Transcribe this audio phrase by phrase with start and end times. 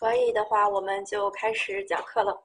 [0.00, 2.42] 可以的话，我们就开始讲课了。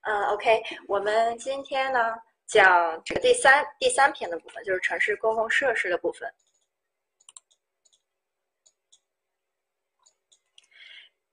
[0.00, 6.28] 嗯，OK，我们今天呢讲这个第三第三篇的部分，就是城市公共设施的部分。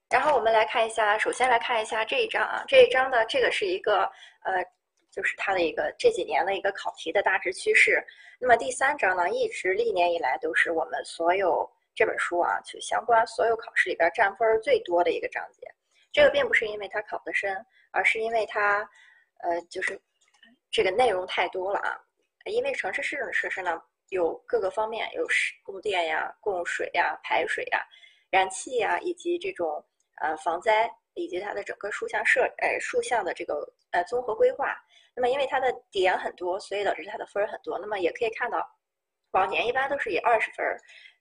[0.08, 4.04] 然后我们来看一下，首先来看一下这一章啊，这一章的这个是一个
[4.44, 4.64] 呃。
[5.14, 8.04] 就是它的一个这几年的一个考题的大致趋势。
[8.40, 15.72] 那么第三章呢，一直历年以来都是我们所有这本书啊，就相关所有考试里边占分最多的一个章节。
[16.12, 18.78] 这个并不是因为它考得深，而是因为它，
[19.38, 20.00] 呃，就是
[20.70, 21.96] 这个内容太多了啊。
[22.46, 25.24] 因为城市市政设施呢，有各个方面，有
[25.62, 27.80] 供电呀、供水呀、排水呀、
[28.30, 29.82] 燃气呀，以及这种
[30.20, 33.54] 呃防灾，以及它的整个竖向设呃竖向的这个
[33.94, 34.76] 呃综合规划。
[35.16, 37.78] 那么，因为它的点很多，所以导致它的分儿很多。
[37.78, 38.58] 那么也可以看到，
[39.30, 40.66] 往年一般都是以二十分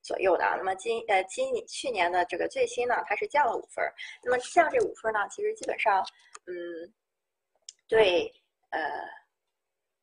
[0.01, 0.43] 左右的。
[0.57, 3.85] 那么今呃今去年的这个最新呢，它是降了五分。
[4.23, 6.03] 那么降这五分呢，其实基本上，
[6.47, 6.91] 嗯，
[7.87, 8.33] 对，
[8.71, 8.81] 呃，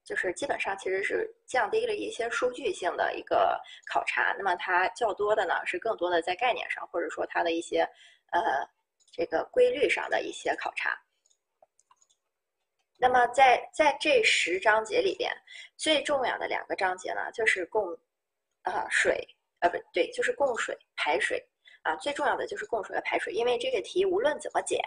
[0.04, 3.60] 就是基本上其实是降低了一些数据性的一个
[3.92, 4.32] 考察。
[4.38, 7.80] 那么它较多的呢，是更多的在概念上，或者说它的一些
[8.30, 8.40] 呃
[9.12, 10.96] 这个规律上的一些考察。
[13.02, 15.32] 那么在在这十章节里边，
[15.78, 17.96] 最重要的两个章节呢，就是供，
[18.60, 19.26] 啊水，
[19.60, 21.42] 呃不对，就是供水排水
[21.80, 24.82] 啊，最重要的就是供水和排水，因为这个题无论怎么解，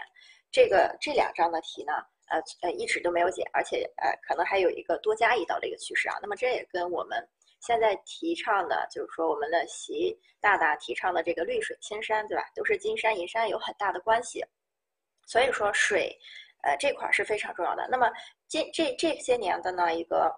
[0.52, 1.94] 这个这两章的题呢，
[2.28, 6.16] 呃呃一直都没有解，而且呃可能还有一个多加一道的一个趋势啊。
[6.22, 7.17] 那么这也跟我们
[7.61, 12.44] 现在提倡的，就是说我们的习大大提倡的这个绿水青山，对吧？
[12.53, 14.45] 都是金山银山有很大的关系。
[15.25, 16.16] 所以说水。
[16.64, 17.88] 呃，这块是非常重要的。
[17.89, 18.09] 那么，
[18.47, 20.33] 这这这些年的呢，一个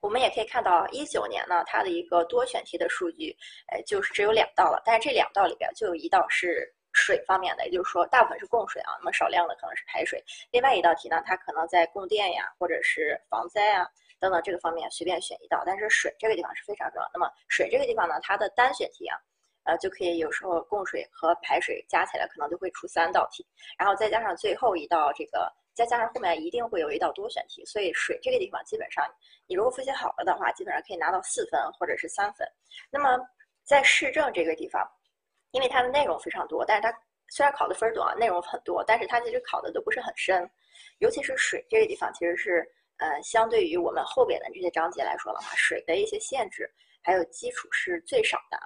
[0.00, 3.36] 我们也可以看到，一九年呢，它的一个多选题的数据，
[3.68, 4.80] 呃，就是只有两道了。
[4.84, 10.24] 但是这两道里边就有一道是水方面的，也就是说大部分是供水啊，那么少量的可能是排水。
[10.50, 13.86] 另外一道题呢，它可能在供电呀，或者是防灾啊
[14.18, 15.62] 等等这个方面随便选一道。
[15.66, 17.10] 但是水这个地方是非常重要。
[17.12, 19.18] 那么水这个地方呢，它的单选题啊。
[19.64, 23.46] 呃，就可以有时候供水和排水加起来可能就会出三道题，
[23.78, 29.04] 然后再加上最后一道这个，再加上后面一定会有一道多选题，所以水这个地方基本上，
[29.46, 32.46] 你如果复习好了的话，基本上可以拿到四分或者是三分。
[32.90, 33.18] 那么
[33.64, 34.86] 在市政这个地方，
[35.52, 36.92] 因为它的内容非常多，但是它
[37.28, 40.50] 虽然考的分儿多啊，内容很多，但是它其实考的都不是很深，
[40.98, 42.66] 尤其是水这个地方，其实是
[42.98, 46.68] 呃，相对于我们后边的这些章节来说的话，水的一些限制
[47.02, 48.58] 还有基础是最少的。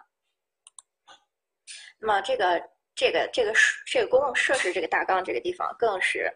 [1.98, 2.62] 那么这个
[2.94, 3.52] 这个这个
[3.86, 6.30] 这个公共设施这个大纲这个地方更是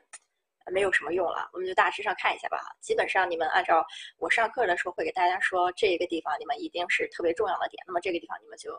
[0.73, 2.59] 没有什么用了，我们就大致上看一下吧。
[2.81, 3.87] 基本上你们按照
[4.19, 8.71] 我上课的时候会给大家说，这个地方你们一定是特别重要的点，那么这个地方你们就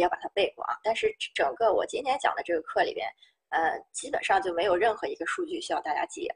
[0.00, 0.78] 要把它背过啊。
[0.82, 3.06] 但是整个我今天讲的这个课里边，
[3.50, 6.26] 呃，基本上就没有任何一个数据需要大家记。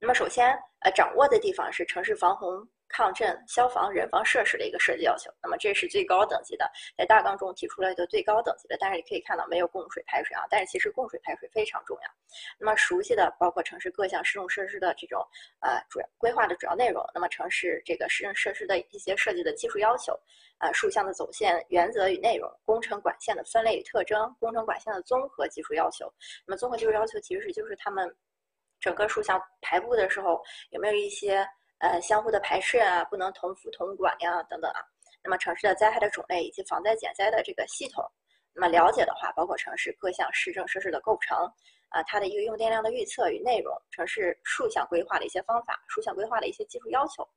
[0.00, 2.66] 那么首先呃掌握的地方是城市防洪。
[2.92, 8.76] 抗震、消防、人防设施的一个设计要求，那么这是最高等级的，在大纲中提出来的最高等级的。
[8.78, 12.10] 但是你可以看到没有供水排水啊，但是其实供水排水非常重要。
[12.58, 15.26] 那么熟悉的包括城市各项市政设施的这种
[15.60, 20.12] 呃主要规划的主要内容，那么城市这个市政设施的一些设计的技术要求，
[20.58, 26.12] 呃竖向的走线原则与内容，工程管线的分类与特征，工程管线的综合技术要求。
[26.46, 28.14] 那么综合技术要求其实就是他们
[28.80, 31.46] 整个竖向排布的时候有没有一些。
[31.82, 34.80] 呃，相互的排斥啊，不能同服同管呀，等等啊。
[35.20, 38.04] 那么城市的灾害的种类以及防灾减灾的这个系统，
[38.54, 41.36] 那么了解的话，包括城市各项市政设施的构成
[41.88, 47.28] 啊，它的一个用电量的预测与内容，城市竖向规划的一些方法，竖向规划的一些技术要求。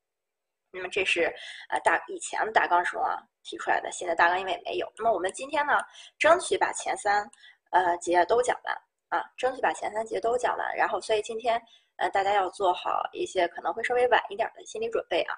[0.72, 1.24] 那么这是
[1.70, 4.88] 呃大以前的大纲中啊提出来的，现在大纲因为没有。
[4.96, 5.74] 那么我们今天呢，
[6.20, 7.28] 争取把前三
[7.72, 8.78] 呃节都讲完
[9.10, 11.60] 啊，争取把前三节都讲完，然后所以今天。
[11.98, 15.36] 呃，大家要做好一些可能会稍微晚一点的心理准备啊。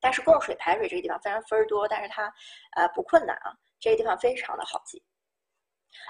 [0.00, 2.30] 但是供水排水这个地方虽然分儿多，但是它
[2.76, 3.50] 呃不困难啊，
[3.80, 5.02] 这个地方非常的好记。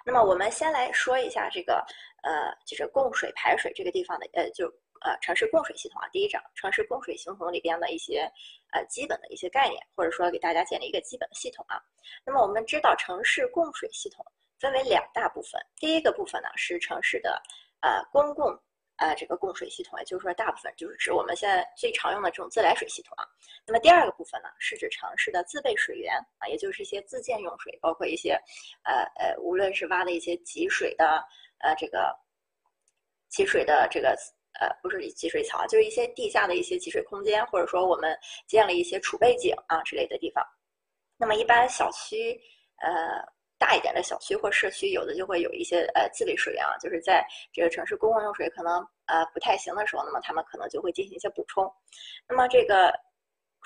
[0.04, 1.74] 那么我们先来说一下这个
[2.22, 4.66] 呃，就是供水排水这个地方的呃，就
[5.02, 8.28] 呃城市供水系统啊，第一章城市供水系统里边的一些
[8.72, 11.80] 呃基本的一些概念，或者说给大家建立一个基本的系统啊。
[12.24, 14.26] 那么我们知道城市供水系统
[14.58, 17.40] 分为两大部分，第一个部分呢是城市的
[17.80, 18.60] 呃公共。
[18.96, 23.26] 呃，这个供水系统，也就是说，大部分就是指我们现在最常用的这种自来水系统啊。
[23.66, 28.38] 那么第二个部分呢，是指城市的自备水源啊，也就是一些自建用水，包括一些
[28.84, 31.24] 呃呃，无论是挖的一些集水的
[31.58, 32.14] 呃这个
[33.28, 34.16] 集水的这个
[34.60, 40.44] 呃不是集水槽，就是一些地下的一些集水空间，或者说我们建了一些储备井啊之类的地方。
[41.16, 42.40] 那么一般小区
[42.76, 43.33] 呃。
[43.58, 51.72] 大一点的小区或社区，有的就会有一些呃自备水源啊，就是在这个城市公共用水可能呃不太行的时候，那么他们可能就会进行一些补充。
[52.28, 52.92] 那么这个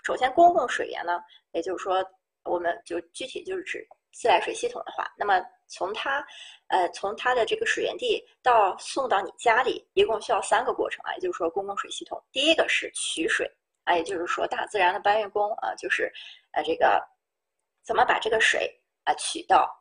[0.05, 1.20] 首先公共水源呢，
[1.52, 2.05] 也就是说，
[2.44, 6.25] 我们就具体就是指自来水系统的话，那么从它
[6.69, 13.50] 呃从它的这个水源地到送到你家里，一共需要三个过程啊，也就是说公共水系统，第一个是取水
[13.85, 16.12] 啊，也就是说大自然的搬运工啊，就是
[16.52, 17.02] 呃这个
[17.82, 18.70] 怎么把这个水
[19.05, 19.76] 啊取到。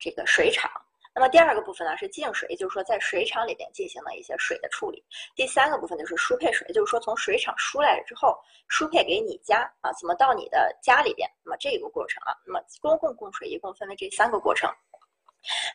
[0.00, 0.70] 这个水厂，
[1.14, 5.04] 那么第二个部分呢是净水，也就是说在水厂里边进行了一些水的处理。
[5.36, 8.34] 第三个部分就是输配水，就是说从水厂输来了之后，
[8.68, 11.28] 输配给你家啊，怎么到你的家里边？
[11.44, 14.72] 那么这个过程啊，那么公共供水一共分为这三个过程。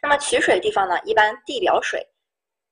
[0.02, 2.04] 那么取水地方呢，一般地表水，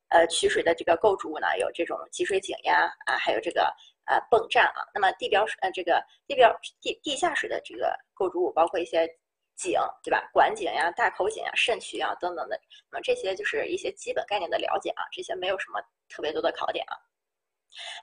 [0.09, 3.71] 呃，取水的这个构筑物呢有这种集水井呀，啊，还有这个
[4.05, 4.81] 呃泵站啊。
[4.93, 6.51] 那么地表水，呃，这个地表
[6.81, 9.07] 地地下水的这个构筑物包括一些。
[9.55, 10.29] 井对吧？
[10.33, 12.59] 管井呀、大口井呀、渗渠啊等等的，
[12.91, 16.97] 那么这些就是一些基本概念的了解啊，这些没有什么特别多的考点啊。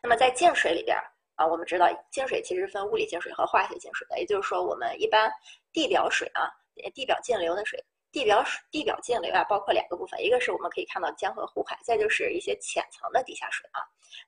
[0.03, 0.97] 那么在净水里边
[1.37, 5.31] 啊，我们知道净水其实分物理净水和化学净水的，也就是说我们一般
[5.73, 6.51] 地表水啊，
[6.95, 7.83] 地表径流的水，
[8.13, 13.81] 地表水地表径流啊，包括两个部分，一个是我们可以看到江河湖海，再就是一些浅层的地下水啊，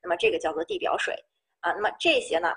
[0.03, 1.15] 那么这个叫做地表水
[1.61, 2.53] 啊，那么这些呢？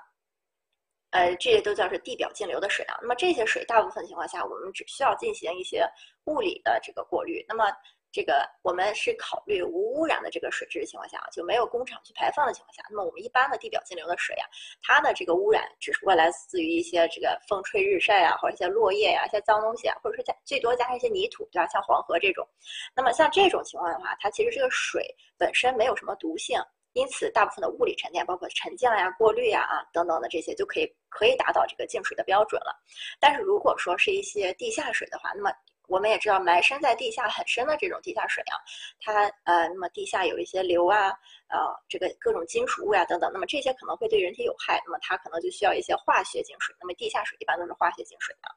[1.16, 2.98] 呃，这些都叫是地表径流的水啊。
[3.02, 5.90] 那么这些水大部分情况下，我们只需要进行一些
[6.26, 7.44] 物理的这个过滤。
[7.48, 7.64] 那么
[8.12, 12.84] 这个我们是考虑无污染的这个水质的情况下，就没有工厂去排放的情况下。
[12.90, 14.46] 那么我们一般的地表径流的水啊，
[14.82, 21.68] 它的这个污染只不过来自于一些这个风吹日晒啊，或者一些落叶呀、一些脏东西啊，或者说加最多加上一些泥土，对吧？
[21.68, 22.46] 像黄河这种。
[22.94, 26.60] 那么像这种情况的话，它其实这个水本身没有什么毒性。
[26.96, 32.74] 因此，大部分的物理沉淀，包括沉降呀、过滤呀、啊等等的这些，就可以可以达到这个净水的标准了。
[33.20, 35.52] 但是，如果说是一些地下水的话，那么
[35.90, 38.56] 我们也知道，埋深在地下很深的这种地下水啊，
[39.02, 41.10] 它呃，那么地下有一些硫啊，
[41.50, 41.60] 呃，
[41.90, 46.74] 这个各种金属物呀等等，那么这些可能会对人体有害，那么它可能就需要一些化学净水。
[46.80, 48.48] 那么地下水一般都是化学净水啊。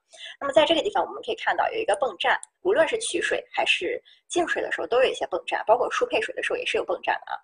[0.41, 7.37] 那么在这个地方，我们可以看到有一个泵站，无论是取水还是净水的时候，都有一些泵站，包括输配水的时候也是有泵站的啊。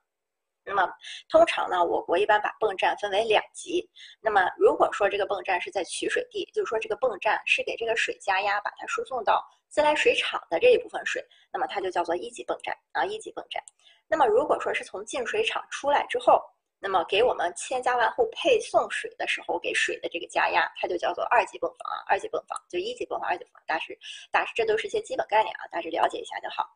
[0.67, 0.91] 那么
[1.29, 3.87] 通常呢，我国一般把泵站分为两级。
[4.21, 11.23] 那么如果说这个泵站是在取水地，就是说这个泵站是给这个水加压，把它输送到自来水厂的这一部分水，
[11.53, 13.63] 那么它就叫做一级泵站啊，一级泵站。
[14.09, 16.43] 那么如果说是从净水厂出来之后，
[16.79, 23.99] 那么给我们千家万户配送水的时候，给水的这个加压，它就叫做二级泵房啊，二级泵房就一级泵房、二级泵房，大致
[24.31, 26.67] 大致这都是一些基本概念啊，大致了解一下就好。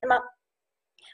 [0.00, 0.22] 那么。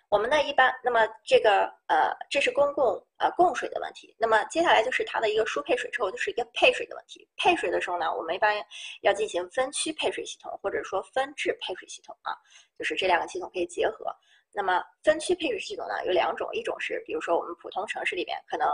[0.09, 4.15] 我们呢，一般那么这个呃，这是公共呃供水的问题。
[4.19, 7.29] 那么接下来就是它的一个输配水之后，就是一个配水的问题。
[7.37, 8.55] 配水的时候呢，我们一般
[9.03, 12.37] 要进行分区配水系统，或者说分制配水系统啊，
[12.79, 14.07] 就是这两个系统可以结合。
[14.53, 18.69] 那么分区配水系统呢有两种，一种是比如说我们普通城市里边可能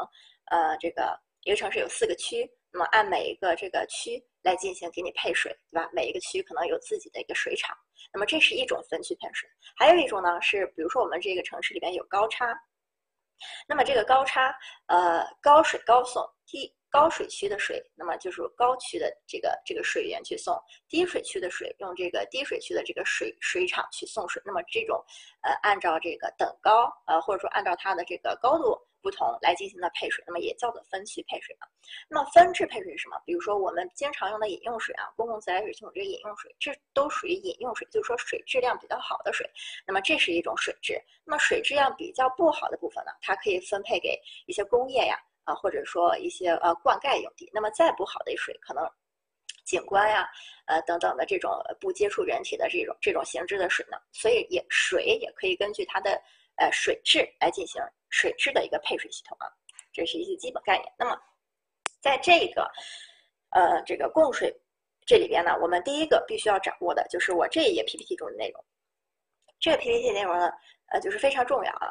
[0.51, 5.89] 呃这个一个城市有四个区，那么按每一个这个区来进行给你配水，对吧？
[5.93, 7.77] 每一个区可能有自己的一个水厂。
[8.13, 12.59] 那么这是一种分区配水，还有一种呢是，比如说我们这个城市里边有高差，
[13.69, 14.55] 那么这个高差，
[14.87, 25.05] 呃，高水高送，低高水区的水，那么就是高区的这个这个水源去送，低水区的水用这个低水区的这个水水厂去送水，那么这种，
[25.43, 28.77] 呃，按照这个等高，呃，或者说按照它的这个高度。
[29.03, 31.67] 不同来进行的配水，那么也叫做分区配水嘛。
[32.09, 33.21] 那么分制配水是什么？
[33.25, 39.49] 比如说我们经常用的饮用水啊，公共自来水系统这个饮用水，这都属于饮用水，就是说水质量比较好的水。
[39.87, 41.01] 那么这是一种水质。
[41.25, 47.51] 那么水质量比较不好的部分呢，它可以分配给一些工业呀，啊或者说一些呃灌溉用地。
[47.53, 48.89] 那么再不好的水，可能
[49.65, 50.29] 景观呀，
[50.67, 56.21] 呃等等的这种不接触人体的这种这种形制的水呢，所以也水也可以根据它的。
[56.60, 59.48] 呃，水质来进行水质的一个配水系统啊，
[59.94, 60.93] 这是一些基本概念。
[60.98, 61.19] 那么，
[62.02, 62.70] 在这个
[63.48, 64.55] 呃这个供水
[65.06, 68.62] 这里边呢，我们第一个必须要掌握的就是我这一页 PPT 中的内容。
[69.58, 70.52] 这个 PPT 内容呢，
[70.88, 71.90] 呃，就是非常重要啊。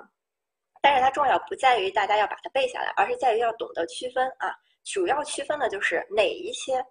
[0.81, 4.55] 但是它重要不在于大家要把它背下来，而是在于要懂得区分啊。
[4.85, 6.85] 主要区分的就是哪一些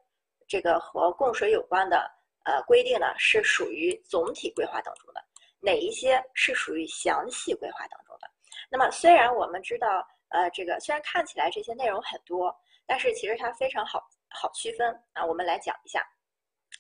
[0.49, 2.11] 这个和供水有关的
[2.45, 5.25] 呃规定呢，是属于总体规划当中的。
[5.61, 8.31] 哪一些是属于详细规划当中的？
[8.71, 12.55] 那么虽然我们知道，呃，这个虽然看起来这些内容很多，
[12.87, 15.25] 但是其实它非常好好区分啊。
[15.25, 16.07] 我们来讲一下。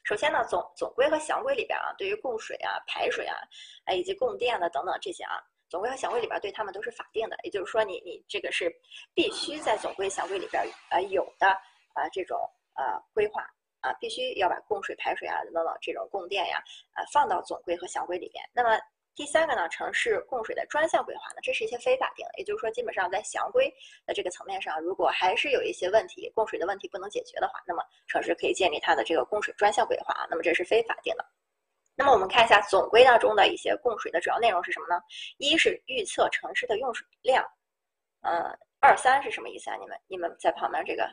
[0.04, 3.36] 首先呢，总总规和详规里边啊，对于供水啊、排水啊，
[3.84, 8.70] 啊以及供电的等等这些啊，总规和详规里边对他们都是法定的，也就是说你你这个是
[9.14, 11.48] 必须在总规详规里边呃有的
[11.94, 12.38] 啊这种
[12.74, 13.42] 呃规划
[13.80, 16.62] 啊，必须要把供水排水啊等等这种供电呀
[16.94, 18.44] 呃放到总规和详规里边。
[18.52, 18.78] 那么
[19.14, 23.68] 第三个呢，城市供水的专项规划呢，这是一些非法定的，也就是说基本上在详规
[24.06, 31.24] 的这个层面上，如果还是有一些问题供水的问题不能解决的话，那么城市可以建立它的这个供水专项规划，那么这是非法定的。
[31.96, 35.00] 那么我们看一下总规当中的一些供水的主要内容是什么呢？
[35.38, 37.44] 一是预测城市的用水量，
[38.22, 39.76] 呃，二三是什么意思啊？
[39.76, 41.08] 你们你们在旁边这个。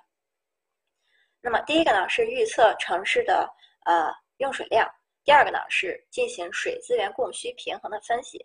[1.46, 3.48] 那么第一个呢是预测城市的
[3.86, 4.92] 呃用水量，
[5.24, 8.44] 第二个呢是进行水资源供需平衡的分析，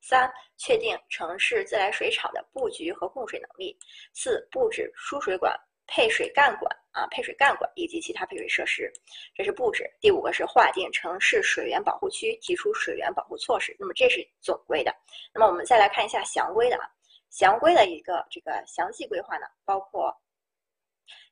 [0.00, 3.78] 三确定城市自来水厂的布局和供水能力，
[4.14, 5.54] 四布置输水管。
[5.90, 8.92] 配水干管啊，配水干管以及其他配水设施，
[9.34, 9.90] 这是布置。
[10.02, 13.74] 第五个是划定城市水源保护区，提出水源保护措施。
[13.78, 14.94] 那么这是总规的。
[15.32, 16.84] 那么我们再来看一下详规的啊，
[17.30, 20.14] 详规的一个这个详细规划呢，包括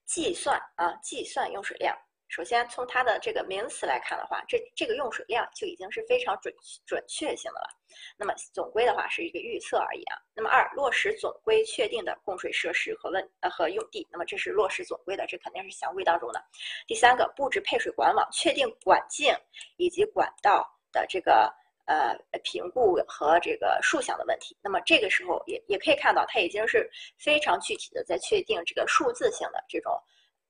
[0.07, 1.97] 计算啊，计算用水量。
[2.29, 6.53] 首先，从它的这个名词来看的话，这这个用水量就已经是非常准
[6.85, 7.69] 准确性的了。
[8.17, 10.19] 那么总规的话是一个预测而已啊。
[10.35, 16.45] 那么二，落实总规确定的供水设施和问呃和用地，那么这是落实总规的，这肯定是详规当中的。
[16.89, 19.33] 第三个，布置配水管网，确定管径
[19.77, 21.55] 以及管道的这个
[21.87, 24.57] 呃评估和这个数项的问题。
[24.63, 26.89] 那么这个时候也也可以看到，它已经是
[27.19, 29.93] 非常具体的在确定这个数字性的这种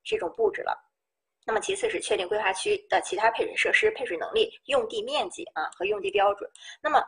[0.03, 0.77] 这种布置了。
[1.45, 6.49] 那么其次是确定规划区的其他配水设施配水能力、用地面积啊和用地标准。
[6.81, 7.01] 那么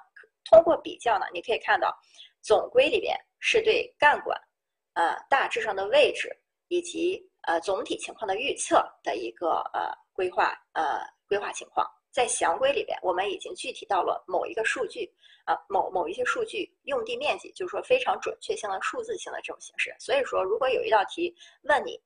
[0.46, 1.94] 通过比较呢，你可以看到
[2.42, 4.40] 总规里边是对干管，
[4.94, 6.34] 呃大致上的位置
[6.70, 11.86] 以及呃总体情况的预测的一个呃规划呃规划情况。
[12.20, 15.10] 在详规里边，我们已经具体到了某一个数据
[15.46, 19.96] 啊某某一些数据用地面积，就是说非常准确性的数字性的这种形式。
[20.00, 21.34] 所以说，如果有一道题
[21.64, 21.98] 问你。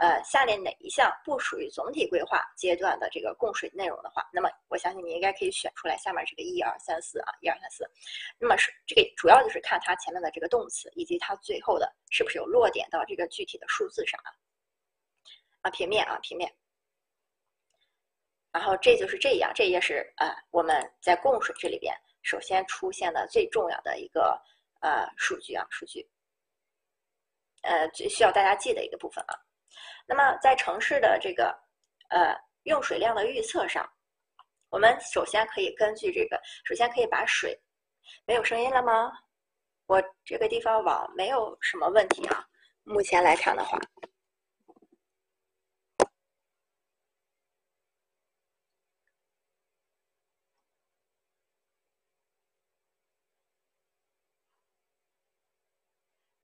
[0.00, 7.84] 呃，下列哪一项不属于总体规划阶段的这个供水内容的话，那么我相信你应该可以选出来下面这个一二三四啊，一二三四。
[8.38, 14.30] 那么是这个主要就是看它前面的这个动词，以及它最后的是不是有落点到这个具体的数字上啊？
[15.62, 16.48] 啊，平面啊，平面。
[18.58, 24.36] 然后这就是这样，这也是啊我们在供水这里边首先出现的最重要的一个
[24.80, 26.04] 呃数据啊，数据。
[27.62, 29.38] 呃，最需要大家记的一个部分啊。
[30.08, 31.56] 那么在城市的这个
[32.08, 32.34] 呃
[32.64, 33.88] 用水量的预测上，
[34.70, 37.56] 我们首先可以根据这个，首先可以把水
[38.26, 39.12] 没有声音了吗？
[39.86, 42.44] 我这个地方网没有什么问题啊，
[42.82, 43.78] 目前来看的话，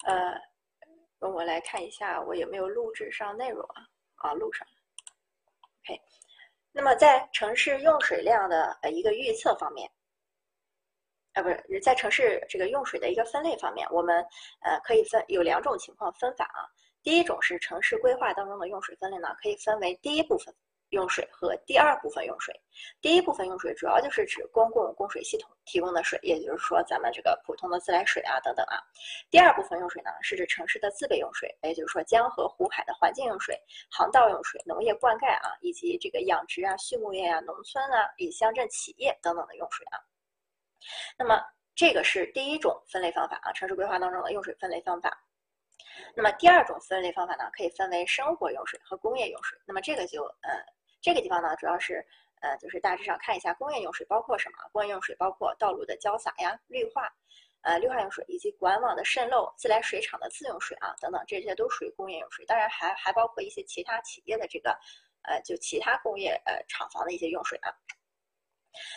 [0.05, 0.41] 呃。
[1.21, 3.89] 我来看一下，我有没有录制上内容啊？
[4.17, 4.75] 啊，录上了。
[5.81, 5.99] OK，
[6.71, 9.91] 那么在城市用水量的呃一个预测方面，
[11.33, 14.23] 啊，不是在城市这个用水的一个分类方面，我们
[14.61, 16.69] 呃可以分有两种情况分法啊。
[17.03, 20.55] 第一种是城市规划当中的用水分类呢，可以分为第一部分。
[20.95, 22.59] 用水和第二部分用水，
[23.03, 28.81] 第一部分用水主要就是指公共供水系统提供的水，也就是说咱们这个普通的自来水啊等等啊。
[29.31, 33.61] 第二部分用水呢，是指城市的自备用水，也就是说江河湖海的环境用水、
[33.91, 39.99] 航道用水、农业灌溉啊，以及这个养殖啊、畜牧业啊、农村啊、以乡镇企业等等的用水啊。
[41.19, 41.43] 那么
[41.75, 45.11] 这个是第一种分类方法啊，城市规划当中的用水分类方法。
[46.15, 49.59] 那么第二种分类方法呢，可以分为生活用水和工业用水。
[49.67, 50.51] 那么这个就呃。
[51.05, 52.03] 这个地方呢，主要是，
[52.41, 54.57] 呃，就是大致上看一下工业用水包括什么？
[54.73, 57.13] 工业用水包括道路的浇洒呀、绿化，
[57.61, 62.47] 呃，绿化用水以及管网的渗漏、自来水厂的自用水啊等等，这些都属于工业用水。
[62.47, 64.71] 当然还还包括一些其他企业的这个，
[65.25, 67.71] 呃，就其他工业呃厂房的一些用水啊。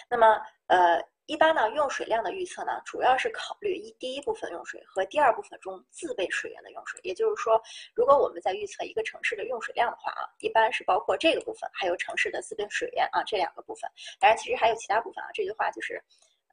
[0.09, 1.01] 那么，呃。
[1.29, 6.97] 一般呢，用水量的预测呢，主要是考虑一第一部分用水和第二部分中自备水源的用水。
[7.03, 7.61] 也就是说，
[7.93, 13.91] 如果我们在预测一个城市的用水量的话啊，一般是包括这个部分，还有城市的自备水源啊这两个部分。
[14.21, 15.27] 当然，其实还有其他部分啊。
[15.33, 16.01] 这句话就是，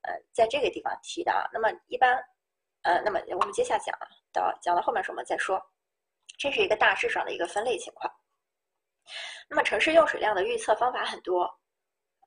[0.02, 1.48] 呃，在这个地方提的啊。
[1.52, 2.20] 那么一般，
[2.82, 5.64] 呃，那么我们接下讲啊，到讲到后面时候我们再说。
[6.36, 8.12] 这是一个大致上的一个分类情况。
[9.48, 11.44] 那么城市用水量的预测方法很多，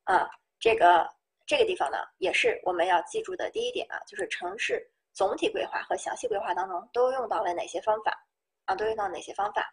[0.06, 1.08] 啊，这个。
[1.50, 8.12] 这个地方呢，也是我们要记住的第一点啊，就是城市总体规划和详细规划当中都用到了哪些方法
[8.66, 8.76] 啊？
[8.76, 9.66] 都用到哪些方法？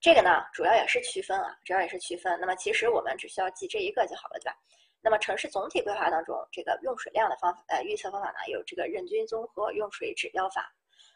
[0.00, 2.36] 这个呢，主要也是区分啊，主要也是区分。
[2.40, 4.56] 那么其实我们只需要记这一个就好了，对吧？
[5.00, 10.68] 那么城市总体规划当中，这个用水量的方呃预测方法呢，有这个人均综合用水指标法，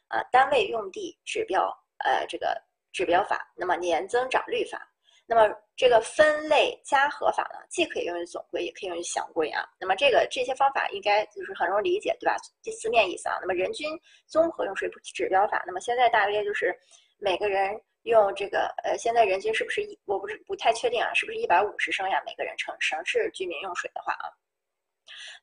[0.06, 1.68] 啊单位用地指标
[2.04, 2.56] 呃这个
[2.92, 4.88] 指标法，那么年增长率法。
[5.24, 9.68] 那么这个分类加合法呢，既可以用于总规，也可以用于详规啊。
[9.80, 12.36] 那么这个这些方法应该就是很容易理解，对吧？
[12.62, 13.36] 第四面意思啊。
[13.40, 13.90] 那么人均
[14.28, 16.72] 综合用水指标法，那么现在大约就是
[17.18, 19.98] 每个人用这个呃，现在人均是不是一？
[20.04, 22.22] 我不是不太确定啊，是不是一百五十升呀？
[22.24, 24.30] 每个人城城市居民用水的话啊，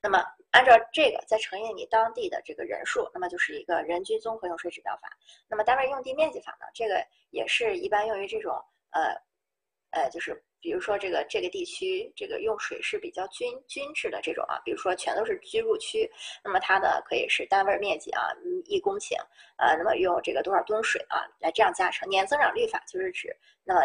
[0.01, 5.09] 那么按照这个再乘以你当地的这个人数，那么就是一个人均综合用水指标法。
[5.49, 8.53] 那么单位用地面积法呢，这个也是一般用于这种
[8.91, 9.13] 呃。
[9.91, 16.09] 呃，就是比如说这个这个地区这个用水是比较均均质的这种啊，比如说全都是居住区，
[16.43, 18.29] 那么它呢可以是单位面积啊
[18.65, 19.15] 一公顷，
[19.59, 22.07] 呃，那么用这个多少吨水啊来这样加成。
[22.09, 23.81] 年增长率法就是指那么。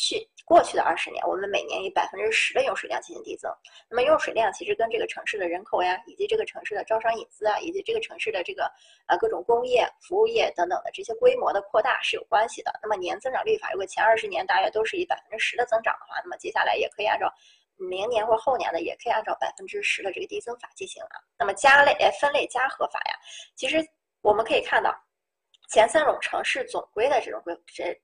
[0.00, 3.52] 去过去的二十年，我们每年以百分之十的用水量进行递增。
[3.90, 8.70] 那么用水量其实跟这个城市的人口呀，以及这个城市的招商引资啊，以及这个城市的这个
[9.08, 12.70] 呃各种工业、服务业等等的这些规模的扩大是有关系的。
[12.80, 17.28] 那么年增长率法，如果前二十年大约都是以百分之十的增长的话，那么接下来也可以按照
[17.74, 21.18] 明年或后年的，也可以按照百分之十的这个递增法进行啊。
[21.36, 23.14] 那么加类呃分类加和法呀，
[23.56, 23.84] 其实
[24.22, 24.96] 我们可以看到
[25.68, 27.96] 前三种城市总规的这种规这。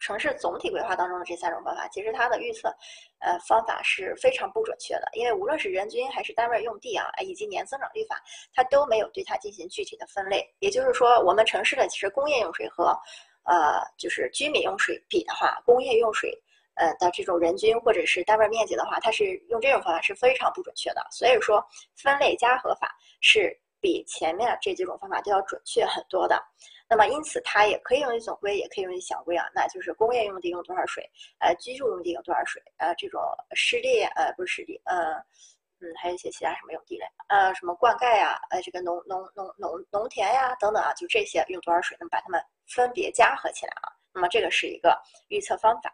[0.00, 2.72] 城市总体规划当中的这三种方法，其实它的预测，
[3.18, 5.08] 呃，方法是非常不准确的。
[5.14, 8.14] 因为无论是人均还是单位用地啊，以及年增长率法，
[8.54, 10.48] 它都没有对它进行具体的分类。
[10.60, 12.96] 也就是说，我们城市的其实工业用水和，
[13.42, 16.32] 呃，就是居民用水比的话，工业用水，
[16.74, 21.04] 呃的这种人均或者是单位面积的话，它是用这种方法是非常不准确的。
[21.10, 21.60] 所以说，
[21.96, 22.88] 分类加合法
[23.20, 26.40] 是比前面这几种方法都要准确很多的。
[26.88, 29.46] 那么，因此它也可以用于总规，也可以用于详规啊。
[29.54, 33.20] 那就是工业用地用多少水，呃，居住用地用多少水，呃，这种
[33.54, 35.14] 湿地，呃，不是湿地，呃，
[35.80, 43.92] 嗯，还有一些其他什么用地嘞，呃，什么灌溉呀，呃，这个农农农农农田呀，等等啊，就这些用多少水，那么把它们分别加合起来啊。
[44.14, 45.92] 那么这个是一个预测方法。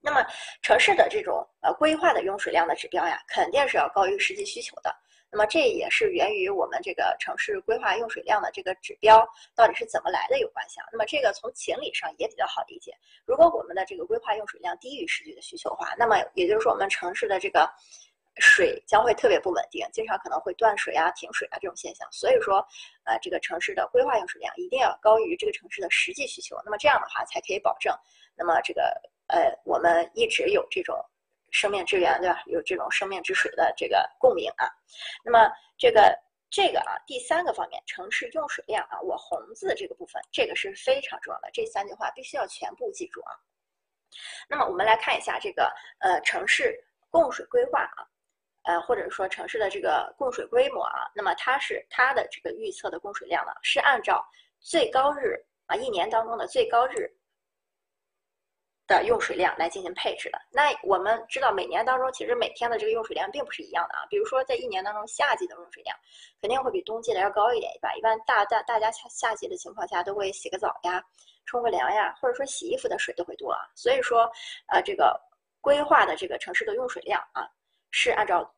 [0.00, 0.24] 那么
[0.62, 4.94] 城市的这种呃规划的用水量的指标呀，肯定是要高于实际需求的。
[5.32, 10.86] 那么这也是源于我们这个城市规划用水量的这个指标到底是怎么来的有关系啊。
[10.92, 12.92] 那么这个从情理上也比较好理解。
[13.24, 17.66] 如果我们的这个规划用水量低于实际的需求的话，那么也就是说我们城市的这个
[18.40, 22.06] 水将会特别不稳定，经常可能会断水啊、停水啊这种现象。
[22.12, 22.56] 所以说，
[23.04, 26.60] 呃，这个城市的规划用水量一定要高于这个城市的实际需求。
[26.62, 27.96] 那么这样的话才可以保证，
[28.36, 28.82] 那么这个
[29.28, 30.94] 呃我们一直有这种。
[31.52, 32.42] 生命之源，对吧？
[32.46, 34.66] 有这种生命之水的这个共鸣啊。
[35.24, 36.18] 那么这个
[36.50, 41.50] 这个啊，第三个方面，城市用水量啊，我红字这个部分，这个是非常重要的。
[41.52, 43.32] 这三句话必须要全部记住啊。
[44.48, 46.76] 那么我们来看一下这个呃城市
[47.10, 48.04] 供水规划啊，
[48.64, 54.26] 呃或者说城市的这个供水规模啊，那么它是它的这个预测的供水量呢，是按照
[54.58, 55.36] 最高日
[55.66, 57.14] 啊一年当中的最高日。
[58.86, 60.38] 的用水量来进行配置的。
[60.50, 64.04] 那我们知道，每年当中其实每天的这个用水量并不是一样的啊。
[64.10, 65.96] 比如说，在一年当中，夏季的用水量
[66.40, 71.02] 肯定会比冬季的要高一点，一般一般大大大家夏夏季的情况下都会洗个澡呀、
[71.46, 73.60] 冲个凉呀，或者说洗衣服的水都会多啊。
[73.74, 74.30] 所以说，
[74.66, 75.18] 呃，这个
[75.60, 77.48] 规划的这个城市的用水量啊，
[77.92, 78.52] 是按照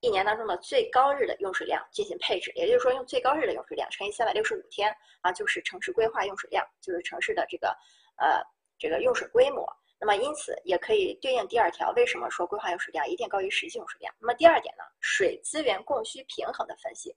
[0.00, 2.52] 一年当中的最高日的用水量进行配置。
[2.54, 7.68] 也就是说，用最高日的用水量乘以三百六十五天啊，就是城市规划用水量，就是城市的这个
[8.16, 8.40] 呃。
[8.84, 9.66] 这个用水规模，
[9.98, 14.14] 那么因此也可以对应第二条，为什么说规划用水量一定高于实际用水量？
[14.20, 17.16] 那么第二点呢，水资源供需平衡的分析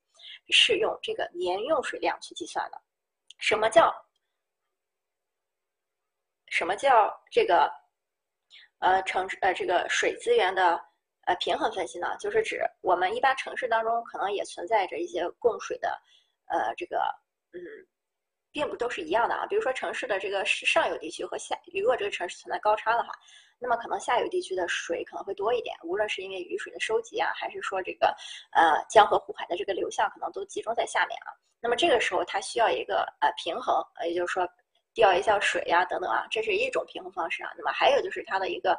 [0.50, 2.82] 是用这个年用水量去计算的。
[3.38, 3.94] 什么叫
[6.46, 7.70] 什么叫这个
[8.80, 10.82] 呃城市呃这个水资源的
[11.26, 12.16] 呃平衡分析呢？
[12.18, 15.90] 就是指我们一般城市当中可能也存在着一些供水的
[16.46, 16.98] 呃这个
[17.52, 17.60] 嗯。
[18.58, 23.10] 并不都是一样的啊，比如说城市的这个是上游地区和下，如果这个城市存在高差的话，
[23.60, 28.08] 那么可能下游地区的水可能会多一点，无论是因为雨水的收集啊，还是说这个
[28.52, 31.30] 呃江河湖海的这个流向可能都集中在下面啊。
[31.62, 33.76] 那么这个时候它需要一个呃平衡，
[34.08, 34.50] 也就是说
[34.96, 37.52] 调一下水呀等等啊，这是一种平衡方式啊。
[37.56, 38.76] 那么还有就是它的一个。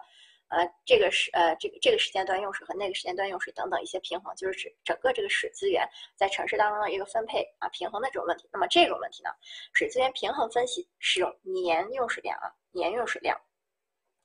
[0.49, 8.49] 呃，这个是呃，这个这个时间段用水和那个时间段用水等等一些平衡，就是指整个这个水资源在城市当中的一个分配啊平衡的这种问题。
[8.51, 9.29] 那么这种问题呢，
[9.75, 13.39] 水资源平衡分析是用年用水量啊，年用水量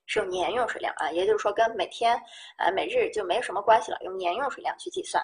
[0.05, 2.17] 是用年用水量啊，也就是说跟每天
[2.57, 5.21] 呃每日就没有什么关系了，用年用水量去计算。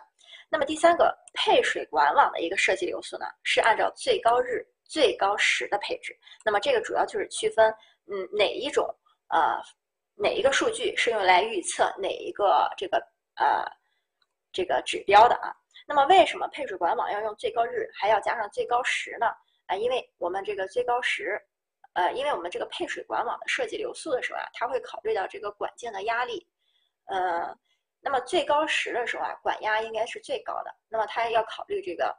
[0.49, 6.13] 那么第三个配水管网的一个设计流速呢，是按照最高日最高时的配置。
[6.43, 7.73] 那么这个主要就是区分
[8.11, 8.85] 嗯哪一种
[9.29, 9.61] 呃。
[10.21, 12.97] 哪一个数据是用来预测哪一个这个
[13.35, 13.63] 呃
[14.51, 15.55] 这个指标的啊。
[15.87, 19.27] 那么为什么配水管网要用最高日还要加上最高时呢？
[19.67, 21.41] 啊，因为我们这个最高时，
[21.93, 26.45] 呃，因为我们这个配水管网的设计流速的时候啊，它会考虑到这个管径的压力，
[27.05, 27.57] 呃，
[28.01, 32.15] 那么最高时的时候啊，管压应该是最高的，那么它要考虑这个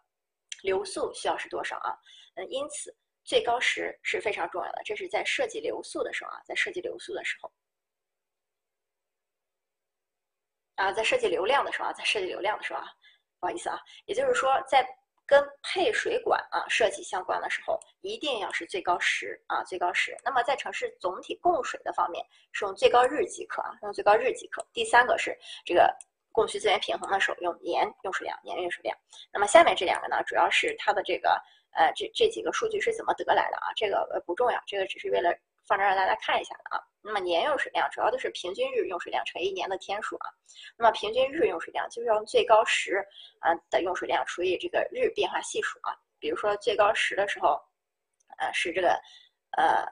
[0.62, 1.94] 流速需要是多少啊？
[2.36, 7.52] 嗯，因此最高时是非常重要的，这是在设计流速的时候啊，在设计流速的时候。
[10.80, 12.86] 啊，在设计流量的时候啊，在设计流量的时候啊，
[13.38, 14.82] 不好意思啊，也就是说，在
[15.26, 20.16] 跟配水管啊设计相关的时候，一定要是最高时啊，最高时。
[20.24, 24.66] 那么在城市总体供水的方面，是用最高日即可啊，用最高日即可。
[24.72, 25.94] 第三个是这个
[26.32, 28.96] 供需资源平衡的时候，用年用水量，年用水量。
[29.30, 31.30] 那么下面这两个呢，主要是它的这个
[31.72, 33.68] 呃这这几个数据是怎么得来的啊？
[33.76, 35.30] 这个呃不重要，这个只是为了。
[35.68, 36.82] 放这让大家看一下的啊。
[37.02, 40.26] 那么年用水量主要都是平均日用水量乘以一年的天数啊。
[40.76, 43.04] 那么平均日用水量就是用最高时
[43.38, 45.96] 啊的用水量除以这个日变化系数啊。
[46.18, 47.58] 比如说最高时的时候，
[48.38, 49.00] 呃是这个
[49.56, 49.86] 呃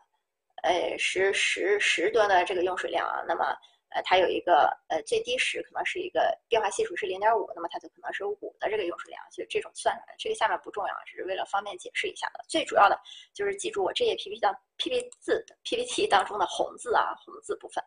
[0.62, 3.24] 呃十十十吨的这个用水量啊。
[3.26, 3.56] 那么
[3.90, 10.14] 呃，它有一个呃最低时可能是一个变化系数是零点五，那么它就可能是五的这个用水量，就这种算出来。
[10.18, 12.44] 这个下面不重要，只是为了方便解释一下的。
[12.48, 13.00] 最主要的
[13.32, 17.82] 就是记住我这页 PPT 当 PPT 字 PPT 当中的红字啊，红字部分。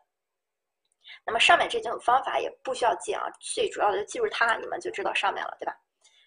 [1.24, 5.72] 那么上面这几种方法也不需要记啊，最主要的就记住它，你们就知道上面了，对吧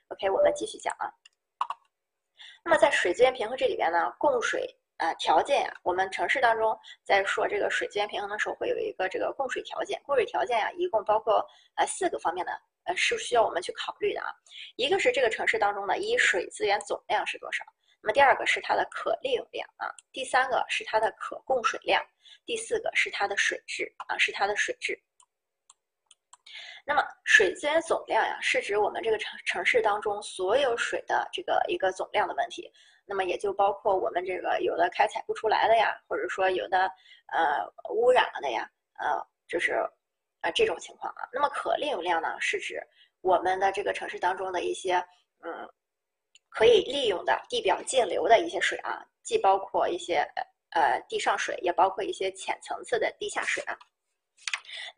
[0.09, 1.11] ？OK，我们继续讲啊。
[2.63, 4.65] 那么在水资源平衡这里边呢，供水。
[4.97, 10.01] 啊，条件呀，我们城市当中在说这个水资源平衡的时候，会有一个这个供水条件。
[10.05, 12.51] 供水条件呀，一共包括呃四个方面的，
[12.85, 14.27] 呃是需要我们去考虑的啊。
[14.77, 17.65] 一个是这个城市当中的一水资源总量是多少，
[18.01, 22.01] 那么第二个是它的可利用量啊，第三个是它的可供水量，
[22.45, 24.97] 第四个是它的水质啊，是它的水质。
[26.85, 32.71] 那么水资源总量呀，是指我们这个城城市当中所有水的这个一个总量的问题。
[33.05, 36.91] 那么也就包括我们这个有的开采不出来的呀，或者说有的
[37.27, 39.73] 呃污染了的呀，呃就是
[40.41, 41.27] 啊这种情况啊。
[41.31, 42.81] 那么可利用量呢，是指
[43.21, 44.95] 我们的这个城市当中的一些
[45.43, 45.69] 嗯
[46.49, 50.25] 可以利用的地表径流的一些水啊，既包括一些
[50.71, 53.77] 呃地上水，也包括一些浅层次的地下水啊。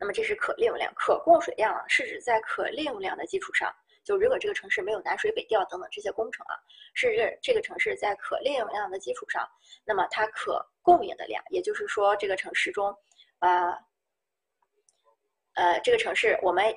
[0.00, 3.74] 那么这是可利用量，可供水量啊，是指在可利用量的基础上。
[4.08, 6.56] 就如果这个城市没有南水北调等等这些工程啊，
[6.94, 9.46] 是这个城市在可利用量的基础上，
[9.84, 12.96] 那么它可供应的量，也就是说这个城市中，
[13.40, 13.78] 啊，
[15.52, 16.74] 呃，这个城市我们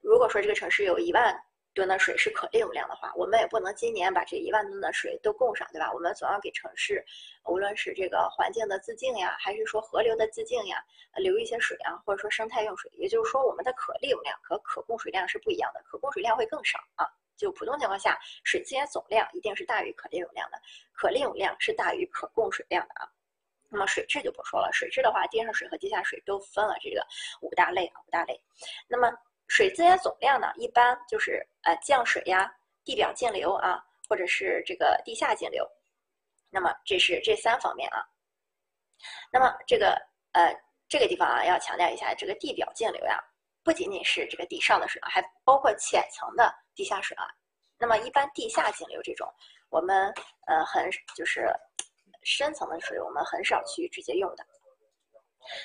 [0.00, 1.38] 如果说这个城市有一万。
[1.72, 5.90] 吨的水是可利用量的话，我们也不能今年把这一万吨的水都供上，对吧？
[5.92, 7.04] 我们总要给城市，
[7.44, 10.82] 无论是这个环境的自净呀，还是说河流的自净呀，
[11.14, 12.90] 留一些水啊，或者说生态用水。
[12.94, 17.06] 也就是说，我们的可利用量和可供水量是不一样的，可供水量会更少啊。
[17.36, 20.60] 就普通情况下，水资源总量一定是大于可利用量的，
[20.92, 23.08] 可利用量是大于可供水量的啊。
[23.70, 27.06] 那么水质就不说了，水质的话，地上水和地下水都分了这个
[27.40, 28.38] 五大类啊，五大类。
[28.88, 29.10] 那么
[29.50, 32.48] 水资源总量呢，一般就是呃降水呀、
[32.84, 35.68] 地表径流啊，或者是这个地下径流。
[36.50, 37.98] 那么这是这三方面啊。
[39.32, 40.00] 那么这个
[40.34, 40.54] 呃
[40.88, 43.20] 这个地方啊，要强调一下，这个地表径流呀，
[43.64, 47.26] 不仅仅是这个地上的水啊，还包括浅层的地下水啊。
[47.76, 49.28] 那么一般地下径流这种，
[49.68, 50.14] 我们
[50.46, 51.52] 呃很就是
[52.22, 54.46] 深层的水，我们很少去直接用的。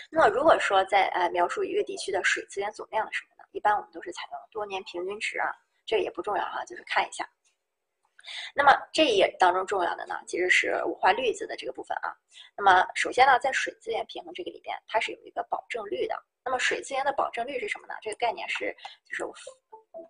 [0.10, 5.48] 那么如果说在呃描述一个地区的水资源总量的时候，一般我们都是采用多年平均值啊，
[5.86, 7.26] 这也不重要哈，就是看一下。
[8.54, 12.14] 那么这一页当中重要的呢，其实是我画绿字的这个部分啊。
[12.58, 16.22] 那么首先呢，在水资源平衡这个里边，它是有一个保证率的。
[16.44, 17.94] 那么水资源的保证率是什么呢？
[18.02, 18.76] 这个概念是
[19.08, 19.24] 就是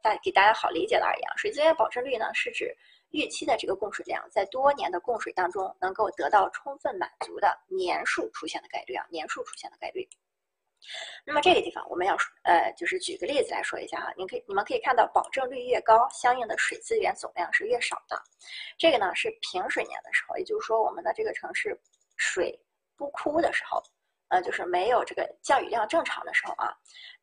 [0.01, 2.75] 大给大家好理解的而言，水资源保证率呢是指
[3.11, 10.07] 预期的这个供水量在多年的供水当中能够得到充分满足的年数出现的概率啊，年数出现的概率。
[11.25, 18.21] 那么这个地方我们要呃，就是举个例子来说一下哈，你可以你们可以看到，保证率越高，相应的水资源总量是越少的。
[18.77, 21.79] 这个呢是平水年的时候，也就是说我们的这个城市
[22.17, 22.57] 水
[22.95, 23.81] 不枯的时候，
[24.29, 26.73] 呃，就是没有这个降雨量正常的时候啊，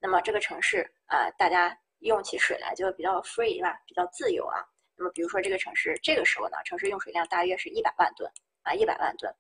[0.01, 3.79] 那么这个城市啊，大家用起水来就比较 free 对吧？
[3.87, 4.65] 比较自由啊。
[4.97, 8.31] 那么比如说这个城市这个时候呢，城市用水量大约是一百万吨
[8.63, 9.33] 啊，一百万吨。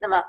[0.00, 0.24] 那么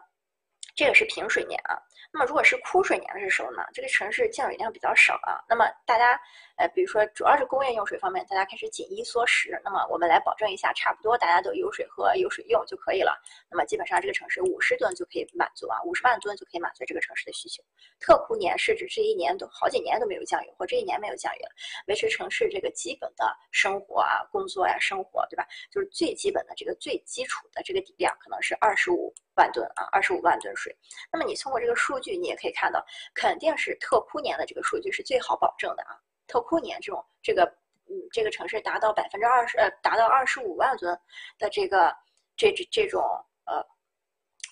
[0.76, 1.80] 这个是平水年啊。
[2.12, 5.42] 那么如果是枯水年的时候呢，这个城市降水量比较少啊。
[5.50, 6.20] 那么大家，
[6.58, 9.60] 呃，比如说主要是工业用水方面，大家开始紧衣缩食。
[9.64, 13.22] 那么我们来保证一下，差不多大家都有水喝、有水用就可以了。
[13.50, 17.64] 那么基本上这个城市五十吨就可以满足啊，五十万吨就可以满足这个城市的需求。
[18.00, 21.50] 特枯年是指这一年都好几年都没有降雨，或这一年没有降雨了，
[21.88, 25.46] 维持城市这个基本的生活啊、工作呀、生活，对吧？
[25.72, 30.76] 就是最基本的这个最基础的这个底量，可能是二十五万吨啊，二十五万吨水。
[31.12, 32.84] 那么你通过这个数据，你也可以看到。
[33.14, 35.98] 肯定是特枯年的这个数据是最好保证的啊！
[36.28, 37.44] 特枯年这种这个
[37.88, 41.00] 嗯，这个城市达到百分之二十呃，达到二十五万吨
[41.38, 41.96] 的这个
[42.36, 43.04] 这这这种
[43.46, 43.64] 呃，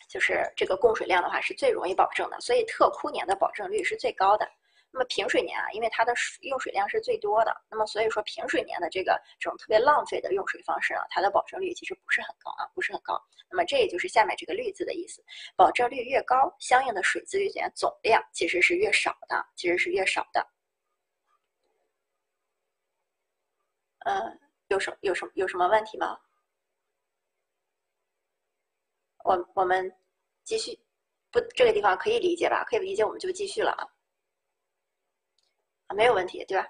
[0.07, 4.47] 就是这个供水量的话是最容易保证的，所以特枯年的保证率是最高的。
[4.95, 13.19] 那么平水年啊，因为它的用水量是最多的，那么所以说平水年的这个这种特别浪费的用水方式啊，它的保证率其实不是很高啊，不是很高。
[13.49, 15.23] 那么这也就是下面这个绿字的意思，
[15.55, 20.47] 保证率越高，相应的水资源总量其实是越少的，其实是越少的。
[24.05, 26.17] 嗯，有什有什有什么问题吗？
[29.23, 29.89] 我我们
[30.43, 30.77] 继续，
[31.31, 32.63] 不这个地方可以理解吧？
[32.65, 33.87] 可以理解，我们就继续了啊。
[35.95, 36.67] 没有问题，对吧？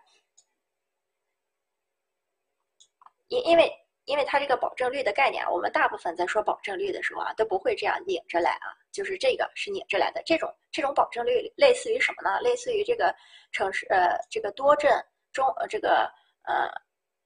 [3.30, 3.72] 因因为
[4.06, 10.22] 因为它这个保证率的概念，我们大部分在说保证率的时候啊，都不会这样拧着来啊，就是这个是拧着来的。
[10.26, 12.40] 这种这种保证率类似于什么呢？
[12.42, 13.16] 类似于这个
[13.52, 14.92] 城市呃，这个多镇
[15.32, 16.12] 中呃这个
[16.44, 16.70] 呃，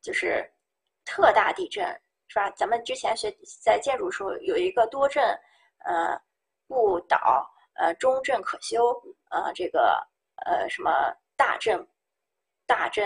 [0.07, 0.49] 就是
[1.03, 1.85] 特大地震
[2.29, 2.49] 是吧？
[2.51, 3.29] 咱们之前学
[3.61, 5.21] 在建筑时候有一个多震
[5.85, 6.17] 呃
[6.65, 8.79] 不倒呃中震可修
[9.31, 10.01] 呃这个
[10.45, 10.91] 呃什么。
[11.39, 11.87] 大震，
[12.65, 13.05] 大震，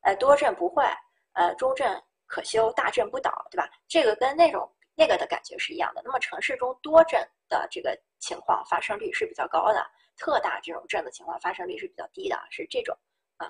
[0.00, 0.98] 呃，多震不坏，
[1.34, 1.86] 呃，中震
[2.26, 3.70] 可修，大震不倒，对吧？
[3.86, 6.02] 这个跟那种那个的感觉是一样的。
[6.04, 12.98] 那么城市中多震的这个情况发生率是比较高的，特大这种震的情况发生率是比较低的，是这种
[13.36, 13.48] 啊。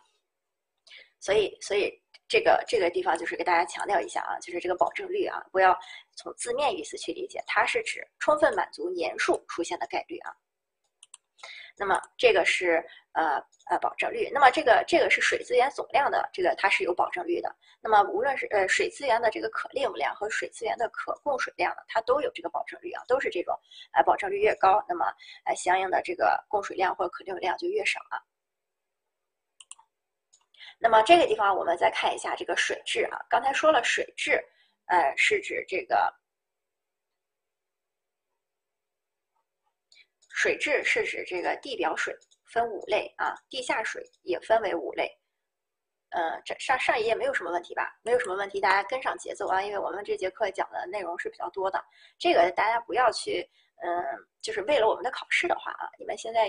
[1.18, 2.01] 所以，所以
[2.32, 5.78] 这个这个地方就是给大家强调一下啊，就是这个保证率啊，不要
[6.16, 10.32] 从字面意思去理解，它是指充分满足年数出现的概率啊。
[11.76, 13.36] 那么这个是呃
[13.68, 17.54] 呃保证率，那么这个这个是水资源总量的这个它是有保证率的。
[17.82, 23.54] 那么无论是呃水资源的这个可利用量和水资源的可供水量呢，它都有这个保证率啊，都是这种，
[23.92, 25.04] 呃保证率越高，那么
[25.44, 28.16] 呃相应的这个供水量或可利用量就越少啊。
[30.82, 34.32] 那么这个地方我们再看一下这个水质啊，刚才说了水质，
[34.86, 36.12] 呃是指这个。
[40.28, 42.12] 水质是指这个地表水
[42.46, 45.08] 分五类啊，地下水也分为五类。
[46.08, 47.96] 呃，这上上一页没有什么问题吧？
[48.02, 51.80] 没有什么问题，大家跟上节奏啊，因为我们这节课讲的内容是比较多的。
[52.18, 54.04] 这个大家不要去，嗯，
[54.40, 56.48] 就是为了我们的考试的话啊，你们现在，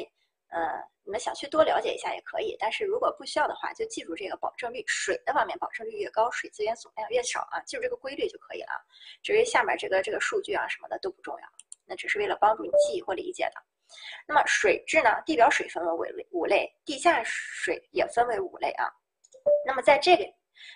[0.53, 8.85] 呃，你们想去多了解一下也可以，但是如果不需要的话，就记住这个保证率，水的方面保证率越高，水资源总量越少啊，记住这个规律就可以了。
[9.23, 11.47] 至于下面这个这个数据啊什么的都不重要，
[11.85, 13.61] 那只是为了帮助你记忆或理解的。
[14.27, 15.21] 那么水质呢？
[15.25, 18.87] 地表水分为五五类，地下水也分为五类啊。
[19.65, 20.23] 那么在这个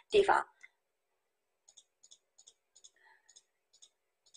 [0.09, 0.45] 地方，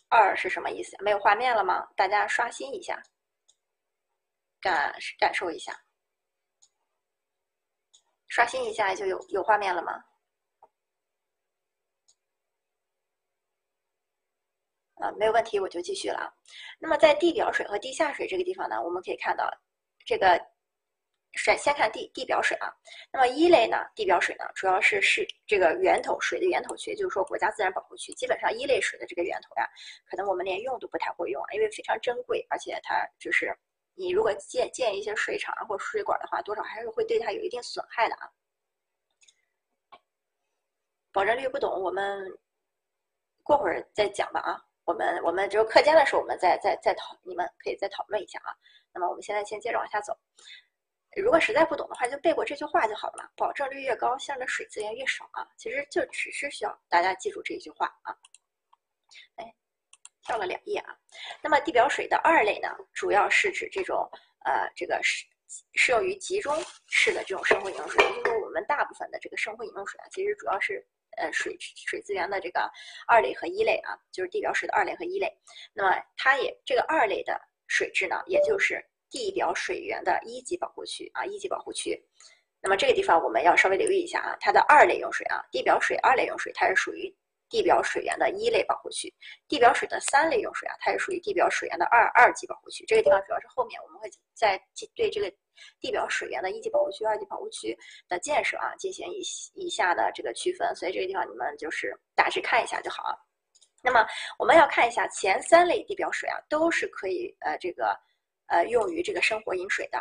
[0.09, 0.97] 二是什么意思？
[1.03, 1.87] 没有画面了吗？
[1.97, 3.03] 大家刷新一下，
[4.61, 5.79] 感感受一下，
[8.29, 10.05] 刷新一下就有有画面了吗？
[14.97, 16.31] 啊，没有问题，我就继续了啊。
[16.79, 19.51] 那么在地表水和地下水这个地方呢，我们可以看到，
[20.05, 20.39] 这个
[21.33, 22.71] 先先看地地表水啊。
[23.11, 28.13] 那么一类呢，地表水呢，主要是是这个源头水的源头区，就是说国家自然保护区。
[28.13, 29.67] 基本上一类水的这个源头呀，
[30.05, 33.57] 可能我们连用都不太会用，因为非常珍贵，而且它就是
[33.95, 38.31] 你如果建建一些水厂或者水管的话，多少还是会对它有一定损害的啊。
[41.13, 42.39] 保证率不懂，我们
[43.43, 44.65] 过会儿再讲吧啊。
[44.85, 48.57] 我们我们只有课间的时候，我们再再再讨，你们可以再讨论一下啊。
[48.93, 50.17] 那么我们现在先接着往下走。
[51.17, 53.31] 如果实在不懂的话，就背过这句话就好了嘛。
[53.37, 55.47] 保证率越高，相应的水资源越少啊。
[55.57, 58.17] 其实就只是需要大家记住这一句话啊。
[59.37, 59.55] 哎，
[60.23, 60.97] 跳了两页啊。
[61.51, 64.09] 那么地表水的二类呢，主要是指这种
[64.45, 65.27] 呃这个适
[65.75, 70.87] 适用于集中式的这种生活饮用水，就是说我们大部分的这个生活饮用水啊，其实主要是。
[71.17, 72.71] 呃，水水资源的这个
[73.09, 75.29] 二类和一类啊，就是地表水的二类和一类。
[75.75, 82.01] 那么它也这个二类的水质呢，也就是地表水源的一级保护区啊，一级保护区。
[82.61, 87.13] 那么这个地方我们要稍微留意一下啊，它的二类用水啊，地表水二类用水，它是属于
[87.51, 89.13] 地表水源的一类保护区，
[89.49, 92.85] 地表水的三类用水啊，它是属于地表水源的二二级保护区。
[92.87, 94.57] 这个地方主要是后面我们会在
[94.95, 95.31] 对这个
[95.81, 97.77] 地表水源的一级保护区、二级保护区
[98.09, 99.21] 的建设啊进行以
[99.55, 103.13] 以下的这个区分，所以这个地方你们就是大致看一下就好啊。
[103.83, 104.07] 那么
[104.39, 107.99] 我们要看一下前三类地表水啊，都是可以呃这个
[108.47, 110.01] 呃用于这个生活饮水的。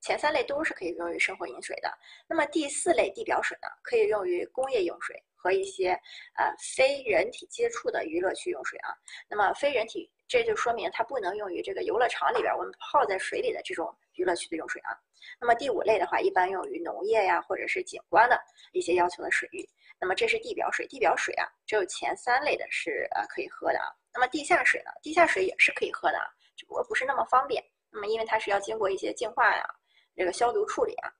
[0.00, 1.88] 前三类都是可以用于生活饮水的，
[2.26, 5.90] 那么第四类地表水呢，可以用于工业用水和一些
[6.38, 8.94] 呃非人体接触的娱乐区用水啊。
[9.28, 14.94] 那么非人体，这就说明它不能用于这个游乐场里边我们泡在水里的这种娱乐区的用水啊。
[15.40, 19.68] 那么第五类的话，一般用于农业呀或者是景观的一些要求的水域。
[20.00, 23.86] 那么这是地表水，地表水啊，只有前三类的是呃可以喝的啊。
[24.14, 26.26] 那么地下水呢，地下水也是可以喝的啊，
[26.56, 27.64] 只不过不是那么方便。
[27.90, 29.66] 那么因为它是要经过一些净化呀。
[30.14, 31.10] 这个消毒处理啊，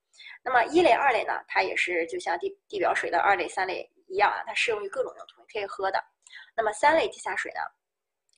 [0.44, 5.98] 那么一类、二类呢，它也是就像地地表水的二类、三类一样啊，它适用于各种用途，你可以喝的。
[6.54, 7.60] 那么三类地下水呢，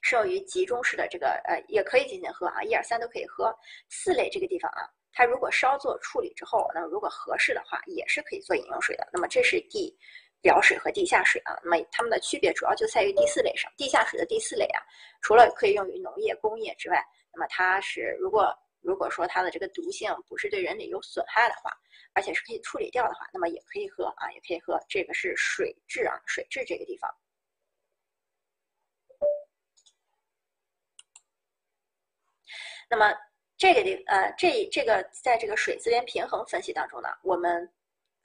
[0.03, 3.53] 适用于集中式的这个呃，也可以进行喝啊，一二三都可以喝。
[3.89, 9.09] 四类这个地方啊，它如果稍作处理之后，那如果合适的话，也是可以做饮用水的。
[9.13, 9.93] 那么这是地
[10.41, 14.83] 表水和地下水啊，那么它们的区别主要就在于第四类上，地下水的第四类啊，
[15.23, 21.71] 除了可以用于农业、工业之外，那么它是如果如果说它的这个毒性不是对人体有损害的话，
[22.13, 24.79] 而且是可以处理掉的话，那么也可以喝啊，也可以喝。
[24.89, 27.11] 这个是水质啊，水质这个地方。
[32.91, 33.11] 那么
[33.57, 37.73] 这个地呃，这这个在这个水资源平衡分析当中呢，我们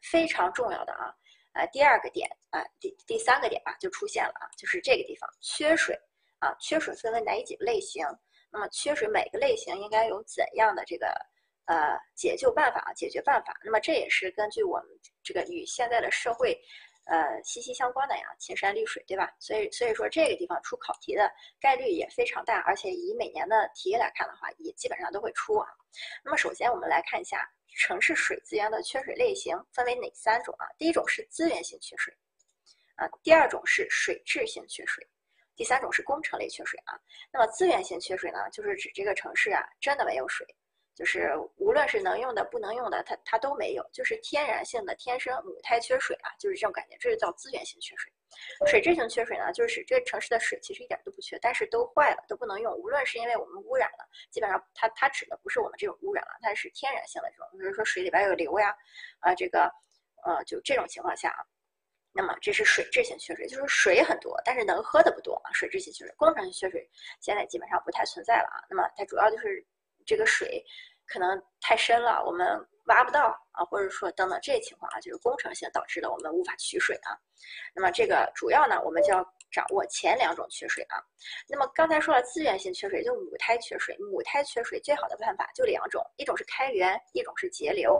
[0.01, 1.15] 非常重要的啊，
[1.53, 5.97] 呃，第二个点啊，第第三个点吧，就出现了啊，就是这个地方缺水
[6.39, 8.05] 啊，缺水分为哪几类型？
[8.51, 11.07] 那么缺水每个类型应该有怎样的这个
[11.65, 13.55] 呃解救办法、解决办法？
[13.63, 14.87] 那么这也是根据我们
[15.23, 16.59] 这个与现在的社会
[17.05, 19.31] 呃息息相关的呀，青山绿水，对吧？
[19.39, 25.67] 所以所以说这个地方出考题的概率也非常大，而且以每年的题来看的话，也基本上都会出啊。
[26.23, 30.65] 那么首先我们来看一下城市水资源的缺水类型分为哪三种啊？
[30.77, 32.11] 第一种是资源性缺水
[32.95, 35.07] 啊，第二种是水质性缺水。
[35.59, 36.97] 第三种是工程类缺水啊，
[37.33, 40.47] 那么资源性缺水呢，就是指这个城市啊真的没有水，
[40.95, 48.09] 就是无论是能用的不能用的，它它都没有，就是天然性的天生母胎缺水啊，就是这种感觉，这就叫资源性缺水。
[48.67, 58.73] 水质性缺水呢，就是这个城市的水其实一点都不缺，但是都坏了，都不能用，无论是因为我们污染了，基本上它它指的不是我们这种污染了，它是天然性的这种，比如说水里边有硫呀，
[59.19, 59.69] 啊这个
[60.23, 61.43] 呃就这种情况下啊。
[62.19, 65.47] 那么这是水质性缺水，就是水很多，但是能喝的不多啊。
[65.53, 66.85] 水质性缺水，工程性缺水
[67.21, 68.59] 现在基本上不太存在了啊。
[68.69, 69.65] 那么它主要就是
[70.05, 70.61] 这个水
[71.07, 72.45] 可能太深了，我们
[72.87, 77.15] 挖不到啊，或者说等等这些情况啊，就是工程性导致的，我们无法取水啊。
[77.73, 80.99] 那么这个主要呢，我们就要掌握前两种缺水啊。
[81.47, 87.97] 那么刚才说了资源性缺水，就母胎缺水，母胎缺水最好的办法就两种，一种是开源，一种是节流。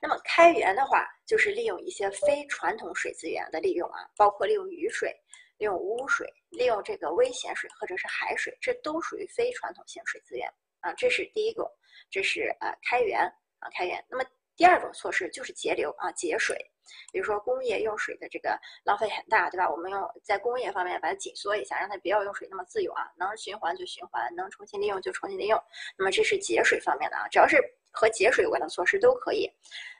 [0.00, 5.10] 那么开源的话，就是利用一些非传统水资源的利用啊，包括利用雨水、
[5.58, 10.48] 利用污水、利用这个危险水或者是海水，这都属于非传统性水资源
[10.80, 10.92] 啊。
[10.94, 11.68] 这是第一种，
[12.10, 13.20] 这是呃开源
[13.58, 14.04] 啊开源。
[14.08, 14.24] 那么
[14.56, 16.56] 第二种措施就是节流啊节水，
[17.10, 19.68] 比如说工业用水的这个浪费很大，对吧？
[19.68, 25.60] 我们用在工业方面把它紧缩一下，让它不要用水那么自由啊，能循环就循环，能重新利用就重新利用。
[25.98, 27.58] 那么这是节水方面的啊，只要是。
[27.94, 29.48] 和节水有关的措施都可以。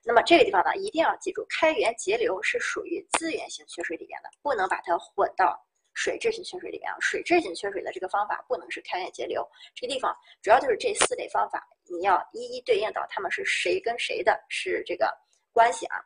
[0.03, 5.59] 那么这个地方呢，一定要记住，开源节流是属于资源型缺水里边的，不能把它混到
[5.95, 6.97] 水质型缺水里边啊。
[7.01, 9.49] 水质型缺水的这个方法不能是开源节流。
[9.75, 15.11] 这个地方主要就是这四类方法，你要一一对应到他们是谁跟谁的是这个
[15.53, 15.97] 关系啊。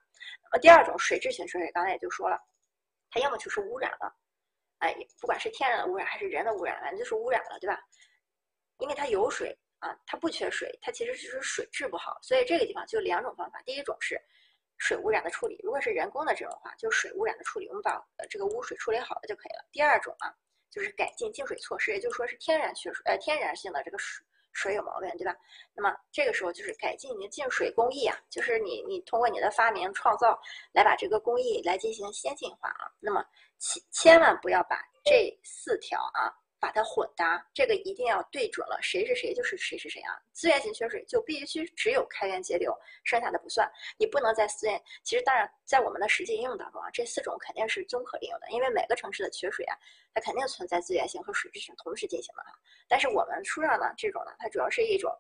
[0.45, 2.39] 那么第二种水质型缺水，刚才也就说了，
[3.11, 4.15] 它要么就是污染了，
[4.79, 7.81] 哎，不管是天然的污染还是人的污染，反正就是污染了，对吧？
[8.79, 9.59] 因为它有水。
[9.81, 13.63] 啊，它不缺水，它其实只是水质不好，所以这个地方就两种方法。
[13.63, 14.21] 第一种是
[14.77, 19.65] 水污染的处理，如果是人工的这种话，就是水污染的处理，我们把呃这个污水处理好了就可以了。
[19.73, 20.35] 第二种啊，
[20.71, 25.37] 就是改进净水措施，也就是说是天然缺水，呃天然性的这个水水有毛病，对吧？
[25.75, 30.41] 那么这个时候就是改进你的净水工艺啊，就是你你通过你的发明创造
[30.73, 32.91] 来把这个工艺来进行先进化啊。
[32.99, 33.25] 那么
[33.59, 36.35] 千千万不要把这四条啊。
[36.61, 40.19] 把它混搭，这个一定要对准了，谁是谁就是谁是谁啊！
[40.33, 43.71] 资源型缺水就必须只有开源节流，剩下的不算。
[43.99, 49.77] 你不能在资源，其实当然在我们的实际应用当中啊，这四种肯定是综合利用的，因为每个城市的缺水啊，
[50.15, 52.53] 它肯定存在资源型和水质型同时进行的哈。
[52.89, 55.13] 但是我们书上呢，这种呢，它主要是一种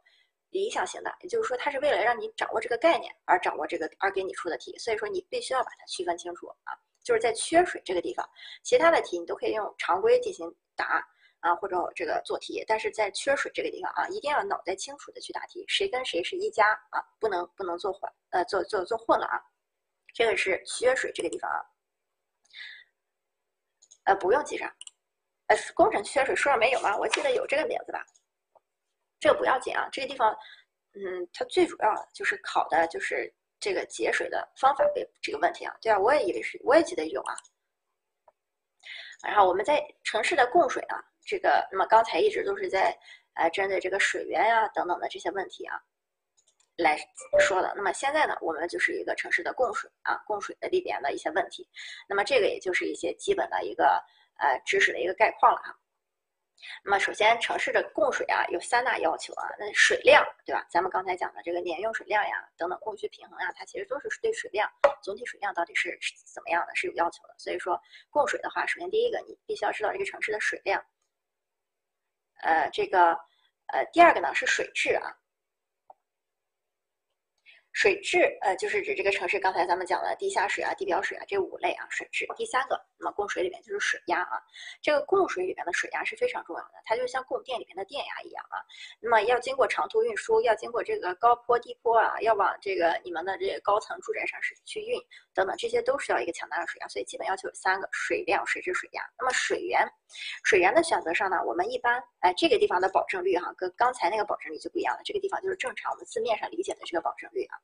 [0.51, 6.75] 理想型的，也就是说，它是为了让你掌握这个概念而掌握这个而给你出的题，所以说你必须要把它区分清楚啊。
[7.05, 8.29] 就是在缺水这个地方，
[8.63, 11.03] 其他的题你都可以用常规进行答
[11.41, 19.41] 啊，或者这个做题，但是在缺水这个地方啊，一定要脑袋清楚的去答题，谁跟谁是一家啊，不能不能做混呃做做做混了啊，
[20.13, 21.61] 这个是缺水这个地方啊，
[24.05, 24.69] 呃不用记上，
[25.47, 26.97] 呃工程缺水书上没有吗？
[26.97, 28.05] 我记得有这个名字吧，
[29.21, 30.37] 这个不要紧啊，这个地方
[30.95, 33.33] 嗯，它最主要就是考的就是。
[33.61, 37.35] 这个节水的方法这这个问题啊，对啊，我也以为是，我也记得有啊。
[39.27, 42.97] 然后我们在城市的供水啊，这个那么刚才一直都是在
[43.35, 45.79] 呃针对这个水源呀等等的这些问题啊
[46.79, 46.97] 来
[47.39, 47.71] 说的。
[47.77, 51.69] 那么现在呢，我们就是一个城市的供水啊，供水的里边的一些问题。
[52.09, 54.03] 那么这个也就是一些基本的一个
[54.39, 55.79] 呃知识的一个概况了哈。
[56.83, 60.67] 那么首先，城市的供水啊有三大要求啊，那水量对吧？
[60.71, 64.69] 咱们刚才讲的这个年用水量呀，等等供需平衡啊，它其实都是对水量
[65.03, 67.35] 总体水量到底是怎么样的，是有要求的。
[67.37, 70.85] 所以说，供水的话，首先第一个，你必须要知道这个城市的水量。
[72.43, 73.13] 呃，这个
[73.67, 75.15] 呃，第二个呢是水质啊。
[77.73, 82.27] 水质，呃，就是指这个城市刚才咱们讲了地下水啊、地表水啊这五类啊水质。
[82.37, 84.43] 第三个，那么供水里面就是水压啊，
[84.83, 88.59] 这个供水里面的水压是非常重要的，它就像供电里面的电压一样啊。
[89.01, 95.01] 那么要经过长途运输，要经过这个高坡低坡啊，要往这个你们的这个高层住宅上是去运
[95.33, 99.03] 等等，这些都需要一个强大的水压，所以基本要求有三个：水量、水质、水压。
[99.19, 99.89] 那么水源，
[100.45, 107.59] 水源的选择上呢，我们一般哎这个地方的保证率哈，跟刚才那个保证率就不一样了，这个地方就是正常我们字面上理解的这个保证率啊。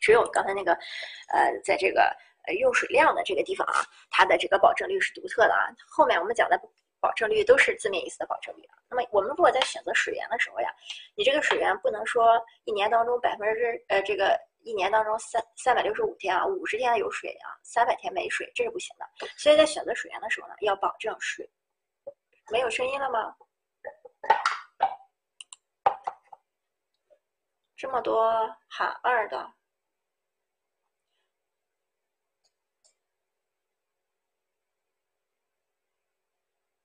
[0.00, 0.72] 只有刚才那个，
[1.32, 2.14] 呃，在这个
[2.46, 5.68] 呃用水量的这个地方啊，它的这个保证率是独特的啊。
[5.88, 6.60] 后面我们讲的
[7.00, 8.76] 保证率都是字面意思的保证率啊。
[8.88, 10.68] 那么我们如果在选择水源的时候呀，
[11.14, 19.26] 你这个水源不能说一年当中百分之呃这个一年当中三三百六十五天啊，五十天有水啊，三百天没水，这是不行的。
[19.36, 21.48] 所以在选择水源的时候呢，要保证水。
[22.50, 23.34] 没有声音了吗？
[27.76, 28.32] 这么多
[28.68, 29.52] 喊二的。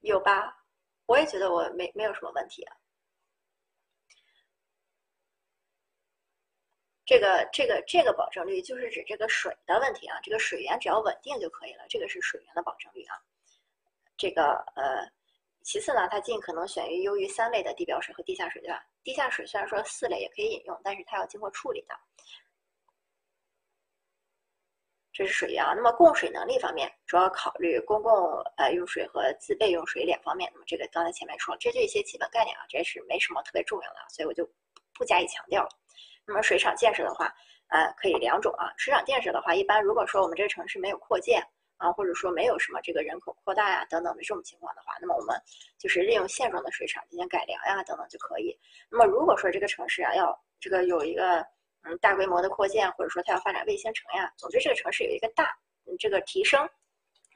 [0.10, 0.58] 有吧？
[1.06, 2.76] 我也觉得我没没有什么问题啊。
[7.06, 13.18] 这个这个这个保证率就是指这个水的问题啊，这个水源只要稳定就可以了，这个是水源的保证率啊。
[14.16, 15.10] 这个呃，
[15.64, 18.86] 其次呢，它尽可能选于优于三类的地表水和地下水，对吧？
[19.04, 22.00] 地下水虽然说四类也可以饮用，但是它要经过处理的。
[25.20, 30.50] 这是水源啊，那么供水能力方面，主要考虑公共呃用水和自备用水两方面。
[30.54, 34.50] 那么这个刚才前面说了，这就一些基本概念啊，这是没什么特别重要的，所以我就
[34.98, 35.68] 不加以强调了。
[36.26, 37.36] 那么水厂建设的话，
[37.68, 38.72] 呃，可以两种啊。
[38.78, 41.46] 水厂建设的话，一般如果说我们这个城市没有扩建
[41.76, 45.36] 啊，或者说没有什么这个人口扩大呀等等的这种情况的话，那么我们
[45.78, 48.58] 就是利用现状的水厂进行改良呀等等就可以。
[48.90, 51.46] 那么如果说这个城市啊要这个有一个
[51.84, 56.62] 嗯，大规模的扩建，或者说它要发展卫星城呀，总之这个城市有一个大嗯这个提升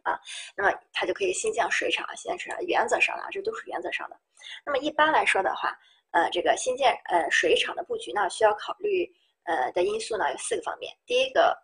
[0.04, 0.20] 啊，
[0.56, 2.62] 那么它就可以新建水厂、新建水厂。
[2.66, 4.20] 原则上啊，这都是原则上的。
[4.66, 5.78] 那么一般来说的话，
[6.12, 9.10] 呃，这个新建呃水厂的布局呢，需要考虑
[9.44, 10.94] 呃的因素呢有四个方面。
[11.06, 11.58] 第一个，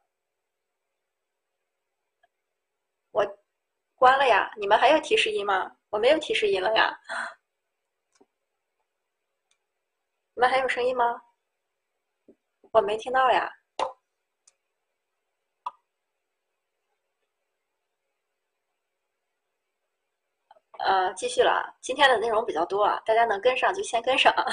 [3.11, 3.25] 我
[3.95, 5.75] 关了呀，你们还要提示音吗？
[5.89, 6.97] 我没有提示音了呀，
[10.33, 11.21] 你们还有声音吗？
[12.71, 13.51] 我没听到呀，
[20.77, 21.73] 呃，继续了啊。
[21.81, 24.45] 今天的内容比较多啊，大家能跟上就先跟上啊。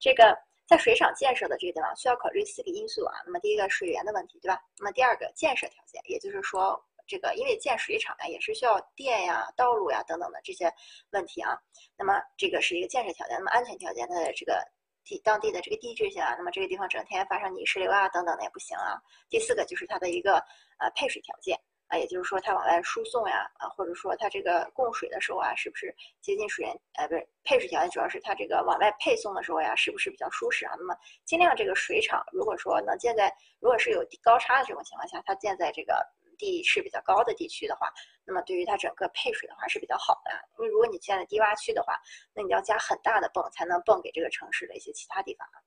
[0.00, 0.36] 这个
[0.66, 3.14] 在水厂建设的这个地方需要考虑四个因素啊。
[3.24, 4.60] 那么第一个水源的问题，对吧？
[4.78, 10.70] 那么第二个建设条件，也就是说，这个因为建水厂呀，也是需要电呀、道路呀等等的这些
[11.10, 11.56] 问题啊。
[11.96, 14.60] 那么这个是一个建设条件，那么安全条件的这个。
[15.06, 19.00] 地当地的这个地质性啊，那么这个地方整天发生泥石流啊等等的也不行啊。
[19.30, 20.34] 第四个就是它的一个
[20.78, 26.74] 呃配水条件啊，也就是说它往外输送呀啊，或者说它这个供水的时候啊，是不是接近水源？
[26.94, 30.74] 呃，不是配水条件，主要是它这个往外配送的时候呀，是不是比较舒适啊？
[30.76, 30.94] 那么
[31.24, 36.04] 尽量这个水厂如果说能建在，如果是有高差的这种情况下，它建在这个。
[36.36, 37.92] 地势比较高的地区的话，
[38.24, 40.30] 那么对于它整个配水的话是比较好的。
[40.58, 41.98] 因为如果你建在低洼区的话，
[42.34, 45.58] 那你要加很大的泵才能泵给这个城市的一些其他地方啊。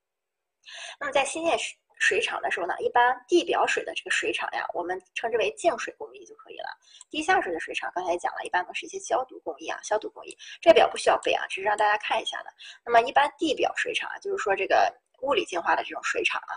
[0.99, 6.69] 那么在新建水水厂的时候呢，一般地表水的这个水厂呀，我们称之为净水工艺就可以了。
[7.09, 10.37] 地下水的水厂刚才也讲了，一般都是一些消毒工艺啊，消毒工艺。
[10.61, 12.49] 这表不需要背啊，只是让大家看一下的。
[12.85, 16.55] 那么一般地表水厂啊，就是说这个物理净化的这种水厂啊。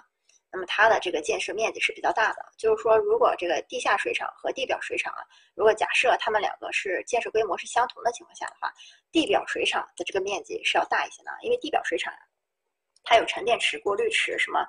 [0.53, 2.45] 那么它的这个建设面积是比较大的。
[2.59, 5.25] 就是说，如果这个地下水厂和地表水厂啊，
[5.55, 8.73] 如果假设它们两个是建设规模是相同的情况下的话，
[9.11, 12.13] 地表水厂的这个面积是要大一些的，因为地表水厂
[13.03, 14.65] 它有沉淀池、过滤池、什么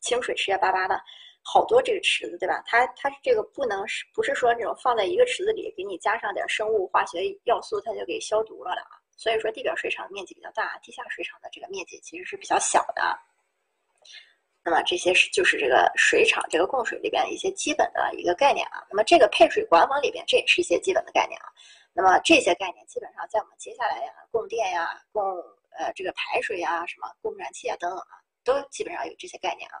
[0.00, 0.98] 清水池呀、巴巴的。
[1.46, 2.62] 好多这个池子，对吧？
[2.64, 8.96] 它它这个不能是不是说那种放在一个池子里，给你加上点生物化学要素，它就给消毒了的啊。
[9.14, 13.02] 所以说地表水厂面积比较大，地下水厂的这个面积其实是比较小的。
[14.64, 18.82] 那么这些是就是这个水厂这个供水里边一些基本的一个概念啊。
[18.90, 21.46] 那么这个配水管网里边，这也是一些基本的概念啊。
[21.92, 25.22] 那么这些概念基本上在我们接下来呀，供电呀、供
[25.78, 28.18] 呃这个排水呀、什么供燃气啊等等啊。
[28.42, 29.76] 都基本上有这些概念啊。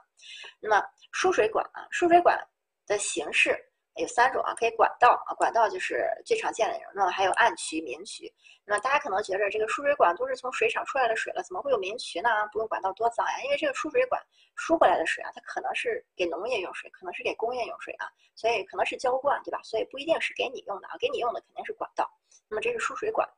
[0.58, 0.82] 那么
[1.12, 2.38] 输水管啊，输水管
[2.86, 3.58] 的形式
[3.96, 6.92] 有三种啊，可以管道啊，管道就是最常见的那种。
[6.94, 8.32] 那么还有暗渠、明渠。
[8.64, 12.28] 那么大家可能觉得这个输水管都是从水厂出来的水了，怎么会有明渠呢？
[12.52, 13.42] 不用管道多脏呀？
[13.44, 14.20] 因为这个输水管
[14.56, 19.60] 输回来的水啊，它可能是给农业用水，可能是给工业用水啊，所以可能是浇灌，对吧？
[19.62, 22.10] 所以不一定是给你用的啊，给你用的肯定是管道。
[22.48, 23.28] 那么这是输水管，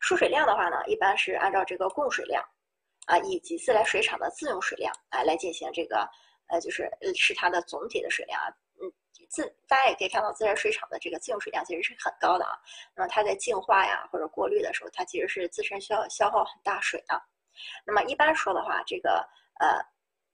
[0.00, 2.44] 输水量的话呢，一般是按照这个供水量。
[3.06, 6.06] 啊，以及自来水厂的自用水量啊来进行这个，
[6.48, 8.52] 呃，就是呃是它的总体的水量啊，
[9.28, 12.58] 自大家也可以看到自来水厂的这个净水量其实是很高的啊。
[12.96, 17.22] 那么它在净化呀或者过滤的时候，它其实是自身需要消耗很大水的。
[17.84, 19.28] 那么一般说的话，这个
[19.60, 19.78] 呃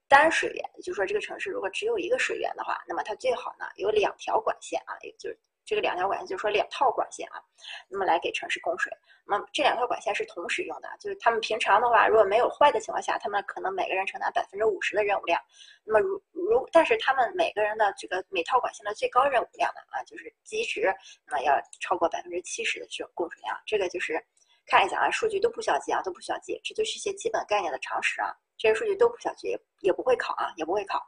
[0.09, 5.39] 单水源，就是说这个城市如果只有一个水源的话，那么它最好呢有两条管线啊，也就是。
[5.65, 7.41] 这个两条管线就是说两套管线啊，
[7.89, 8.93] 那么来给城市供水。
[9.27, 15.41] 那么这两条管线是同时用的，就是他们平常的话，如果没有坏的情况下，他们可能每个人承担百分之五十的任务量。
[15.83, 20.95] 那么如如，但是他们每个人的这个每套管线的最高任务量呢啊，就是极值，
[21.27, 23.59] 那么要超过百分之七十的这种供水量。
[23.65, 24.23] 这个就是
[24.67, 28.35] 看一下啊，数据都不需要记啊，都不需要记，这就是一些基本概念的常识啊。
[28.59, 31.03] 这些数据都不需要记，也也不会考啊，也不会考。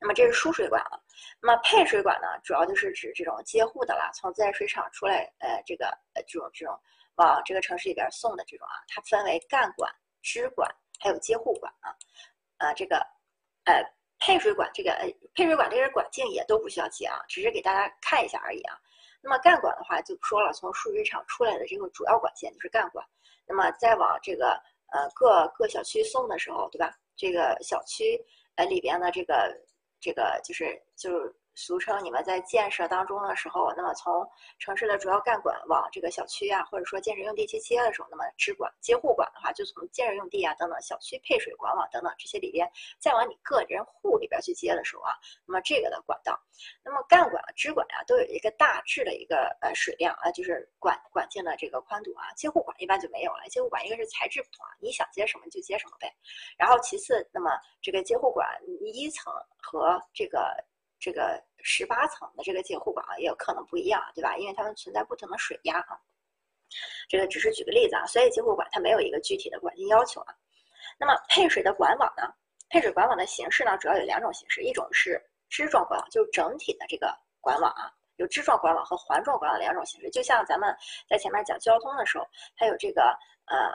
[0.00, 1.00] 那么这是输水管了，
[1.40, 6.76] 那么配水管呢，主要就是指这种接户的了，从自来水厂出来，呃，这个呃这种这种
[7.14, 9.88] 往这个城市里边送的这种啊，它分为干管、
[10.22, 11.94] 支管还有接户管啊，
[12.58, 12.96] 呃，这个
[13.64, 13.82] 呃
[14.18, 18.76] 配水管这个呃配水管这个管径也都不需要记啊，只是给大家看一下而已啊。
[19.22, 23.06] 那么干管的话就不说了，从输水厂出来的这个主要管线就是干管，
[23.46, 24.60] 那么再往这个
[24.92, 26.92] 呃各各小区送的时候，对吧？
[27.16, 28.20] 这个小区。
[28.56, 29.60] 呃，里边的这个，
[30.00, 31.10] 这个就是就
[31.54, 34.26] 俗称你们在建设当中的时候，那么从
[34.58, 42.66] 城市的主要干管往这个小区啊，或者说建设用地去接的时候，那么支管接户管的话，就从建设用地啊等等小区配水管网等等这些里边，
[42.98, 45.12] 再往你个人户里边去接的时候啊，
[45.46, 46.40] 那么这个的管道，
[46.82, 52.32] 那么干管、支管啊，都有一个大致的一个呃水量啊，就是管管径的这个宽度啊。
[52.34, 56.10] 接户管一般就没有了，接户管一个是材质不同啊，你想接什么就接什么呗。
[56.56, 57.50] 然后其次，那么
[57.82, 58.48] 这个接户管
[58.80, 60.40] 一层和这个。
[61.02, 64.36] 这个十八层的这个接户管啊，也有可能不一样，对吧？
[64.36, 65.98] 因为它们存在不同的水压啊。
[67.08, 70.32] 这个只是举个例子啊，所以接户管它没有一个具体的管径要求啊。
[71.00, 72.22] 那么配水的管网呢？
[72.68, 80.08] 配水管网的形式呢，主要有两种形式，一种是枝状管网，就是整体的这个管网啊，有枝状管网和环状管网两种形式。
[80.08, 80.72] 就像咱们
[81.08, 82.24] 在前面讲交通的时候，
[82.56, 83.02] 它有这个
[83.46, 83.74] 呃。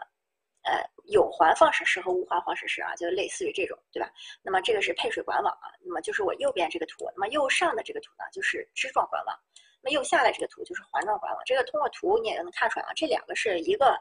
[0.68, 4.12] 呃，有环放射式和无环放射式啊，就类似于这种，对吧？
[4.44, 9.36] 那么这个是配水管网啊，那么就是我右边这个图，那么右上的这个图呢，就是枝状管网，
[9.82, 11.42] 那么右下的这个图就是环状管网。
[11.46, 13.98] 这个通过图你也能看出来啊，这两个是一个。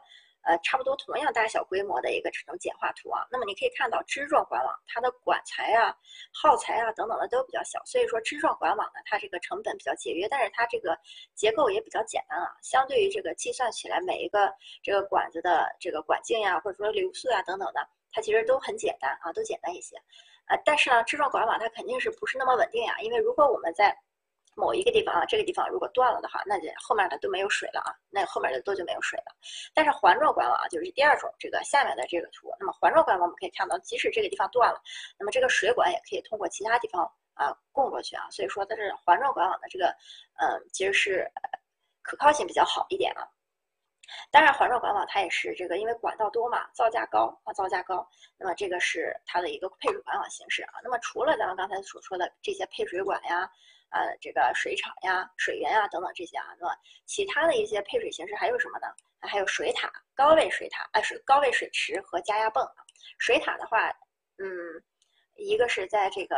[0.47, 5.93] 呃，差不多同样大小规模的一个这种简化图啊，那么你可以看到枝状管网它的管材啊、
[6.33, 10.97] 耗材啊等等的都比较小，所以说枝状管网呢，它这个成本比较节约，但是它这个
[11.35, 14.49] 结构也比较简单啊，相对于这个计算起来每一个
[14.81, 19.97] 这个管子的这个管径呀，或者说流速呀等等的，它其实都很简单啊，都简单一些。
[20.47, 22.95] 呃，但是呢，枝状管网它肯定是不是那么稳定呀？
[23.01, 23.93] 因为如果我们在
[24.57, 29.25] 某一个地方啊，这个地方如果断了的话，那就后面的都没有水了啊，那后面的都就没有水了。
[29.71, 32.51] 但是环状管网啊，就是第二种这个下面的这个图。
[32.59, 34.81] 那么环状管网我们可以看到，即使这个地方断了，
[35.19, 37.03] 那么这个水管也可以通过其他地方
[37.35, 38.27] 啊供过去啊。
[38.31, 39.95] 所以说它是环状管网的这个，
[40.39, 41.31] 嗯，其实是
[42.01, 43.29] 可靠性比较好一点啊。
[44.31, 48.09] 当然，环状管网它也是这个，因为管道多嘛，造价高啊，造价高。
[48.39, 50.79] 那么这个是它的一个配水管网形式啊。
[50.83, 53.47] 那么除了咱们刚才所说的这些配水管呀。
[53.89, 56.75] 呃，这个水厂呀、水源呀等等这些啊，那么
[57.05, 58.87] 其他的一些配水形式还有什么呢？
[59.21, 62.65] 还有水塔、高位水塔，呃，水高位水池和加压泵。
[63.17, 63.89] 水塔的话，
[64.37, 64.47] 嗯，
[65.35, 66.35] 一个是在这个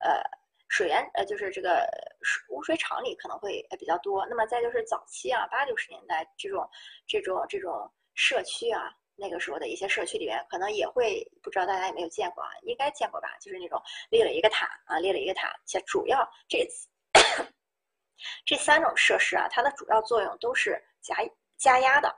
[0.00, 0.22] 呃
[0.68, 1.86] 水源，呃，就是这个
[2.22, 4.26] 水污水厂里可能会比较多。
[4.26, 6.68] 那么再就是早期啊，八九十年代这种
[7.06, 8.92] 这种这种社区啊。
[9.14, 12.48] 那个时候的一些社区里面，可能也会不知道大家有没有见过啊？
[12.62, 13.28] 应该见过吧？
[13.42, 13.80] 就是那种
[14.10, 16.66] 立了一个塔啊，立了一个塔，且主要这
[18.44, 21.16] 这三种设施啊，它的主要作用都是加
[21.56, 22.14] 加压的，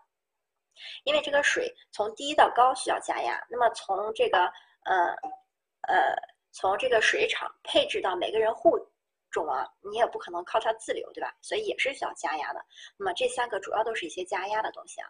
[1.05, 4.45] 因为这个水从低到高需要加压，那么从这个
[4.85, 5.07] 呃
[5.89, 6.15] 呃
[6.53, 8.79] 从这个水厂配置到每个人户
[9.31, 11.35] 中啊，你也不可能靠它自流，对吧？
[11.41, 12.65] 所以也是需要加压的。
[12.97, 15.09] 那么这三个主要都是一些加压的东西啊。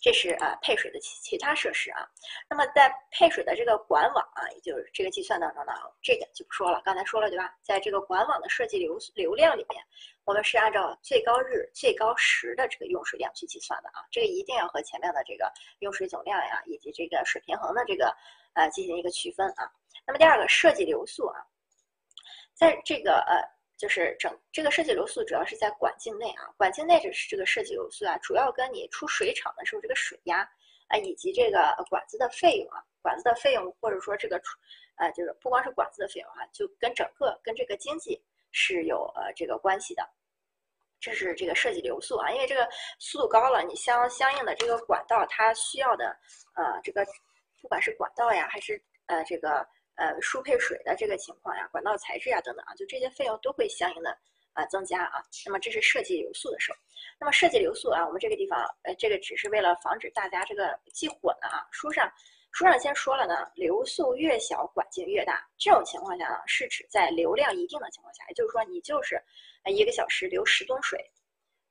[0.00, 2.08] 这是啊配水的其其他设施啊，
[2.48, 7.52] 那么在配水的这个管网啊，也就是这个计算当中呢，这个就不说了，刚才说了对吧？
[7.62, 9.84] 在这个管网的设计流流量里面，
[10.24, 18.16] 我们是按照最高日、最高时的这个用水量去计算的啊，这个一定要和前面的这个用水总量呀，以及这个水平衡的这个
[18.54, 19.68] 呃进行一个区分啊。
[20.06, 21.42] 那么第二个设计流速啊，
[22.54, 23.57] 在这个呃。
[23.78, 30.40] 就是整这个设计流速主要是在管径内啊，管径内这是这个设计流速啊，主要跟你出水厂的时候这个水压
[30.88, 34.58] 啊，以及这个管子的费用啊，管子的费用或者说这个出，
[34.96, 38.20] 呃，就是不光是管子的费用啊，就跟整个跟这个经济
[38.50, 40.02] 是有呃这个关系的。
[40.98, 42.68] 这是这个设计流速啊，因为这个
[42.98, 46.18] 速度高了，你相相应的这个管道它需要的
[46.54, 47.06] 呃这个
[47.62, 49.64] 不管是管道呀还是呃这个。
[49.98, 54.16] 呃，输配水的这个情况呀，管道材质啊等等啊，就这些费用都会相应的
[54.52, 55.20] 啊增加啊。
[55.44, 56.78] 那么这是设计流速的时候。
[57.18, 61.66] 那么设计流速啊，我们这个地方呃，这个只是为了防止大家这个记混了啊。
[61.72, 62.08] 书上
[62.52, 65.44] 书上先说了呢，流速越小，管径越大。
[65.58, 69.20] 这种情况下呢，是指在流量一定的情况下，也就是说你就是
[69.64, 71.04] 一个小时流十吨水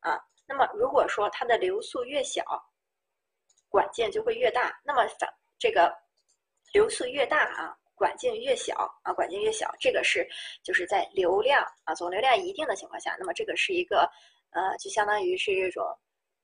[0.01, 0.19] 啊。
[0.45, 2.43] 那么如果说它的流速越小，
[3.69, 4.77] 管径就会越大。
[4.83, 5.97] 那么反这个
[6.73, 7.77] 流速越大啊。
[7.97, 10.25] 管径越小啊，管径越小，这个是
[10.63, 14.09] 就是在流量啊总流量一定的情况下，那么这个是一个
[14.51, 15.83] 呃，就相当于是这种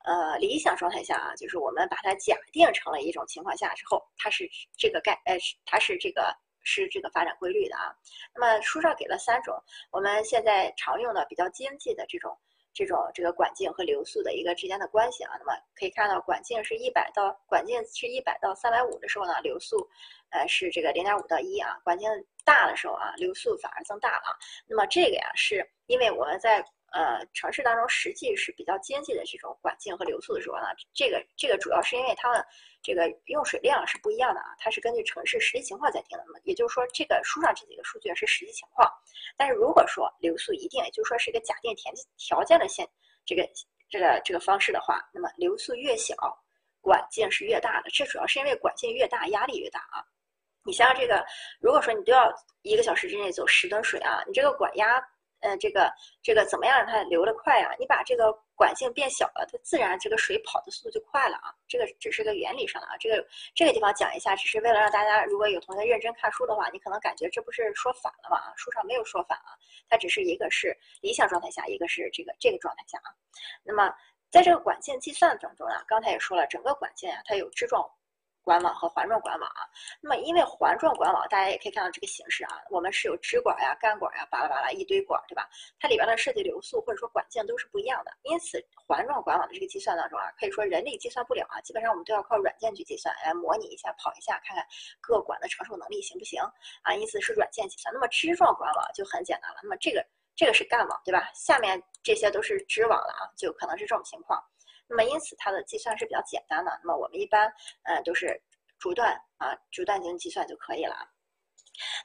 [0.04, 7.96] 呃理想状态下啊，就是我们把它假定成了一种情况下之后，它是这个概呃，它是这个是这个发展规律的啊。
[8.34, 9.56] 那么书上给了三种
[9.92, 12.36] 我们现在常用的比较经济的这种。
[12.74, 19.88] 这种这个管径和流速的一个之间的关系啊，那么可以看到管径是一百到管径是一百到三百五的时候呢，流速，
[20.32, 22.10] 呃是这个零点五到一啊，管径
[22.44, 24.38] 大的时候啊，流速反而增大了。
[24.68, 26.66] 那么这个呀，是因为我们在。
[26.94, 32.46] 呃，城市当中实际是比较经济的这种管径和流速的时候呢，这个这个主要是因为它们
[32.84, 36.40] 这个用水量是不一样的啊，它是根据城市实际情况在定的嘛。
[36.44, 38.88] 也就是说，这个书上这几个数据是实际情况，
[39.36, 42.88] 但是如果说流速一定，也就是说是一个假定条件条件的线，
[43.26, 43.44] 这个
[43.90, 46.16] 这个这个方式的话，那么流速越小，
[46.80, 47.90] 管径是越大的。
[47.90, 50.06] 这主要是因为管径越大，压力越大啊。
[50.64, 51.26] 你像这个，
[51.60, 52.32] 如果说你都要
[52.62, 55.04] 一个小时之内走十吨水啊，你这个管压。
[55.44, 55.92] 呃，这个
[56.22, 57.76] 这个怎么样让它流得快啊？
[57.78, 61.54] 你把这个管径变小了，它自然这个水跑的速度就快了啊。
[61.68, 62.96] 这个只是个原理上的啊。
[62.98, 68.38] 这个这个地方讲一下，只是为了让大家，如果有同学认真看书的话，你可能感觉这不是说反了吗？
[68.38, 69.52] 啊，书上没有说反啊，
[69.90, 73.12] 它只是一个是理想状态下，一个是这个这个状态下啊。
[73.64, 73.94] 那么
[74.32, 77.86] 在这个管径计算当中啊，刚才也说了，整个管径啊，它有支状。
[78.44, 79.64] 管网和环状管网啊，
[80.02, 85.50] 那么因为环状管网，大家也可以看到这个形式啊，我们是有支管呀、干管呀，巴拉巴拉一堆管，对吧？
[85.80, 94.66] 它里边的设计流速或者说管径都是不一样的，因此环状管网的这个计算当中啊，可以说人力计算不了啊，基本上我们都要靠软件去计算，来模拟一下、跑一下，看看
[95.00, 96.42] 各管的承受能力行不行
[96.82, 96.94] 啊？
[96.94, 97.94] 因此是软件计算。
[97.94, 101.32] 那么支状管网就很简单了，那么这个这个是干网，对吧？
[101.34, 104.44] 下面这些都是支网了啊，就可能是这种情况。
[104.88, 107.52] 那么因此它的计算是比较简单的，那么我们一般
[107.84, 108.40] 呃都是
[108.80, 110.96] 逐段啊逐段进行计算就可以了。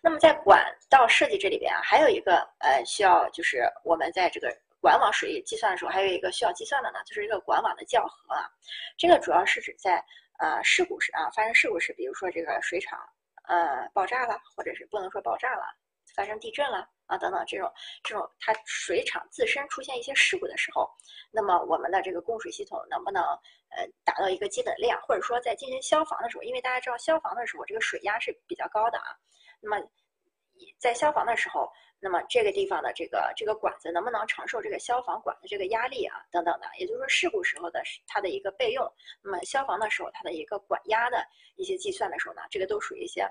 [0.03, 8.49] 那么在管道设计这里边啊，还有一个呃需要就是我们在这个管网水计算的时候，还有一个需要计算的呢，就是一个管网的校核啊。
[8.97, 10.03] 这个主要是指在
[10.39, 12.99] 呃事故时啊发生事故时，比如说这个水厂
[13.49, 15.65] 呃爆炸了，或者是不能说爆炸了。
[16.17, 17.73] 发生地震了啊，等等这种
[18.05, 20.89] 这种它水厂自身出现一些事故的时候，
[21.33, 23.23] 那么我们的这个供水系统能不能
[23.71, 29.17] 呃达到一个基本量，或者说在进行消防的时候，因为大家知道消防的时候这个水压是比较高的啊，
[29.61, 29.83] 那么
[30.79, 38.87] 在消防的时候，那么这个地方的这个这个管子能不能承受这个消防管的这个压力啊，等等的，也就是说事故时候的它的一个备用，
[39.23, 43.27] 那么消防的时候它的一个管压的一些计算的时候呢，这个都属于一些。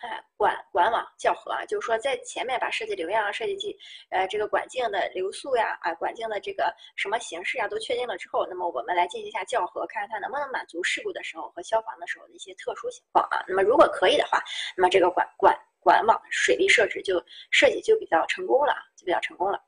[0.00, 3.76] 哎，管管网校核啊，就是说在前面把设计流量、设计计
[4.10, 13.42] 呃这个管径的流速呀，啊管径的这个什么形式啊都确定了之后，那么我们来进行一下校核，看看它能不能满足事故的时候和消防的时候的一些特殊情况啊。
[13.48, 14.40] 那么如果可以的话，
[14.76, 17.20] 那么这个管管管网水利设置就
[17.50, 19.60] 设计就比较成功了，就比较成功了。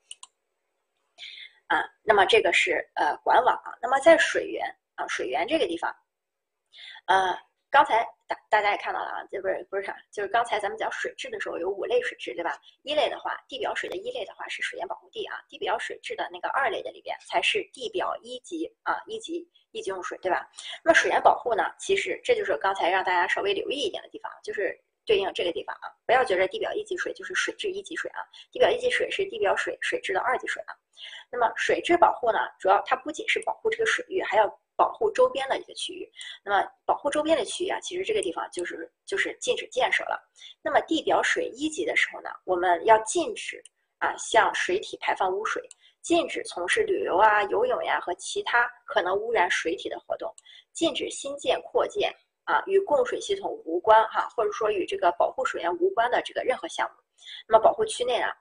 [1.67, 4.65] 啊，那么这个是呃管网啊，那么在水源
[4.95, 5.93] 啊水源这个地方。
[7.07, 7.37] 呃，
[7.69, 12.57] 刚才大大家也看到了啊，这不是不是啥，就是刚才咱们讲水质的时候有五类水质，对吧？
[12.85, 20.49] 一类的话，地表水的一类的话是水源保护地啊，地表水质的那个二类的里边才是地表一级啊，一级一级用水，对吧？
[20.85, 24.81] 那么水源保护呢，其实这就是刚才让大家稍微留意一点的地方，就是
[25.11, 30.73] 对应这个地方啊，不要觉得地表一级水就是水质一级水啊，地表一级水是地表水水质的二级水啊。
[31.33, 34.49] 那么水质保护呢，主要它不仅是保护这个水域，还要。
[34.77, 36.11] 保护周边的一个区域，
[36.43, 40.19] 那么保护周边的区域啊，其实这个地方就是就是禁止建设了。
[40.63, 43.63] 那么地表水一级的时候呢，我们要禁止
[43.99, 45.63] 啊向水体排放污水，
[46.01, 50.35] 禁止从事旅游啊、游泳呀和其他可能污染水体的活动，
[50.73, 52.11] 禁止新建、扩建
[52.45, 57.03] 啊与供水系统无关哈，或者说与这个保护水源无关的这个任何项目。
[57.49, 58.33] 那么保护区内啊，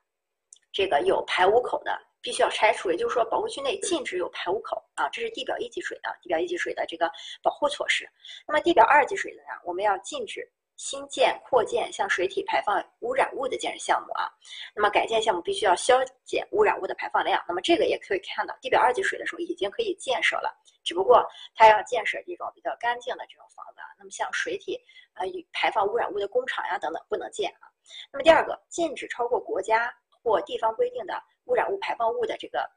[0.72, 1.98] 这个有排污口的。
[2.22, 7.10] 必须要拆除，也就是说，保护区内禁止有排污口啊，这是地表一级水的地表一级水的这个
[7.42, 8.06] 保护措施。
[8.46, 10.46] 那么地表二级水的呢，我们要禁止
[10.76, 14.28] 新建、扩建向水体排放污染物的建设项目啊。
[14.76, 17.42] 那么改建项目必须要削减污染物的排放量。
[17.48, 20.54] 那么这个也可以看到，地表二级水的时候已经可以建设了，
[20.90, 21.24] 只不过
[21.54, 23.86] 它要建设这种比较干净的这种房子啊。
[24.00, 24.76] 那么像水体
[25.14, 27.70] 呃排放污染物的工厂呀等等不能建啊。
[28.12, 31.14] 那么第二个，禁止超过国家或地方规定的。
[31.46, 32.70] 污染物排放物的这个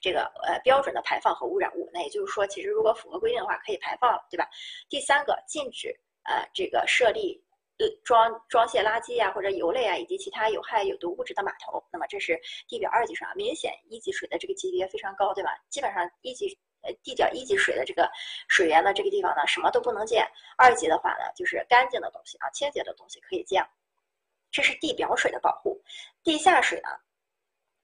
[0.00, 4.48] 这个呃标准的排放和污染物，那也就是说，其实如果符合规定的话，可以排放了，对吧？
[4.88, 5.94] 第三个，禁止
[6.24, 7.44] 呃这个设立
[7.76, 11.84] 呃装装卸垃圾啊或者油类啊以及其他有害有毒物质的码头。
[11.92, 15.50] 那么这是地表二级水啊，明显一级水的这个级别非常高，对吧？
[15.68, 18.10] 基本上一级呃地表一级水的这个
[18.48, 20.24] 水源的这个地方呢，什么都不能建；
[20.56, 23.64] 二级的话呢，就是干净的东西啊，清洁的东西可以建。
[24.50, 25.78] 这是地表水的保护，
[26.22, 26.88] 地下水呢？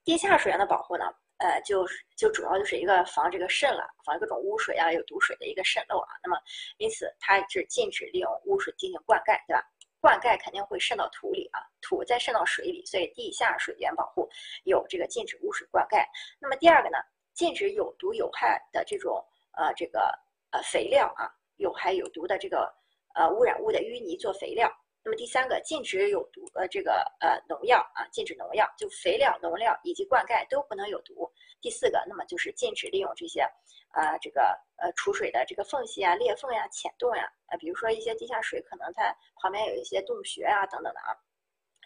[0.04, 1.04] 地下水源的保护呢，
[1.38, 1.86] 呃，就
[2.16, 6.08] 就主要就是一个防这个渗了，防各种污水啊、有毒水的一个渗漏啊。
[6.22, 6.38] 那么，
[6.78, 9.62] 因此它是禁止利用污水进行灌溉，对吧？
[10.00, 14.28] 灌溉肯定会渗到土里啊，土再渗到水里，所以地下水源保护
[14.64, 16.04] 有这个禁止污水灌溉。
[16.38, 16.98] 那么第二个呢，
[17.34, 19.22] 禁止有毒有害的这种
[19.52, 20.00] 呃这个
[20.50, 22.72] 呃肥料啊，有害有毒的这个
[23.14, 24.72] 呃污染物的淤泥做肥料。
[25.06, 31.30] 那么第三个，禁止有毒呃这个呃农药啊，禁止农药，就肥料、农药以及灌溉都不能有毒。
[31.60, 33.42] 第四个，那么就是禁止利用这些，
[33.92, 34.40] 呃这个
[34.76, 41.12] 呃储水的这个缝隙啊、裂缝呀、浅洞呀，呃比如说一些地下水可能它旁边有一些洞穴啊等等的啊。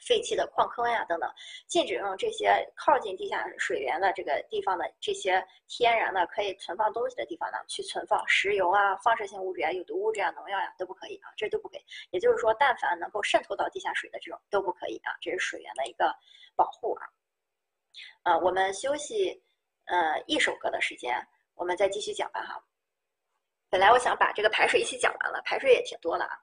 [0.00, 1.30] 废弃的矿坑呀，等等，
[1.66, 11.84] 禁止用这些靠近地下水源的这个地方的这些天然的可以存放东西的地方呢，去存放石油啊、放射性物质啊、有毒物质啊、农药呀，都不可以啊，这都不可以。
[12.10, 16.14] 也就是说，但凡能够渗透到地下水的这种都不可以啊，这是水源的一个
[16.56, 17.06] 保护啊。
[18.22, 19.42] 啊，我们休息
[19.86, 21.14] 呃一首歌的时间，
[21.54, 22.62] 我们再继续讲吧哈。
[23.70, 26.38] 本来我想把这个排水一起讲完了，排水也挺多的啊。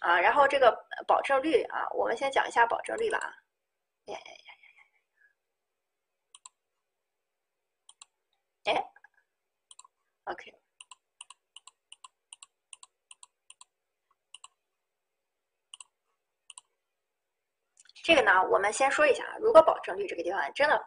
[0.00, 0.72] 啊，然后这个
[1.06, 3.18] 保证率啊，我们先讲一下保证率吧。
[4.06, 4.36] 哎呀呀呀
[8.74, 8.74] 呀！
[8.74, 8.90] 哎
[10.24, 10.54] ，OK，
[18.02, 19.36] 这个呢，我们先说一下啊。
[19.38, 20.82] 如果保证率这个地方真的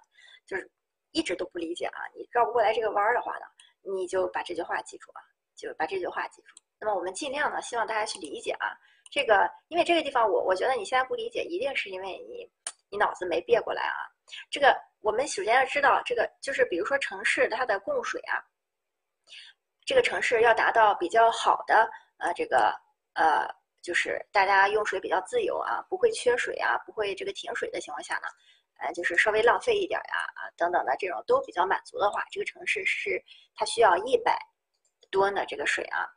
[0.47, 0.69] 就是
[1.11, 3.45] 一直都不理解啊，你绕不过来这个弯儿的话呢，
[3.81, 5.21] 你就把这句话记住啊，
[5.55, 6.47] 就把这句话记住。
[6.79, 8.75] 那么我们尽量呢，希望大家去理解啊。
[9.13, 12.49] 这个，因为这个地方，我我觉得你现在不理解，一定是因为你，
[12.89, 14.09] 你脑子没别过来啊。
[14.49, 18.41] 这个，我们首先要知道，这个就是，比如说城市它的供水啊，
[19.85, 21.87] 这个城市要达到比较好的，
[22.17, 22.73] 呃，这个，
[23.13, 23.47] 呃，
[23.83, 28.27] 就是大家用水比较自由啊，不会缺水啊，不会这个停水的情况下呢，
[28.79, 34.39] 呃，就是稍微浪费一点呀，啊，等等的这种都比较满足的话，这个城市是它需要一百
[35.11, 36.09] 吨的这个水啊。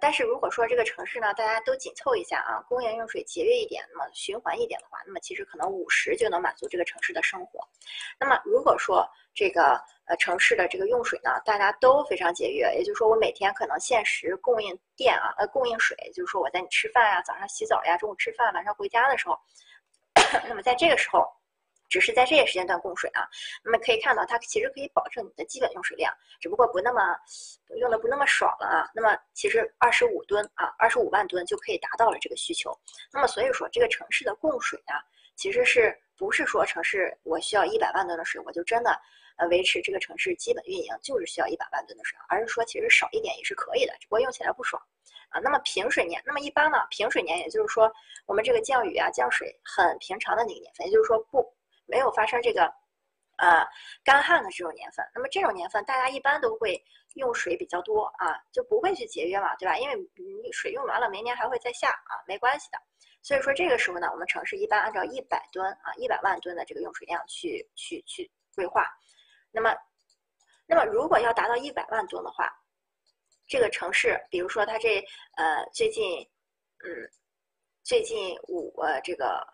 [0.00, 7.60] 但是如果说这个城市呢，大家都紧凑一下啊，公园用水节约一点，那么循环一点的话，那么其实可能五十就能满足这个城市的生活。
[8.18, 19.38] 那么如果说这个呃城市的这个用水呢，大家都非常节约，也就是说我每天可能限时供应电啊，呃供应水，就是说我在你吃饭呀、早上洗澡呀、中午吃饭、晚上回家的时候，
[20.48, 21.26] 那么在这个时候。
[21.92, 23.28] 只是在这些时间段供水啊，
[23.62, 27.14] 那么可以看到它其实可以保证你的基本用水量，只不过不那么
[27.78, 28.88] 用的不那么爽了啊。
[28.94, 32.74] 那么其实二十五吨啊，二十五万吨就可以达到了这个需求。
[33.12, 34.94] 那么所以说这个城市的供水呢，
[35.36, 38.98] 其实是不是说城市我需要一百万吨的水，我就真的
[39.36, 44.82] 呃维持这个城市基本运营就是需要一百万吨的水，而是说其实少一点也是可以的，只不过用起来不爽
[45.28, 45.38] 啊。
[45.40, 47.92] 那么平水年，那么一般呢平水年也就是说
[48.24, 51.52] 我们这个降雨啊降水很平常的那个年份，也就是说不。
[51.92, 52.64] 没有发生这个，
[53.36, 53.62] 呃
[54.02, 55.04] 干旱的这种年份。
[55.14, 56.82] 那么这种年份，大家一般都会
[57.16, 59.76] 用水比较多啊，就不会去节约嘛，对吧？
[59.76, 62.78] 因为你水用完了，明年还会再下啊，没关系的。
[63.20, 68.88] 所以说这个时候呢，我们城市一般按照一百吨啊，一百万吨的这个用水量去去去规划。
[69.52, 69.76] 那么，
[70.66, 72.50] 那么如果要达到一百万吨的话，
[73.46, 75.04] 这个城市，比如说它这
[75.36, 76.22] 呃最近，
[76.84, 76.88] 嗯，
[77.84, 79.46] 最近五呃这个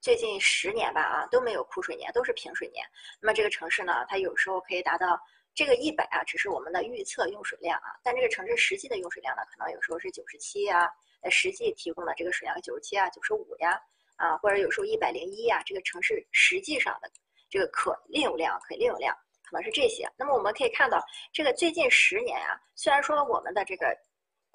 [0.00, 2.84] 最近十年吧啊都没有枯水年，都是平水年。
[3.20, 5.20] 那么这个城市呢，它有时候可以达到
[5.54, 10.88] 这个一百啊，只是我们的预测用水量啊，但这个城市实际的用水量呢，可能有时候是九十七啊，
[11.22, 13.78] 呃实际提供的这个水量九十七啊、九十五呀
[14.16, 17.10] 啊，或者有时候一百零一呀，这个城市实际上的
[17.48, 19.16] 这个可利用量、可利用量。
[19.42, 20.08] 可能是这些。
[20.16, 23.88] 那么我们可以看到，这个最近十年啊，虽然说我们的这个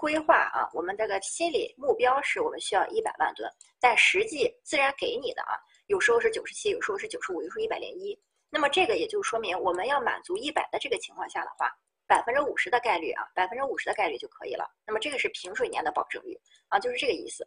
[0.06, 3.49] 规划啊，我们这个心理目标是我们需要一百万吨，
[3.80, 8.16] 但实际自然给你的啊，有时候是九十七，有时候是九十五，有时候一百零一。
[8.51, 11.76] 那么这个也就说明，我们要满足一百的这个情况下的话，
[12.06, 14.70] 百分之五十的概率啊，百分之五十的概率就可以了。
[14.86, 17.43] 那么这个是平水年的保证率啊，就是这个意思。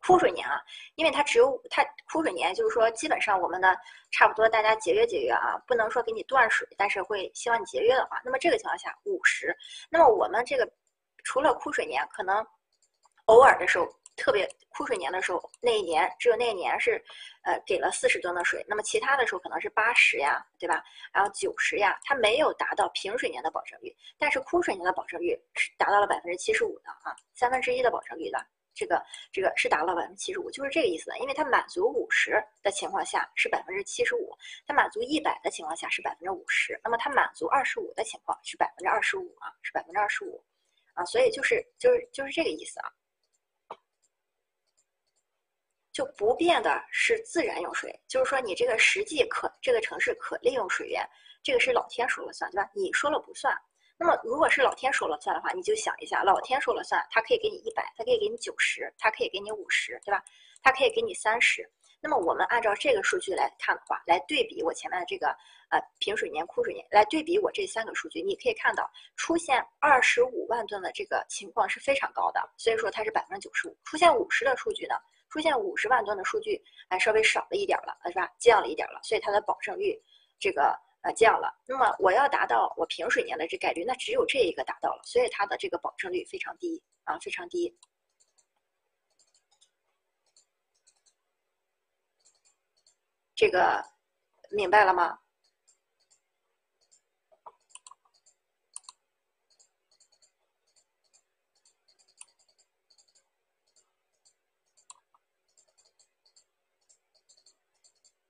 [0.00, 0.60] 枯水年啊，
[0.96, 3.76] 因为它只有它枯水年，就是说基本上我们的
[4.10, 9.56] 差不多大家节约节约啊，不能说给你断水，但是会希望你节约的话，那么这个情况下五十，
[9.88, 10.68] 那么我们这个
[11.28, 12.42] 除了枯水年，可能
[13.26, 17.04] 偶尔的时候，特别枯水年的时候，那一年只有那一年是
[17.42, 20.82] 呃给了四十吨的水，那么其他的时候可能是八十呀，对吧？
[21.12, 28.38] 然后九十呀，它没有达到平水年的保证率，但是枯水年的保证率是达到了百分之七十五的啊，三分之一的保证率的。
[28.74, 31.18] 这个这个是达到了百分之七十五，就是这个意思的。
[31.18, 34.34] 因为它满足五十的情况下是百分之七十五，
[34.66, 40.42] 它满足一百的情况下是百分之五十，那么它满足二十五的情况是百分之二十五啊，是百分之二十五
[40.98, 42.90] 啊，所以就是就是就是这个意思啊。
[45.92, 51.04] 就不变的是自然用水，就是说你这个实际可这个城市可利用水源，
[51.42, 52.70] 这个是老天说了算，对吧？
[52.74, 53.56] 你说了不算。
[53.96, 60.22] 那么，如果是老天说了算的话，你就想一下，老天说了算，他可以给你一百，他可以给你九十，他可以给你五十，对吧？
[60.62, 61.68] 他可以给你三十。
[62.00, 65.36] 那么，我们按照这个数据来看的话，来对比我前面的这个
[65.70, 73.76] 呃平水年、枯水年，来对比我这三个数据，你可以看到出现二十五万吨的这个情况是非常高的，所以说它是百分之九十五。
[73.84, 74.94] 出现五十的数据呢，
[75.28, 78.28] 出现五十万吨的数据，哎，稍微少了一点了，是吧？
[78.38, 80.00] 降了一点了，所以它的保证率
[80.38, 80.78] 这个。
[81.02, 81.56] 呃，降了。
[81.64, 87.72] 那么我要达到我平水年的这概率，那只有这一个达到了，所以它的这个保证率非常低啊，非常低。
[93.36, 93.80] 这个
[94.50, 95.20] 明白了吗？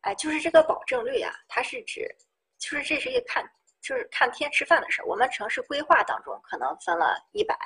[0.02, 2.08] 哎，就是这个保证率啊，它是指。
[2.60, 3.48] 就是这是一个看，
[3.80, 5.04] 就是看天吃饭的事儿。
[5.06, 7.56] 我们城市规划当中可能分了一百、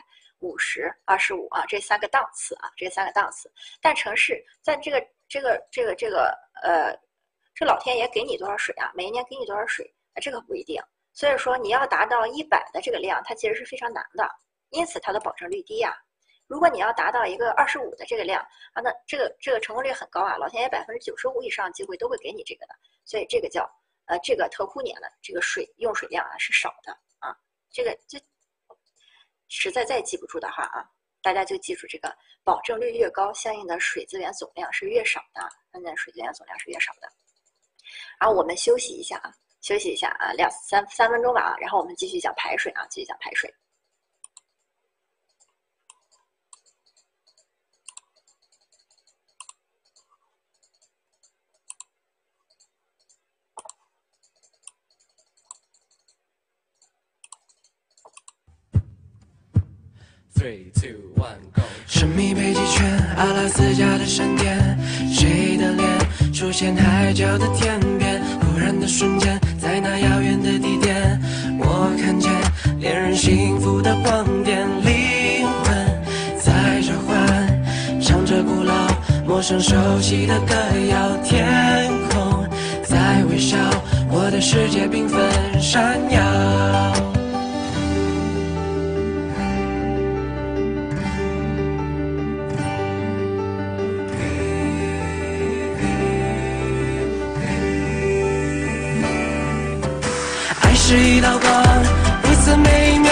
[0.40, 3.50] 五十、二十五啊，这三个档次啊，这三个档次。
[3.80, 6.30] 但城市在这个这个这个这个
[6.62, 6.94] 呃，
[7.54, 8.92] 这老天爷给你多少水啊？
[8.94, 10.20] 每一年给你多少水啊？
[10.20, 10.78] 这个不一定。
[11.14, 14.28] 所以说你要达到一百的这个量，它其实是非常难的，
[14.68, 15.96] 因此它的保证率低呀。
[16.52, 18.42] 如果你要达到一个二十五的这个量
[18.74, 22.74] 啊，那这个这个成功率很高啊，老天爷百分之九十五以上机会都会给你这个的，
[23.04, 23.68] 所以这个叫。
[24.06, 27.34] 呃，这个特枯年的这个水用水量啊是少的啊，
[27.70, 28.18] 这个这
[29.48, 30.84] 实在再记不住的话啊，
[31.22, 35.40] 大家就记住这个保证率越高，相应的水资源总量是越少的，
[35.70, 37.08] 相应的水资源总量是越少的。
[38.18, 43.48] 然后我们休息一下啊，休息一下啊，两三三分钟吧啊，然后我们继续讲排水啊，继续讲排水。
[60.42, 64.76] Three two one go 神秘北极圈，阿拉斯加的闪电，
[65.14, 68.20] 谁的脸出现海角的天边？
[68.40, 71.20] 忽然的瞬间，在那遥远的地点，
[71.60, 72.32] 我看见
[72.80, 76.02] 恋人幸福的光点，灵魂
[76.40, 78.88] 在召唤，唱着古老、
[79.24, 80.54] 陌生、熟悉的歌
[80.90, 82.44] 谣，天空
[82.82, 83.56] 在微笑，
[84.10, 85.22] 我的世界缤纷
[85.60, 87.11] 闪耀。
[100.92, 101.50] 是一道光，
[102.22, 103.10] 如此美妙，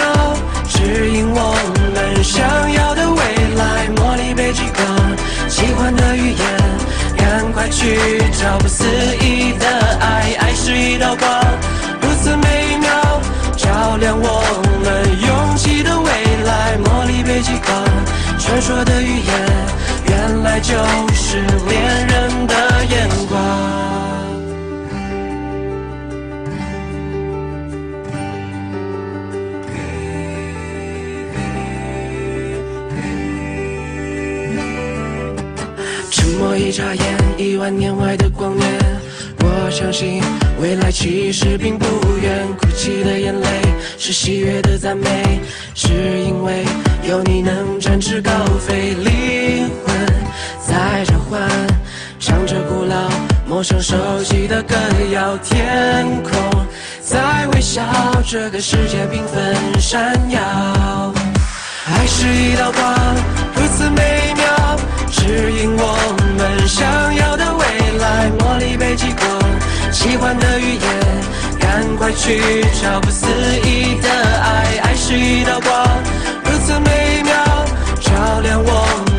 [0.69, 1.55] 指引我
[1.95, 3.19] 们想要的未
[3.55, 3.89] 来。
[3.95, 4.85] 魔力北极光，
[5.49, 6.45] 奇幻的预言，
[7.17, 7.97] 赶快去
[8.39, 8.85] 找不思
[9.19, 9.65] 议的
[9.99, 10.35] 爱。
[10.37, 11.27] 爱是一道光，
[12.01, 13.19] 如此美妙，
[13.57, 14.43] 照亮我
[14.83, 16.11] 们勇气的未
[16.45, 16.77] 来。
[16.77, 17.83] 魔力北极光，
[18.37, 19.33] 传说的预言，
[20.07, 20.75] 原来就
[21.15, 24.00] 是恋人的眼光。
[36.71, 38.65] 一眨眼，一万年外的光年。
[39.39, 40.23] 我相信
[40.61, 41.85] 未来其实并不
[42.17, 43.45] 远，哭泣的眼泪
[43.97, 45.41] 是喜悦的赞美，
[45.75, 45.89] 是
[46.21, 46.63] 因为
[47.03, 48.31] 有你能展翅高
[48.65, 50.07] 飞，灵魂
[50.65, 51.41] 在召唤，
[52.17, 53.09] 唱着古老
[53.45, 54.73] 陌生熟悉的歌
[55.11, 56.31] 谣，天空
[57.01, 57.83] 在微笑，
[58.25, 61.13] 这个世界缤纷闪耀。
[61.85, 63.15] 爱是一道光，
[63.55, 64.45] 如此美妙，
[65.21, 65.85] 指引我
[66.35, 66.81] 们想
[67.15, 67.63] 要的未
[67.99, 68.31] 来。
[68.39, 69.23] 茉莉北极光，
[69.91, 70.83] 奇幻的语言，
[71.59, 73.27] 赶快去找不思
[73.63, 74.79] 议的爱。
[74.81, 75.69] 爱是一道光，
[76.43, 77.31] 如此美妙，
[78.01, 78.09] 照
[78.41, 78.69] 亮我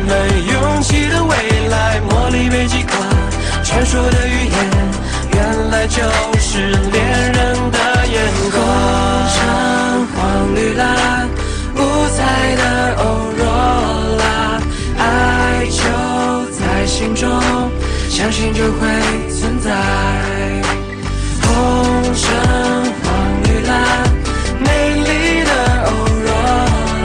[0.05, 0.11] 们
[0.45, 1.31] 勇气的未
[1.69, 2.01] 来。
[2.01, 2.91] 茉莉北极光，
[3.63, 4.55] 传说的语言，
[5.31, 5.39] 原
[5.71, 6.03] 来就
[6.37, 6.99] 是恋
[7.31, 7.77] 人的
[8.11, 8.15] 眼
[8.51, 8.59] 光。
[8.59, 8.67] 红
[9.31, 9.39] 橙
[10.13, 10.19] 黄
[10.53, 10.83] 绿蓝。
[11.75, 11.79] 五
[12.15, 12.19] 彩
[12.55, 12.61] 的
[12.97, 13.32] 欧若拉，
[15.63, 15.81] 爱就
[16.51, 17.31] 在心中，
[18.09, 18.87] 相信就会
[19.29, 19.71] 存在。
[21.41, 22.35] 红橙
[23.01, 23.71] 黄绿蓝，
[24.59, 25.51] 美丽的
[25.85, 25.89] 欧
[26.19, 26.27] 若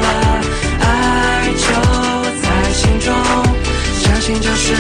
[0.03, 0.07] 拉，
[0.81, 0.83] 爱
[1.55, 1.63] 就
[2.43, 3.15] 在心中，
[4.03, 4.75] 相信就是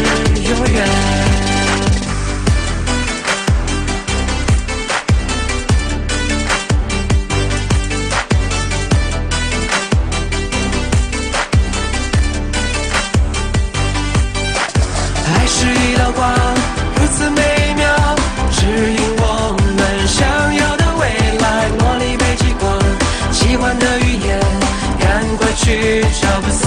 [25.68, 26.66] 去找不思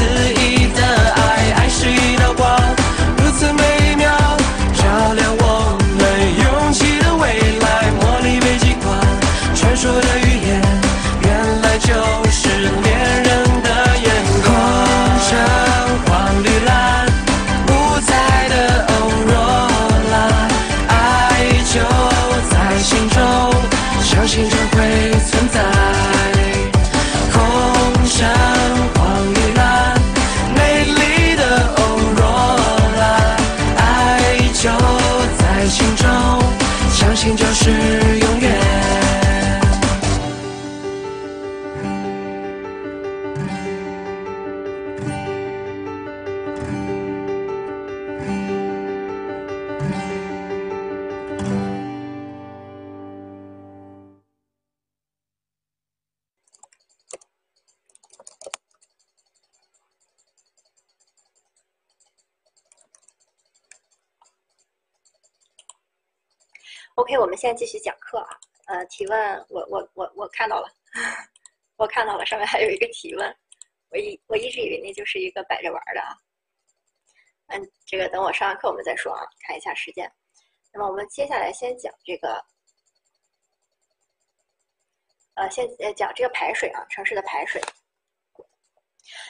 [66.95, 68.37] OK，我们现在继续讲课啊。
[68.67, 70.69] 呃，提问，我我我我看到了，
[71.77, 73.37] 我看到了，上面还有一个提问，
[73.89, 76.15] 我一我一直以为那就是一个摆着玩的啊。
[77.47, 80.09] 嗯，这个等我上完课我们再说啊，看一下时间。
[80.73, 82.45] 那么我们接下来先讲这个，
[85.35, 87.61] 呃，先呃讲这个排水啊，城市的排水。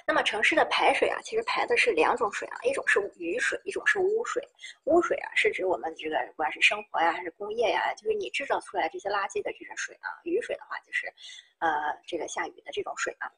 [0.05, 4.45] 那么城市的排水啊，其实排的是两种水啊，一种是雨水，一种是污水。
[4.85, 10.09] 污水啊，是指我们这个不管是生活呀，还是工业呀，就是你制造出来这些垃圾的这些水啊。
[10.23, 11.07] 雨水的话，就是
[11.59, 11.69] 呃
[12.05, 13.31] 这个下雨的这种水啊。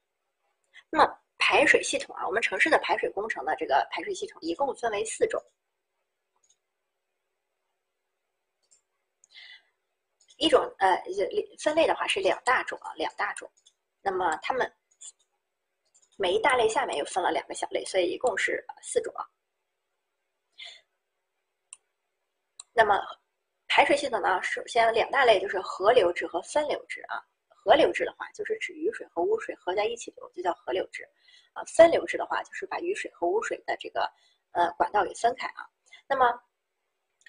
[0.90, 5.44] 那么排水系统啊，我们城市的排水工程的这个排水系统一共分为四种。
[10.38, 11.04] 一种呃
[11.60, 13.52] 分类的话是两大种啊，两大种。
[14.02, 14.74] 那么它们。
[16.18, 19.26] 每一大类下面又分了两个小类，所以一共是四种啊。
[22.74, 23.00] 那么
[23.68, 27.24] 排水系统呢，首先两大类就是河流制和分流制啊。
[27.48, 31.08] 河流制的话，就是指雨水和污水合在一起流，就叫河流制
[31.54, 31.64] 啊。
[31.66, 34.02] 分流制的话，就是把雨水和污水的这个
[34.52, 35.66] 呃管道给分开啊。
[36.08, 36.38] 那么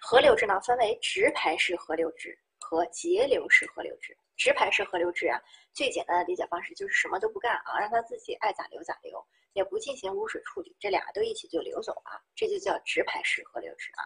[0.01, 4.17] 河流制呢，分为直排式河流制和截流式河流制。
[4.37, 5.41] 直排式河流制啊，
[5.73, 14.03] 最简单的理解方式就是什么都不干啊，让它自己爱咋流咋流，也不进行污水处理，这俩都一起就流走了，这就叫直排式河流制啊。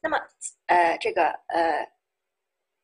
[0.00, 0.16] 那么，
[0.66, 1.84] 呃，这个呃，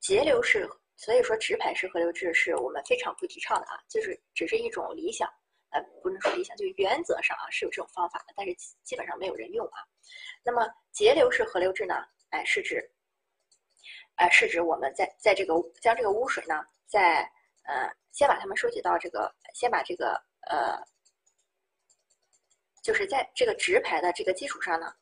[0.00, 5.28] 节流式，所以说直排式河流制是我们非常不提倡的啊，就是只是一种理想，
[5.70, 9.78] 呃，不能说理想，就原则上啊是有这种方法的，但是基本上没有人用啊。
[10.42, 11.94] 那么节流式河流制呢，
[12.30, 12.90] 哎，是指。
[14.20, 17.22] 呃，是指我们在在这个将这个污水呢，在
[17.62, 20.12] 呃先把它们收集到这个，先把这个
[20.42, 20.78] 呃，
[22.82, 24.92] 就是在这个直排的这个基础上呢，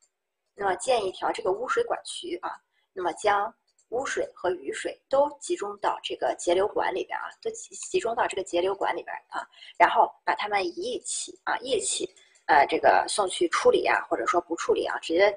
[0.54, 2.52] 那么建一条这个污水管渠啊，
[2.92, 3.52] 那么将
[3.88, 9.44] 污水和雨水都集中到这个节流管里边啊，都集集中到这个节流管里边啊，
[9.76, 12.08] 然后把它们一起啊一起
[12.46, 15.36] 呃这个送去处理啊，或者说不处理啊，直接。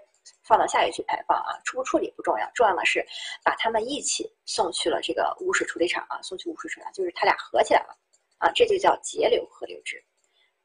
[0.52, 3.02] 放到下一去排放啊，处不处理不重要，重要的是
[3.42, 7.98] 把它们一起送去了这个污水处理厂啊，送去污水处理厂，就是它俩合起来了
[8.38, 10.04] 啊，这就叫截流和流制。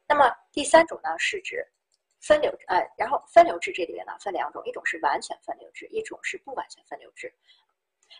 [0.05, 1.65] 那么第三种呢，是指
[2.19, 7.33] 分流，呃，然后分流制这里面呢分两种，一种是完全分流制，一种是不完全分流制。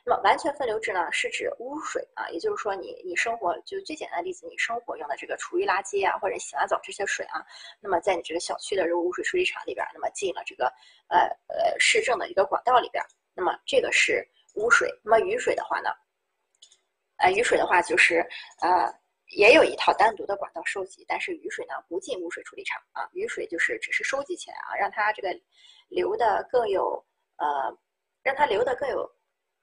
[0.06, 7.44] 那么完全分流制呢，是指污水啊，也就是说你你生活就最简单的例子，你生活用的这个厨余垃圾啊，或者洗完澡这些水啊，
[7.82, 10.66] 那么在你这个小区的这个污水处理厂里边，那么进了这个
[11.10, 14.26] 呃呃市政的一个管道里边，那么这个是
[14.56, 14.90] 污水。
[15.04, 15.90] 那么雨水的话呢，
[17.18, 18.26] 呃雨水的话就是
[18.62, 18.88] 呃
[19.36, 25.30] 也有一套单独的管道收集，但是雨水呢不进污水处理厂啊，雨水就是只是收集起来啊，让它这个
[25.90, 27.06] 流的更有
[27.38, 27.78] 呃
[28.24, 29.17] 让它流的更有。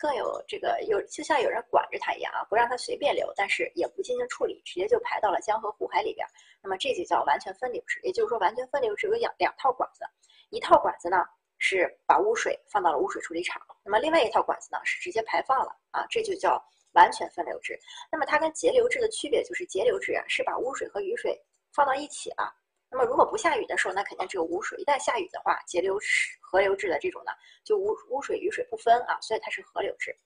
[0.04, 6.26] 更有这个有，就像有人管着它一样啊，不让它随便流，但是也不进行处理，直接就排到了江河湖海里边。
[6.62, 10.04] 那么这就叫完全分流制，也就是说完全分流制有两两套管子，
[10.50, 11.24] 一套管子呢
[11.56, 17.80] 是把污水放到了污水处理厂，那么另外一套管子呢是直接排放了啊，这就叫完全分流制。
[18.12, 21.42] 那么它跟节流制的区别就是节流制啊是把污水和雨水
[21.72, 22.54] 放到一起了。
[22.96, 27.32] 那么如果不下雨的时候，那肯定只有污水；一旦下雨的话，节流式河流制的这种呢，
[27.64, 30.16] 就污污水雨水不分啊，所以它是河流制。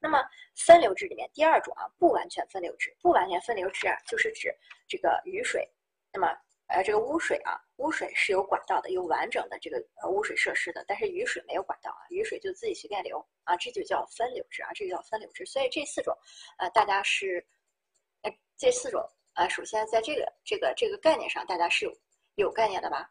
[0.00, 0.20] 那么
[0.56, 2.92] 分流制里面第二种啊，不完全分流制。
[3.00, 4.52] 不完全分流制啊，就是指
[4.88, 5.70] 这个雨水，
[6.12, 6.26] 那么
[6.66, 15.46] 呃这个污水啊，污水是有管道的，有完整的这个呃污水设施的，但是雨水没有管道啊，雨水就自己随便流啊，这就叫分流制啊，这就叫分流制。
[15.46, 16.12] 所以这四种，
[16.58, 17.46] 呃，大家是，
[18.22, 19.08] 呃，这四种。
[19.38, 21.92] 啊，首先在这个这个这个概念上，大家是有
[22.34, 23.08] 有概念的吧？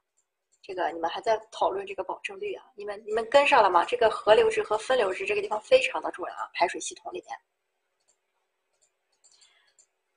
[0.61, 2.65] 这个你们还在讨论这个保证率啊？
[2.75, 3.85] 你们你们跟上了吗？
[3.85, 7.39] 这个河流制和分流制这个地方非常的重要啊，排水系统里面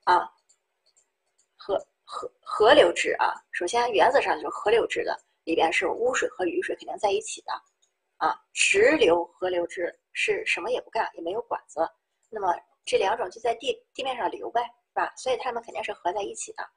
[0.03, 0.29] 啊，
[1.55, 7.53] 河河河流制啊，首先原则上就是河流制的里边是污水和雨水肯定在一起的
[8.17, 11.89] 啊，直流河流制是什么也不干，也没有管子，
[12.29, 12.53] 那么
[12.83, 14.61] 这两种就在地地面上流呗。
[14.91, 15.13] 是吧？
[15.15, 16.67] 所以它们肯定是合在一起的。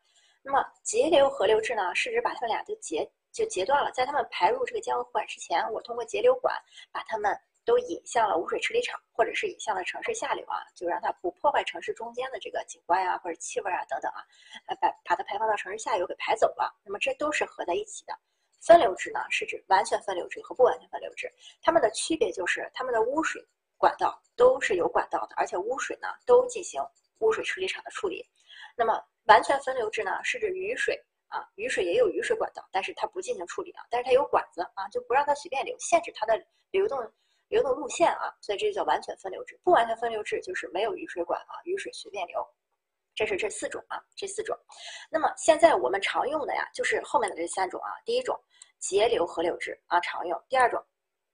[0.43, 6.55] 那么截流河流制呢，是指把它们俩都截就截断了，在它们排入这个江河湖海之前，我通过截流管
[6.93, 14.21] 把它们都引向了污水处理厂，或者是引向了城市下流啊，就让它不破坏城市中间的这个景观啊或者气味啊等等啊，
[14.67, 16.73] 呃把把它排放到城市下游给排走了。
[16.85, 18.15] 那么这都是合在一起的。
[18.61, 21.31] 分流制呢，是指完全分流制和不完全分流制，
[21.63, 23.43] 它们的区别就是它们的污水
[23.77, 26.81] 管道都是有管道的，而且污水呢都进行。
[27.25, 28.23] 污水处理厂的处理，
[28.77, 36.39] 那么完全分流制呢，是指雨水啊，雨水也有雨水管道，但是它不进行处理啊，但是它有管子啊，就不让它随便流，限制它的
[36.71, 37.01] 流动
[37.49, 39.59] 流动路线啊，所以这就叫完全分流制。
[39.65, 42.47] 不完全分流制就是没有雨水管啊，雨水随便流。
[43.15, 44.55] 这是这四种啊，这四种。
[45.11, 48.39] 那么现在我们常用的呀，就是后面的这三种啊，第一种
[48.79, 50.85] 节流合流制啊常用，第二种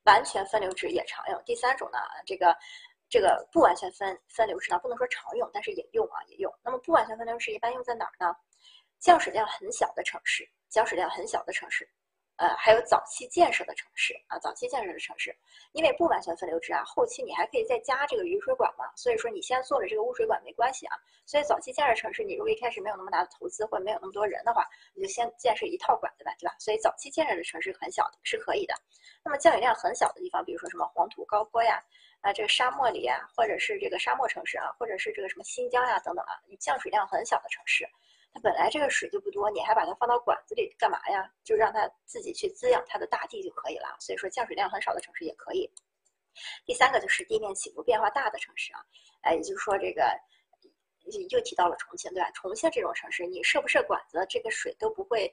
[0.04, 2.56] 完全分流制也常用，第三种呢这个。
[3.10, 6.50] 这个不完全分分流式呢，不能说常用，但是也用啊，也用。
[6.62, 8.34] 那么不完全分流式一般用在哪儿呢？
[9.00, 11.88] 降水量很小的城市，降水量很小的城市，
[12.36, 15.34] 呃，还有早期建设的城市啊，早期建设的城市，
[15.72, 20.96] 因为不完全分流制啊，后期你还可以再加这个雨水管嘛，所以说你先做了这个污水管没关系啊。
[21.26, 26.54] 所以早期建设城市，你如果一开始没有那么大的投资或者没有那么多人的话，你就先建设一套管子呗，对吧？
[26.58, 28.74] 所以早期建设的城市很小的是可以的。
[29.24, 31.82] 那么降雨量很小的地方，比如说什么黄土高坡呀。
[32.22, 37.88] 啊，这个沙漠里啊，或者是这个沙漠城市啊，或者是这个什么新疆呀等等啊，降水量很小的城市，
[38.34, 41.26] 它本来这个水就不多，你还把它放到管子里干嘛呀？
[41.42, 43.96] 就让它自己去滋养它的大地就可以了。
[44.00, 45.70] 所以说降水量很少的城市也可以。
[46.66, 48.84] 第三个就是地面起伏变化大的城市啊，
[49.22, 50.04] 哎，也就是说这个
[51.30, 52.30] 又提到了重庆对吧？
[52.32, 55.24] 重庆这种城市，你设不设管子，这个水都不会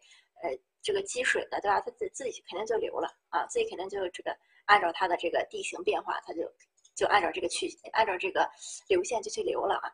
[0.42, 0.50] 呃
[0.82, 1.82] 这个积水的对吧？
[1.82, 4.34] 它自自己肯定就流了啊，自己肯定就这个
[4.66, 6.50] 按照它的这个地形变化，它就。
[6.98, 8.50] 就按照这个去，按照这个
[8.88, 9.94] 流线就去流了啊。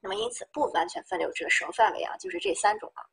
[0.00, 3.04] 那么因此不完全分流这个省范围啊，就是这三种啊。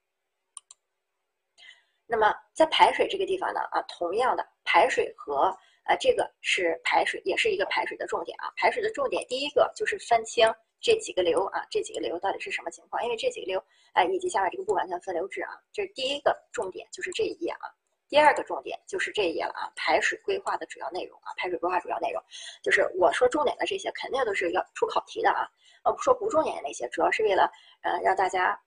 [2.08, 8.50] 那么在排水这个地方呢啊，同样的排水和呃这个是排水，也是一个排水的重点啊。
[8.56, 13.04] 排水的重点第一个就是分清这几个流啊，这几个流到底是什么情况？
[13.04, 13.62] 因为这几个流
[13.94, 17.68] 哎，以及下面这个不完全分流制啊，这是第一个重点，就是这一页啊。
[18.10, 22.22] 第二个重点就是这一页了啊，排水规划的主要内容啊，排水规划主要内容
[22.64, 25.48] 就是我说重点的这些肯定都是要出考题的啊，
[25.84, 27.52] 呃，说不重点的那些，主要是为了
[27.84, 28.60] 呃让大家，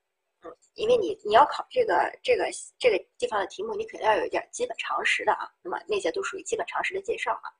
[0.43, 2.49] 嗯，因为你你要考这个这个
[2.79, 7.51] 这个地方的题目，你肯定要有一点基本常识的啊，那么那些都属于基本常识的介绍啊。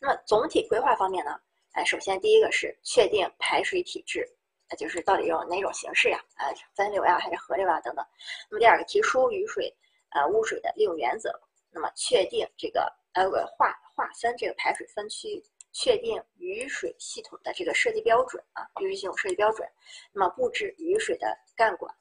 [0.00, 1.38] 那么总体规划方面呢，
[1.74, 4.28] 哎，首先第一个是确定排水体制，
[4.68, 6.20] 那就是到底用哪种形式呀？
[6.38, 8.04] 呃，分流呀还是合流啊等等。
[8.50, 9.72] 那么第二个提出雨水。
[10.14, 11.30] 呃，污水的利用原则，
[11.70, 15.42] 那么确定这个呃划划分这个排水分区，
[15.72, 19.68] 确定雨水系统的这个设计标准啊，雨水系统设计标准，
[20.12, 21.92] 那么布置雨水的干管，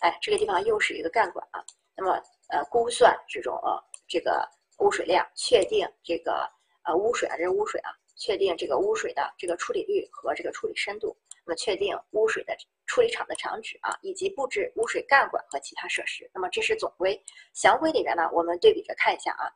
[0.00, 1.64] 哎，这个地方又是一个干管啊，
[1.96, 4.46] 那么呃估算这种呃这个
[4.78, 6.46] 污水量，确定这个
[6.84, 11.16] 呃污水啊，这是污水啊，确定这个污水的这个处理率和这个处理深度。
[11.46, 12.54] 那么确定污水的
[12.88, 16.28] 处理厂的厂址啊，以及布置污水干管和其他设施。
[16.34, 19.46] 那么这是总规，详规里边呢，我们对比着看一下啊。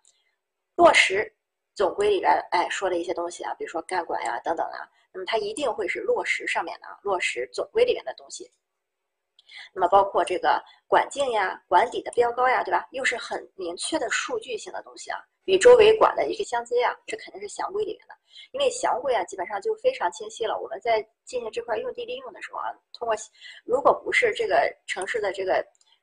[0.77, 1.35] 落实
[1.75, 8.49] 总规里边哎说的一些东西啊，比如说干管呀等等啊，那么它一定会是落实上面的啊，落实总规里面的东西。
[9.75, 12.87] 那么包括这个管径呀、管底的标高呀，对吧？
[12.91, 15.19] 又是很明确的数据性的东西啊。
[15.47, 18.15] 与周围管的一个相接啊，这肯定是详规里面的，
[18.53, 20.57] 因为详规啊基本上就非常清晰了。
[20.57, 23.15] 我们在进行这块用地利用的时候啊，通过
[23.65, 25.55] 如果不是这个城市的这个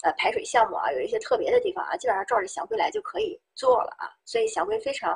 [0.03, 4.11] 呃排水项目啊，有一些特别的地方啊，基本上照着详规来就可以做了啊。
[4.26, 5.11] 所以详规非常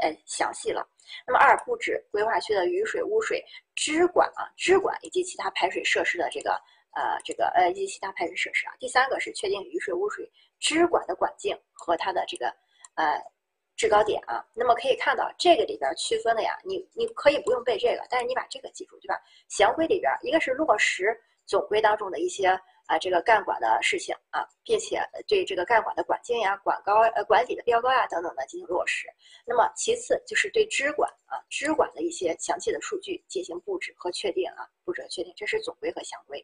[0.00, 0.88] 呃详细了。
[1.26, 3.44] 那么二布置规划区的雨水、污水
[3.74, 6.52] 支管啊、支管以及其他排水设施的这个
[6.92, 8.72] 呃这个呃以及其他排水设施啊。
[8.80, 10.26] 第三个是确定雨水、污水
[10.58, 12.46] 支管的管径和它的这个
[12.94, 13.20] 呃。
[13.76, 19.20] 制高点啊，那么可以看到这个里边区分的呀，你你可以不用背这个，但是你把这个记住，对吧？
[19.48, 22.48] 详规里边一个是落实总规当中的一些
[22.86, 24.98] 啊这个干管的事情啊，并且
[25.28, 29.06] 对这个干管的管径呀、管高呃管理的标高呀等等的进行落实。
[29.44, 36.42] 那么其次就是对支管啊支管的一些详细的数据进行布置和确定啊，布置和确定，这是总规和详规。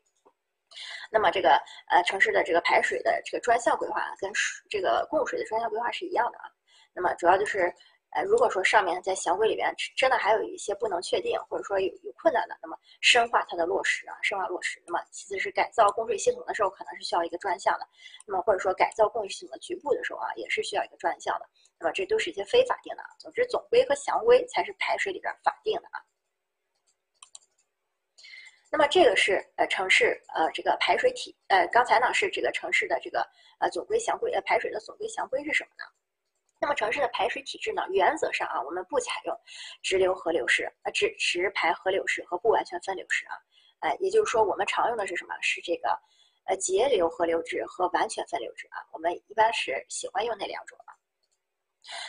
[1.11, 1.51] 那么这个
[1.89, 4.31] 呃城市的这个排水的这个专项规划跟
[4.69, 6.45] 这个供水的专项规划是一样的啊。
[6.95, 7.73] 那么主要就是，
[8.11, 14.83] 呃，如果说上面在详规里边真的还有一些不能确定，或者说有有困难的，那么深化它的落实啊，深化落实。
[14.87, 17.89] 那么其次是改造供水系统的时候，可能是需要一个专项的。
[18.27, 21.49] 那么或者说改造供水系统的局部的时候啊，也是需要一个专项的。
[21.79, 23.03] 那么这都是一些非法定的。
[23.19, 25.99] 总之，总规和详规才是排水里边法定的啊。
[28.71, 33.21] 那么这个是呃城市呃这个排水体呃刚才呢是这个城市的这个
[33.59, 35.85] 呃总规详规呃排水的总规详规是什么呢？
[36.63, 37.83] 那么城市的排水体制呢？
[37.91, 39.37] 原则上啊，我们不采用
[39.83, 43.35] 直流合流式，呃，直直排合流式和不完全分流式啊，
[43.81, 45.35] 哎，也就是说，我们常用的是什么？
[45.41, 45.91] 是这个
[46.45, 48.79] 呃节流合流制和完全分流制啊。
[48.93, 50.95] 我们一般是喜欢用那两种啊。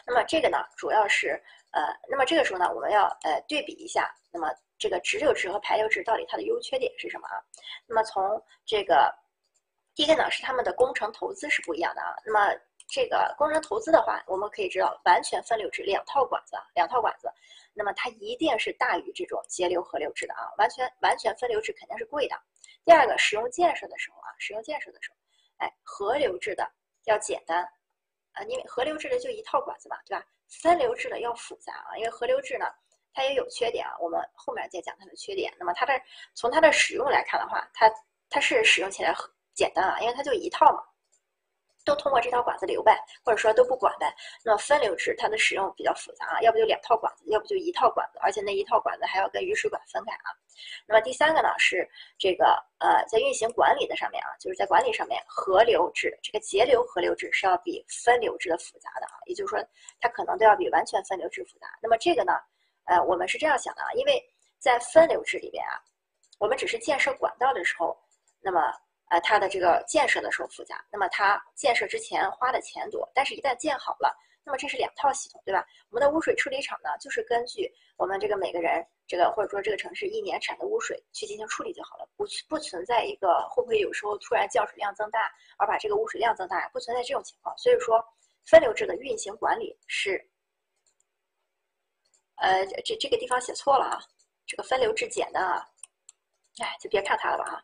[0.05, 1.29] 那么这个呢，主要是
[1.71, 4.47] 呃，那么这个时候呢，我们要呃对比一下，那么
[4.77, 7.41] 这个直流制和排流制到底它的优缺点是什么啊？
[7.87, 8.23] 那么从
[8.67, 9.11] 这个
[9.95, 12.13] 第一个呢，是他们的工程投资是不一样的啊。
[12.23, 12.55] 那么
[12.87, 17.31] 这个工程投资的话，我们可以知道，完全分流制两套管子，两套管子，
[17.73, 20.51] 那么它一定是大于这种节流合流制的啊。
[20.57, 22.35] 完全完全分流制肯定是贵的。
[22.85, 25.17] 第二个，使用建设的时候啊，使用建设的时候，
[25.65, 26.69] 哎，合流制的
[27.05, 27.63] 要简单
[28.33, 30.25] 啊，因为合流制的就一套管子嘛，对吧？
[30.61, 32.65] 分流制的要复杂啊，因为合流制呢，
[33.13, 35.51] 它也有缺点啊，我们后面再讲它的缺点。
[35.57, 35.93] 那么它的
[36.35, 37.89] 从它的使用来看的话，它
[38.29, 40.83] 它是使用起来很简单啊，因为它就一套嘛。
[41.85, 44.13] 都通过这套管子流呗，或者说都不管呗。
[44.43, 50.31] 那分流制它的使用比较复杂啊，要不就两套管子，要不就一套管子，而且那一套管子还要跟雨水管分开啊。
[50.87, 51.87] 那么第三个呢是
[52.17, 52.45] 这个
[52.79, 59.63] 呃，在运行管理的上面啊，就是在管理上面，合流制这个节流合流制是要比分流制的复杂的啊，也就是说
[59.99, 61.67] 它可能都要比完全分流制复杂。
[61.81, 62.33] 那么这个呢，
[62.85, 64.23] 呃，我们是这样想的啊，因为
[64.59, 65.81] 在分流制里边啊，
[66.39, 67.97] 我们只是建设管道的时候，
[68.41, 68.61] 那么。
[69.13, 74.11] 呃，它的这个建设的时候复杂，那么它建设之前花的钱多，但是一旦建好了，
[74.43, 75.63] 那么这是两套系统，对吧？
[75.91, 87.55] 我们的污水处理厂呢，就是根据我们这个每个人这个或者说这个城市一年产的污水去进行处理就好了，不不存在一个会不会有时候突然降水量增大而把这个污水量增大，不存在这种情况。
[87.55, 88.03] 所以说，
[88.47, 90.27] 分流制的运行管理是，
[92.37, 94.01] 呃，这这个地方写错了啊，
[94.47, 95.69] 这个分流制简单啊，
[96.63, 97.63] 哎，就别看它了吧啊。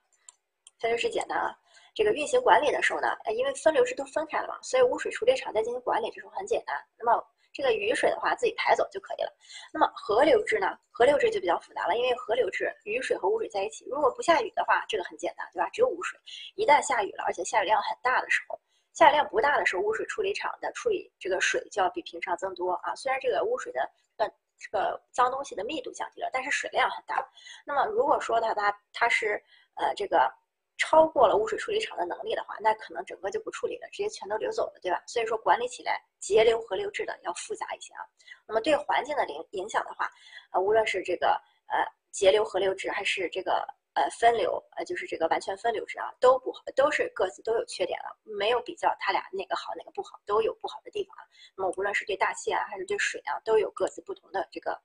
[0.80, 1.56] 分流制简单啊，
[1.94, 6.76] 这个运行管理的时候呢，哎，因为分流制都分开了嘛，所以污水处理厂在进行管理的时候很简单。
[6.98, 9.36] 那么这个雨水的话，自己排走就可以了。
[9.74, 15.68] 那么河流制呢，河流制就比较复杂了，因为河流制雨水和污水在一起，如果不下雨的话，这个很简单，对吧？
[15.74, 16.18] 只有污水。
[16.56, 18.58] 一旦下雨了，而且下雨量很大的时候，
[18.94, 22.96] 下雨量不大的时候，污水处理厂的处理这个水就要比平常增多啊。
[22.96, 23.82] 虽然这个污水的
[24.18, 24.28] 呃
[24.58, 27.28] 这个脏东西的密度降低了，但是水量很大。
[27.66, 29.44] 那么如果说它它它是
[29.76, 30.32] 呃这个
[30.80, 35.04] 超过了污水处理厂的能力的话，那可能整个就不处理了，直接全都流走了，对吧？
[35.06, 38.02] 所以说管理起来节流和流质的要复杂一些啊。
[38.48, 40.10] 那么对环境的影影响的话，
[40.54, 43.64] 呃，无论是这个呃节流合流质还是这个。
[43.96, 51.26] 呃，分流呃，就是这个完全分流制啊，都不，都是各自都有缺点的，没有比较它俩哪个好哪个不好，都有不好的地方啊。
[51.58, 54.80] 那么无论是对大气啊，还是对水啊，都有各自不同的这个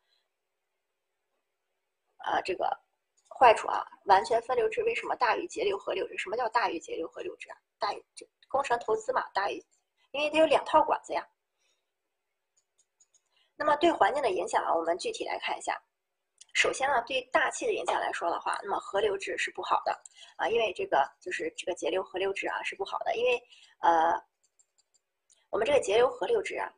[2.25, 2.77] 呃这个
[3.39, 3.85] 坏处啊。
[4.05, 6.16] 完全分流制为什么大于节流合流制？
[6.19, 7.56] 什么叫大于节流合流制啊？
[7.78, 9.65] 大于这工程投资嘛，大于，
[10.12, 11.27] 因为它有两套管子呀。
[13.56, 15.81] 那么对环境的影响啊，我们具体来看一下。
[16.55, 19.93] 首先呢，对大气的影响来说的话，那么合流制是不好的
[20.36, 23.43] 啊，因为这个就是这个节流合流制啊是不好的，因为
[23.81, 24.12] 呃，
[25.51, 26.73] 我们这个节流合流制啊，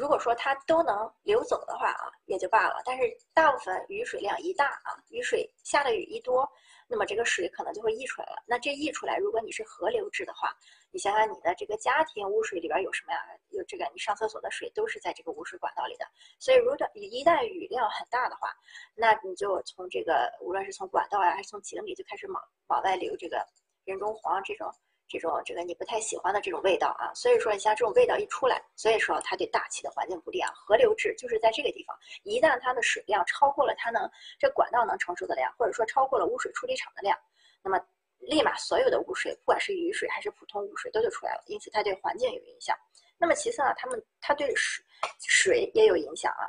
[0.00, 3.02] 如果说它都能流走的话啊，也就罢了，但是
[3.34, 6.50] 大部分雨水量一大啊，雨水下的雨一多。
[6.88, 8.42] 那么这个水可能就会溢出来了。
[8.46, 10.56] 那这溢出来，如果你是河流制的话，
[10.90, 13.20] 你想想你的这个家庭污水里边有什么呀？
[13.50, 16.06] 有这个你上厕所的水都是在这个污水管道里的。
[16.38, 18.48] 所以如果一旦雨量很大的话，
[18.94, 23.36] 那你就从这个无论是从管道呀，还是从井里就开始往往外流这个
[23.84, 24.72] 人中黄这种。
[25.10, 30.48] 这种这个你不太喜欢的这种味道啊，所以说你像这种味道一出来，所以说它对大气的环境不利啊。
[30.54, 34.08] 河流质就是在这个地方，一旦它的水量超过了它能
[34.38, 37.18] 这管道能承受的量，或者说超过了污水处理厂的量，
[37.60, 37.84] 那么
[38.20, 42.76] 立马所有的污水，不管是雨水还是普通污水都就出来了，因此它对环境有影响。
[43.18, 44.84] 那么其次呢，它们它对水
[45.18, 46.46] 水也有影响啊。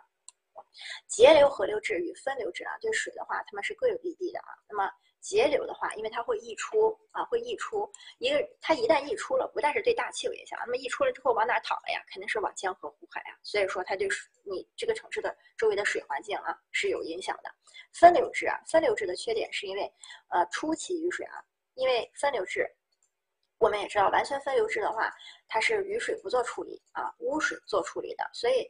[1.07, 4.53] 节流河流质与分流质啊，对水的话，它们是各有利弊的啊。
[4.69, 4.89] 那么
[5.21, 12.03] 节流的话，因为它会溢出啊，会溢出一个，它一旦溢出了，不但是对大气有影响，那么溢出了之后往哪淌了呀？
[12.11, 14.07] 肯定是往江河湖海啊，所以说它对
[14.43, 17.49] 你这个城市的周围的水环境啊是有影响的。
[17.93, 19.83] 分流制啊，分流制的缺点是因为
[20.29, 21.43] 呃初期雨水啊，
[21.75, 22.67] 因为分流制，
[23.59, 25.13] 我们也知道完全分流制的话，
[25.47, 28.69] 它是雨水不做处理啊，污水做处理的，所以。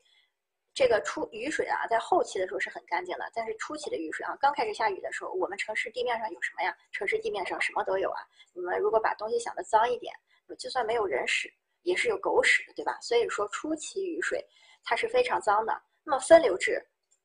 [0.73, 6.73] 这个初雨水啊，在后期的时候是很干净的，但是初期的雨水啊，刚开始下雨的时候，我们城市地面上有什么呀？
[6.93, 8.22] 城市地面上什么都有啊。
[8.53, 10.14] 你们如果把东西想的脏一点，
[10.57, 11.53] 就算没有人屎，
[11.84, 12.98] 也是有狗屎的，对吧？
[13.02, 14.41] 所以说初期雨水
[14.84, 15.81] 它是非常脏的。
[16.06, 16.81] 那么分流制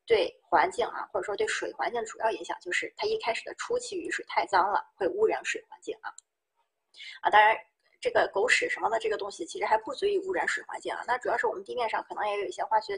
[0.06, 6.10] 对环境啊，或者说对水环境主要影响就是它一开始的初期雨水太脏了，会污染水环境啊。
[7.20, 7.56] 啊，当然。
[7.98, 11.02] 这个狗屎什么的这个东西，其实还不足以污染水环境啊。
[11.08, 12.96] 那主要是我们地面上可能也有一些化学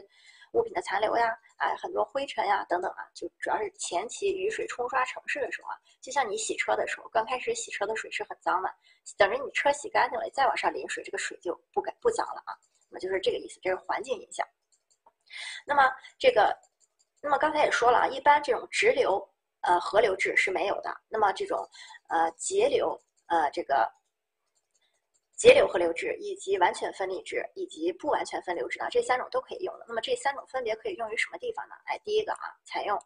[0.53, 3.07] 物品的残留呀，啊，很多灰尘呀等等啊。
[3.13, 8.73] 就主要是前期雨水冲刷城市的时候啊，就像你洗车的时候，刚开始洗车的水是很脏的，
[9.17, 12.57] 等着你车洗干净了，再往上淋水，这个水就不敢不脏了啊。
[12.89, 14.45] 那么就是这个意思，这是环境影响。
[15.65, 15.83] 那么
[16.17, 16.57] 这个，
[17.21, 19.27] 那么刚才也说了啊，一般这种直流
[19.61, 20.95] 呃河流制是没有的。
[21.07, 21.67] 那么这种
[22.07, 23.89] 呃节流呃这个。
[25.39, 29.85] 截流合流制以及完全分离制以及不完全分流制啊，这三种都可以用的。
[29.87, 31.75] 那么这三种分别可以用于什么地方呢？
[31.85, 33.01] 哎，第一个啊，采用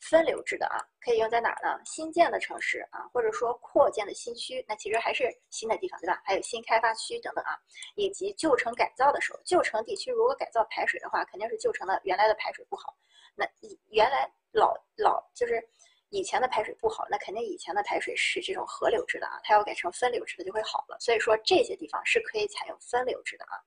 [0.00, 1.80] 分流制的啊，可以用在哪儿呢？
[1.84, 6.20] 新建的城市啊，或者说扩建的新区，那其实还是新的地方对吧？
[6.24, 7.56] 还有新开发区等等啊，
[7.94, 12.92] 以及旧城改造的时候，旧城地区如果改造排水的话，肯定是旧城的原来的排水不好，
[13.36, 15.64] 那以原来老老就是。
[16.10, 20.96] 以前的排水不好，那肯定以前的排水是这种河流制的啊，它要改成分流制的就会好了。
[21.00, 23.58] 所以说这些地方是可以采用分流制的啊。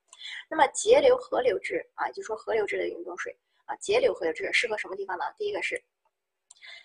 [0.50, 5.26] 那么节流河流制啊，也就是说河流制的饮用水啊，节流河流制适合什么地方呢？
[5.38, 5.82] 第一个是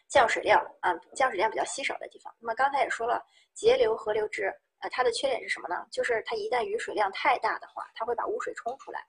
[0.08, 2.34] 降水量啊，降水量比较稀少的地方。
[2.40, 3.24] 那么刚才也说了，
[3.54, 5.86] 节流河流制啊，它的缺点是什么呢？
[5.90, 9.00] 就是它一旦雨水量太大的话，它会把污水冲出来。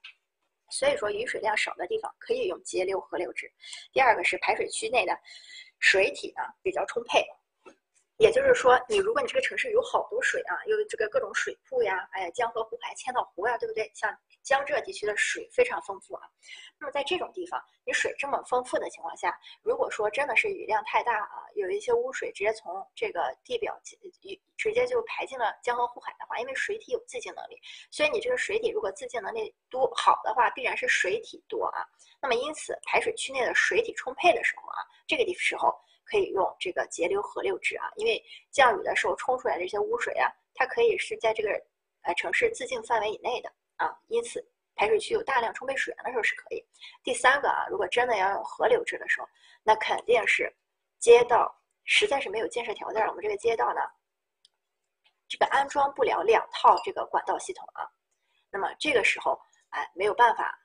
[0.71, 3.51] 所以说雨水量少的地方可以用节流河流制。
[3.93, 5.15] 第二个是排水区内的。
[5.79, 7.25] 水体呢比较充沛，
[8.17, 13.91] 也就是说，你如果你这个城市有好多水啊，有这个各种水库呀，哎，江河湖海、千岛湖呀，对不对？
[13.93, 14.09] 像
[14.45, 16.21] 江浙地区的水非常丰富啊。
[16.79, 23.75] 那么在这种地方，你水这么丰富的情况下，如果说真的是雨量太大啊，有一些污水直接从这个地表
[24.21, 27.59] 雨直接就排进了江河湖海的话，因为水体有自净能力，
[27.89, 31.83] 所以你这个水体如果自净能力多好的话，必然是水体多啊。
[32.21, 34.77] 那么因此，排水区内的水体充沛的时候啊，
[35.07, 35.73] 这个地时候
[36.05, 41.49] 可以用这个节流河流制啊，因为降雨的时候冲出来的这些污水啊，它可以是在这个
[42.03, 43.51] 呃城市自净范围以内的。
[43.77, 44.45] 啊，因此
[44.75, 46.65] 排水区有大量充沛水源的时候是可以。
[47.03, 49.27] 第三个啊，如果真的要用河流制的时候，
[49.63, 50.53] 那肯定是
[50.99, 51.53] 街道
[51.83, 53.81] 实在是没有建设条件，我们这个街道呢，
[55.27, 57.87] 这个安装不了两套这个管道系统啊。
[58.49, 59.39] 那么这个时候，
[59.69, 60.57] 哎，没有办法，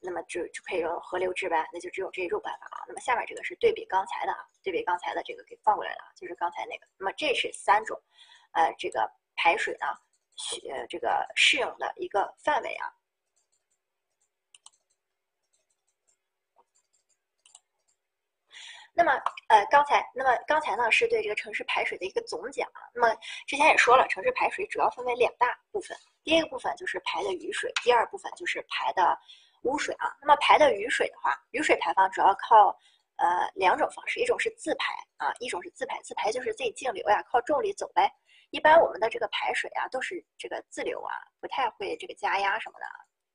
[0.00, 2.84] 那么就就可以用河流制呗，那就只有这一种办法啊。
[2.88, 6.86] 那么下面这个是对比刚才的啊，对比刚才的这个给放过来了，就是刚才那个。
[6.98, 8.00] 那么这是三种，
[8.52, 9.86] 呃，这个排水呢，
[10.70, 12.92] 呃，这个适用的一个范围啊。
[18.98, 19.12] 那么，
[19.48, 22.80] 呃，刚才，那么刚才呢，是对这个城市排水的一个总讲啊。
[22.94, 23.14] 那么
[23.46, 25.94] 之前也说了，城市排水主要分为两大部分，
[26.24, 29.18] 第一个部分就是排的雨水，第二部分就是排的
[29.64, 30.16] 污水啊。
[30.22, 32.68] 那么排的雨水的话，雨水排放主要靠
[33.16, 36.00] 呃两种方式，一种是自排啊，一种是自排。
[36.02, 38.10] 自排就是自己径流呀，靠重力走呗。
[38.56, 42.86] 一般我们的这个排水啊，都是这个自流啊，不太会这个加压什么的，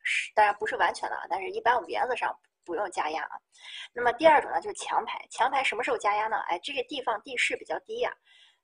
[0.02, 2.36] 是当然不是完全的，但是一般我们原则上。
[2.64, 3.36] 不用加压啊，
[3.92, 5.20] 那么第二种呢，就是强排。
[5.32, 6.38] 强排什么时候加压呢？
[6.48, 8.14] 哎，这个地方地势比较低呀，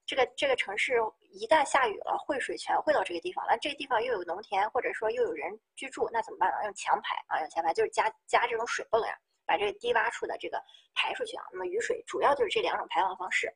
[0.06, 0.94] 这个这个城市
[1.32, 6.58] 一旦下雨了，汇水全汇到这个地方，那这个地方又有农田，或者说又有人居住，那怎么办呢？
[6.62, 10.62] 用强排啊，用强排就是加加这种水泵呀，把这个低洼处的这个
[10.94, 11.44] 排出去啊。
[11.50, 13.52] 那么雨水主要就是这两种排放方式。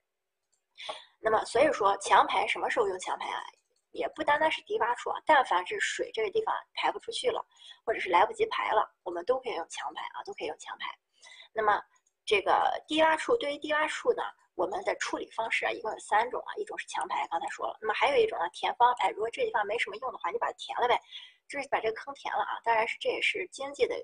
[1.20, 3.42] 那么所以说强排什么时候用强排啊？
[3.92, 7.44] 也不单单是低洼处啊，但凡是水这个地方排不出去了，
[7.84, 10.88] 或者是来不及排了，我们都可以用强排啊，都可以用强排。
[11.52, 11.78] 那么
[12.24, 14.22] 这个低洼处，对于低洼处呢，
[14.54, 17.76] 我们的处理方式啊，一共有三种啊，一种是强排，刚才说了。
[17.82, 18.90] 那么还有一种呢，填方。
[19.00, 20.98] 哎，如果这地方没什么用的话，你把它填了呗，
[21.46, 22.58] 就是把这个坑填了啊。
[22.64, 23.94] 当然是这也是经济的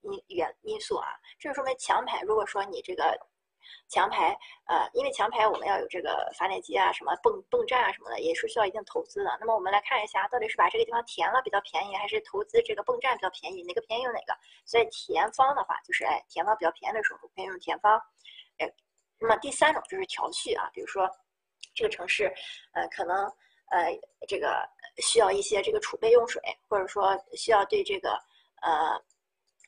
[0.00, 1.06] 因原因素啊。
[1.38, 3.16] 这就说明强排，如果说你这个。
[3.88, 4.36] 强排，
[4.66, 9.36] 呃，因为强排我们要有这个发电机啊，什么泵泵站啊什么的，也是需要一定投资的。
[9.38, 13.62] 那么我们来看一下，到底是把这个地方填了比较便宜，还是投资这个泵站比较便宜？
[13.62, 14.36] 哪个便宜用哪个？
[14.64, 18.00] 所以填方的话，就是哎，填方比较便宜的时候，可以用填方。
[18.58, 18.72] 哎，
[19.18, 21.08] 那么第三种就是调蓄啊，比如说
[21.74, 22.32] 这个城市，
[22.72, 23.24] 呃，可能
[23.70, 24.68] 呃这个
[24.98, 28.18] 需要一些这个储备用水，或者说需要对这个
[28.62, 29.00] 呃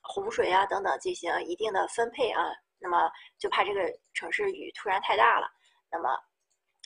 [0.02, 2.50] 洪水啊等等进行一定的分配啊。
[2.78, 5.50] 那么就怕这个城市雨突然太大了，
[5.90, 6.08] 那么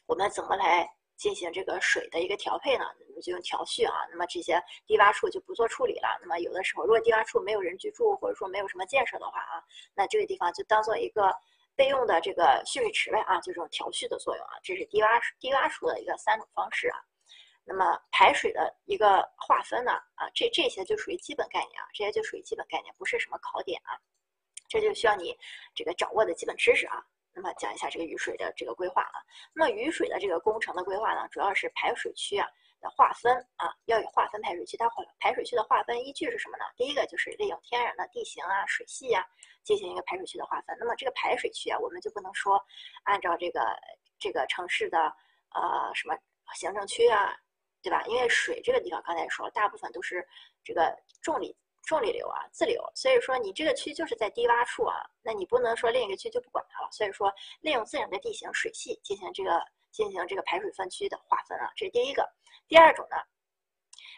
[0.06, 2.84] 我们怎么来进行这个水的一个调配呢？
[3.08, 3.94] 我们就用调蓄啊。
[4.10, 6.18] 那么这些低洼处就不做处理了。
[6.20, 9.62] 那么有的时候，如果低洼处没有人居住，或者说没有什么建设的话啊，
[9.94, 11.32] 那这个地方就当做一个
[11.76, 14.58] 备用的这个蓄水池呗啊，就这种调蓄的作用啊。
[14.62, 16.98] 这是低洼低洼处的一个三种方式啊。
[17.64, 23.94] 那么排水的一个划分呢啊，这这些就属于基本概念啊，这些就属于基本概念，不是什么考点啊。
[24.80, 25.36] 这就需要你
[25.74, 27.04] 这个掌握的基本知识啊。
[27.34, 29.20] 那么讲一下这个雨水的这个规划啊。
[29.54, 32.48] 那么雨水的这个工程的规划呢，主要是排水区啊
[32.80, 34.76] 的划分啊，要有划分排水区。
[34.76, 34.88] 它
[35.18, 36.64] 排水区的划分依据是什么呢？
[36.76, 39.24] 第一个就是利用天然的地形啊、水系啊，
[39.62, 40.74] 进行一个排水区的划分。
[40.78, 42.62] 那么这个排水区啊，我们就不能说
[43.04, 43.60] 按照这个
[44.18, 44.98] 这个城市的
[45.54, 46.16] 呃什么
[46.54, 47.34] 行政区啊，
[47.82, 48.02] 对吧？
[48.06, 50.26] 因为水这个地方刚才说，大部分都是
[50.64, 51.56] 这个重力。
[51.84, 56.88] 重力流啊，自流，所以说你这个区就是在低洼处啊，那你不能说另一个区就不管它了。
[56.92, 59.60] 所以说，利用自然的地形水系进行这个
[59.90, 62.26] 进行这个排水分区的划分啊，这是第一个。
[62.68, 63.16] 第二种呢，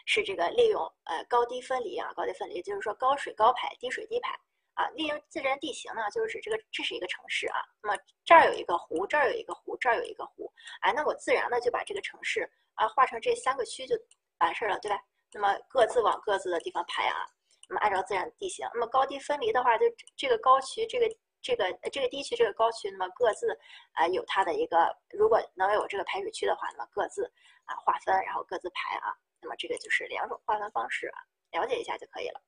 [0.05, 4.39] 是这个利用呃高低分离啊，高低分离就是说高水高排，低水低排
[4.75, 4.87] 啊。
[4.89, 10.51] 利用自然地形呢，就是指这个这是一个城市啊，那么这儿有一个湖，这儿有一个湖，这儿有一个湖，
[10.81, 13.95] 哎，那我自然的就把这个城市啊划成这三个区就
[14.37, 15.01] 完事儿了，对吧？
[15.33, 17.25] 那么各自往各自的地方排啊。
[17.67, 19.85] 那么按照自然地形，那么高低分离的话，就
[20.15, 21.07] 这个高区，这个
[21.41, 23.57] 这个这个低区，这个高区，那么各自
[23.93, 27.25] 啊有它的一个，如果能有这个排水区的话，那么各自
[27.65, 31.19] 啊划分，然后各自排啊，那么这个就是两种划分方式啊，
[31.51, 32.41] 了解一下就可以了。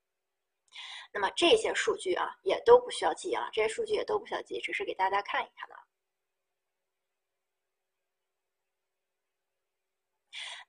[1.14, 5.76] 那么这些数据啊也都不需要记啊，这些数据也都不需要记，只是给大家看一看的。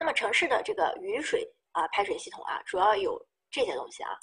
[0.00, 3.20] 那么城市的这个雨水啊排水系统啊，主要有
[3.50, 4.18] 这些东西啊。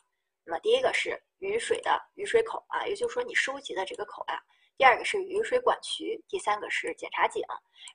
[0.46, 4.40] 那么第一个是雨水的雨水口啊，也就是说你收集的这个口啊。
[4.78, 7.42] 第二个是雨水管渠，第三个是检查井，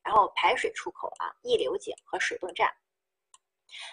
[0.03, 2.75] 然后排水出口啊，溢流井和水泵站。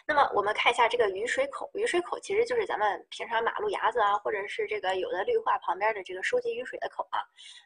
[0.08, 7.20] 那么我们看一下这个雨水口，雨水口其实就是咱们平常马路牙子啊，或者是这个有的绿化旁边的这个收集雨水的口啊。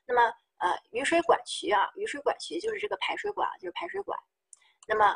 [0.06, 0.22] 那么
[0.58, 4.20] 呃雨水管渠啊，雨水管渠就是这个排水管，就是排水管。
[4.88, 5.16] 那么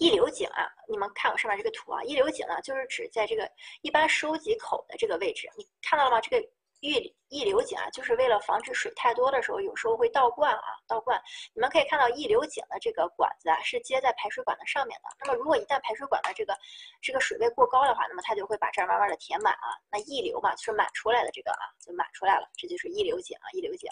[0.00, 3.46] 溢流井啊，你们看我上面这个图啊，溢流井呢，就是指在这个
[3.82, 6.18] 一般收集口的这个位置，你看到了吗？
[6.22, 6.48] 这个
[6.80, 11.20] 溢溢流井啊，就是为了防止水太多的时候，有时候会倒灌啊，倒灌。
[11.52, 15.08] 你们可以看到溢流井的这个管子啊，是接在排水管的上面的。
[15.20, 16.56] 那么如果一旦排水管的这个
[17.02, 19.68] 这个水位过高的话，那么它就会把这儿慢慢的填满啊。
[19.92, 23.90] 那溢流嘛，就是满出来的这个啊，就满出来了，这就是溢流井啊，溢流井。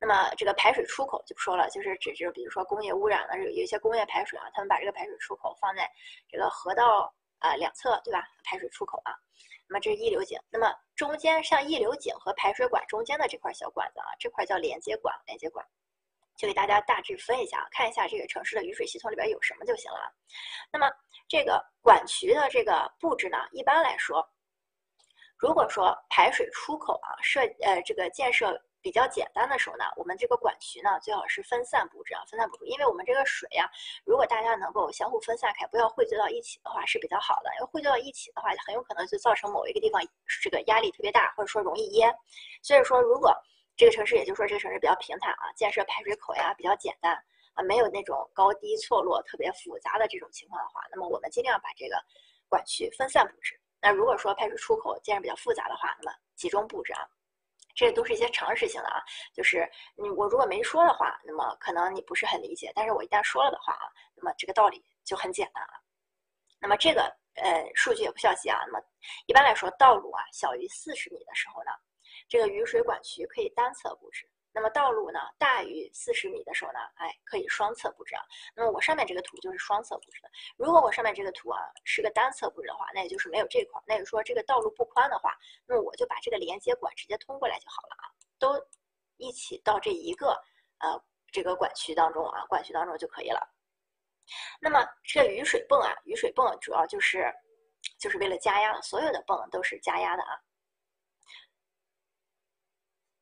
[0.00, 5.90] 那么这个排水出口就不说了，就是指就比如说工业污染了，有有一些工业排水啊，他们把这个排水出口放在
[6.28, 8.26] 这个河道啊两侧对吧？
[8.44, 9.12] 排水出口啊，
[9.68, 15.66] 那么这是溢流井，那么中间像溢流井和排水管中间的这块小管子啊，这块叫连接管，连接管。
[16.36, 20.10] 就给大家大致分一下啊，看一下这个城市的雨水系统里边有什么就行了。
[20.72, 20.90] 那么
[21.28, 24.26] 这个管渠的这个布置呢，一般来说，
[25.36, 33.70] 如果说排水出口啊设呃这个建设比较简单的时候呢，我们这个管渠呢最好是分散布置啊，分散布置，因为我们这个水呀，
[34.04, 37.50] 如果大家能够相互分散开，不要汇聚到一起的话是比较好的。
[37.58, 40.00] 因为汇聚到一起的话，很有可能就造成某一个地方
[40.42, 42.14] 这个压力特别大，或者说容易淹。
[42.62, 43.34] 所以说如果
[43.76, 47.14] 这个城市，也就说，这个城市比较平坦啊，建设排水口呀比较简单
[47.54, 51.96] 啊，没有那种高低错落特别复杂的这种情况的话，那么我们尽量把这个
[52.48, 53.58] 管渠分散布置。
[53.80, 57.08] 那如果说排水出口建设比较复杂的话，那么集中布置啊，
[57.74, 59.02] 这都是一些常识性的啊，
[59.34, 65.72] 就是你我如果没说的话，那么可能你不是很理解，但是我一旦说了的话啊，那么这个道理就很简单了。
[66.60, 67.02] 那么这个
[67.34, 68.80] 呃数据也不需要记啊，那么
[69.26, 71.70] 一般来说，道路啊小于四十米的时候呢。
[72.28, 74.28] 这个雨水管渠可以单侧布置，
[74.60, 78.20] 那么道路呢大于四十米的时候呢，哎，可以双侧布置啊。
[78.54, 80.30] 那么我上面这个图就是双侧布置的。
[80.58, 85.34] 如果我上面这个图啊是个单侧布置的话，那也就是没有这块，那就说这个道路不宽的话，
[85.66, 88.04] 那么我就把这个连接管直接通过来就好了啊，
[88.38, 88.62] 都
[89.16, 90.38] 一起到这一个
[90.80, 93.40] 呃这个管渠当中啊，管渠当中就可以了。
[94.60, 97.34] 那么这个雨水泵啊，雨水泵主要就是
[97.98, 100.38] 就是为了加压，所有的泵都是加压的啊。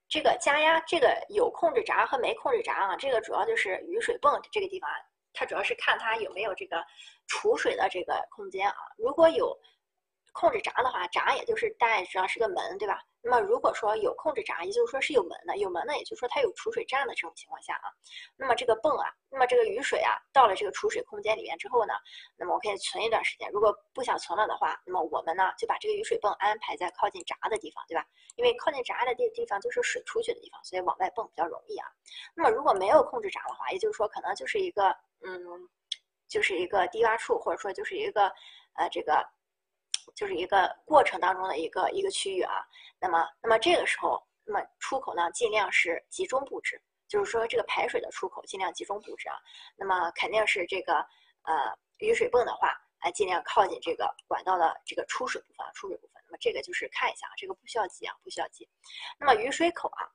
[0.08, 4.88] 这个加压，这个有控制闸和没控制闸啊，这个主要就是雨水泵这个地方，
[5.34, 6.82] 它主要是看它有没有这个
[7.26, 8.76] 储水的这个空间啊。
[8.96, 9.54] 如果有
[10.38, 13.02] 控制闸的话，闸也就是大家知道是个门，对吧？
[13.20, 17.90] 那么如果说有控制闸，也就是说是有门的，有门呢，也就是说它有储水站的这种情况下啊，
[18.36, 21.92] 那么这个泵啊，那么这个雨水啊，到了这个储水空间里面之后呢，
[22.36, 23.50] 那么我可以存一段时间。
[23.50, 28.06] 如果不想存了的话，那么我们呢就把这个雨水泵安排在靠近闸的地方，对吧？
[28.36, 31.88] 因为靠近闸的地地方就是水出去的地方，所以往外泵比较容易啊。
[32.36, 34.96] 那么如果没有控制闸的话，也就是说可能就是一个
[35.26, 35.68] 嗯，
[36.28, 38.32] 就是一个低洼处，或者说就是一个
[38.74, 39.26] 呃这个。
[40.14, 42.64] 就是一个过程当中的一个一个区域啊，
[43.00, 49.36] 那么那么这个时候，那么出口呢尽量是集中布置，就是说这个排水的出口尽量集中布置啊，
[49.76, 50.94] 那么肯定是这个
[51.42, 58.68] 呃雨水泵的话，哎尽量靠近这个管道的这个出水部分啊，出水部分，那么这个就是看一下啊，这个不需要记啊，不需要记。
[59.18, 60.06] 那么雨水口啊。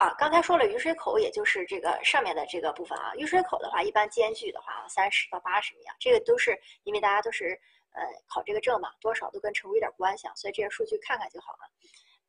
[0.00, 3.12] 啊，刚才说了雨水口，也就是这个上面的这个部分啊。
[3.16, 5.94] 雨水口的话，一般间距的话，三十到八十米啊。
[6.00, 7.50] 这个都是因为大家都是
[7.92, 11.68] 呃考这个证嘛，多少都跟成都有点关系啊，所以这些数据看看就好了。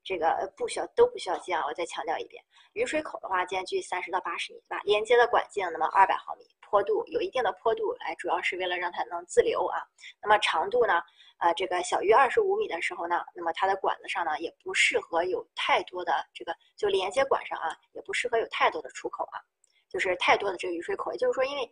[0.03, 4.81] 这个不需要都不需要记啊，我再强调一遍，雨水口的话，间距三十到八十米，对吧？
[4.83, 9.81] 连接的管径那么二百毫米，坡度有一定的坡度，来主要是为了让它能自流啊。
[10.21, 11.01] 那么长度呢？
[11.37, 19.41] 呃，这个小于二十五米的时候呢，那么它的管子上呢也不适合有太多的这个，就连接管上啊，也不适合有太多的出口啊，
[19.89, 21.11] 就是太多的这个雨水口。
[21.11, 21.71] 也就是说，因为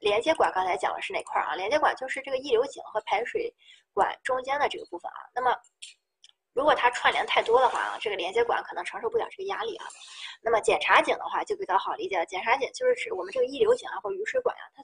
[0.00, 1.54] 连接管刚才讲的是哪块儿啊？
[1.54, 3.54] 连接管就是这个溢流井和排水
[3.92, 5.30] 管中间的这个部分啊。
[5.32, 5.56] 那么
[6.54, 9.86] 如果它串联太多的话啊，这个连接管可能承受不了这个压力啊。
[10.40, 14.82] 那么检查井的话就比较好理解了，检查井就是指我们这个溢流井啊或者雨水管呀，它。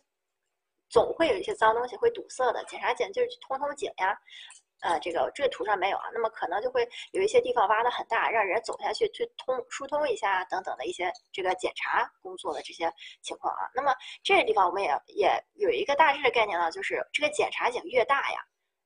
[0.88, 4.18] 总会有一些脏东西会堵塞的，检查井就是去通通井呀，
[4.80, 12.92] 呃，这个这个图上没有啊，那么可能就会有一些地方挖的很大，让人走下去去通疏通一下等等的一些这个检查工作的这些
[13.22, 13.70] 情况啊。
[13.72, 13.94] 那么
[14.24, 18.40] 这个地方我们也也有一个大致的概念呢，就是这个检查井越大呀，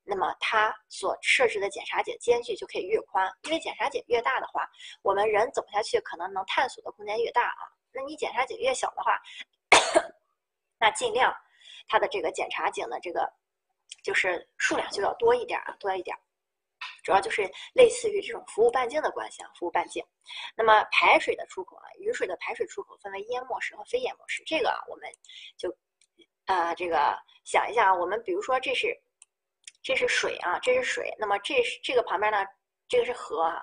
[0.05, 4.69] 那么它所设置的检查井间距就可以越宽，因为检查井越大的话，
[5.03, 7.63] 我们人走下去可能能探索的空间越大啊。
[7.93, 9.21] 那你检查井越小的话，
[10.79, 11.35] 那尽量。
[11.87, 13.31] 它的这个检查井的这个
[14.03, 16.17] 就是数量就要多一点啊，多一点，
[17.03, 17.43] 主要就是
[17.75, 20.03] 类似于这种服务半径的关系啊，服务半径。
[20.57, 25.11] 那么排水的出口啊，雨水的排水出口分为淹没式和非淹没式，这个啊，我们
[25.59, 25.77] 就
[26.47, 27.15] 啊这个
[27.45, 28.99] 想一下啊，我们比如说这是
[29.85, 32.45] 这是水啊，这是水，那么这是这个旁边呢，
[32.89, 33.63] 这个是河啊，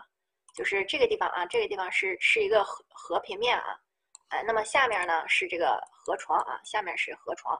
[0.55, 3.75] 就是这个地方啊，这个地方是是一个河河平面啊，
[4.29, 7.59] 哎，那么下面呢是这个河床啊，下面是河床。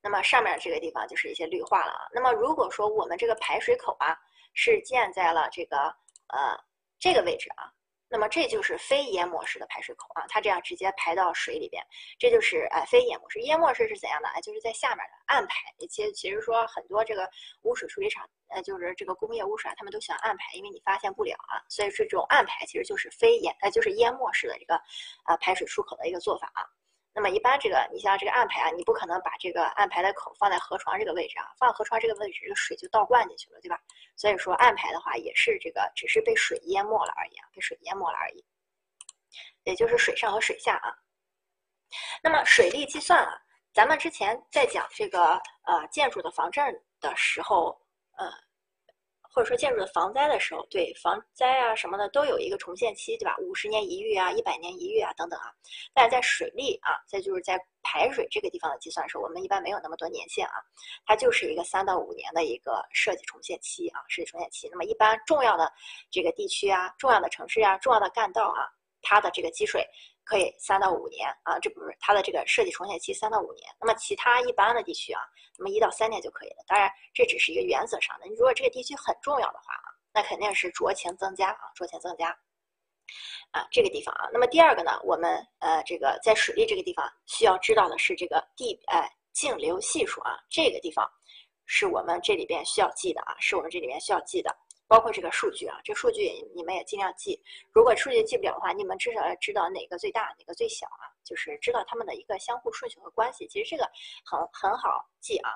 [0.00, 2.06] 那么上面这个地方就是一些绿化了啊。
[2.12, 4.16] 那么如果说我们这个排水口啊
[4.52, 5.76] 是建在了这个
[6.28, 6.56] 呃
[6.98, 7.72] 这个位置啊，
[8.10, 11.84] 那么这就是非淹没式的排水口啊，它这样直接排到水里边，
[12.18, 13.38] 这就是呃非淹没式。
[13.40, 14.28] 淹没式是怎样的？
[14.28, 15.56] 啊，就是在下面的暗排。
[15.90, 17.28] 其实其实说很多这个
[17.62, 21.60] 污水处理厂，呃，就是这个工业污水啊，他们都喜欢暗排，因为你发现不了啊。
[21.68, 24.74] 所以这种暗排其实就是非淹，呃，就是淹没式的这个
[25.26, 26.64] 呃排水出口的一个做法啊。
[27.18, 33.76] 那么一般这个你像这个暗排啊，你不可能把这个暗排的口放在河床这个位置啊，放河床这个位置，这个水就倒灌进去了，对吧？
[34.14, 38.44] 所以说暗排的话也是这个，只是被水淹没了而已啊，被水淹没了而已，
[39.64, 40.94] 也就是水上和水下啊。
[42.22, 43.36] 那么水利计算啊，
[43.74, 47.76] 咱们之前在讲这个呃建筑的防震的时候，
[48.16, 48.32] 呃。
[49.30, 53.36] 或者说建筑的防灾的时候，对防灾啊什么的都有一个重现期，对吧？
[53.38, 55.52] 五十年一遇啊，一百年一遇啊，等等啊。
[55.94, 60.54] 但是在水利啊，再就是在排水这个地方的计算时候，我们一般没有那么多年限啊，
[61.06, 64.68] 它就是一个三到五年的一个设计重现期啊，设计重现期。
[64.70, 65.72] 那么一般重要的
[66.10, 68.66] 这个地区啊，重要的城市啊，重要的干道啊，
[69.02, 69.86] 它的这个积水。
[70.24, 73.66] 可以三到五年啊，这不是它的这个设计重现期三到五年。
[73.80, 75.22] 那么其他一般的地区啊，
[75.58, 76.64] 那么一到三年就可以了。
[76.66, 78.26] 当然这只是一个原则上的。
[78.26, 82.30] 你如果这个地区很重要的话啊，那肯定是酌情增加啊，酌情增加。
[83.50, 91.10] 啊，这个地方啊，那么第二个呢，我们呃这个在水利这个地方需要知道的是这个地哎径流系数啊，这个地方
[91.64, 94.54] 是我们这里边需要记的啊，是我们这里边需要记的。
[94.88, 97.38] 包括这个数据啊，这数据你们也尽量记。
[97.72, 103.46] 如果数据记不了的话，你们至少要知道哪个最大，哪个最小啊，就是知道它们的一个相互顺序和关系。
[103.46, 103.88] 其实这个
[104.24, 105.50] 很很好记啊。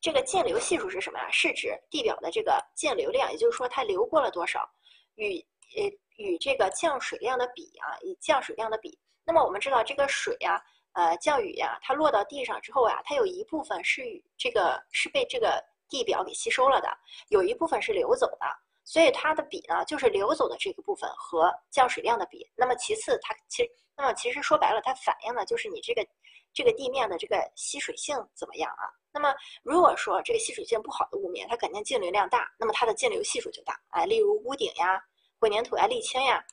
[0.00, 1.30] 这个径流系数是什么呀？
[1.30, 4.68] 是指地表的这个径流量，也就是说它流过了多少，
[5.14, 5.38] 与
[5.76, 5.84] 呃
[6.16, 8.98] 与这个降水量的比啊，以降水量的比。
[9.24, 10.60] 那么我们知道这个水呀，
[10.94, 15.64] 呃降雨呀，它落到地上之后呀，它有一部分是与这个是被这个。
[15.88, 16.88] 地表给吸收了的，
[17.28, 18.46] 有一部分是流走的，
[18.84, 22.48] 所以它的比呢，就是流走的这个部分和降水量的比。
[22.56, 26.06] 那么其次，它其实，那么其实说白了，它反映的就是你这个
[26.52, 28.84] 这个地面的这个吸水性怎么样啊？
[29.10, 33.78] 那么如果说这个吸水性不好的屋面，它肯定径流量大，那么它的径流系数就大。
[33.90, 35.02] 哎，例如屋顶呀、
[35.40, 36.44] 混凝土呀、沥青呀，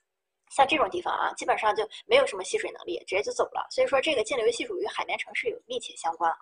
[0.52, 3.68] 像这种地方啊，基本上就没有什么吸水能力，直接就走了。
[3.70, 6.38] 所以说，这个径流系数与海绵城市有密切相关啊。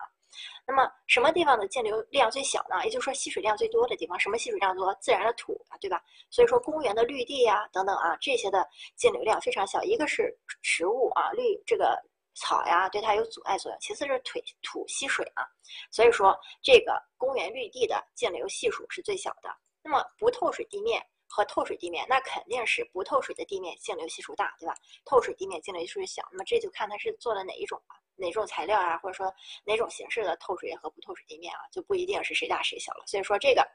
[0.65, 2.83] 那么什么地方的径流量最小呢？
[2.85, 4.93] 也就是说吸水量最多的地方，什么吸水量多？
[5.01, 6.01] 自然的土啊，对吧？
[6.29, 9.81] 所以说公园的绿地呀，等等啊，这些的径流量非常小。
[9.83, 12.01] 一个是植物啊，绿这个
[12.35, 15.45] 草呀，对它有阻碍作用；其次是土土吸水啊。
[15.91, 19.49] 所以说这个公园绿地的径流系数是最小的。
[19.81, 24.73] 那么不透水地面和透水地面，那肯定是不透水的地面径流系数大，对吧？
[25.03, 26.27] 透水地面径流系数小。
[26.31, 28.02] 那么这就看它是做了哪一种了。
[28.15, 29.33] 哪种材料啊，或者说
[29.65, 33.03] 哪种形式的透水和不透水地面啊，就不一定是谁大谁小了。
[33.07, 33.67] 所以说这个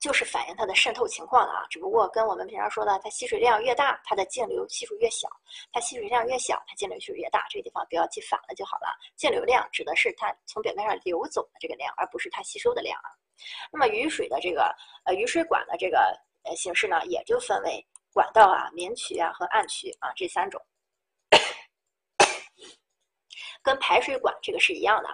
[0.00, 1.66] 就是反映它的渗透情况的啊。
[1.68, 5.28] 只不过跟我们平常说的，它吸水量越大，它的径流系数越小；
[5.72, 7.46] 它吸水量越小，它径流系数越大。
[7.50, 8.96] 这个地方不要记反了就好了。
[9.16, 13.10] 径流量指的是它从表面上流走的这个量，而不是它吸收的量啊。
[13.70, 14.74] 那么雨水的这个
[15.04, 15.98] 呃雨水管的这个
[16.44, 20.60] 呃形式呢，也就分为管道啊、明渠啊和暗渠啊这三种。
[23.62, 25.08] 跟排水管这个是一样的，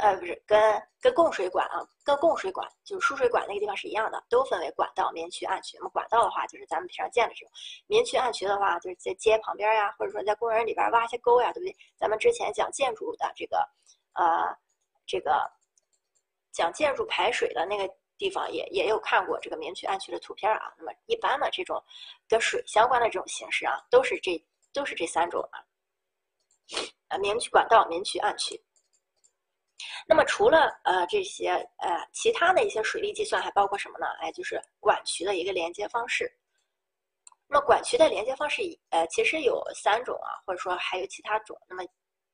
[0.00, 5.76] 呃，不是跟跟供水管啊，跟供水管就是输水管那个地方是一样的，都分为管道、明渠、暗渠。
[5.78, 7.50] 那么管道的话，就是咱们平常见的这种；
[7.86, 11.76] 明渠、暗渠的话，就是在街旁边呀，或者说在公园里边挖些沟呀，对不对？
[11.96, 13.58] 咱们之前讲建筑的这个，
[14.14, 14.54] 呃，
[15.06, 15.50] 这个
[16.52, 17.88] 讲建筑排水的那个
[18.18, 20.74] 地方，也也有看过这个明渠、暗渠的图片啊。
[20.76, 21.82] 那么一般的这种
[22.28, 24.42] 跟水相关的这种形式啊，都是这
[24.72, 25.62] 都是这三种啊。
[27.08, 28.60] 呃，明渠管道、明渠、暗渠。
[30.08, 34.06] 那么除了呃这些呃其他的一些水利计算，还包括什么呢？
[34.20, 36.32] 哎，就是管渠的一个连接方式。
[37.48, 41.56] 那么管渠的连接方式，呃，其实有三种啊，或者说还有其他种。
[41.68, 41.84] 那么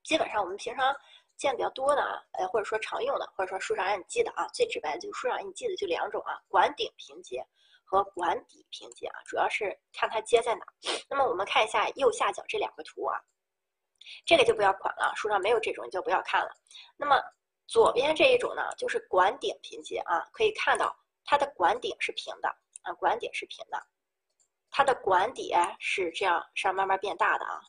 [0.05, 0.95] 基本上我们平常
[1.37, 7.45] 见比较多的啊，呃，或者说常用的，或者说书上让你记的啊，最直白的就书上让你记的就两种啊，管顶平接
[7.85, 10.65] 和管底平接啊，主要是看它接在哪。
[11.11, 13.21] 那么我们看一下右下角这两个图啊。
[14.25, 16.51] 这个就不要管了，书上没有这种，你就不要看了。
[16.97, 17.21] 那么
[17.67, 22.49] 左边这一种呢，就是管顶平接啊，可以看到它的管顶是平的
[22.83, 23.83] 啊，管顶是平的，
[24.71, 27.61] 它的管底是这样上慢慢变大的啊，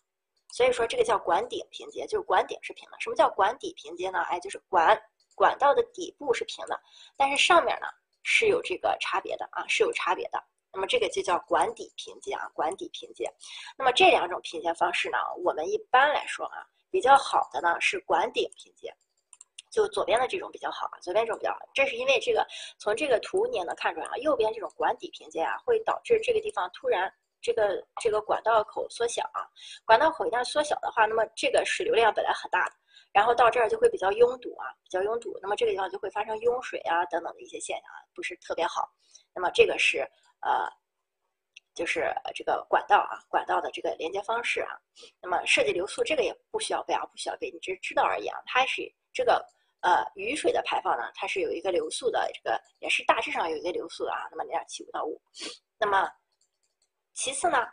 [0.52, 2.98] 所以说这个叫管顶平接，就是管顶是平的。
[3.00, 4.20] 什么叫管底平接呢？
[4.24, 5.00] 哎，就是管
[5.36, 6.80] 管道的底部是平的，
[7.16, 7.88] 但是上面呢
[8.24, 10.44] 是有这个差别的啊，是有差别的。
[10.74, 13.32] 那么这个就叫管底拼接啊，管底拼接。
[13.78, 18.92] 那么这两种平接方式呢，我们一般来说啊，比较好的呢是管顶拼接，
[19.70, 21.60] 就左边的这种比较好啊，左边这种比较好。
[21.76, 22.44] 这是因为这个
[22.80, 29.46] 从这个图你也能看出来啊，右边这种管底拼接啊，会导致这个地方突然这个这个管道口缩小啊，
[29.86, 32.68] 管道口一旦缩小的话，那么这个水流量本来很大，
[33.12, 38.90] 然后到这儿就会比较拥堵啊，比较拥堵，那么这个地方就会发生拥水啊等等的一些现象啊，不是特别好。
[39.36, 40.10] 那么这个是。
[40.44, 40.68] 呃，
[41.74, 44.78] 就是这个管道啊，管道的这个连接方式啊。
[45.22, 48.38] 那么设计流速这个也不需要背啊，不需要背，你只是知道而已啊。
[48.46, 49.44] 它是这个
[49.82, 54.28] 呃雨水的排放呢，它是有一个流速的，这个也是大致上有一个流速的啊。
[54.30, 55.22] 那么零点七五到五。
[55.80, 56.10] 那么
[57.14, 57.66] 其次呢，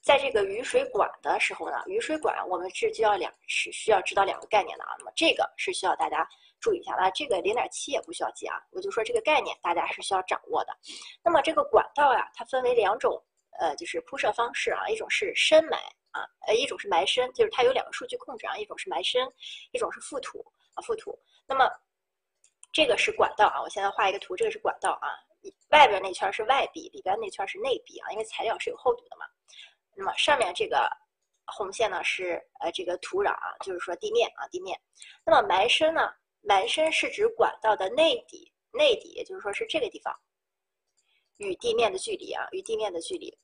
[0.00, 4.94] 在这个雨水管的时候呢，雨水管我们是需要两是需要知道两个概念的啊。
[4.98, 6.28] 那么这个是需要大家。
[6.60, 10.76] 注意一下啊，这个零点七也不需要记啊，我就说这个概念大家是需要掌握的。
[11.22, 13.22] 那么这个管道呀，它分为两种，
[13.60, 15.78] 呃，就是铺设方式啊，一种是深埋
[16.10, 19.30] 啊，呃，一种是埋深，就是它有两个数据控制啊，一种是埋深，
[19.72, 20.44] 一种是覆土
[20.74, 21.18] 啊，覆土。
[21.46, 21.70] 那么
[22.72, 25.08] 这个是管道啊，我现在画一个图，这个是管道啊，
[25.70, 29.24] 外边那圈是外壁，里边那圈是内壁啊，因为材料是有厚度的嘛。
[29.94, 30.88] 那么上面这个
[31.46, 34.78] 红线呢是呃这个土壤啊，就是说地面啊地面。
[35.24, 36.12] 那么埋深呢？
[36.40, 40.14] 埋深是指管道的内底，内底也就是说是这个地方
[41.36, 43.36] 与地面的距离啊，与地面的距离。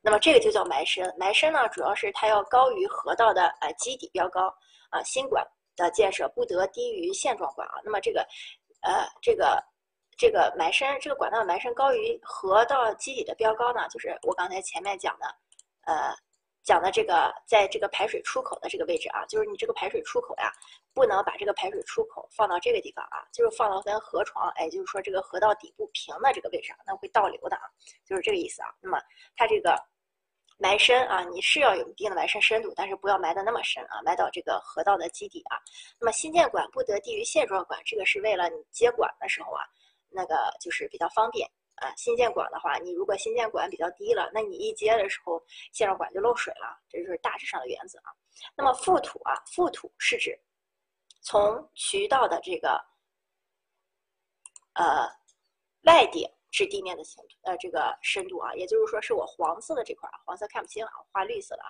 [0.00, 1.14] 那么这个就叫埋深。
[1.16, 4.52] 埋深呢，主要是它要高于河道的呃基底标高
[4.90, 5.02] 啊。
[5.04, 5.46] 新管
[5.76, 7.74] 的建设不得低于现状管啊。
[7.84, 8.26] 那么这个
[8.80, 9.62] 呃这个
[10.16, 15.26] 这个埋深，这个管道埋深高于河道基底的标高呢，就是我刚才前面讲的
[15.82, 16.14] 呃。
[16.62, 20.52] 讲的这个，在这个排水出口的这个位置啊，就是你这个排水出口呀，
[20.94, 27.62] 不能把这个排水出口放到这个地方啊，就是放到咱河床，哎，就是说这个河道底部平的这个位置，那会倒流的啊，
[28.06, 28.68] 就是这个意思啊。
[28.80, 29.00] 那么
[29.36, 29.76] 它这个
[30.58, 35.58] 埋深啊，你是要有一定的埋深深度，但是不要埋的那么深啊，埋到这个河道的基底啊。
[35.98, 39.64] 那么新建管不得低于现状管，这个是为了你接管的时候啊，
[40.08, 41.50] 那个就是比较方便。
[41.82, 45.42] 啊，新建管的话，你如果新建管比较低了，那你一接的时候，
[45.72, 48.14] 现状管就漏水了，这就是大致上的原则啊。
[48.56, 50.38] 那么覆土啊，覆土是指
[51.20, 52.80] 从渠道的这个
[54.74, 55.06] 呃
[55.82, 61.68] 外顶至地面的深，呃这个深度啊，也就是说是我黄色的这块儿，黄色看不清啊，画绿色的啊，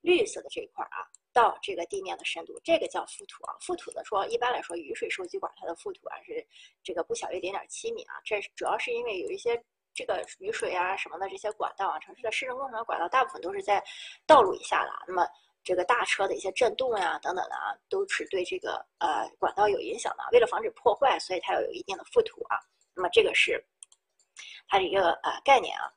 [0.00, 0.98] 绿色的这一块啊。
[1.34, 3.52] 到这个地面的深度，这个叫覆土啊。
[3.60, 6.46] 覆土的说，一般来说，雨水收集管它的覆土啊是
[6.82, 8.14] 这个不小于零点七米啊。
[8.24, 9.60] 这主要是因为有一些
[9.92, 13.82] 这个雨水啊什么的这些管道啊，城市的市政工程管道大部分都是在
[14.26, 14.90] 道路以下的。
[15.08, 15.26] 那么
[15.64, 20.22] 这个大车的一些震动呀等等的啊，都是对这个呃管道有影响的。
[20.32, 22.60] 为了防止破坏，所以它要有一定的覆土啊。
[22.94, 23.60] 那么这个是
[24.68, 25.90] 它的一个呃概念啊。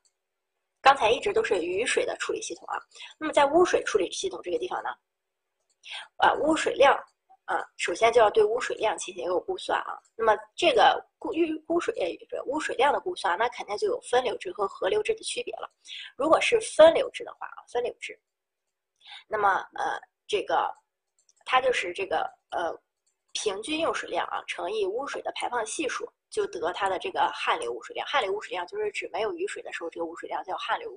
[0.81, 2.81] 刚才一直都是雨水的处理系统啊。
[3.19, 4.89] 那么在污水处理系统这个地方呢？
[6.17, 6.93] 啊，污水量
[7.45, 9.97] 啊，首先就要对污水量进行一个估算啊。
[10.15, 11.93] 那么这个估预污水
[12.45, 15.69] 污水量的估算，那肯定就有分流制和合流制的区别了。
[16.17, 18.19] 如果是分流制的话啊，分流制，
[19.27, 20.73] 那么呃，这个
[21.45, 22.77] 它就是这个呃
[23.31, 28.05] 平均用水量啊乘以污水的排放系数，就得它的这个汗流污水量。
[28.07, 30.91] 汗流污水量就是指没有雨水的时候，这个污水量叫汗流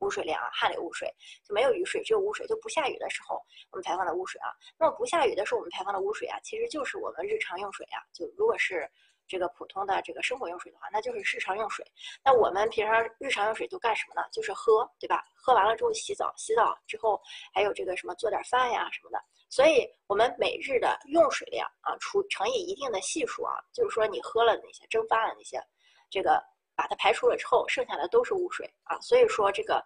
[0.00, 0.10] 污。
[0.10, 1.08] 水量啊，汗流污水
[1.46, 2.44] 就没有雨水，只有污水。
[2.48, 3.40] 就不下雨的时候，
[3.70, 4.50] 我们排放的污水啊。
[4.76, 8.02] 那么不下雨的时候，我们排放的污水啊，其实就是我们日常用水啊。
[8.12, 8.90] 就如果是
[9.28, 11.86] 这个普通的这个生活用水的话，那就是日常用水。
[12.24, 14.26] 那我们平常日常用水都干什么呢？
[14.32, 15.24] 就是喝，对吧？
[15.36, 17.22] 喝完了之后洗澡，洗澡之后
[17.54, 19.24] 还有这个什么做点饭呀什么的。
[19.48, 25.62] 所以我们每日的用水量啊，除乘以一定的系数啊，就是说你喝了那些蒸发了那些
[26.10, 26.42] 这个。
[26.80, 29.84] 把它排除了之后，剩下的都是污水啊，所以说这个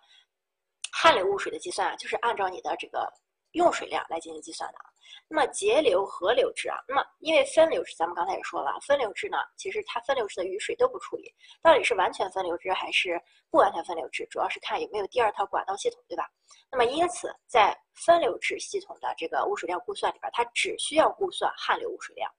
[0.92, 3.12] 汗流污水的计算啊，就是按照你的这个
[3.50, 4.84] 用水量来进行计算的啊。
[5.28, 16.30] 那么节流合流制啊，那么因为分流制，咱们刚才也说了，分流制呢，其实它分流制的雨水都不处理，到底是完全分流制还是不完全分流制，主要是看有没有第二套管道系统，对吧？
[16.70, 17.76] 那么因此，在
[18.06, 22.30] 分流制系统的这个污水量估算里边，它只需要估算汗流污水量，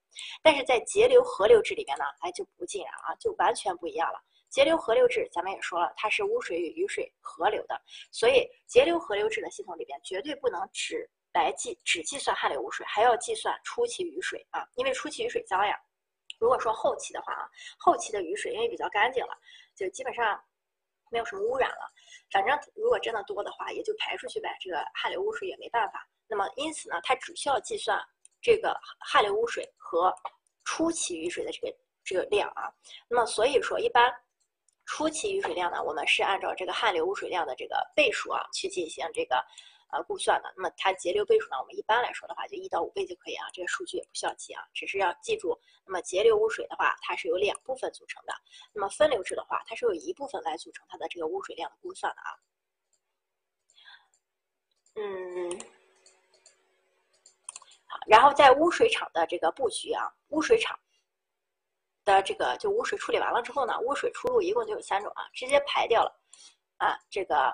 [0.42, 4.20] 但是在节流合流制里面呢，哎就不尽然啊，就完全不一样了。
[4.56, 7.78] 节流河流制，咱们也说了，它是污水与雨水合流的，
[8.10, 15.78] 所以节流河流制的系统里边绝对不能只来计只计算汗流污水，还要计算初期雨水啊，因为初期雨水脏呀。
[16.40, 19.38] 如果说后期的话啊，后期的雨水因为比较干净了，
[19.76, 20.42] 就基本上
[21.12, 21.92] 没有什么污染了。
[22.32, 26.08] 反正如果真的多的话，也就排出去呗，这个汗流污水也没办法。
[26.30, 28.02] 那么因此呢，它只需要计算
[28.42, 30.16] 这个汗流污水和
[30.64, 32.72] 初期雨水的这个这个量啊。
[33.10, 34.10] 那么所以说一般。
[34.86, 39.36] 初期雨水量呢，我们是按照这个汗流污水量的这个倍数啊去进行这个
[39.92, 40.54] 呃估算的。
[40.56, 45.60] 那么它节流倍数呢，我们一般来说的话就一到五倍就可以啊，这个数据也不需要记啊，只是要记住。
[45.86, 48.34] 那么节流污水的话，它是由两部分组成的；
[48.74, 52.30] 那么分流制的话，它是由一部分来组成它的这个污水量的估算的啊。
[54.98, 55.60] 嗯，
[57.88, 60.80] 好，然后在污水厂的这个布局啊，污水厂。
[62.06, 66.20] 的这个就污水处理完了之后呢，污水出路一共就有三种啊，直接排掉了，
[66.78, 67.52] 啊，这个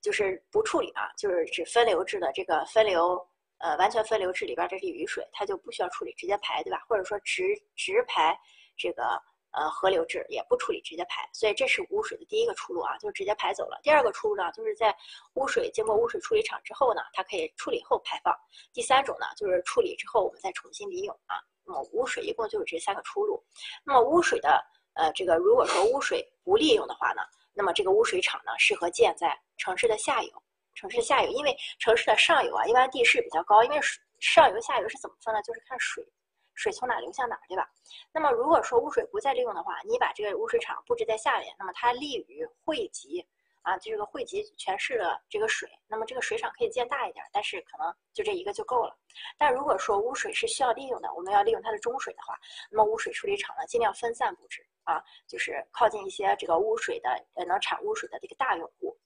[0.00, 3.24] 就是不处理啊，就是指分流制的这个分流，
[3.58, 6.82] 呃，完全分流制里边这些雨水，它就不需要处理，直接排，对吧？
[6.88, 8.36] 或者说直直排
[8.76, 13.78] 这个呃河流制也不处理，直接排，所以这是污水的第一个出路啊，就直接排走了。
[13.82, 14.96] 第二个出路呢，就是在
[15.34, 18.34] 污水经过污水处理厂之后呢，它可以处理后排放。
[18.72, 21.36] 第三种呢，就是处理之后我们再重新利用啊。
[21.68, 23.40] 那么污水一共就是这三个出路。
[23.84, 24.60] 那么污水的
[24.94, 27.22] 呃这个如果说污水不利用的话呢，
[27.52, 30.42] 那么这个污水厂呢适合建在城市的下游。
[30.74, 33.80] 城市下游，因为城市的上游啊一般地势比较高，因为
[34.20, 35.42] 上游下游是怎么分呢？
[35.42, 36.06] 就是看水
[36.54, 37.68] 水从哪流向哪，对吧？
[38.12, 43.26] 那么如果说污水不再利用的话，你把这个污水厂布置在下面，那么它利于汇集。
[43.68, 48.96] 啊，这个汇集全市的这个水，那么这个水厂可以建大一点，但是可能就这一个就够了。
[49.36, 52.34] 但如果说污水是需要利用的，我们要利用它的中水的话，
[52.70, 58.96] 那么污水处理厂呢，尽量分散布置啊，就是靠近一些这个污水的呃能产污水的这个大用户，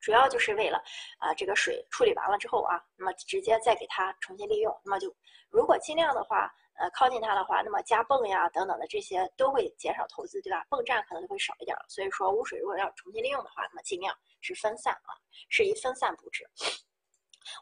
[0.00, 0.82] 主要就是为了
[1.18, 5.14] 啊这个水处理完了之后啊，那么直接再给它重新利用，那么就
[5.50, 6.52] 如果尽量的话。
[6.80, 10.64] 呃，靠近它的话，那么加泵呀等等的这些都会减少投资，对吧？
[10.70, 11.76] 泵站可能就会少一点。
[11.88, 15.12] 所以说，污水如果要重新利用的话，那么尽量是分散啊，
[15.50, 16.42] 是以分散布置。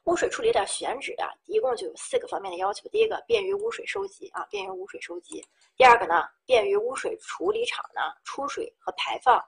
[0.05, 2.89] 污水处理的选址啊，一共就有四个方面的要求。
[2.91, 5.41] 第一个，便于污水收集啊，便于污水收集；
[5.77, 9.45] 第二个呢，便于污水处理厂呢出水和排放，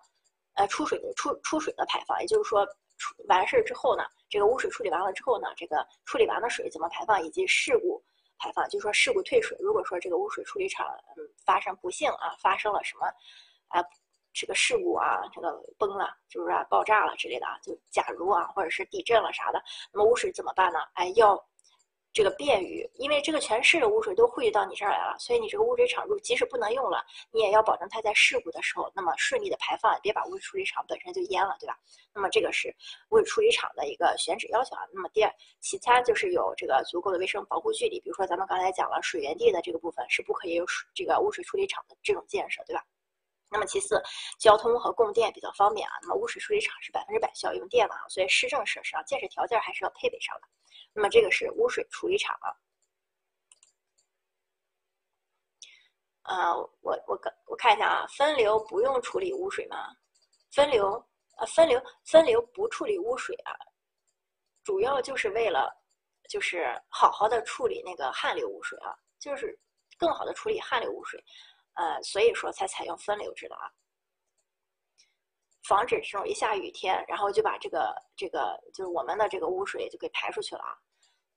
[0.55, 2.67] 呃，出水的出出水的排放，也就是说，
[2.99, 8.03] 出完事儿之后呢，这个污水处理完了之后呢，这个处理完的水怎么排放，以及事故。
[8.41, 10.87] 排放就是说事故退水，如果说这个污水处理厂
[11.17, 13.07] 嗯发生不幸啊，发生了什么
[13.69, 13.85] 啊
[14.33, 19.63] 这个事故啊，这个崩了，就是说爆炸了之类的啊，就假如啊，或者是地震了啥的，
[19.93, 20.81] 那么污水怎么办呢？
[20.95, 21.39] 哎要。
[22.13, 31.79] 这个便于，因为这个全市的污水都汇聚到你这儿来了，所以你这个污水厂如即使不能用了，你也要保证它在事故的时候那么顺利的排放，别把污水处理厂本身就淹了，对吧？
[32.13, 32.75] 那么这个是
[33.11, 34.83] 污水处理厂的一个选址要求啊。
[34.93, 42.85] 那么第二，其他就是有这个足够的卫生保护距离，比如说咱们刚才讲了水源地的这个部分是不可以有水这个污水处理厂的这种建设，对吧？
[43.53, 44.03] 那么其次，
[44.39, 45.93] 交通和供电比较方便啊。
[46.03, 50.49] 那么污水处理厂是百分之百需要用电的啊，所以市政设施啊建设条件还是要配备上的。
[50.93, 52.51] 那么这个是污水处理厂啊，
[56.23, 59.95] 呃，我我看我看一下啊，分流不用处理污水吗？
[60.53, 60.95] 分流
[61.37, 63.57] 啊，分流分流不处理污水啊，
[64.65, 65.73] 主要就是为了
[66.29, 69.59] 就是好好的处理那个汗流污水啊，就是
[69.97, 71.23] 更好的处理汗流污水，
[71.75, 73.71] 呃，所以说才采用分流制的啊。
[75.65, 80.75] 防止这种一下雨天，然后就把这个这个就是我们的这个污水就给排出去了啊。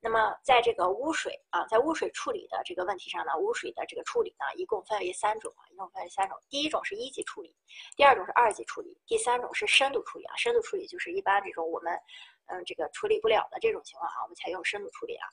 [0.05, 6.37] 那么在这个污水啊，在污水处理的这个问题上呢，污水的这个处理呢，一共分为三种啊，一共分为三种。
[6.49, 7.55] 第一种是一级处理，
[7.95, 10.35] 第二种是二级处理，第三种是深度处理啊。
[10.35, 11.97] 深度处理就是一般这种我们
[12.47, 15.25] 嗯这个处理不了的这种情况啊，我们采用深度处理啊。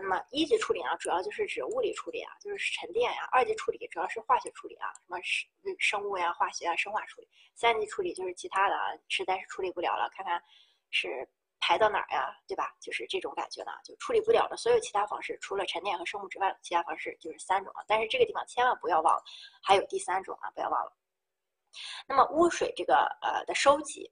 [0.00, 10.42] 那么一级处理啊，主要就是指物理处理啊，就是沉淀呀；二级处理主要是化学处理啊，什么生生物呀、化学啊、生化处理；三级处理就是其他的啊，实在是处理不了了，看看
[10.90, 11.28] 是
[11.60, 12.74] 排到哪儿呀，对吧？
[12.80, 17.82] 就是这种感觉呢，就处理不了的所有其他方式，除了沉淀和生物之外，其他方式就是三种啊。
[17.86, 19.22] 但是这个地方千万不要忘了，
[19.62, 20.92] 还有第三种啊，不要忘了。
[22.08, 24.10] 那么污水这个呃的收集。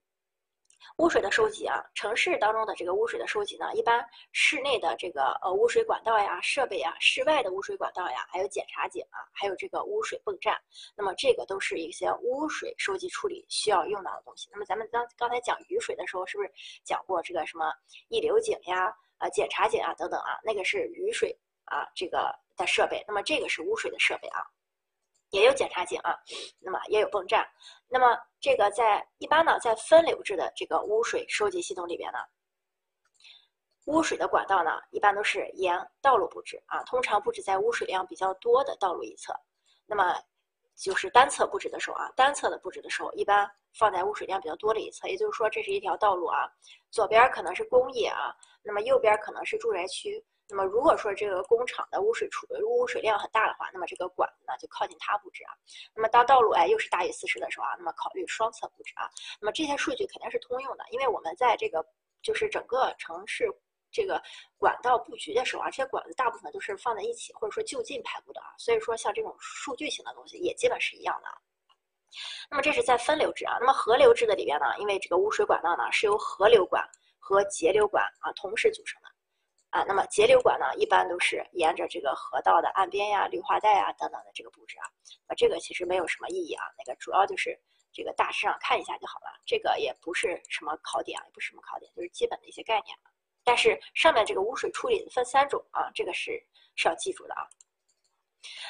[0.98, 10.56] 污水的收集啊，城市当中的这个污水的收集呢，一般室内的这个呃污水管道呀、设备呀，室外的污水管道呀，还有检查井啊，还有这个污水泵站，
[10.96, 14.48] 那么这个都是一些污水收集处理需要用到的东西。
[14.52, 16.52] 那么咱们刚刚才讲雨水的时候，是不是
[16.84, 17.72] 讲过这个什么
[18.08, 18.86] 溢流井呀、
[19.18, 20.38] 啊检查井啊等等啊？
[20.44, 24.40] 那个是雨水啊这个的设备，那么这个是污水的设备啊。
[25.34, 26.16] 也有检查井啊，
[26.60, 27.44] 那么也有泵站，
[27.88, 32.18] 那么这个在一般呢，在分流制的这个污水收集系统里边呢，
[33.86, 39.34] 污水的管道呢，一般都是沿道路布置啊，通常布置在污水量比较多的道路一侧。
[39.86, 40.14] 那么
[40.76, 45.08] 就是单侧布置的时候啊，单侧的布置的时候，一般放在污水量比较多的一侧。
[45.08, 46.48] 也就是说，这是一条道路啊，
[46.90, 48.32] 左边可能是工业啊，
[48.62, 50.24] 那么右边可能是住宅区。
[50.48, 55.52] 那么如果说这个工厂的污水处污水量很大的话，那么这个管子呢就靠近它布置啊。
[55.94, 59.08] 那么当道路哎又是大于四十的时候啊，那么考虑双侧布置啊。
[59.40, 61.84] 那么这些数据肯定是通用的，因为我们在这个
[62.22, 63.50] 就是整个城市
[63.90, 64.22] 这个
[64.58, 68.52] 管道布局的时候啊，这些管子大部分都是放在一起或者说就近排布的啊。
[68.58, 71.28] 所以说像这种数据型的东西也基本是一样的。
[72.50, 73.56] 那么这是在分流制啊。
[73.58, 76.86] 那么河流制的里边呢，因为这个污水管道呢是由河流管
[77.18, 79.08] 和节流管啊同时组成的。
[79.74, 79.84] 啊。
[79.88, 84.86] 那么节流管呢，一般都是沿着这个河道的岸边呀、绿化带啊等等的这个布置啊。
[85.28, 87.58] 那这个其实没有什么意义啊，那个主要就是
[87.92, 89.26] 这个大致上看一下就好了。
[89.44, 92.96] 这个也不是什么考点啊，也不是什么考点，就是基本的一些概念。
[93.42, 96.42] 但是上面这个污水处理分三种啊，这个是
[96.76, 97.42] 是要记住的啊。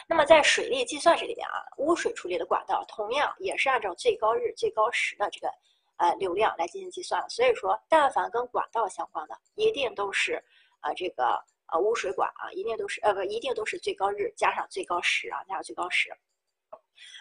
[0.08, 5.48] 那么在水利计算这里边啊，污水处理的管道同样也是按照最高日、最高时的这个
[5.96, 7.24] 呃流量来进行计算。
[7.28, 10.42] 所以说，但凡跟管道相关的，一定都是
[10.84, 11.42] 啊这个
[11.72, 16.10] 呃污水管啊，一定都是呃不一定都是最高日加上最高时啊，加上最高时。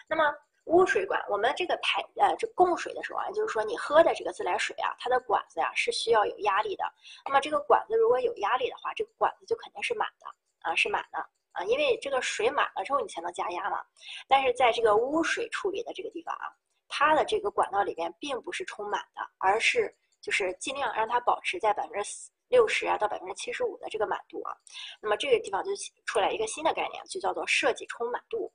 [0.06, 0.22] 那么
[0.66, 6.84] 污水管，我们这个排呃这供水的时候啊，就是说你喝的这个自来水啊，它的管子呀是需要有压力的。
[7.24, 10.26] 那么这个管子如果有压力的话，这个管子就肯定是满的
[10.60, 11.18] 啊，是满的
[11.52, 13.84] 啊，因为这个水满了之后你才能加压嘛。
[14.28, 16.52] 但是在这个污水处理的这个地方啊，
[16.88, 22.10] 它的这个管道里边并不是充满的，而是就是尽量让它保持在百分之
[22.54, 24.54] 六十啊到百分之七十五的这个满度啊。
[25.02, 25.70] 那么这个地方就
[26.06, 28.52] 出来一个新的概念，就叫做设计充满度。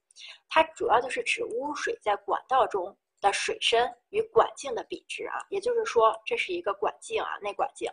[0.47, 7.91] 它主要就是指污水在管道中的水深与管径的比值啊，也就是说这是一个管径啊，内管径。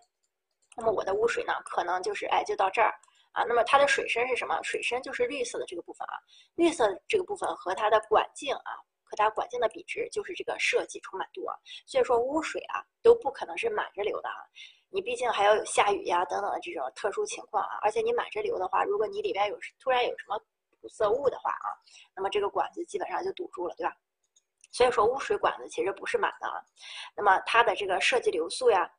[0.77, 2.95] 那么我的污水呢，可能就是哎就到这儿
[3.33, 3.43] 啊。
[3.49, 4.63] 那么它的水深是什么？
[4.63, 6.15] 水深就是绿色的这个部分啊，
[6.55, 8.73] 绿色这个部分和它的管径啊，
[9.03, 11.57] 和它管径的比值就是这个设计充满度啊。
[11.85, 14.39] 所以说污水啊都不可能是满着流的啊，
[14.91, 17.79] 你毕竟还要有下雨呀等等的这种特殊情况啊。
[17.83, 20.39] 而且你满着流的话，如果你里边有突然有什么
[20.81, 21.69] 堵塞物的话啊，
[22.15, 23.95] 那么这个管子基本上就堵住了，对吧？
[24.73, 26.61] 所以说污水管子其实不是满的啊。
[27.15, 28.91] 那么它的这个设计流速呀，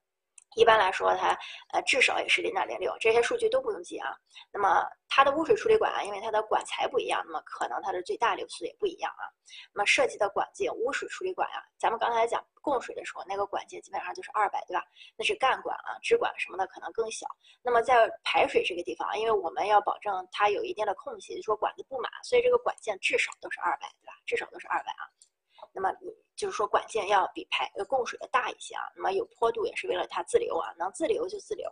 [0.56, 1.38] 一般来说它
[1.74, 4.16] 呃至少也是零点零六，这些数据都不用记啊。
[4.52, 9.24] 那么它的污水处理管啊，因为它的管材不一样，那么可能它的最大流速也不一样啊。
[9.74, 14.84] 那么设计的管径，污水处理管啊，咱们刚才讲供水的时候，那个管径基本上就是二百，对吧？
[15.16, 17.28] 那是干管啊，支管什么的可能更小。
[17.62, 24.14] 那么在排水这个地方，因为我们要保证它有一定的空隙，就说管子不满，所以这个管径至少都是二百，对吧？
[24.26, 25.06] 至少都是二百啊。
[25.80, 28.82] 那么你就是说管径要比排呃供水的大一些啊。
[28.96, 31.72] 那么有坡度也是为了它自流啊，能自流就自流。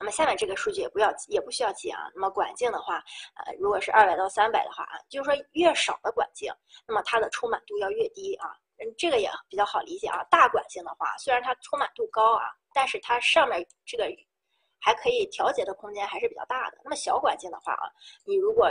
[0.00, 2.00] 那么下面这个数据也不要也不需要记啊。
[2.14, 2.96] 那么管径的话，
[3.36, 6.50] 呃，如果是二百到三百的话啊，就是说越少的管径，
[6.86, 8.48] 那么它的充满度要越低啊。
[8.78, 10.24] 嗯，这个也比较好理解啊。
[10.30, 14.04] 大管径的话，虽然它充满度高啊，但是它上面这个
[14.80, 16.78] 还可以调节的空间还是比较大的。
[16.82, 17.90] 那么小管径的话啊，
[18.24, 18.70] 你如果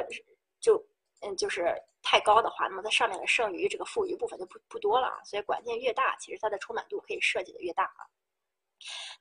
[0.60, 0.76] 就
[1.22, 1.74] 嗯就是
[2.04, 5.24] 太高的话，那么它上面的剩余这个富余部分就不不多了啊。
[5.24, 8.06] 所以管径越大，其实它的充满度可以设计的越大啊。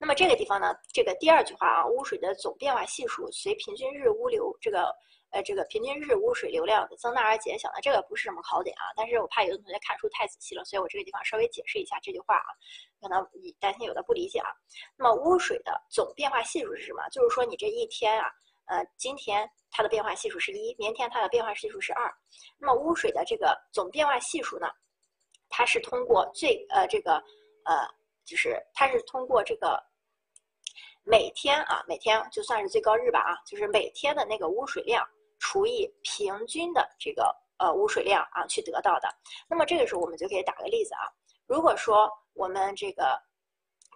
[0.00, 4.92] 那么这个地方呢，这个第二句话啊，污水的总变化系数随平均日污流这个
[5.30, 8.82] 呃这个平均日污水流量的增大而减小呢，这个不是什么考点啊。
[8.96, 12.50] 但是我怕有的同学看书太仔细了，所以我这个地方稍微解释一下这句话啊，
[13.00, 14.48] 可能你担心有的不理解啊。
[14.96, 17.09] 那么污水的总变化系数是什么？
[17.10, 18.28] 就是说你这一天啊，
[18.72, 22.10] 呃，今天它的变化系数是一，明天它的变化系数是二。
[22.58, 24.66] 那么污水的这个总变化系数呢，
[25.50, 27.12] 它是通过最呃这个
[27.64, 27.86] 呃。
[28.24, 29.76] 就是它是通过这个
[31.02, 35.04] 每天啊，每天就算是最高日吧啊，就是每天的那个污水量
[35.40, 39.08] 除以平均的这个呃污水量啊去得到的。
[39.48, 41.10] 那么这个时候我们就可以打个例子啊，
[41.48, 43.20] 如果说我们这个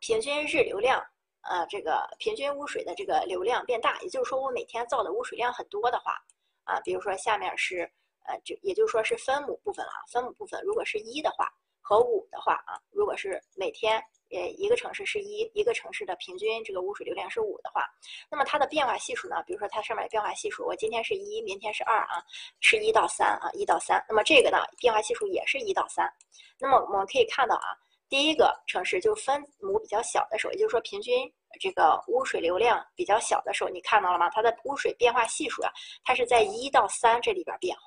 [0.00, 1.00] 平均日流量
[1.48, 6.20] 呃这个平均污水的这个流量变大，也就是说我每天造的污水量很多的话
[6.64, 7.90] 啊，比如说下面是
[8.26, 14.02] 呃就也就是说是分母部分啊，分母部分如果是一的话和五的话啊，如果是每天。
[14.28, 17.88] 呃，一个城市是一，一个城市的平均这个污水流量是五的话，
[18.28, 19.40] 那么它的变化系数呢？
[19.46, 22.20] 比如说它上面变化系数，我今天是一，明天是二啊，
[22.58, 24.04] 是一到三啊，一到三。
[24.08, 26.12] 那么这个呢，变化系数也是一到三。
[26.58, 34.28] 那么我们可以看到啊，第一个城市就分母比较小的时候，也就是说平均这个污水流量比较小的时候，你看到了吗？
[34.30, 35.70] 它的污水变化系数啊，
[36.04, 37.82] 它是在一到三这里边变化。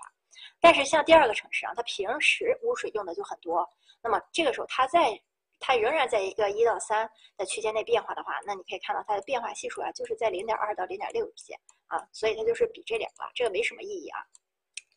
[0.60, 3.68] 但是像第二个城市啊，它平时污水用的就很多，
[4.02, 5.18] 那么这个时候它在
[5.58, 14.20] 它仍然在一个一到三的区间内变化的话，那你可以看到它的变化系数啊，就是在零点二到零点六之间啊，所以它就是比这两个，这个没什么意义啊。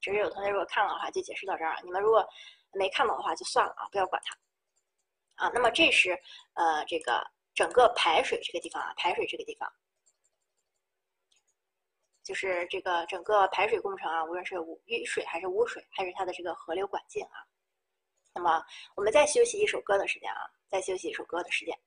[0.01, 2.27] 只是有同学如果看了的话，就解释到这儿；你们如果
[2.73, 4.37] 没看到的话，就算了啊，不要管它
[5.35, 5.49] 啊。
[5.55, 6.13] 那么这是
[6.55, 7.23] 呃这个
[7.55, 9.73] 整个排水这个地方啊，排水这个地方，
[12.23, 14.57] 就是这个整个排水工程啊，无论是
[14.87, 17.45] 雨水还是污水，还是它的这个河流管径啊。
[18.35, 18.65] 那么，
[18.95, 21.79] 我们再休息一首歌的时间啊，再休息一首歌的时间。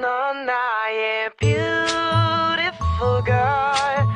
[0.00, 4.08] 넌 나의 beautiful girl.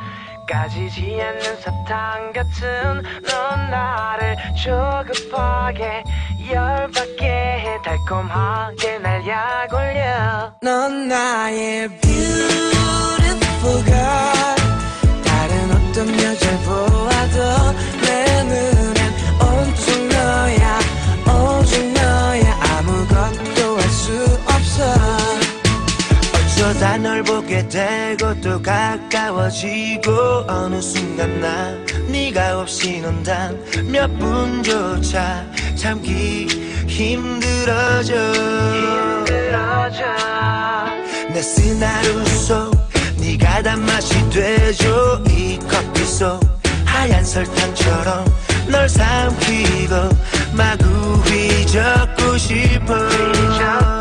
[0.47, 6.03] 까지지 않는 사탕 같은 넌 나를 조급하게
[6.51, 7.81] 열받게 해.
[7.83, 10.53] 달콤하게 날 약올려.
[10.63, 14.55] 넌 나의 beautiful girl.
[15.23, 17.77] 다른 어떤 여자를 보아도
[26.75, 35.45] 어쩌다 널 보게 되고 또 가까워지고 어느 순간 난 네가 없이 넌단몇 분조차
[35.75, 36.47] 참기
[36.87, 38.13] 힘들어져.
[41.33, 42.71] 내 스나루 속
[43.19, 45.23] 네가 단맛이 되죠.
[45.29, 46.39] 이 커피 속
[46.85, 48.25] 하얀 설탕처럼
[48.67, 49.95] 널 삼키고
[50.53, 50.85] 마구
[51.23, 53.94] 휘젓고 싶어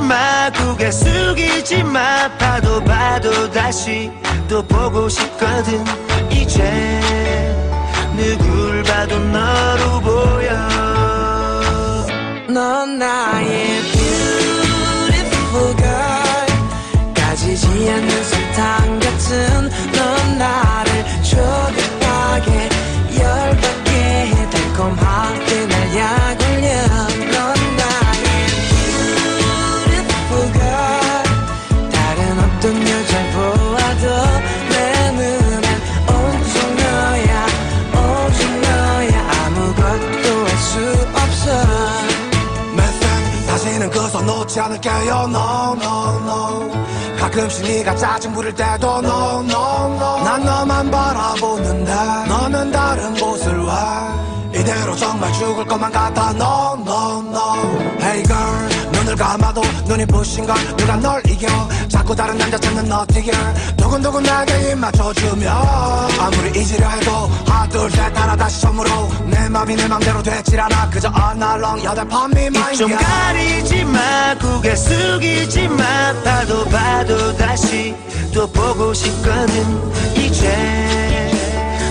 [0.00, 4.10] 마 고개 숙이지 마 봐도 봐도 다시
[4.48, 5.84] 또 보고 싶거든.
[6.30, 7.00] 이제
[8.16, 10.68] 누굴 봐도 너로 보여.
[12.48, 13.37] 넌나
[44.68, 45.28] 않을게요.
[45.28, 46.70] No no no.
[47.18, 50.24] 가끔씩 네가 짜증 부릴 때도 no no no.
[50.24, 51.92] 난 너만 바라보는데
[52.28, 56.30] 너는 다른 곳을 왜 이대로 정말 죽을 것만 같아.
[56.30, 57.78] No no no.
[58.00, 58.77] Hey girl
[59.18, 61.48] 감아도 눈이 부신 걸 누가 널 이겨?
[61.88, 63.32] 자꾸 다른 남자 찾는 너티게?
[63.76, 65.50] 두근두근 나게 입 맞춰주며
[66.20, 68.88] 아무리 잊으려 해도 하나 둘셋 하나 다시 처음으로
[69.26, 70.88] 내 맘이 내 맘대로 되질 않아.
[70.90, 75.84] 그저 어날렁 여덟 밤이만 입좀 가리지 마 고개 숙이지 마.
[76.22, 77.94] 봐도 봐도 다시
[78.32, 79.92] 또 보고 싶거든.
[80.14, 81.30] 이제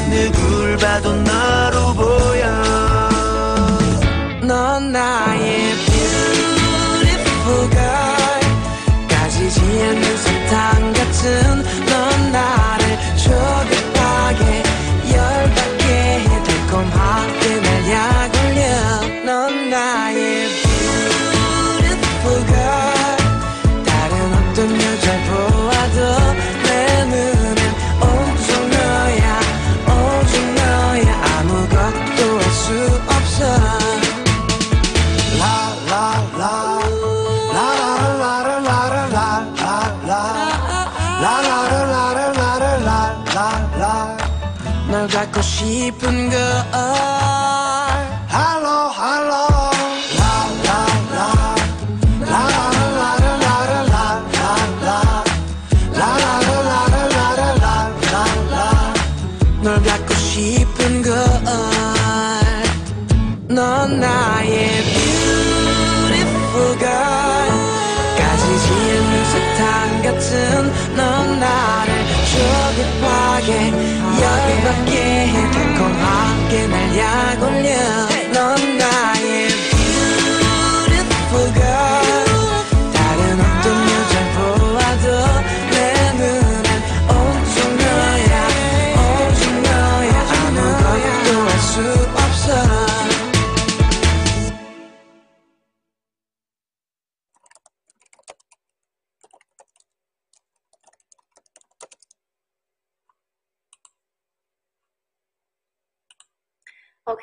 [0.10, 2.48] 누굴 봐도 너로 보여.
[4.44, 5.66] 넌 나의
[9.78, 11.77] 그냥 유세탄 같은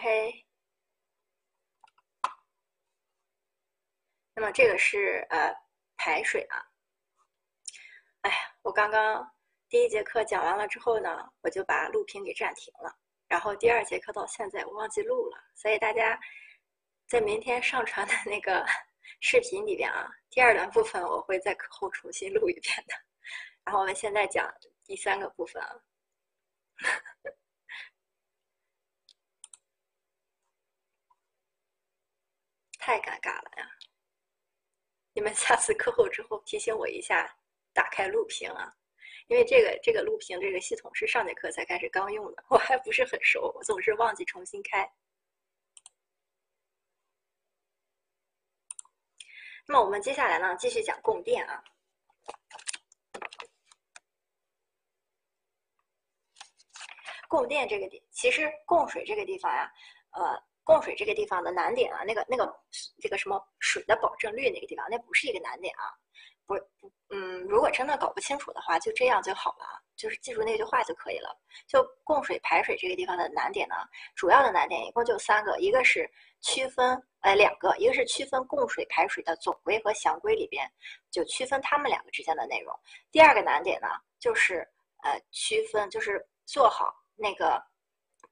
[0.05, 0.45] OK，
[4.35, 5.51] 那么这个是呃
[5.97, 6.63] 排水啊。
[8.21, 9.27] 哎呀，我刚刚
[9.67, 12.95] 第一节课讲完了之后呢，我就把录屏给暂停了，
[13.29, 16.21] 然后第二节课到现在我忘记录了，所以大家
[17.07, 18.63] 在明天上传的那个
[19.21, 22.95] 视频里边啊，第二段部分我会在课后重新录一遍的。
[23.65, 24.55] 然后我们现在讲
[24.85, 25.81] 第三个部分啊。
[32.85, 33.67] 太尴尬了呀！
[35.15, 37.35] 你们下次课后之后提醒我一下，
[37.73, 38.71] 打开录屏啊，
[39.29, 44.87] 因为这个这个录屏这个系统是上节课才开始刚用的，我还不是很熟，我总是忘记重新开。
[49.67, 51.65] 那么我们接下来呢，继续讲供电啊。
[57.29, 59.73] 供电这个地，其实供水这个地方呀，
[60.11, 62.53] 呃，供水这个地方的难点啊，那个那个
[63.01, 65.93] 这个什么水的保证率那个地方，那不是一个难点啊。
[66.47, 71.35] 不不，嗯，如果真的搞不清楚的话，就这样就好了啊，就是记住那句话就可以了。
[71.67, 73.75] 就供水排水这个地方的难点呢，
[74.15, 76.07] 主要的难点一共就三个，一个是
[76.43, 80.71] 区分，呃，两个，一个是区分供水排水的总规和详规里边，
[81.11, 82.79] 就区分它们两个之间的内容。
[83.11, 83.89] 第二个难点呢，
[84.19, 84.69] 就是
[85.03, 87.63] 呃，区分，就是做好那个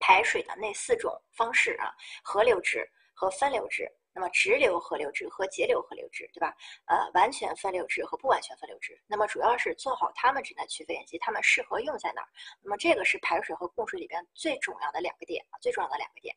[0.03, 3.89] 排水的那四种方式啊，河流制和分流制。
[4.15, 6.55] 那么直流河流制和节流河流制，对吧？
[6.85, 9.01] 呃，完全分流制和不完全分流制。
[9.07, 12.29] 那么主要是做好它们之间的区分以及它们适合用在哪儿。
[12.61, 16.37] 那么这个是排水和供水里边最重要的两个点啊，最重要的两个点。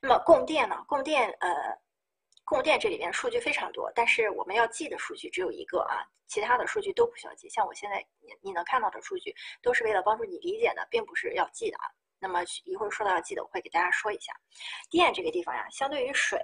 [0.00, 0.84] 那么供电呢？
[0.86, 1.76] 供电呃，
[2.44, 7.48] 供电这里边数据非常多，但是我们要记的数据只有一个啊，其他的数据都不需要记。
[7.48, 11.90] 像我现在你你能看到的数据，都是为了帮助你理解的，并不是要记的啊。
[12.20, 14.32] 那么一会儿说到记得，我会给大家说一下。
[14.90, 16.38] 电这个地方呀，相对于水，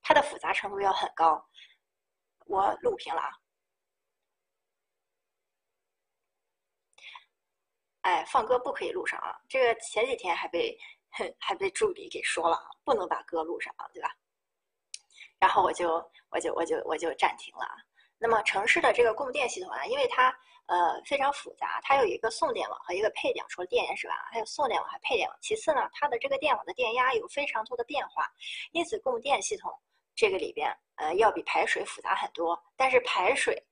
[0.00, 1.44] 它的复杂程度要很高。
[2.46, 3.30] 我录屏了啊。
[8.02, 9.36] 哎，放歌不可以录上啊！
[9.48, 10.78] 这个前几天还被
[11.40, 14.16] 还被助理给说了，不能把歌录上啊，对吧？
[15.40, 15.94] 然后我就
[16.30, 17.74] 我就我就我就暂停了啊。
[18.16, 20.32] 那么城市的这个供电系统啊，因为它
[20.66, 25.38] 呃非常复杂，它有一个送电网和一个配电，除了电源之外，还有送电网还配电网。
[25.40, 28.28] 其次呢，它的这个电网的电压有非常多的变化，
[28.72, 29.72] 因此供电系统
[30.14, 32.60] 这个里边呃要比排水复杂很多。
[32.76, 33.62] 但是排水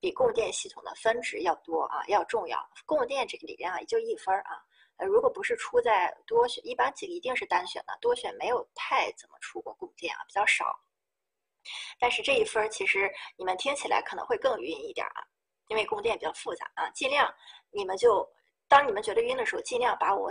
[0.00, 2.58] 比供电系统的分值要多啊，要重要。
[2.84, 4.60] 供电这个里边啊也就一分儿啊，
[4.96, 10.80] 呃如果不是出在多选，一般几个一定是单选的，多选没有太怎么出过供电啊，比较少。
[11.98, 15.20] 但是这一分儿其实你们听起来可能会更晕一点啊，
[15.70, 16.90] 因为供电比较复杂啊。
[16.90, 17.34] 尽量
[17.70, 18.28] 你们就
[18.68, 20.30] 当你们觉得晕的时候，尽量把我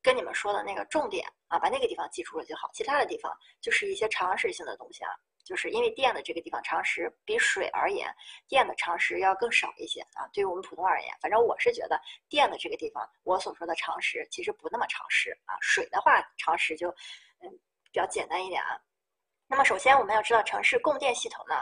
[0.00, 2.70] 跟你们说的那个重点啊，把那个地方记住了就好。
[2.72, 5.10] 其他的地方就是一些常识性的东西啊，
[5.44, 8.14] 就是因为电的这个地方常识比水而言，
[8.46, 10.28] 电的常识要更少一些啊。
[10.32, 11.98] 对于我们普通而言，反正我是觉得
[12.28, 15.56] 电的这个地方，我所说的常识其实不那么常识啊。
[15.62, 16.90] 水的话常识就
[17.40, 17.50] 嗯
[17.82, 18.78] 比较简单一点啊。
[19.46, 21.54] 那么首先我们要知道城市供电系统呢，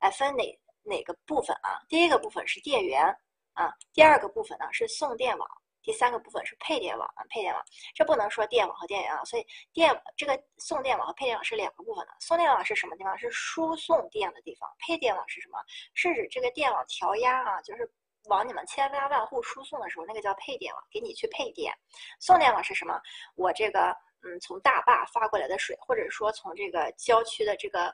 [0.00, 0.44] 哎分哪
[0.82, 1.80] 哪个部分啊？
[1.88, 3.04] 第一个部分是电源
[3.54, 5.48] 啊，第二个部分呢是送电网，
[5.82, 7.24] 第三个部分是配电网啊。
[7.30, 7.62] 配电网
[7.94, 12.12] 这不能说电网和电源啊，所以电这个送电网和配电网是两个部分的。
[12.20, 13.16] 送电网是什么地方？
[13.18, 14.68] 是输送电的地方。
[14.78, 15.58] 配电网是什么？
[15.94, 17.90] 是指这个电网调压啊，就是
[18.24, 21.72] 往你们千家万户输送的时候，那个叫配电网，给你去配电。
[22.18, 23.00] 送电网是什么？
[23.34, 23.96] 我这个。
[24.22, 27.90] 嗯，从大坝发过来的水，或者说从这个郊区的这个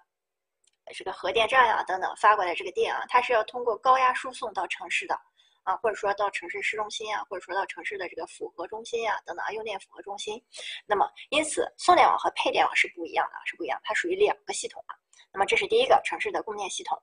[0.94, 5.18] 这个核电站呀等等发过来这个电啊，它是要通过高压输送到城市的
[5.64, 10.40] 啊，或者说到城市市中心啊，或者说到城市的这个复合中心啊等等啊，用电复合中心。
[10.86, 14.94] 那么，因此送电网和配电网是不一样的，是不一样，它属于两个系统啊。
[15.32, 16.96] 那么这是第一个城市的供电系统。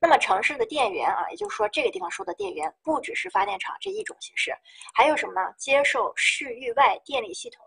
[0.00, 4.52] 那么城市的电源啊，也就是说这个地方说的电源，不只是发电厂这一种形式，
[4.94, 5.54] 还有什么呢？
[5.56, 7.64] 接受市域外电力系统。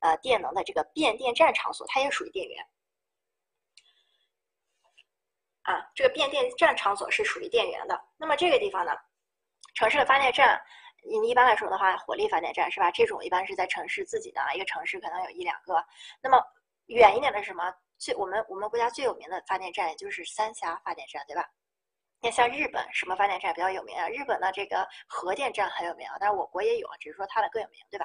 [0.00, 2.66] 呃，电能的这个变电站场所，它也属于电源。
[5.62, 8.00] 啊，这个变电站场所是属于电源的。
[8.16, 8.92] 那么这个地方呢，
[9.74, 10.60] 城市的发电站，
[11.08, 12.90] 你一般来说的话，火力发电站是吧？
[12.90, 15.84] 这种一般是在城市自己的啊，一个城市可能有一两个。
[16.22, 16.42] 那么
[16.86, 17.72] 远一点的是什么？
[17.98, 21.46] 最我们我们国家最有名的发电站，也就是三峡发电站，对吧？
[22.22, 24.06] 那像日本什么发电站比较有名啊？
[24.08, 28.04] 日本的这个核电站很有名啊，但是我国也有啊，只是说它的更有名，对吧？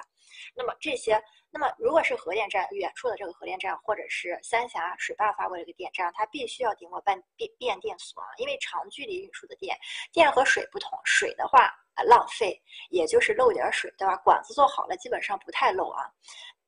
[0.54, 9.76] 那么这些，那么如果是核电站远处的这个核电站，或者是三峡水坝发过来的电站，它必须要经过变变变电所啊，因为长距离运输的电，
[10.12, 14.16] 电和水不同，水的话啊浪费，也就是漏点水，对吧？
[14.24, 16.10] 管子做好了，基本上不太漏啊。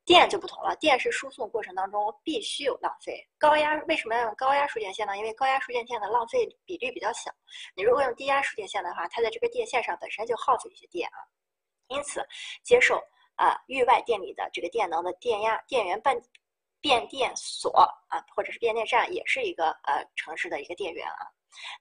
[0.08, 3.22] 电就不同了，电是输送过程当中必须有浪费。
[3.36, 5.14] 高压为什么要用高压输电线呢？
[5.18, 7.30] 因为高压输电线的浪费比率比较小。
[7.76, 11.20] 你如果用低压输电线的话，它在这个电线上本身就耗费一些电啊。
[11.88, 12.26] 因此，
[12.64, 12.98] 接受
[13.34, 16.22] 啊域外电力的这个电能的电压电源变
[16.80, 17.70] 变电所
[18.08, 21.28] 啊，或者是变电站，也是一个呃城市的一个电源啊。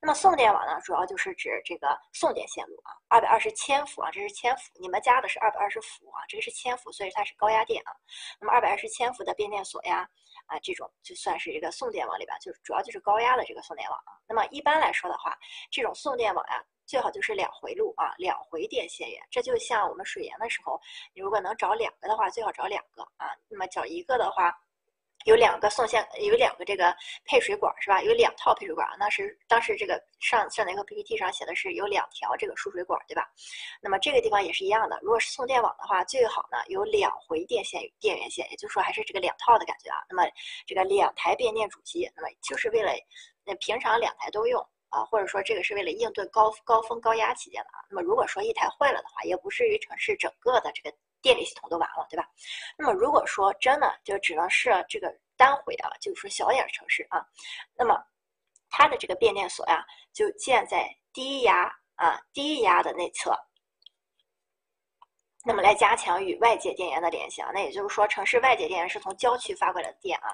[0.02, 7.92] 那么送电网呢，主要就是指这个送电线路啊，二百二十千伏啊，这是千伏，你们家的是二百二十伏啊，这个是千伏，所以它是高压电啊。
[8.40, 10.08] 那么二百二十千伏的变电所呀，
[10.48, 14.14] 啊，这种就算是一个送电网里边，就是主要就是高压的这个送电网啊。
[14.28, 15.38] 那么一般来说的话，
[15.70, 19.22] 这种送电网呀，最好就是两回路啊，两回电线源。
[19.30, 20.80] 这就像我们水源的时候，
[21.14, 23.36] 你如果能找两个的话，最好找两个啊。
[23.50, 24.58] 那么找一个的话。
[25.28, 26.96] 有两个送线，有两个这个
[27.26, 28.02] 配水管是吧？
[28.02, 33.30] 有两套配水管，那是当时这个上上那个 PPT 上写的是有两条这个输水管，对吧？
[33.82, 39.98] 那么这个地方也是一样的，如果是送电网的话，最好呢有两回电线电源线，也就是说还是这个两套的感觉啊。
[40.10, 40.24] 那么
[40.66, 42.94] 这个两台变电主机，那么就是为了
[43.44, 47.84] 那平常两台都用啊，或者说这个是为了应对高高峰高压期间的啊。
[47.90, 50.96] 那么如果说一台坏了的话，也不至于城市整个的这个。
[51.22, 52.28] 电力系统都完了，对吧？
[52.78, 57.26] 那么如果说真的就只能是这个单回啊，就是说小点城市啊，
[57.76, 58.02] 那么
[58.70, 59.84] 它的这个变电所呀，
[60.14, 63.38] 就建在低压啊低压的内侧，
[65.44, 67.50] 那么来加强与外界电源的联系啊。
[67.54, 70.30] 那也就是说，城市外界电源是从郊区发过来的电啊，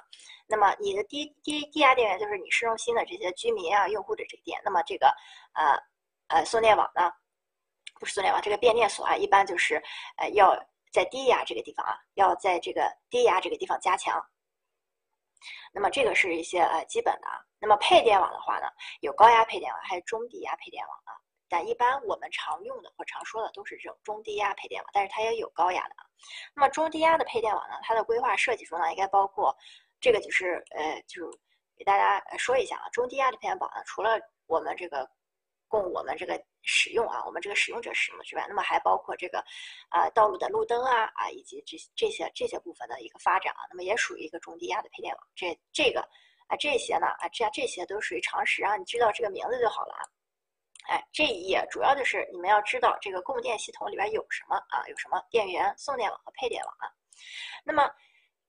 [0.48, 5.08] 那么你的低低低压电源就是你市中心的这些居民啊用户的这个电，那么这个
[5.54, 5.78] 呃
[6.28, 7.12] 呃送电网呢，
[8.00, 9.82] 不是送电网，这个变电所啊，一般就是
[10.18, 10.54] 呃要。
[10.94, 14.24] 在低压这个地方啊，要在这个低压这个地方加强。
[15.74, 17.44] 那么这个是一些呃基本的啊。
[17.60, 18.68] 那么配电网的话呢，
[19.02, 21.12] 有高压配电网，还有中低压配电网啊。
[21.50, 26.06] 但一般我们常用的或常说的都是这种中低压配电网，但是它也有高压的啊。
[26.54, 29.54] 那么中低压的配电网呢，它的规划设计中呢，应该包括
[30.00, 31.30] 这个就是呃，就
[31.76, 35.10] 给大家说一下啊，中低压的配电网呢，除了我们这个。
[35.74, 39.44] 供我们这个使用啊，我们这个使用者使用之外，那么还包括这个，
[39.90, 45.28] 啊，道路的路灯啊，啊，以及这这些这些部分的一个发展啊，那么也属于一个中低压的配电网。
[45.36, 46.02] 这这个
[46.48, 50.02] 啊，这些呢啊，这样这些都属于常识啊，你知道这个名字就好了啊。
[50.90, 56.92] 哎，这一页主要就是你们要知道这个供电系统里边有什么啊，有什么电源、送电网和配电网啊。
[57.64, 57.90] 那么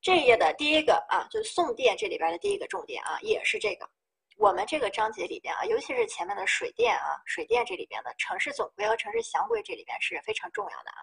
[0.00, 3.88] 这一页的第一个啊，就是送电这里边的第一个重点啊，也是这个。
[4.36, 10.98] 我们这个章节里边啊，尤其是前面的水电啊，水电这里边的城市总规和城市详规这里边是非常重要的啊。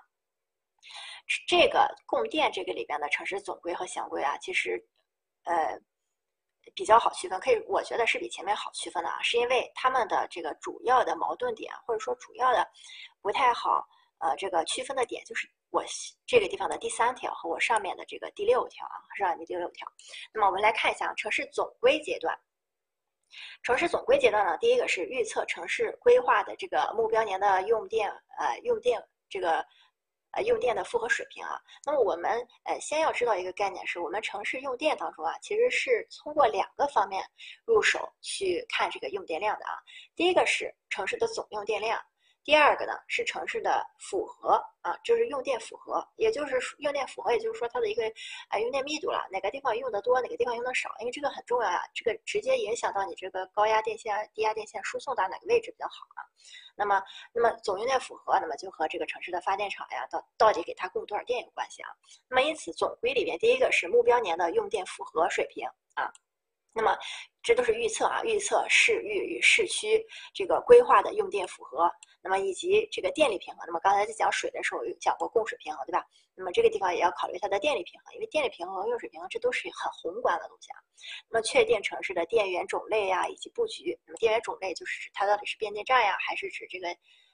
[1.47, 4.85] 这个供电这个里边的城市总规和详规啊，其实
[5.45, 5.79] 呃
[6.75, 12.69] 比较好区分，可以我觉得是比前面好区分的啊，是因为他们的这个主要的矛盾点或者说主要的
[13.21, 13.87] 不太好
[14.19, 15.81] 呃这个区分的点，就是我
[16.27, 19.89] 这个地方的第三条和我上面的这个第六条啊，上面第六条。
[20.33, 22.37] 那么我们来看一下城市总规阶段。
[23.63, 29.65] 城市总规阶段呢，第一个是预测城市规划的这个目标年的用电，呃，用电这个，
[30.31, 31.59] 呃，用电的负荷水平啊。
[31.85, 32.31] 那么我们
[32.65, 37.23] 呃先要知道一个概念，是我们城市用电当中啊，其实是通过两个方面
[37.65, 39.73] 入手去看这个用电量的啊。
[40.15, 41.99] 第一个是城市的总用电量。
[42.43, 48.03] 第二个呢是城市的符合啊，就是用电符合，也就是用电符合，也就是说它的一个
[48.49, 56.25] 啊用电密度了，哪个地方用的多，哪个地方用的少，因为这个很重要啊，这个直接影响到你这个高压电线、低压电线输送到哪个位置比较好啊。
[56.75, 57.01] 那么，
[57.31, 61.89] 那么总用电符合，那么就和这个城市的发电厂呀，到到底给它供多少电有关系啊。
[62.27, 66.11] 那么因此总规里边，第一个是目标年的用电符合水平啊。
[66.73, 66.97] 那么，
[67.43, 70.01] 这都是预测啊，预测市域与市区
[70.33, 71.91] 这个规划的用电符合，
[72.21, 73.63] 那么以及这个电力平衡。
[73.67, 76.05] 那么刚才在讲水的时候有讲过供水平衡，对吧？
[76.33, 80.79] 那么这个地方也要考虑它的电力平衡，因为电力平衡和用水平衡这都是很宏观的东西啊。
[81.29, 83.99] 那么确定城市的电源种类呀，以及布局。
[84.05, 86.87] 那么电源种类就是指它到底是变电站呀，还是指这个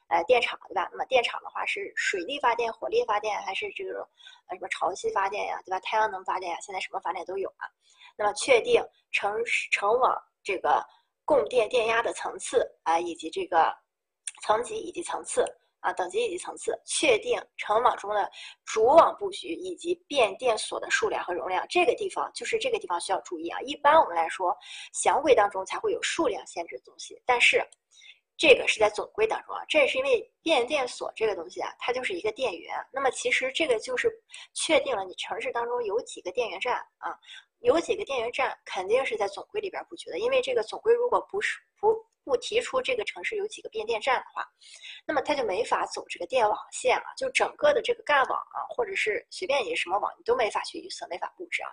[0.10, 0.90] 呃电厂，对吧？
[0.92, 4.02] 那么电厂的话是水力发电、火力发电，还是这种
[4.48, 5.80] 呃什么潮汐发电呀，对吧？
[5.82, 7.70] 太阳能发电呀，现在什么发电都有啊。
[8.18, 10.14] 那么确定城市城网
[10.44, 10.84] 这个
[11.24, 13.74] 供电电压的层次啊，以及这个
[14.42, 15.46] 层级以及层次
[15.80, 18.30] 啊等级以及层次，确定城网中的
[18.66, 21.66] 主网布局以及变电所的数量和容量。
[21.70, 23.60] 这个地方就是这个地方需要注意啊。
[23.62, 24.58] 一般我们来说，
[24.94, 27.64] 详规当中才会有数量限制的东西，但是
[28.38, 29.64] 这个是在总规当中啊。
[29.68, 32.74] 这也是因为变电所这个东西啊，它就是一个电源。
[32.92, 34.10] 那么其实这个就是
[34.54, 37.18] 确定了你城市当中有几个电源站啊。
[37.60, 41.94] 有几个电源站肯定是在总规里边布局的，因为这个总规如果不是不
[42.24, 44.46] 不提出这个城市有几个变电站的话，
[45.06, 51.70] 那么它就没法走这个电网线啊，就整个的这个干网啊，或者是随便你什么网，你都没法去预测，没法布置啊，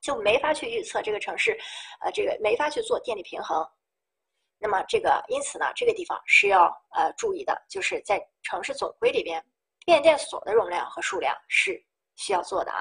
[0.00, 1.58] 就没法去预测这个城市，
[2.00, 3.68] 呃，这个没法去做电力平衡。
[4.58, 9.44] 那么这个因此呢，这个地方是要呃注意的，就是在城市总规里边，
[9.84, 11.82] 变电所的容量和数量是
[12.16, 12.80] 需要做的啊，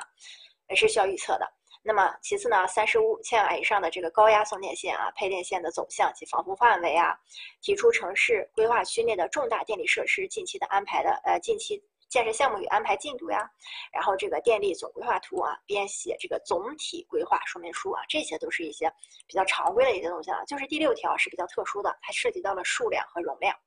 [0.69, 1.58] 也是需要预测的。
[1.81, 7.17] 那么其次呢，三十五千瓦以上的这个高压送电线啊，配电线的走向及防护范围啊，
[7.61, 13.49] 提出城市规划区内的重大电力设施近期的安排的呃近期建设项目与安排进度呀，
[13.93, 18.91] 然后这个电力总规划图啊，编写这个总体规划说明书啊，这些都是一些
[19.25, 20.43] 比较常规的一些东西了。
[20.45, 23.57] 就是第六条是比较特殊的，它涉及到了数量和容量。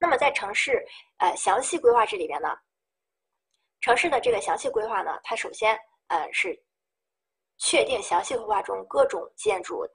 [0.00, 0.84] 那么在城市
[1.18, 2.48] 呃详细规划这里边呢，
[3.80, 5.78] 城市的这个详细规划呢，它首先
[6.08, 6.60] 呃是。
[7.58, 9.86] 确定详细规划中各种建筑，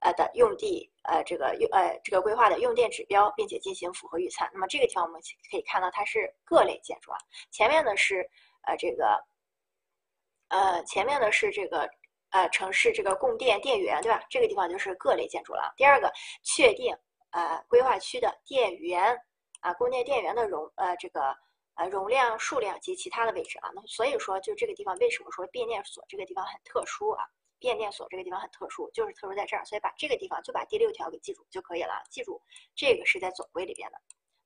[0.00, 4.44] 呃的用地，呃这个用呃这个规划的用电指标，并且进行符合预测。
[4.52, 5.20] 那么这个地方我们
[5.50, 7.18] 可以看到它是各类建筑啊，
[7.50, 8.28] 前面呢是
[8.66, 9.24] 呃这个，
[10.48, 11.88] 呃前面呢是这个
[12.30, 14.22] 呃城市这个供电电源对吧？
[14.30, 15.72] 这个地方就是各类建筑了。
[15.76, 16.10] 第二个
[16.42, 16.96] 确定
[17.32, 19.16] 呃规划区的电源
[19.60, 21.36] 啊供电电源的容呃这个。
[21.74, 27.24] 呃，容量、数量及其他的位置啊，那所以说，就这个地方为什么说变电所这个地方很特殊啊？
[27.58, 32.02] 变电所这个地方很特殊，就是特殊在这儿，所以把这个地方就把第六条给记住就可以了。
[32.10, 32.42] 记住，
[32.74, 33.98] 这个是在总规里边的。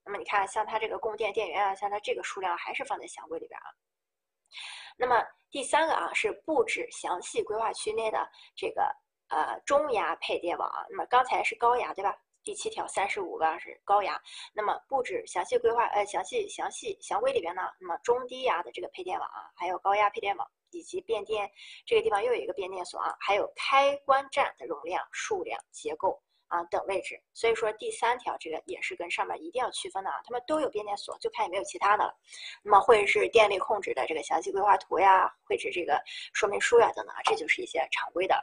[0.04, 3.66] 那么你看，像它这个供电电源啊，像它这个数量还是放在详规里边啊。
[4.96, 5.20] 那么
[5.50, 8.82] 第三个啊，是布置详细规划区内的这个
[9.28, 10.86] 呃中压配电网啊。
[10.90, 12.16] 那么刚才是高压对吧？
[12.46, 14.22] 第七条三十五个是高压，
[14.54, 21.50] 那么布置详细规划，呃，详细详细详规里边呢，那么中低压的这个配电网啊，还有高压配电网以及变电
[21.84, 27.20] 这个地方又有一个变电所啊，还有开关站的容量、数量、结构啊等位置。
[27.34, 32.16] 所以说第三条这个也是跟上面一定要区分的啊，他们都有变电所，就看有没有其他的了。
[32.62, 36.00] 那么绘制电力控制的这个详细规划图呀，绘制这个
[36.32, 38.40] 说明书呀等等啊，这就是一些常规的。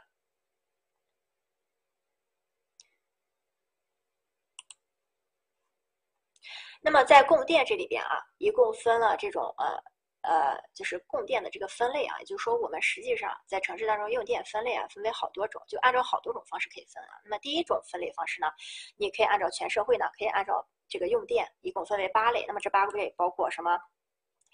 [6.84, 9.82] 那么在供电这里边啊，一共分了这种呃
[10.20, 17.16] 呃，就是供电的这个分类啊，也就是说我们实际上在城市当中用电分类啊，分为好多种，就按照好多种方式可以分啊。
[17.24, 18.52] 那么第一种分类方式呢，
[18.98, 22.44] 你可以按照全社会呢，可以按照这个用电，一共分为八类。
[22.46, 23.80] 那么这八个类包括什么？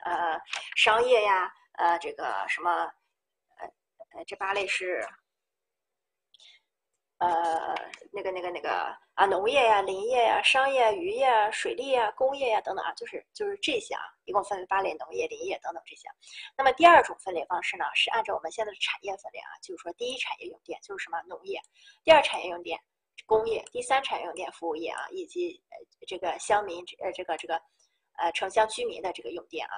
[0.04, 0.40] 呃，
[0.76, 2.70] 商业呀，呃，这个什么，
[3.58, 3.66] 呃
[4.14, 5.04] 呃，这八类是。
[7.20, 7.74] 呃，
[8.12, 16.08] 那个、那个、那个啊，农业呀、林业呀、商业、渔业啊、水利啊、工业呀等等啊，就是就是这些啊，一共分为八类：农业、林业等等这些。
[16.56, 21.60] 那么第二种分类方式呢，是按照我们现在的产业分类啊，就是说第一产业用电就是什么农业，
[22.02, 22.80] 第二产业用电
[23.26, 25.76] 工业，第三产业用电服务业啊，以及呃
[26.08, 27.60] 这个乡民呃这个这个
[28.16, 29.76] 呃城乡居民的这个用电啊。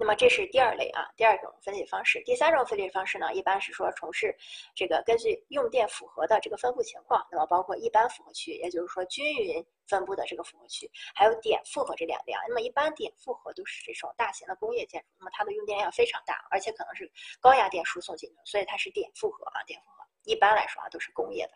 [0.00, 2.22] 那么这是第二类啊，第二种分类方式。
[2.24, 4.34] 第三种分类方式呢，一般是说从事
[4.74, 12.40] 这个根据用电符合的这个分布情况，那么包括一般符合区，也就是说均匀分布的这个符合区，还有点负荷这两类啊。
[12.48, 20.09] 那么一般点负荷都是这种大型的工业建筑，那么它的用电量非常大，而且可能是高压电输送进去，所以它是点负荷啊，点负荷。
[20.24, 21.52] 一般来说啊，都是工业的。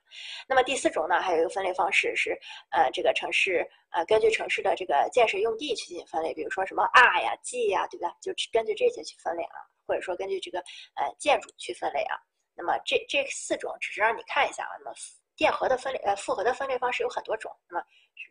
[0.49, 2.39] 那么第四种呢，还有一个分类方式是，
[2.71, 8.17] 呃，这个城市呃，根据城市的这个建设用地去进行分类，比如说什么 R 呀、G 呀，对吧？
[8.21, 10.59] 就根据这些去分类啊，或者说根据这个
[10.95, 12.17] 呃建筑去分类啊。
[12.55, 14.71] 那么这这四种只是让你看一下啊。
[14.79, 14.95] 那么
[15.37, 17.85] 电荷的分类呃复合的分类方式有很多种，那么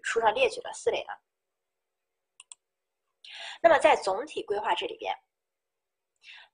[0.03, 1.15] 书上列举了四类啊。
[3.61, 5.13] 那么在总体规划这里边，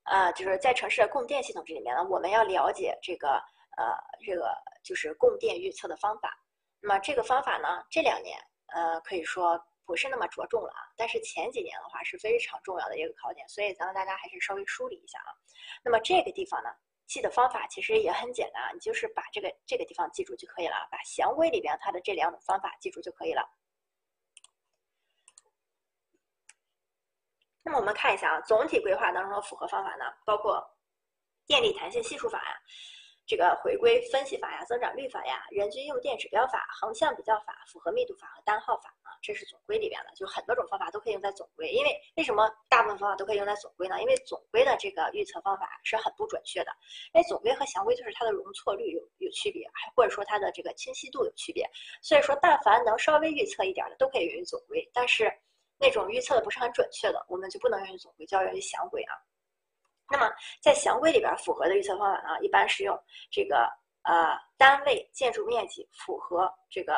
[0.04, 3.42] 呃，就是在城市的供电系统这里面呢，我们要了解这个。
[3.80, 3.96] 呃，
[4.26, 4.54] 这个
[4.84, 6.38] 就是供电预测的方法。
[6.82, 8.38] 那么这个方法呢，这两年
[8.68, 10.84] 呃可以说不是那么着重了啊。
[10.98, 15.32] 但是前几年的话是非常重要的一个考点，所以咱们大家还是稍微梳理一下啊。
[15.82, 16.70] 那么这个地方呢，
[17.08, 23.50] 记的方法其实也很简单啊，你就是把这个这个地方记住就可以了，把详规里边它的这两种方法记住就可以了。
[27.64, 30.62] 那么我们看一下啊，总体规划当中的符合方法呢，包括
[31.46, 32.62] 电力弹性系数法呀。
[33.30, 41.70] 这个回归分析法呀、增长率法呀、人均用电指标法、横向比较法、复合密度法和单号法啊，这是总规里边的，就很多种方法都可以用在总规。
[41.70, 44.02] 因为为什么大部分方法都可以用在总规呢？
[44.02, 46.72] 因为总规的这个预测方法是很不准确的。
[47.14, 51.70] 因为总规和详规就是它的容错率有有区别，还或者说它的这个清晰度有区别。
[52.02, 55.32] 所以说，但凡能稍微预测一点的都可以用于总规，但是
[55.78, 59.14] 那种预测的不是很准确的，我们就不能用于总规，就要用于详规啊。
[60.12, 60.30] 那么
[60.62, 62.98] 在详规里边符合的预测方法呢，一般是用
[63.32, 63.70] 这个
[64.04, 66.94] 呃单位建筑面积符合这个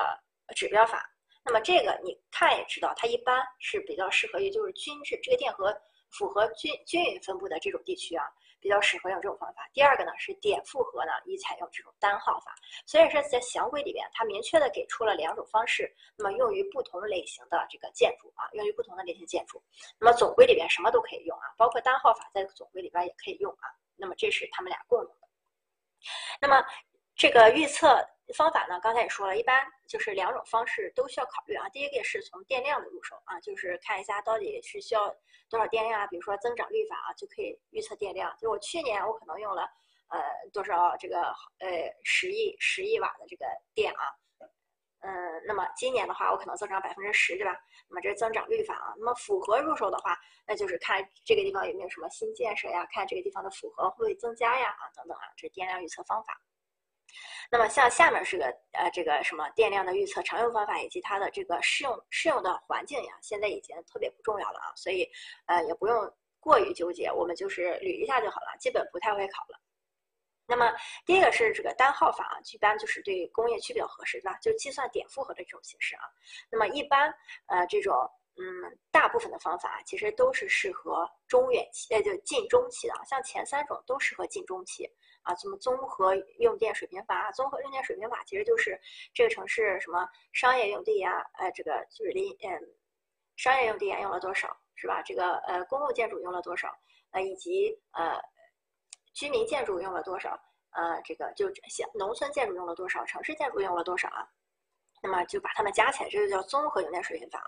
[0.56, 1.08] 指标法。
[1.44, 5.76] 那么这个你看也知道，它一般是比较适合于就是均质这个电荷
[6.12, 8.26] 符合均均匀分布的这种地区啊。
[8.62, 9.68] 比较适合用这种方法。
[9.74, 12.56] 第二个呢是点复合呢，以采用这种单号法。
[12.86, 19.62] 所以说在详规里边，它明确的给出了两种方式，那么用于不同类型的这个建筑啊，用于不同的类型建筑。
[20.00, 23.66] 那么总规里边什么都可以用啊，包括单号法在总规里边也可以用啊。
[23.98, 25.28] 那么这是他们俩共用的。
[26.40, 26.64] 那么
[27.16, 28.08] 这个预测。
[28.34, 31.68] 方法呢，刚才也说了，一般就是两种方式都需要考虑啊。
[31.70, 35.10] 第一个是从电量的入手啊，就是看一下到底是需要
[35.50, 36.08] 多少电量啊。
[36.08, 38.36] 比如说增长率法啊，就可以预测电量。
[38.40, 39.64] 就我去年我可能用了
[40.10, 40.20] 呃
[40.54, 41.22] 多少这个
[41.60, 44.04] 呃十亿十亿瓦的这个电啊，
[45.02, 47.58] 嗯，那么今年的话，我可能增长百分之十，对吧？
[47.90, 48.94] 那么这是增长率法啊。
[48.98, 56.40] 那么符合入手的话，那就是看这个地方有没有什么新建设呀，看这个地方的符合会不会增加呀，啊等等啊，这是电量预测方法。
[57.50, 65.10] 那么像下面是个呃这个什么电量的预测常用方法以及它的这个适用适用的环境呀，现在已经特别不重要了啊，所以
[65.48, 69.60] 呃也不用过于纠结，我们就是捋一下就好了，基本不太会考了。
[70.48, 70.74] 那么
[71.06, 74.38] 第一个是这个单号法啊，一般就是对工业区比较合适，对吧？
[74.42, 76.02] 就计算点负荷的这种形式啊。
[76.50, 77.14] 那么一般
[77.46, 77.94] 呃这种
[78.38, 84.86] 嗯大部分的方法其实都是适合中远期，呃就近中期的，像前三种都适合近中期
[85.24, 85.36] 啊。
[85.36, 87.32] 什么综合用电水平法？
[87.32, 88.80] 综合用电水平法其实就是
[89.14, 92.60] 这个城市什么商业用地呀，呃这个就是离嗯
[93.36, 95.02] 商业用地啊用了多少是吧？
[95.04, 96.74] 这个呃公共建筑用了多少？
[97.12, 98.20] 呃以及呃。
[99.14, 100.40] 居民建筑用了多少？
[100.70, 104.26] 呃，这个就像农村建筑用了多少，城市建筑用了多少啊？
[105.02, 107.44] 那么就把它们加起来，这就叫综合用电水平法。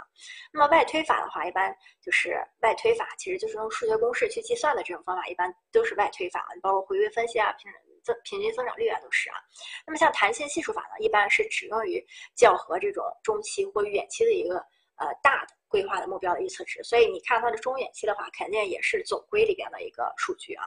[0.51, 7.71] 那么外推法的话，一般就是外推法，其实就是用数学公式去计算的这种方法，一般都是外推法，包括回归分析啊、平
[8.03, 9.35] 增平均增长率啊都是啊。
[9.85, 12.03] 那么像弹性系数法呢，一般是只用于
[12.35, 14.55] 较和这种中期或远期的一个
[14.95, 16.83] 呃大的规划的目标的预测值。
[16.83, 20.65] 所以你看它的中远期的话，肯定也是总规里边的一个数据啊。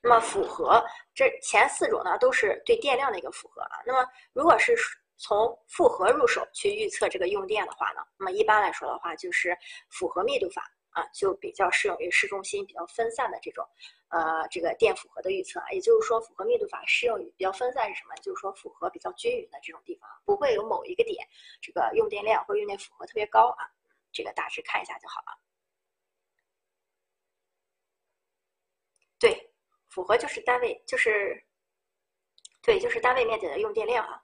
[0.00, 0.80] 那么符合
[1.12, 3.82] 这前四种呢，都是对电量的一个符合啊。
[3.84, 4.76] 那么如果是
[5.16, 9.56] 从复合入手去预测这个用电的话呢，那么一般来说的话，就是
[9.90, 13.66] 复合密度法啊，就比较适用于市中心比较分散的这种
[14.08, 15.70] 呃这个电负荷的预测啊。
[15.70, 18.14] 也就是说，复合密度法适用于比较分散是什么？
[18.22, 21.26] 就是说负荷比较均匀的这种地方，不会有某一个点
[21.60, 23.68] 这个用电量或用电负荷特别高啊。
[24.12, 25.38] 这个大致看一下就好了。
[29.18, 29.52] 对。
[29.88, 31.42] 符合就是单位，就是，
[32.60, 34.22] 对，就是单位面积的用电量啊。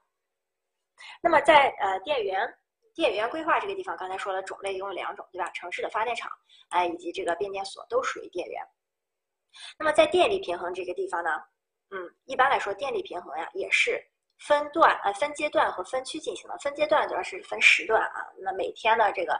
[1.21, 2.47] 那么在呃电源
[2.93, 5.49] 电源规划这个地方，刚才说了种类一共有两种，对吧？
[5.51, 6.31] 城市的发电厂，
[6.69, 8.61] 哎，以及这个变电所都属于电源。
[9.77, 11.29] 那么在电力平衡这个地方呢，
[11.91, 14.03] 嗯，一般来说电力平衡呀也是
[14.39, 16.57] 分段呃分阶段和分区进行的。
[16.59, 19.33] 分阶段主要是分时段啊，那每天的这个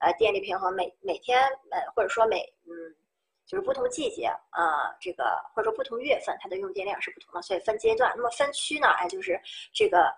[0.00, 2.94] 呃电力平衡每每天呃或者说每嗯。
[3.50, 5.24] 就是不同季节啊，这个
[5.54, 8.12] 或者说不同月份，它的用电量是不同的，所以分阶段。
[8.14, 8.88] 那么分区呢？
[8.88, 9.40] 哎，就是
[9.72, 10.14] 这个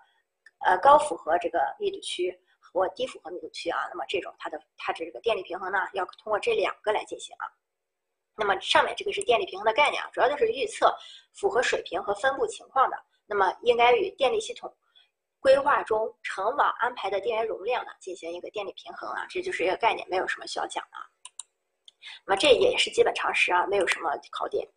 [0.63, 3.79] 呃高负荷这个密度区或低负荷密度区啊。
[3.89, 7.45] 那么这种它的它这个电力平衡呢，要通过这两个来进行啊。
[8.35, 10.95] 那么上面这个是电力平衡的概念啊，主要就是预测
[11.33, 12.97] 负荷水平和分布情况的。
[13.25, 14.73] 那么应该与电力系统
[15.39, 19.25] 规划中成网安排的电源容量呢进行一个电力平衡啊。
[19.29, 20.97] 这就是一个概念，没有什么需要讲的。
[22.25, 24.67] 那么这一页也是基本常识啊，没有什么考点。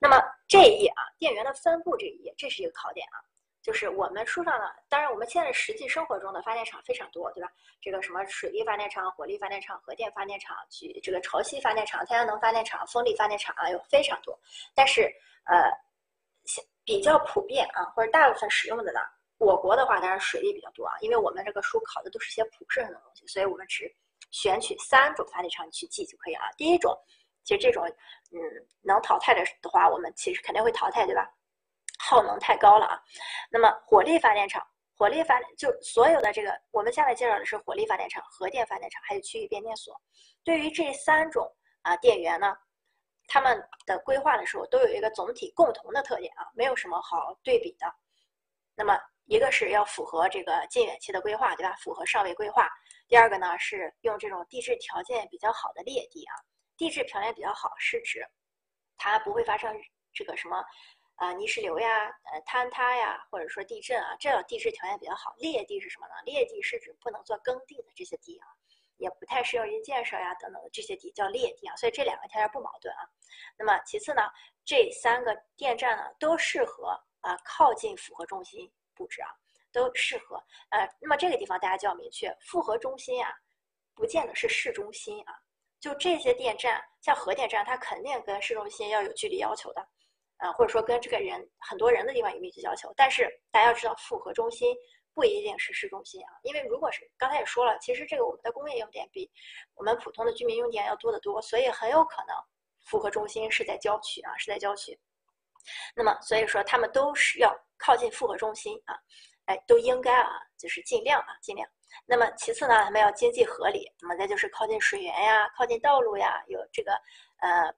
[0.00, 0.16] 那么
[0.46, 3.18] 这一页啊，电源的分布这一页，这是一个考点啊，
[3.68, 7.52] 就是我们书上呢，当然我们现在实际生活中的发电厂非常多，对吧？
[7.82, 14.34] 这个什么水力发电厂、火力发电厂、核电发电厂、去这个潮汐发电厂、太阳能发电厂、风力发电厂啊，有非常多。
[14.74, 15.02] 但是
[15.44, 15.70] 呃，
[16.82, 19.00] 比较普遍啊，或者大部分使用的呢，
[19.36, 23.94] 我国的话当然水力比较多啊，因为我们这个书考的都是些普适性的东西，所以我们只。
[24.30, 26.42] 选取三种发电厂去记就可以了。
[26.56, 26.98] 第一种，
[27.44, 27.86] 其实这种，
[28.32, 28.40] 嗯，
[28.82, 31.30] 能淘汰的的话，我们其实肯定会淘汰，对吧？
[31.98, 32.98] 耗能太高了啊。
[33.50, 34.66] 那么火力发电厂，
[34.96, 39.94] 火力发就所有的这个，我们下面介绍的是火力发电厂、核电发电厂还有区域变电所。
[40.44, 41.46] 对于这三种
[41.82, 42.56] 啊电源呢，
[43.26, 47.86] 他们的规划的时候都有一个总体共同的特点啊，没有什么好对比的。
[48.74, 51.74] 那么一个是要符合这个近远期的规划，对吧？
[51.82, 52.68] 符合上位规划。
[53.08, 56.34] 第二个呢是用这种地质条件比较好的劣地啊，
[56.76, 58.26] 地质条件比较好是指
[58.96, 59.74] 它不会发生
[60.12, 60.64] 这个什么
[61.18, 65.34] 啊泥石流呀、呃坍塌呀，或者说地震啊，这地质条件比较好。
[65.38, 66.14] 劣地是什么呢？
[66.24, 68.46] 劣地是指不能做耕地的这些地啊，
[68.96, 71.76] 也不太适用于建设呀等等的这些地叫劣地啊。
[71.76, 73.02] 所以这两个条件不矛盾啊。
[73.58, 74.22] 那么其次呢，
[74.64, 79.28] 这三个电站呢都适合啊靠近复合中心布置啊。
[79.70, 83.30] 都适合，呃，那么这个地方大家就要明确，复合中心啊，
[83.94, 85.38] 不见得是市中心啊。
[85.78, 89.86] 就这些电站，像核电站，它肯定跟市中心要有距离要求的，
[90.38, 92.92] 呃，或者说跟这个人很多人的地方有密集要求。
[92.96, 94.74] 但是大家要知道，复合中心
[95.14, 99.30] 不一定是市中心啊，因为如果是刚才也说了，其实这个我们的工业用电比
[99.74, 102.34] 我们普通的居民用电要多得多，所以很有可能
[102.86, 104.98] 复合中心是在郊区啊，是在郊区。
[105.94, 108.96] 那么所以说，他们都是要靠近复合中心啊。
[109.46, 110.28] 哎，都应该啊，
[110.58, 111.66] 就是尽量啊，尽量。
[112.04, 113.90] 那么其次呢，他们要经济合理。
[113.98, 116.92] 那么再就是靠近水源呀，靠近道路呀，有这个
[117.38, 117.74] 呃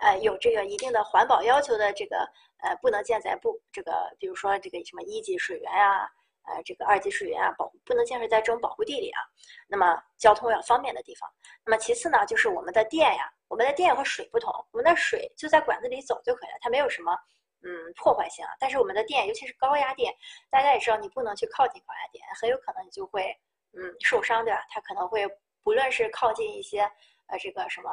[0.00, 2.18] 呃有这个一定的环保要求的这个
[2.58, 6.10] 呃，不能建在不这个，比如说这个什么一级水源呀，
[6.46, 9.20] 呃这个二级水源啊，保不能建设在这种保护地里啊。
[9.68, 11.28] 那么交通要方便的地方。
[11.64, 17.16] 那么其次呢，就是我们的电呀，我们的电和水不同，我们的水就在管子里走就可以了，它没有什么
[17.62, 18.50] 嗯破坏性啊。
[18.58, 20.12] 但是我们的电，尤其是高压电，
[20.50, 23.34] 大家也知道，你不能去靠近高压电，很有可能你就会
[23.72, 24.64] 嗯受伤，对吧？
[24.70, 25.26] 它可能会
[25.62, 26.80] 不论是靠近一些
[27.28, 27.90] 呃这个什么。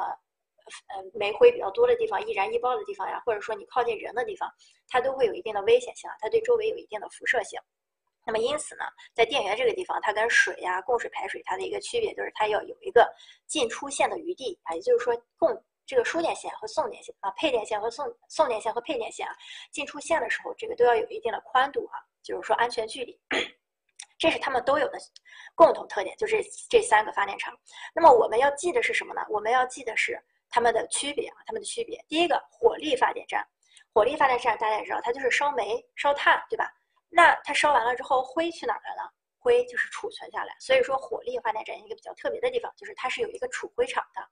[0.88, 4.50] 呃，煤灰比较多的地方，易燃易爆的地方呀，或者说你靠近人的地方，
[4.88, 7.58] 它都会有一定的危险性啊，它对周围有一定的辐射性。
[8.24, 8.84] 那么因此呢，
[9.14, 13.08] 在电源这个地方，它跟水呀、供水排水它的一个区别就是它要有一个
[13.46, 15.48] 进出线的余地啊，也就是说供
[15.86, 19.32] 这个输电线和送电线啊，配电线和送送电线和配电线啊，
[19.70, 23.16] 进出线的时候，这个都要有一定的宽度啊，就是说安全距离，
[24.18, 24.98] 这是他们都有的
[25.54, 27.56] 共同特点，就这这三个发电厂。
[27.94, 29.24] 那么我们要记的是什么呢？
[29.30, 30.20] 我们要记的是。
[30.56, 32.02] 它们的区别啊，它们的区别。
[32.08, 33.46] 第一个，火力发电站，
[33.92, 36.72] 火力发电站大家也知道，它就是烧煤、烧炭，对吧？
[37.10, 39.10] 那它烧完了之后，灰去哪儿了呢？
[39.38, 40.56] 灰就是储存下来。
[40.58, 44.26] 所以说，火力发电站一个比较特别的地方，就是它是有一个储灰厂的，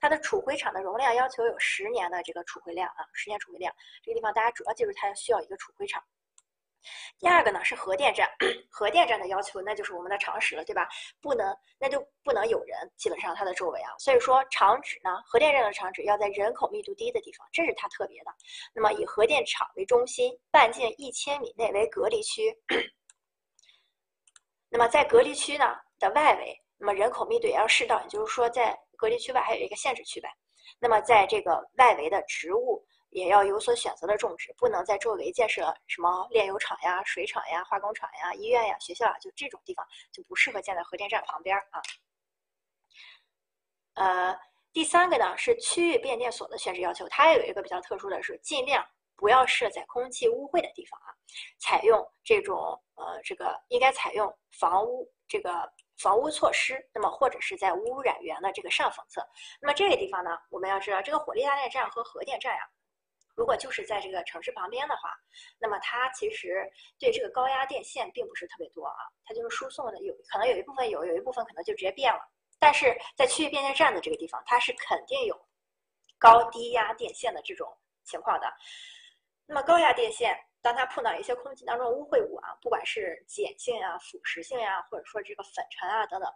[0.00, 3.70] 它的储灰厂的容量要求有十年的这个储灰量啊，十年储灰量。
[4.02, 6.02] 这个地方大家主要记住，它需要一个储灰厂。
[7.18, 8.28] 第二个呢是核电站，
[8.70, 10.88] 核电站的要求那就是我们的常识了，对吧？
[11.20, 18.30] 不能，那就不能有人，基本上它的周围啊，所以说厂址呢，核电站的厂址要在人口密度低的地方，这是它特别的。
[18.74, 22.42] 那么以核电厂为中心，半径一千米内为隔离区。
[24.68, 30.28] 那么在隔离区呢的外围，那么人口密度也要适当，也就是说在隔离区外还有一个限制区呗。
[30.78, 32.84] 那么在这个外围的植物。
[33.16, 41.80] 也要有所选择的种植，不能在周围建设什么炼油厂呀、水厂呀、化工厂呀、医院呀、学校啊，就这种地方就不适合建在核电站旁边啊。
[43.94, 44.38] 呃，
[44.70, 48.86] 第三个呢是区域变电所的选址要求，它也有一个比较特殊的是，尽量
[49.16, 51.08] 不要设在空气污秽的地方啊，
[51.58, 55.66] 采用这种呃这个应该采用防污这个
[55.96, 59.26] 防污措施，那么或者是在污染源的这个上方侧。
[59.62, 62.60] 那么这个地方呢，我们要知道这个火力发电站和核电站呀。
[63.36, 65.10] 如果就是在这个城市旁边的话，
[65.58, 66.68] 那么它其实
[66.98, 68.96] 对这个高压电线并不是特别多啊，
[69.26, 72.20] 它就是输送的有可能有一部分有，有一部分可能就直接变了。
[72.58, 75.38] 但是在区域变电站的这个地方，它是肯定有
[76.18, 77.70] 高低压电线的这种
[78.04, 78.50] 情况的。
[79.46, 86.32] 那么高压电线，当它碰到一些空气当中的污秽物啊，不管是碱性啊、腐蚀性呀，或者说这个粉尘啊等等。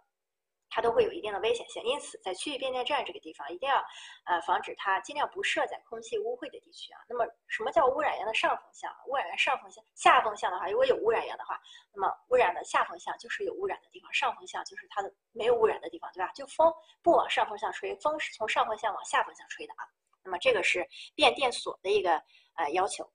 [0.71, 3.75] 它都会有一定的危险性，因此在区域变电站这个地方一定要，
[4.23, 7.01] 呃，防止它尽量不设在空气污秽的地区啊。
[7.09, 8.89] 那么，什么叫污染源的上风向？
[9.07, 11.59] 污染源上风向、下风向的话，如果有污染源的话，
[11.93, 16.31] 那么污染的下风向就是有污染的地方，上风向就是它的没有污染的地方，对吧？
[16.33, 16.73] 就风
[17.03, 19.83] 不往上风向吹，风是从上风向往下风向吹的啊。
[20.23, 22.15] 那么这个是变电所的一个
[22.55, 23.11] 呃要求。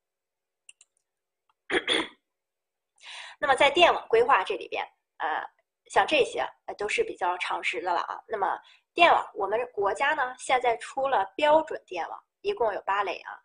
[3.40, 5.55] 那么在电网规划这里边，呃。
[5.88, 8.20] 像这些都是比较常识的了啊。
[8.26, 8.58] 那么
[8.94, 13.38] 电网，我们国家呢现在出了标准电网，一共有八类啊，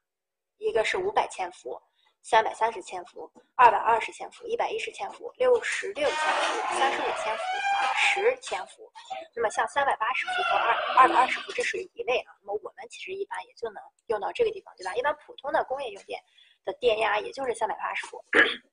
[0.57, 1.79] 一个是五百千伏、
[2.21, 7.41] 三百三十千伏、二百二十千伏、一百一十千伏、六十六千伏、三十五千伏
[7.83, 8.91] 啊、十千伏。
[9.35, 12.33] 那么像三百八十伏和二二百二十伏，这属于一类啊。
[12.41, 14.95] 那么我们其实一般也就能用到这个地方，对吧？
[14.95, 16.21] 一般普通的工业用电
[16.63, 18.23] 的电压也就是三百八十伏，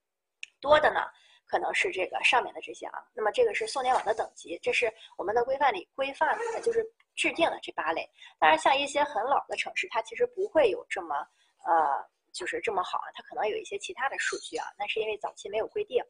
[0.60, 1.00] 多的呢。
[1.48, 6.84] 可能是这个上面的这些啊，那么这个是送电网的等级，这是我们的规范里规范的，就是
[7.16, 8.08] 制定的这八类。
[8.38, 11.16] 当然，像一些很老的城市，它其实不会有这么
[11.64, 16.04] 呃，就是这么好啊，它可能有一些其他的数据啊，那是因为早期没有规定。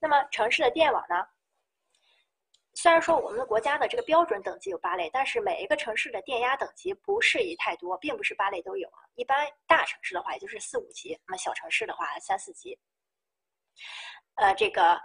[0.00, 1.24] 那么城市的电网呢，
[2.74, 8.98] 虽然说我们的国家的这个标准等级有八类，但是每一个城市的电压等级不适宜太多，并不是八类都有啊。
[9.14, 12.76] 一般大城市的话，也就是四五级；那么小城市的话，三四级。
[14.36, 15.00] 呃，这个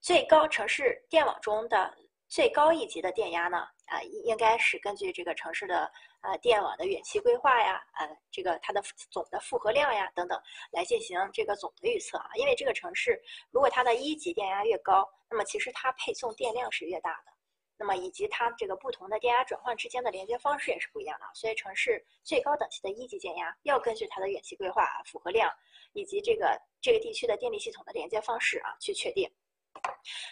[0.00, 1.94] 最高城市电网中的
[2.28, 5.90] 最高一级的电压呢，啊，应该是根据这个城市的
[6.22, 10.40] 呃电网的远期规划呀，呃，这个它的总的负荷量呀等等
[10.72, 12.30] 来进行这个总的预测啊。
[12.34, 13.20] 因为这个城市
[13.50, 17.32] 如果它的一级电压越高，那么其实它配送电量是越大的，
[17.78, 21.26] 那么以及它这个不同的电压转换之间的连接方式也是不一样的。
[21.34, 25.52] 所以城市最高等级的一级电压要根据它的远期规划啊、负荷量。
[25.92, 29.26] 以及这个这个地区的电力系统的连接方式啊，去确定。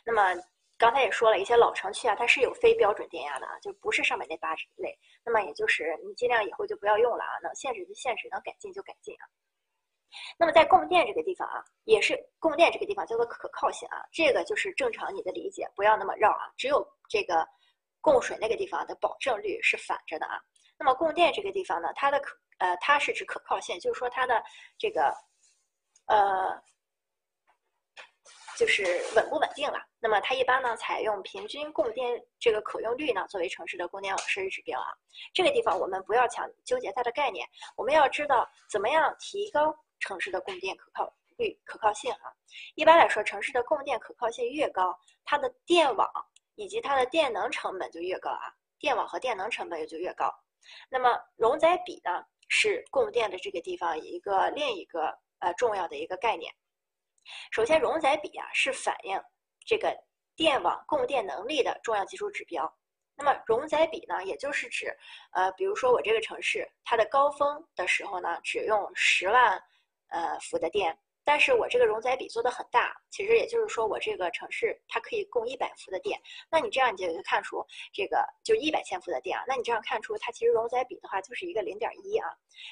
[0.04, 0.34] 那么
[0.76, 4.98] 刚才也说了一些老城区啊，它是有非标准电压的啊，就不是上面那八类。
[5.24, 9.24] 那么也就是你尽量以后就不要用了啊，能限制就限制，能改进就改进啊。
[10.38, 16.50] 那么在供电这个地方啊，也是供电这个地方叫做可靠性啊，这个就是正常你的理解，不要那么绕啊。
[16.56, 17.46] 只有这个
[18.00, 20.40] 供水那个地方的保证率是反着的啊。
[20.78, 24.42] 那么供电这个地方呢，它的可呃它是指可靠性，就是说它的
[24.78, 25.14] 这个。
[26.06, 26.62] 呃，
[28.58, 28.84] 就是
[29.16, 29.78] 稳不稳定了。
[30.00, 34.92] 那么它一般呢采用平均供电这个可用率呢作为城市的供电网设置指标啊。
[35.32, 39.74] 这个地方我们不要强纠结它的概念，我们要知道怎么样提高
[40.04, 42.30] 城市的供电可靠率、可靠性啊。
[42.74, 46.08] 一般来说，城市的供电可靠性越高，它的电网
[46.56, 48.52] 以及它的电能成本就越高啊。
[48.78, 50.30] 电网和电能成本也就越高。
[50.90, 56.54] 那么容载比呢，是供电的这个地方一个另一个呃重要的一个概念。
[57.50, 59.18] 首先，容载比啊是反映
[59.66, 59.96] 这个
[60.36, 62.70] 电网供电能力的重要技术指标。
[63.16, 64.94] 那么容载比呢，也就是指
[65.32, 69.62] 呃，比如说我这个城市它的高峰的时候呢，只用十万
[70.14, 70.96] 呃伏的电。
[71.26, 76.20] 但是我这个容载比做的很大，其实也就是说我这个城市它可以供一百伏的电，
[76.50, 82.28] 那你这样你就看出这个就一百千伏的电啊，那你这样看出它其实容载比的话就是一个零点一啊。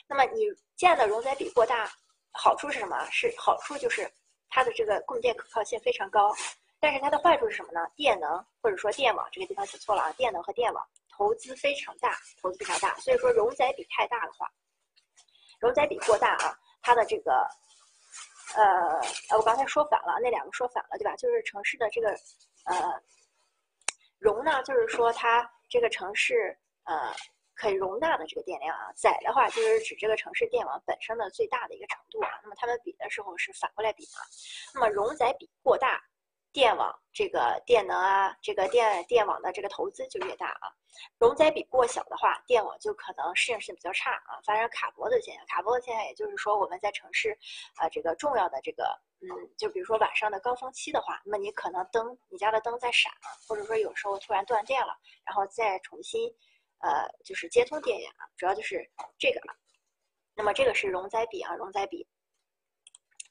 [0.07, 0.43] 那么你
[0.77, 1.91] 建的容载比过大，
[2.33, 3.09] 好处是什么？
[3.11, 4.07] 是好处就是
[4.51, 6.31] 它的这个供电可靠性非常高，
[6.79, 7.81] 但是它的坏处是什么呢？
[7.97, 14.47] 电能或者说电网这个地方写错了啊，电能和电网投资非常大，投资非常大，所以说容载比太大的话，
[15.59, 17.49] 容载比过大啊，它的这个。
[18.55, 19.01] 呃，
[19.39, 21.17] 我刚才说反了，那两个说反了，对吧？
[21.17, 22.11] 就是城市的这个，
[22.67, 23.03] 呃，
[24.19, 26.55] 容呢，就是说它这个城市
[26.85, 27.15] 呃
[27.55, 32.29] 可以容纳的这个电量啊，载的话就是指这个城市电网本身的最大的一个程度啊。
[32.43, 34.21] 那么它们比的时候是反过来比啊，
[34.75, 35.99] 那么容载比过大。
[36.53, 40.69] 电网这个电能啊，这个电电网的这个投资就越大啊。
[41.19, 45.45] 容载比过小的话，电网就可能适应性比较差啊，发生卡脖子现象。
[45.47, 47.37] 卡脖子现象也就是说，我们在城市
[47.77, 48.85] 啊这个重要的这个
[49.21, 53.11] 嗯，就比如说晚上的高峰期的话，那么你可能灯你家的灯在闪，
[53.49, 56.31] 或者说有时候突然断电了，然后再重新
[56.81, 58.87] 呃就是接通电源啊，主要就是
[59.19, 59.41] 这个。
[60.35, 62.07] 那么这个是容载比啊，容载比。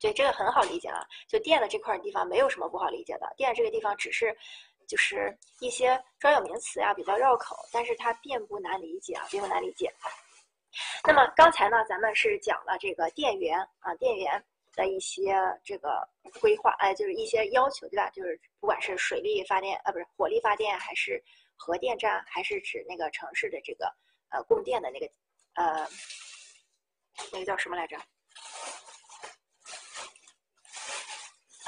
[0.01, 3.31] 对，这个很好理解啊，就电的这块地方没有什么不好理解的。
[3.37, 4.35] 电这个地方只是，
[4.87, 9.93] 就是一些专有名词呀比较绕口，但是它并不难理解啊，并不难理解。
[11.03, 16.01] 那么刚才呢，咱们是讲了这个电源啊，电源的一些这个
[16.39, 18.09] 规划，哎，就是一些要求，对吧？
[18.09, 21.23] 就是不管是水力发电啊，不是火力发电，还是
[21.55, 23.85] 核电站，还是指那个城市的这个
[24.29, 25.05] 呃供电的那个
[25.53, 25.87] 呃
[27.31, 27.97] 那个叫什么来着？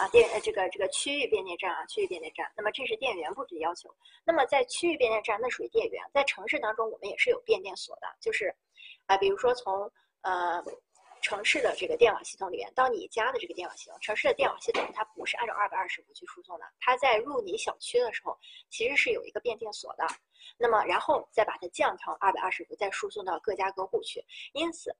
[0.03, 2.51] 啊，电呃这个这个区域变电站啊，区域变电站。
[2.57, 3.89] 那么这是电源布置的要求。
[4.25, 6.03] 那么在区域变电站，那属于电源。
[6.13, 8.53] 在城市当中，我们也是有变电所的，就是
[9.05, 9.89] 啊，比如说从
[10.23, 10.61] 呃
[11.21, 18.37] 城市的这个电网系统里面到你家的这个电网系统，城市的电网系统它不是按照二百二十伏去输送的，它在入你小区的时候
[18.69, 20.05] 其实是有一个变电所的。
[20.57, 24.21] 那么然后再把它降成二百二十伏，再输送到各家各户去。
[24.51, 24.93] 因此。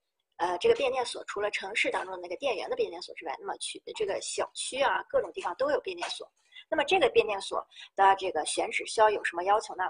[0.44, 6.30] 呃，这个变电所除了城市当中的那个电源的变电所之外，那么区这个小区啊，各种地方都有变电所。
[6.70, 7.66] 那么这个变电所
[7.96, 9.86] 的这个选址需要有什么要求呢？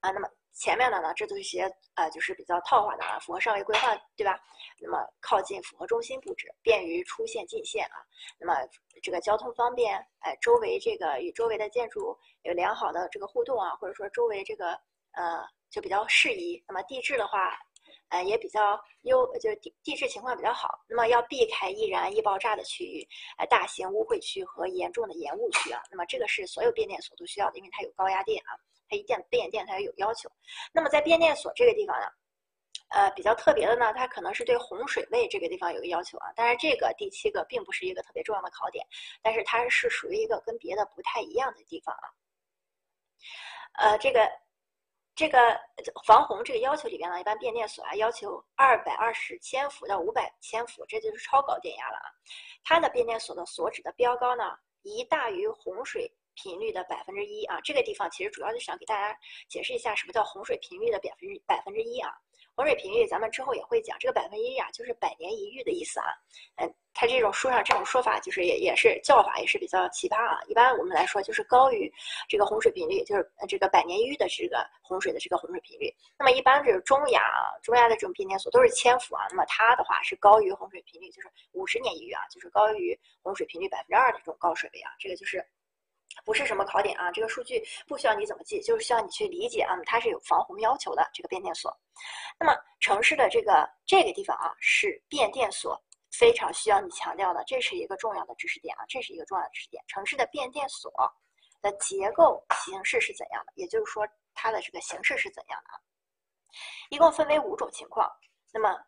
[0.00, 4.40] 啊，那么前面的呢，这都是一些呃，就是比较套话的啊，符合上位规划，对吧？
[4.80, 8.00] 那么靠近符合中心布置，便于出线进线啊。
[8.38, 8.56] 那么
[9.02, 14.70] 这个交通方便，哎，周围这个与周围的建筑有良好的这个互动啊，或者说周围这个
[15.12, 16.64] 呃就比较适宜。
[16.66, 17.54] 那么地质的话。
[18.12, 20.78] 呃，也比较优，就是地地质情况比较好。
[20.86, 23.08] 那么要避开易燃易爆炸的区域，
[23.38, 25.80] 呃，大型污秽区和严重的延误区啊。
[25.90, 28.52] 那么这个是所有变电所都需要的，因为它有高压电啊，
[28.86, 30.30] 它一电变电它有要求。
[30.74, 32.06] 那么在变电所这个地方呢，
[32.90, 36.30] 呃，比较特别的呢，它可能是对洪水位这个地方有个要求啊。
[36.36, 38.86] 当然这个第七个并不是一个特别重要的考点，
[39.22, 42.04] 但是它是属于一个跟别的不太一样的地方啊。
[43.78, 44.20] 呃，这个。
[45.14, 45.38] 这个
[46.06, 52.08] 防洪这个要求里边呢，一般变电所啊要求二百二十千伏到五百千伏，这就是超高电压了啊。
[52.64, 57.60] 它的变电所的所指的标高呢，一大于洪水频率的百分之一啊。
[57.62, 59.16] 这个地方其实主要就想给大家
[59.48, 62.10] 解释一下什么叫洪水频率的百分之百分之一啊。
[62.54, 63.96] 洪水频率，咱们之后也会讲。
[63.98, 66.06] 这个百分一呀，就是百年一遇的意思啊。
[66.56, 70.38] 嗯，它这种书上这种说法，就是也也是叫法，也是比较奇葩啊。
[70.46, 71.90] 一般我们来说，就是高于
[72.28, 75.90] 这个洪水频率，就是这个百年一遇的这个洪水的这个洪水频率。
[76.18, 79.26] 那么一般这个中亚啊，中亚的这种变电所都是千伏啊。
[79.30, 84.90] 那么它的话是高于洪水频率，就是五十年一遇啊，就是高于洪水频率百分之二的这种高水位啊。
[84.98, 85.42] 这个就是。
[86.24, 91.76] 不是什么考点啊，这个数据不需要你怎么记，就是需要你去理解啊，它是有防洪要求的这个变电所。
[92.38, 95.80] 那么城市的这个这个地方啊，是变电所
[96.12, 99.82] 非常需要你强调的，这是一个重要的知识点啊，这是一个重要的知识点。
[99.88, 100.92] 城市的变电所
[101.60, 103.52] 的结构形式是怎样的？
[103.56, 105.72] 也就是说它的这个形式是怎样的？
[105.72, 105.80] 啊？
[106.90, 108.10] 一共分为五种情况。
[108.52, 108.78] 那么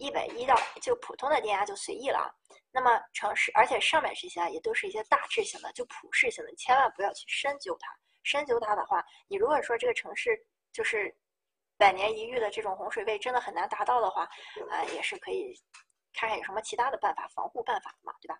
[0.00, 2.26] 一百一到就普通的电压就随意了啊。
[2.72, 7.88] 那么城市，而且上面这些啊也都是一些大致性的，就普适性的，千万不要去深究它。
[8.22, 10.30] 深究它的话，你如果说这个城市
[10.72, 11.14] 就是
[11.76, 14.26] 百年一遇的这种洪水位真的很难达到的话，
[14.70, 15.54] 呃，也是可以
[16.14, 18.38] 看看有什么其他的办法防护办法嘛，对吧？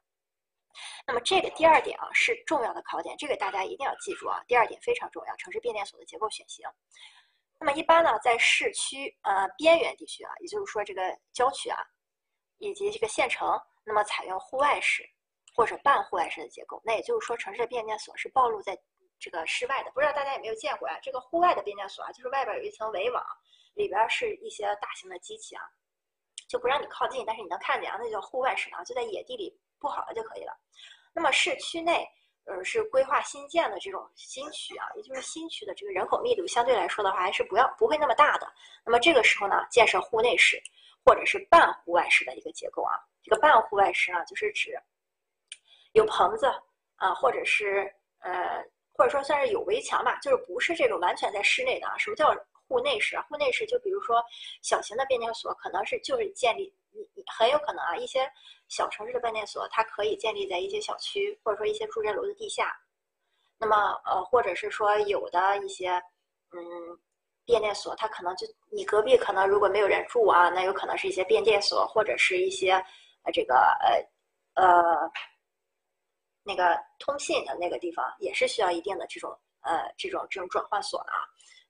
[1.07, 4.41] 那么这个第二点啊是重要的考点，这个大家一定要记住啊。
[4.47, 6.65] 第二点非常重要，城市变电所的结构选型。
[7.63, 11.77] 那么一般呢，在市区呃边缘地区啊，也就是说这个郊区啊，
[12.57, 13.47] 以及这个县城，
[13.85, 15.07] 那么采用户外式
[15.55, 16.81] 或者半户外式的结构。
[16.83, 18.75] 那也就是说，城市的变电所是暴露在
[19.19, 19.91] 这个室外的。
[19.91, 20.99] 不知道大家有没有见过啊？
[21.03, 23.23] 这个户外的变电所啊，就是外边有一层围网，
[23.75, 25.63] 里边是一些大型的机器啊，
[26.49, 30.59] 就不让你靠近，但是你能看见啊，那叫户外式啊，就在野地里布好了就可以了。
[31.13, 32.09] 那么市区内。
[32.47, 38.53] 呃，是规划新建的这种新区啊，也就是新区的这个人口密度相对来说的话，还是不要不会那么大的。
[38.85, 40.61] 那么这个时候呢，建设户内式
[41.05, 42.99] 或者是半户外式的一个结构啊。
[43.23, 44.77] 这个半户外式呢，就是指
[45.93, 46.47] 有棚子
[46.97, 51.97] 啊，或者是呃，或者说算是有围墙吧，就是不是这种完全在室内的啊。
[51.99, 52.35] 什么叫
[52.67, 53.19] 户内式？
[53.29, 54.21] 户内式就比如说
[54.63, 56.75] 小型的变电所，可能是就是建立。
[56.93, 58.31] 你很有可能啊，一些
[58.69, 62.77] 小城市的变电所，它可以建立在一些小区或者说一些住宅楼的地下。
[63.59, 65.91] 那么呃，或者是说有的一些
[66.53, 66.61] 嗯
[67.45, 72.73] 变电所，它可能就你隔壁可能如果没有人住啊，那有可能是一些变电所或者是一些
[73.23, 73.55] 呃这个
[74.55, 75.11] 呃呃
[76.43, 81.19] 那个通信的那个地方，也是需要一定的这种呃这种这种转换所的啊。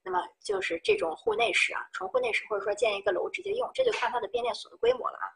[0.03, 5.29] 那么就是这种户内式啊，纯户内式，或者说建一个楼直接用，这就看它的变电所的规模了啊。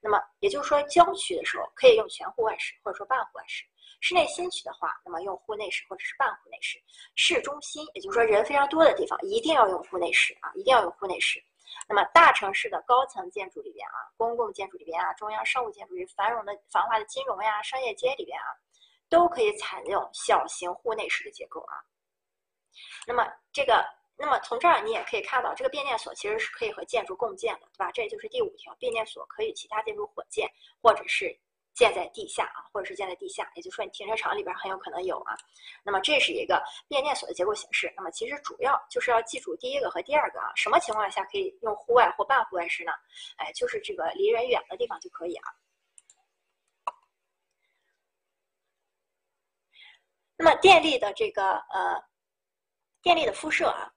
[0.00, 3.64] 那么也就是说，郊区的时候可以用全户外式，或者说半户外式；
[4.00, 6.80] 室内新区的话，那么用户内式或者是半户内式。
[7.16, 11.42] 市中心，也就是说人非常多的地方，一定要用户内式啊，一定要用户内式。
[11.88, 18.46] 那么大城市的高层建筑里边啊，公共建筑里边啊，中央商务建筑里繁荣的繁华的金融呀、商业街里边啊，
[19.08, 21.74] 都可以采用小型户内式的结构啊。
[23.04, 23.84] 那么这个。
[24.16, 27.90] 那么从这儿你也可以看到，这个变电所其实是可以和建筑共建的，对吧？
[27.90, 30.48] 这也就是第五条，变电所可以与其他建筑混建，
[30.80, 31.36] 或者是
[31.74, 35.34] 建在地下啊，或者是建在地下，也就是说你停车场里边很有可能有啊。
[35.82, 37.92] 那么这是一个变电所的结构形式。
[37.96, 42.92] 那么其实主要就是要记住第一个和第二个啊，什么情况下可以用户外或半户外式呢？
[43.38, 45.50] 哎，就是这个离人远的地方就可以啊。
[50.36, 52.00] 那么电力的这个呃，
[53.02, 53.92] 电力的辐射啊。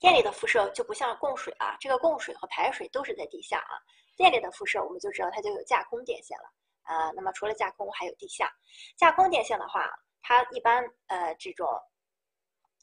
[0.00, 3.78] 电力的辐射就不像供水了，这个供水和排水都是在地下啊。
[4.16, 6.50] 电力的辐射，我们就知道它就有架空电线了
[6.82, 7.12] 啊。
[7.14, 8.50] 那么除了架空，还有地下。
[8.96, 9.88] 架空电线的话，
[10.22, 11.68] 它一般呃这种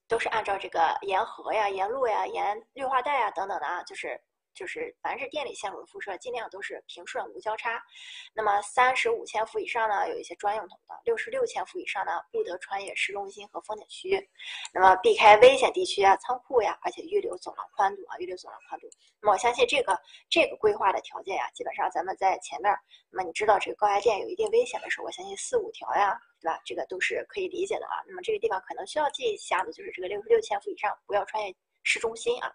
[0.08, 4.22] 都是按照这个沿河呀、沿路呀、沿绿化带啊等等的啊，就是。
[4.58, 7.80] 就是凡是电力线路的辐射，尽量都是平顺无交叉。
[8.34, 14.30] 那么三十五千伏以上呢，有一些专用通道；六十六千伏以上呢，不得穿越市中心和风景区。
[14.74, 18.90] 那么避开危险地区啊、仓库呀，而且预留走廊宽度啊，预留走廊宽度。
[19.22, 19.96] 那么我相信这个
[20.28, 22.74] 这个规划的条件呀，基本上咱们在前面，
[23.12, 26.60] 那么你知道这个高压电有一定危险的时候，我相信四五条呀，对吧？
[26.66, 28.02] 这个都是可以理解的啊。
[28.08, 31.54] 那么这个地方可能需要记一下的就是这个六十六千伏以上不要穿越
[31.84, 32.52] 市中心啊。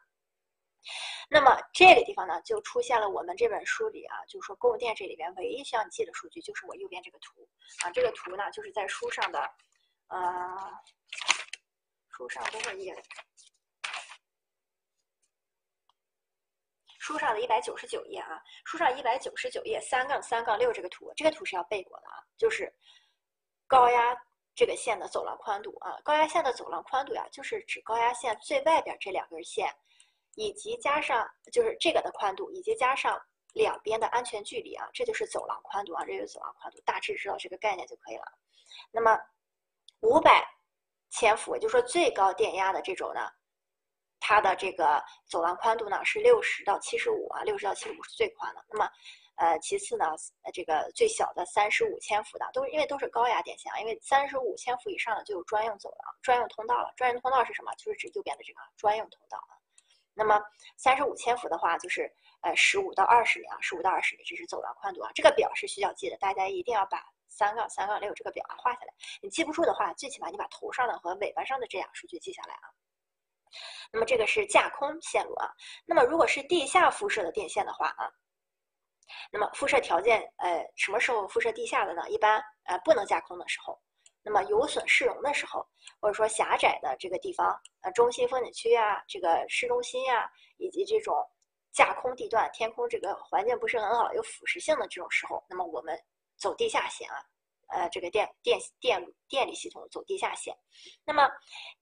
[1.28, 7.48] 那么这个地方呢，就出现了我们这本书里啊，就是说供电这里边唯一需要你记的数据，就是我右边这个图
[7.82, 7.90] 啊。
[7.90, 9.40] 这个图呢，就是在书上的，
[10.08, 10.20] 呃，
[12.08, 12.94] 书上多少页？
[16.98, 22.72] 书上的一百九十九页啊，书上一百九十九页三杠三杠六这个图，这个图是要背过的啊，就是
[23.66, 24.16] 高压
[24.54, 29.74] 这个线的走廊宽度啊，高压线的走廊宽度呀，就是指高压线最外边这两根线。
[30.34, 33.20] 以及加上就是这个的宽度，以及加上
[33.54, 38.24] 两边的安全距离啊，这就是走廊宽度啊，这就是走廊宽度，大致知道这个概念就可以了。
[38.90, 39.18] 那么
[40.00, 40.44] 五百
[41.10, 43.28] 千伏，也就是说最高电压的这种呢，
[44.20, 48.64] 它的这个走廊宽度呢是六十到七十五啊，六十到七十五是最宽的。
[48.68, 48.88] 那么
[49.36, 50.06] 呃，其次呢，
[50.42, 56.92] 呃，这个最小的三十五千伏的，都是因为都是高压电线啊，因为三十五千伏以上的就有专用走廊、专用通道了。
[56.96, 57.72] 专用通道是什么？
[57.74, 59.56] 就是指右边的这个专用通道啊。
[60.14, 60.40] 那么
[60.76, 65.10] 三十五千伏的话，就是呃十五到二十米啊，十五到二十米，这是走廊宽度啊。
[65.14, 68.94] 这个表是需要记的，大家一定要把三杠三杠六这个表啊画下来。
[69.22, 72.68] 你记不住的话，最起码你把头上的和尾巴上的这样数据记下来啊。
[73.90, 75.50] 那么这个是架空线路啊。
[75.86, 78.10] 那么如果是地下辐射的电线的话啊，
[79.30, 82.08] 那么辐射条件呃什么时候辐射地下的呢？
[82.10, 83.80] 一般呃不能架空的时候。
[84.22, 85.66] 那么有损市容的时候，
[86.00, 91.14] 或者说狭窄的这个地方，呃，中心风景区啊，这个市中心呀，以及这种
[91.72, 95.98] 架空地段，天空这个环境不是很好，有腐蚀性的这种时候，那么我们
[96.36, 97.16] 走地下线啊，
[97.68, 100.56] 呃，这个电电电电力系统走地下线。
[101.04, 101.28] 那么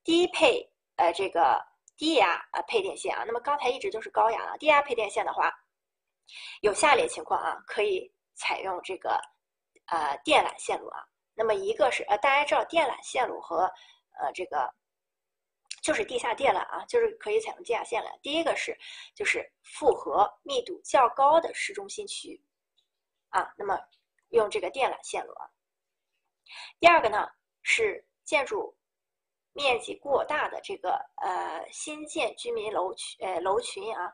[0.02, 1.62] 低配呃这个
[1.96, 5.52] 低压啊配电线啊，那么刚才一直都是高压啊，低压配电线的话，
[6.62, 9.20] 有下列情况啊，可以采用这个
[9.86, 11.04] 呃电缆线路啊。
[11.40, 13.62] 那么一个是呃大家知道电缆线路和
[14.20, 14.70] 呃这个。
[15.82, 18.20] 就是地下电缆啊，就是可以采用地下线缆。
[18.20, 18.76] 第一个是，
[19.14, 22.38] 就是复合密度较高的市中心区，
[23.30, 23.80] 啊，那么
[24.28, 25.48] 用这个电缆线路啊。
[26.78, 27.26] 第二个呢
[27.62, 28.76] 是建筑
[29.54, 34.12] 面积过大的这个呃新建居民楼区呃楼群啊，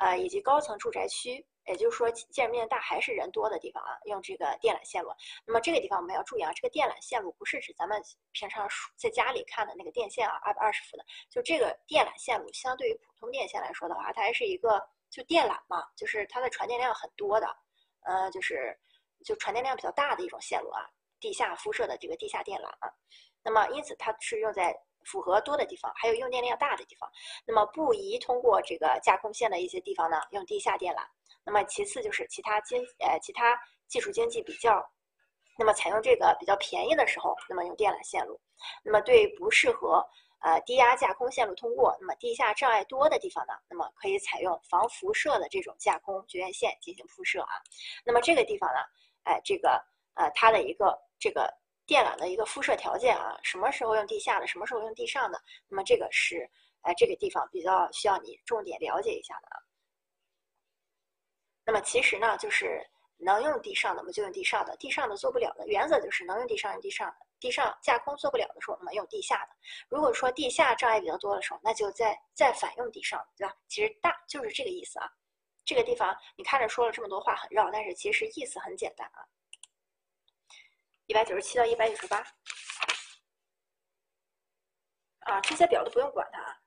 [0.00, 1.46] 呃以及高层住宅区。
[1.66, 5.10] 也就是说，见面大还是人多的地方啊，用这个电缆线路。
[5.46, 8.02] 那么这个地方我们要注意啊，这个电缆线路不是指咱们
[8.32, 11.04] 平常在家里看的那个电线啊，二百二十伏的。
[11.30, 17.46] 就这个电缆线路，相对于普通电线来说的话，它还是一个就电缆嘛，就是它的传电量很多的，
[18.04, 18.78] 呃，就是
[19.24, 22.92] 就传电量比较大的一种线路啊，地下辐射的这个地下电缆啊。
[23.42, 24.74] 那么因此它是用在。
[25.04, 27.08] 符合多的地方，还有用电量大的地方，
[27.46, 31.00] 那么不宜通过这个架空线的一些地方呢，用地下电缆。
[31.44, 34.84] 那么其次就是其他经呃其他技术经济比较，
[35.58, 38.40] 那么采用这个比较便宜的时候，那么用电缆线路。
[38.82, 40.02] 那么对不适合
[40.40, 47.60] 呃低压架空线路通过，那么地下障碍多的地方呢，那么可以采用防辐射的这种架空绝缘线进行铺设啊。
[48.04, 48.80] 那么这个地方呢，
[49.24, 49.82] 哎这个
[50.14, 51.52] 呃它的一个这个。
[51.86, 55.40] 电缆的一个辐射条件啊，什么时候用地下的，什么时候用地上的？
[55.68, 56.48] 那么这个是，
[56.82, 59.56] 呃，这个地方比较需要你重点了解一下的啊。
[61.66, 62.80] 那么其实呢，就是
[63.16, 67.26] 能用地上的，我们就用地上的；地上的做不了的，原则就是能用地上用地上的。
[67.40, 69.52] 地上架空做不了的时候，那么用地下的。
[69.90, 73.54] 如果说地下障碍比较多的时候，那就再再反用地上，对吧？
[73.68, 75.10] 其实大就是这个意思啊。
[75.62, 79.20] 这个地方你看着说了这么多话很绕，但是其实意思很简单啊。
[81.06, 82.18] 一百九十七到一百九十八，
[85.20, 86.60] 啊，这些表都不用管它。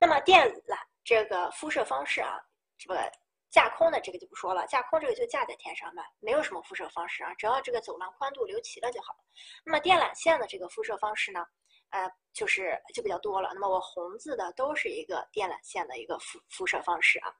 [0.00, 2.38] 那么电缆这个敷设方式啊，
[2.78, 3.10] 这个
[3.50, 9.16] 架空的这个就不说了，架空这个就架在天上嘛，没有什么敷设方式啊，只要这个走廊宽度留齐了就好。
[9.64, 11.44] 那么电缆线的这个敷设方式呢，
[11.90, 13.50] 呃，就是就比较多了。
[13.54, 17.34] 那么我红字的都是一个电缆线的一个辐辐射方式啊。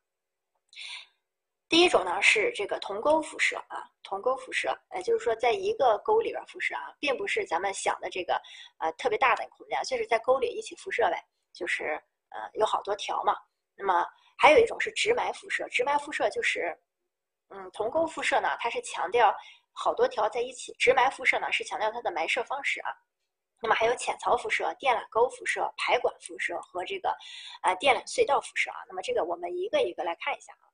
[1.68, 8.40] 第一种呢是这个同沟辐射啊，同沟辐射，呃，就是说在一个沟里边辐射啊，并不是咱们想的这个
[8.78, 11.22] 呃特别大的空间，就是在沟里一起辐射呗，
[11.52, 13.36] 就是呃有好多条嘛。
[13.76, 14.02] 那么
[14.38, 16.74] 还有一种是直埋辐射，直埋辐射就是，
[17.50, 19.34] 嗯，同沟辐射呢，它是强调
[19.72, 22.90] 好多条在一起，直埋辐射呢是强调它的埋设方式啊。
[23.60, 27.14] 那么还有浅槽辐射、电缆沟辐射、排管辐射和这个
[27.62, 28.78] 呃电缆隧道辐射啊。
[28.88, 30.67] 那么这个我们一个一个来看一下啊。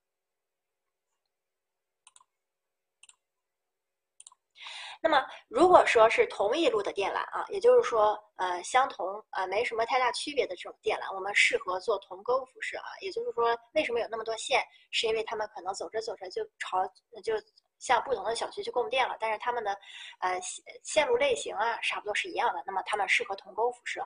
[5.05, 12.89] 那么，如果说是同一路的电缆啊，也就是说，呃，相同呃，没什么太大区别的这种电缆，我们适合做同沟辐射啊。
[13.01, 14.63] 也就是说，为什么有那么多线？
[14.89, 16.83] 是因为它们可能走着走着就朝
[17.23, 17.35] 就
[17.77, 19.77] 向不同的小区去供电了，但是它们的
[20.21, 20.41] 呃
[20.81, 22.63] 线路类型啊，差不多是一样的。
[22.65, 24.03] 那么它们适合同沟辐射。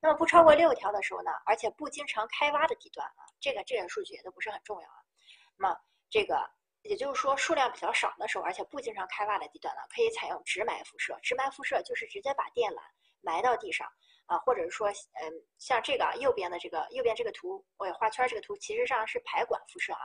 [0.00, 5.02] 那么不超过六条的时候呢，而且不经常开挖的地段啊，这个这个数据也都不是很重要啊。
[5.56, 5.76] 那么
[6.08, 6.38] 这个。
[6.86, 11.18] 也就是说，数量比较少的时候，而且不经常开挖的地段呢，可以采用直埋辐射。
[11.22, 12.80] 直埋辐射就是直接把电缆
[13.20, 13.86] 埋到地上
[14.26, 20.00] 啊，或者是说，嗯，像这个右边的这个右边这个图，我画圈这个图，其实上是排管辐射啊。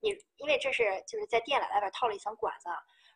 [0.00, 2.68] 你因为这是就是在电缆外边套了一层管子。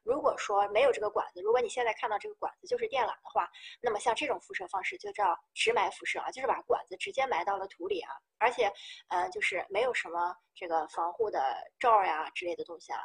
[0.04, 3.48] 如果说没有这个管子，如果你现在看到这个管子就是电缆的话，
[3.80, 8.72] 那么像这种辐射方式就叫直埋辐射啊，就是把管子直接埋到了土里啊，而且
[9.08, 13.00] 呃就是没有什么这个防护的罩呀之类的东西啊。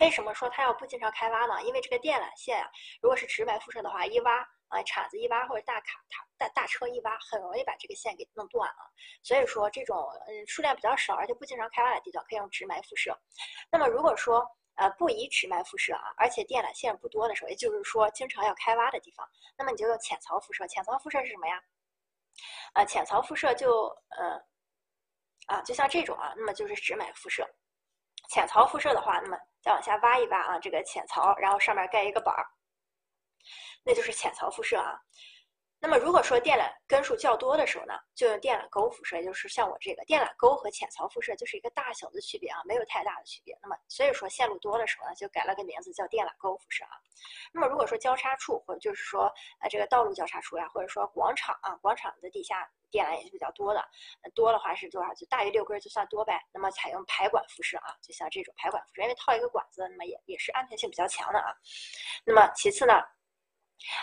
[0.00, 1.62] 为什么说它要不经常开挖呢？
[1.62, 2.68] 因为这个电缆线啊，
[3.00, 4.38] 如果是直埋辐射的话，一挖
[4.68, 8.82] 啊铲子一挖或者大卡塔大大车一挖，很容易把这个线给弄断啊。
[9.22, 9.96] 所以说这种
[10.26, 13.16] 嗯数量比较少而且不经常开挖的地段可以用直埋辐射。
[13.70, 14.44] 那么如果说
[14.76, 20.66] 呃，不宜直埋辐射啊，而且电缆线不多的时候，也就是说经常要开挖的地方，那么你就用浅槽辐射。
[20.68, 21.62] 浅槽辐射是什么呀？
[22.74, 24.40] 呃，浅槽辐射就呃
[25.46, 27.48] 啊，就像这种啊，那么就是直埋辐射。
[28.28, 32.44] 浅槽辐射的话，那么再往下挖一挖啊，这个浅槽，然后上面盖一个板儿，
[33.84, 35.00] 那就是浅槽辐射啊。
[35.86, 43.56] 那么如果说电缆根数较多的时候呢，就用电缆沟辐射，也就是像我这个电缆沟和浅槽辐射就是一个大小的区别啊，没有太大的区别。
[43.62, 46.90] 那么所以说线路多的时候呢，就改了个名字叫电缆沟辐射啊。
[47.52, 53.80] 那么如果说交叉处或者就是说呃这个道路交叉处呀，或者说广场啊，广场的地下电缆也是比较多的，
[54.34, 55.14] 多的话是多少？
[55.14, 56.42] 就大于六根就算多呗。
[56.52, 61.54] 那么采用排管辐射啊，就像这种排管辐射，因为套一个管子，那么也也是安全性比较强的啊。
[62.24, 62.94] 那么其次呢？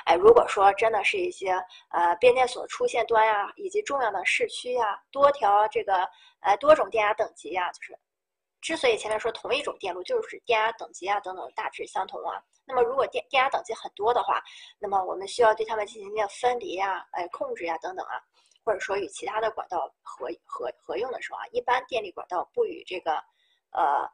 [0.06, 1.52] 哎，如果说真的是一些
[1.90, 6.08] 呃变电所出线端呀，以及重要的市区呀，多条这个
[6.42, 8.00] 呃多种电压等级呀，就是
[8.62, 12.42] 之所以前面说同一种电路，就是电压等级啊等等大致相同啊。
[12.66, 14.42] 那么如果电电压等级很多的话，
[14.80, 18.22] 那么我们需要对它们进行一个分离呀、哎控制呀等等啊，
[18.64, 23.16] 或者说与其他的管道合合合用的时候啊，一般电力管道不与这个
[23.72, 24.10] 呃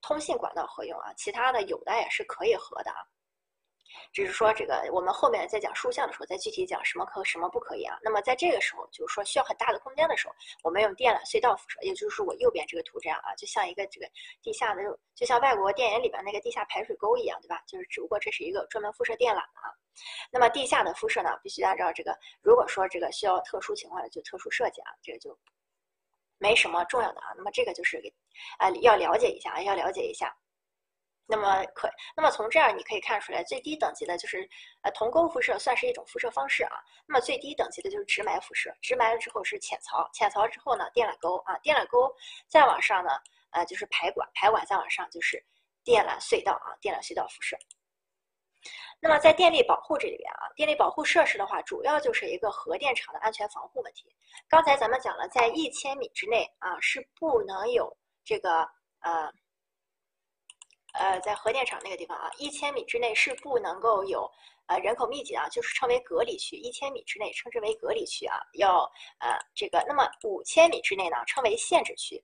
[0.00, 2.96] 通信管道合用啊，其他的有的也是可以合的啊。
[4.12, 7.98] 只是说这个，我们后面在讲竖向的时候，再具体讲什么可什么不可以啊。
[8.02, 14.06] 那么在这个时候，就是说需要很大的空间的时候，我们用电缆隧道辐射，也就是我右边这个图这样啊，就像一个这个
[14.42, 14.82] 地下的，
[15.14, 17.62] 就像外国电影里边那个地下排水沟一样，对吧？
[17.66, 19.72] 就是只不过这是一个专门辐射电缆的啊。
[20.30, 25.38] 那么地下的辐射呢，必须按照这个，如果说这个需要特殊情况的，就特殊设计啊，这个就
[26.38, 27.32] 没什么重要的啊。
[27.36, 28.12] 那么这个就是给
[28.58, 30.34] 啊要了解一下啊，要了解一下。
[31.24, 34.46] 那么可，那么从这样你可以看出来，最低等级的就是
[34.82, 36.76] 呃铜沟辐射算是一种辐射方式啊。
[37.06, 42.12] 那么最低等级的就是直埋辐射，直埋了之后是浅槽，浅槽之后呢电缆沟啊，电缆沟
[42.48, 43.10] 再往上呢
[43.52, 45.42] 呃就是排管，排管再往上就是
[45.84, 47.56] 电缆隧道啊，电缆隧道辐射。
[49.00, 54.14] 那么在电力保护这里边啊，电力保护设施的话，主要就是一个核电厂的安全防护问题。
[54.48, 58.68] 刚才咱们讲了，在一千米之内啊是不能有这个
[59.00, 59.32] 呃。
[60.92, 64.30] 呃，在核电厂那个地方啊，一千米之内是不能够有
[64.66, 66.56] 呃人口密集啊，就是称为隔离区。
[66.56, 68.82] 一千米之内称之为隔离区啊，要
[69.18, 72.22] 呃这个，那么五千米之内呢称为限制区。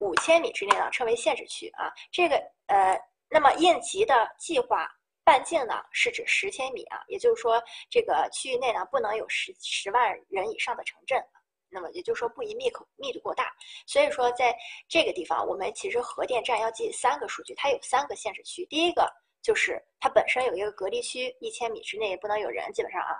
[0.00, 4.88] 五千米之内呢称为限制区啊，这个呃，那么应急的计划
[5.22, 11.22] 半径呢是指十千米啊，也就是说这个区域内呢不能有十十万人以上的城镇。
[11.70, 13.52] 那么也就是说不宜密口密度过大，
[13.86, 14.56] 所以说在
[14.88, 18.66] 这个地方，我们其实核电站要记三个数据，它有三个限制区。
[18.66, 19.10] 第一个
[19.42, 23.14] 就是它本身有一个隔离区，一千米之内不能有人，基本上啊。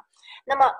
[0.44, 0.70] 那么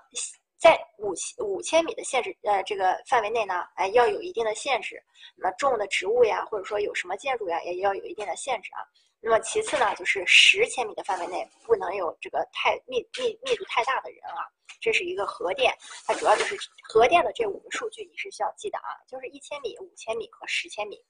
[0.59, 5.03] 在五千五千米的限制呃这个范围内呢，哎要有一定的限制。
[5.37, 8.85] 那么种的植物呀，或者说有什么建筑呀，也要有一定的限制啊。
[9.21, 14.49] 那么其次呢，就是十千米的范围内不能有这个太密密密度太大的人啊。
[14.81, 15.77] 这是一个核电，
[16.07, 16.57] 它主要就是
[16.89, 21.05] 核电的这五个数据你是需要记的啊，就是一千米、五千米和十千米。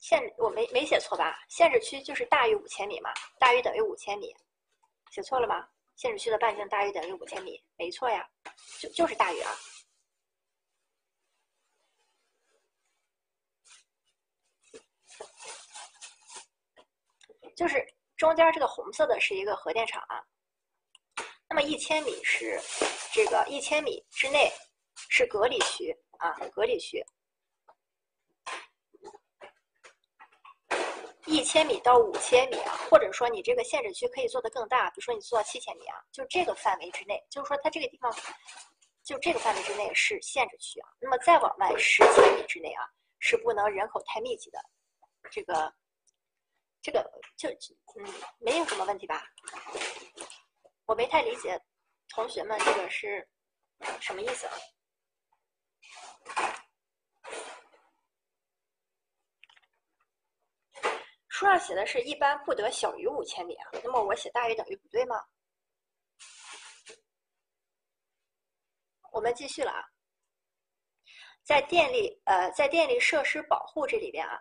[0.00, 1.38] 限我没没写错吧？
[1.48, 4.34] 限制区就是大于五千米嘛，大于等于五千米，
[5.12, 5.68] 写错了吗？
[6.02, 8.28] 限制区的半径大于等于五千米，没错呀，
[8.80, 9.52] 就就是大于啊。
[17.54, 20.26] 就是中间这个红色的是一个核电厂啊，
[21.48, 22.60] 那么一千米是
[23.12, 24.50] 这个一千米之内
[25.08, 27.00] 是隔离区啊，隔离区。
[31.26, 38.12] 一千米到五千米啊，或者说你这个限制区可以做得更大，比如说你做到七千米啊，就这个范围之内，就是说它这个地方
[39.04, 40.88] 就这个范围之内是限制区啊。
[41.00, 44.58] 那么再往外十千米之内啊，是不能人口太密集的
[45.30, 45.72] 这个。
[46.84, 47.00] 这个
[47.36, 49.24] 就嗯没有什么问题吧？
[50.84, 51.62] 我没太理解
[52.08, 53.24] 同学们这个是
[54.00, 54.54] 什么意思啊？
[61.42, 65.20] 书上写的是一般不得小于五千米啊，那么我写大于等于不对吗？
[69.10, 69.82] 我们继续了啊，
[71.42, 74.40] 在电力呃在电力设施保护这里边啊。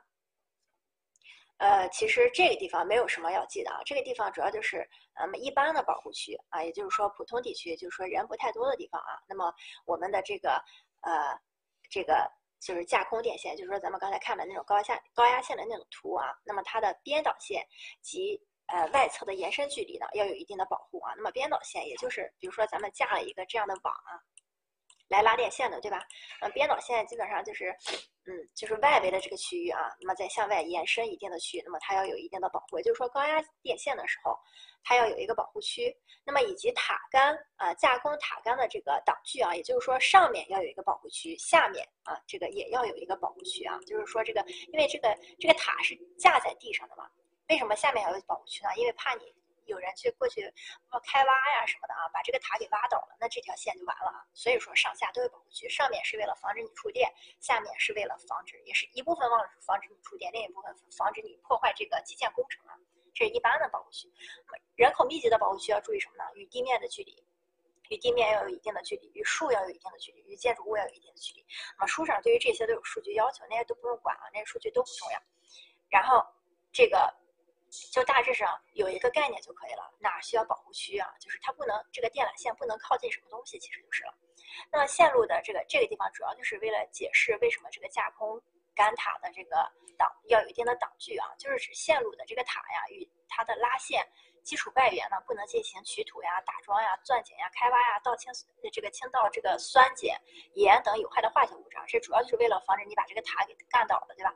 [1.58, 9.20] 呃，其实这个地方没有什么要记的啊，这个地方主要就是嗯一般的保护区啊，也就是说普通地区，就是说人不太多的地方啊。
[9.28, 9.52] 那么
[9.86, 10.52] 我们的这个
[11.02, 11.36] 呃
[11.90, 12.32] 这个
[12.62, 14.84] 就是架空电线，就是说咱们刚才看的那种高压
[15.16, 17.66] 高压线的那种图啊，那么它的边导线
[18.02, 21.14] 及呃外侧的延伸距离呢要有一定的保护啊。
[21.18, 24.22] 那么边导线也就是比如说咱们架了一个这样的网啊，
[25.12, 26.02] 来拉电线的，对吧？
[26.40, 27.76] 嗯，编导线基本上就是，
[28.26, 34.40] 嗯，就是外围的这个区域啊，那么再向外延伸一定的区域，那么它要有一定的保护，也就是说高压电线的时候，
[34.84, 35.94] 它要有一个保护区，
[36.26, 44.42] 那么以及塔杆啊，架空塔杆的这个挡具啊，也就是说上面要有一个保护区，下面啊这个也要有一个保护区啊，就是说这个
[44.72, 47.10] 因为这个这个塔是架在地上的嘛，
[47.50, 48.70] 为什么下面要有保护区呢？
[48.78, 49.36] 因为怕你。
[49.66, 50.42] 有人去过去
[51.04, 54.26] 开挖呀什么的啊，把这个塔给挖倒了，那这条线就完了。
[54.34, 62.76] 所以说上下都有保护区，上面是为了防止你触电，下面是为了防止，也是一部分防防止你触电，另一部分防止你破坏这个基建工程啊。
[63.14, 64.12] 这是一般的保护区。
[64.76, 66.24] 人口密集的保护区要注意什么呢？
[66.36, 67.24] 与地面的距离，
[67.90, 71.46] 与地面要有一定的距离，与树要有一定的距离，与建筑物要有一定的距离。
[71.78, 75.22] 那么书上对于这些都有数据要求，那些都不用管啊，那些数据都不重要。
[75.90, 76.26] 然后
[76.72, 77.21] 这个。
[77.92, 81.08] 就大致上有一个概念就可以了，哪需要保护区啊？
[81.20, 84.14] 就是它不能这个电缆线不能靠近什么东西，其实就是了。
[84.70, 88.42] 那线路的这个这个地方主要就是为了解释为什么这个架空
[88.76, 89.56] 杆塔的这个
[89.98, 94.06] 挡要有一定的挡距啊，就是指线路的这个塔呀与它的拉线
[94.44, 98.30] 基础外缘呢不能进行取土呀、打桩呀、钻井呀、开挖呀、倒清
[98.74, 100.20] 这个倾倒这个酸碱
[100.56, 104.36] 盐等有害的化学物质，这主要就是为了防止你把这个塔给干倒了，对吧？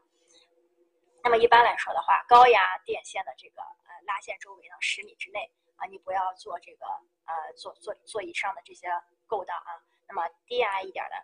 [1.26, 6.86] 那么一般来说的话，高压电线的这个呃拉线周围呢十米之内啊，你不要做这个
[7.26, 8.88] 呃做做做以上的这些
[9.26, 9.82] 勾当啊。
[10.08, 11.16] 那么低压一点的，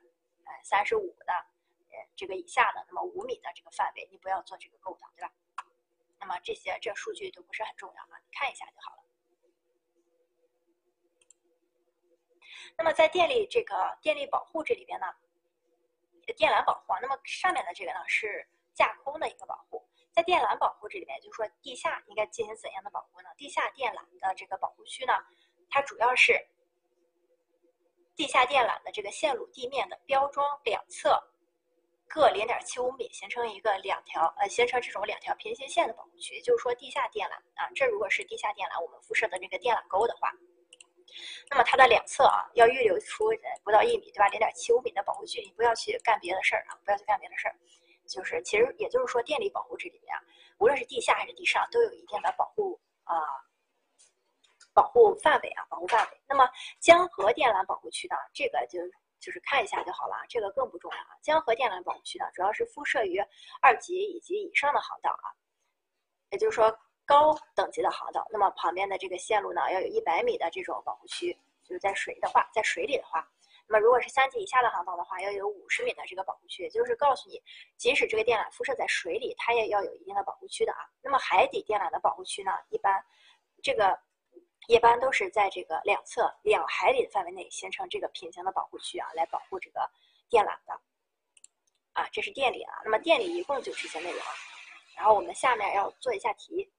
[0.45, 1.31] 呃三十五的，
[1.91, 5.31] 呃这个以下的，那么五米的这个范围，你不要做这个勾当，对吧？
[6.19, 9.03] 那么这些这数据都不是很重要啊，你看一下就好了。
[12.75, 15.05] 那么在电力这个电力保护这里边呢，
[16.35, 19.87] 电缆保护啊，那么上面的这个呢是架空的一个保护。
[20.13, 23.29] 在电缆保护这里面，就是说地下应该进行怎样的保护呢？
[23.37, 25.13] 地下电缆的这个保护区呢，
[25.69, 26.39] 它主要是
[28.15, 31.17] 地下电缆的这个线路地面的标桩两侧
[32.07, 36.41] 各零点七五米，形成一个两条呃，形成这种两条平行线的保护区。
[36.41, 40.29] 就是说地下电缆啊，这如果是地下电缆，我们辐射的这个电缆沟的话，
[41.49, 43.29] 那么它的两侧啊要预留出
[43.63, 44.27] 不到一米，对吧？
[44.27, 47.55] 零点七五米的保护距离，不要去干别的事儿啊，不要去干别的事儿。
[48.11, 50.13] 就是，其实也就是说，电力保护这里面，
[50.59, 53.15] 无论是地下还是地上，都有一定的保护啊，
[54.73, 56.21] 保护范围啊，保护范围。
[56.27, 56.45] 那么
[56.81, 58.79] 江河电缆保护区呢，这个就
[59.21, 61.15] 就是看一下就好了，这个更不重要啊。
[61.21, 63.17] 江河电缆保护区呢，主要是辐射于
[63.61, 65.31] 二级以及以上的航道啊，
[66.31, 68.27] 也就是说高等级的航道。
[68.29, 71.31] 那么旁边的这个线路呢，要有一百米的这种保护区，
[71.63, 73.25] 就是在水的话，在水里的话。
[73.71, 77.41] 那么，如果是三级以下的航道的话，要有五十米的这个保护区，也就是告诉你，
[77.77, 80.79] 即使这个电缆辐射在水里，它也要有一定的保护区的啊。
[81.01, 83.01] 那么，海底电缆的保护区呢，一般
[83.63, 83.97] 这个
[84.67, 89.89] 一般都是在这个两侧两海里的范围内形成这个平行的保护区啊，来保护这个
[90.29, 90.73] 电缆的
[91.93, 92.09] 啊。
[92.11, 92.73] 这是电力啊。
[92.83, 94.33] 那么，电力一共就这些内容啊。
[94.97, 96.69] 然后我们下面要做一下题。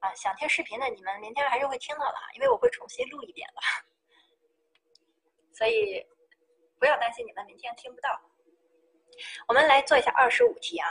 [0.00, 3.60] 啊，想听视频的你们明天还是会听到的，因为我会重新录一遍的，
[5.52, 6.06] 所以
[6.78, 8.20] 不要担心你们明天听不到。
[9.48, 10.88] 我们来做一下二十五题啊，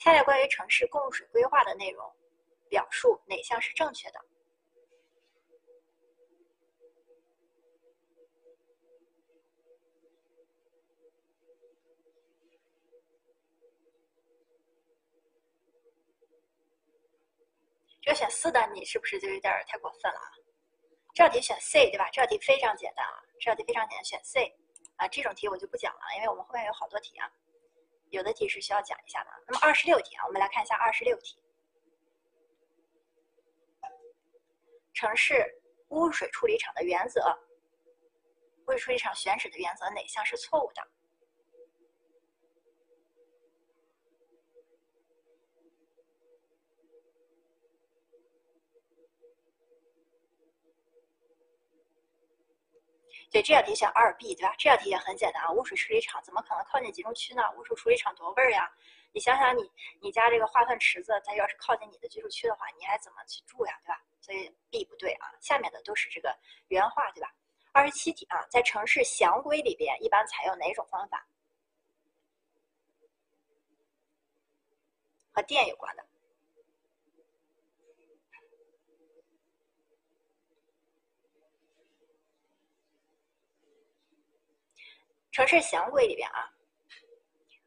[0.00, 2.14] 下列关于城市供水规划的内容，
[2.68, 4.20] 表述哪项是正确的？
[18.08, 20.32] 要选四的，你是不是就有点太过分了啊？
[21.14, 22.08] 这道题选 C 对吧？
[22.10, 24.56] 这道题非常简单啊，这道题非常简单，选 C
[24.96, 25.06] 啊。
[25.08, 27.30] 这种题我就不讲了，因为我们后面有好多题啊，
[28.08, 29.30] 有的题是需要讲一下的。
[29.46, 31.38] 那么二十六题啊，我们来看一下二十六题，
[34.94, 35.44] 城市
[35.88, 37.20] 污水处理厂的原则，
[38.66, 40.82] 污水处理厂选址的原则哪项是错误的？
[53.30, 54.54] 对，这道题选二 B，对吧？
[54.58, 57.42] 这道题也很简单啊，污水处理厂怎么可能靠近集中区呢？
[57.56, 58.70] 污水处理厂多味儿呀！
[59.12, 64.00] 你想想，你你家这个化粪池子，它要是靠近你的居住区的话，你还怎么去住呀，对吧？
[64.20, 66.36] 所以 B 不对啊，下面的都是这个
[66.68, 67.32] 原话，对吧？
[67.72, 71.26] 二十七题啊，在城市详规里边一般采用哪种方法？
[75.32, 76.04] 和电有关的。
[85.38, 86.50] 城市详规里边啊，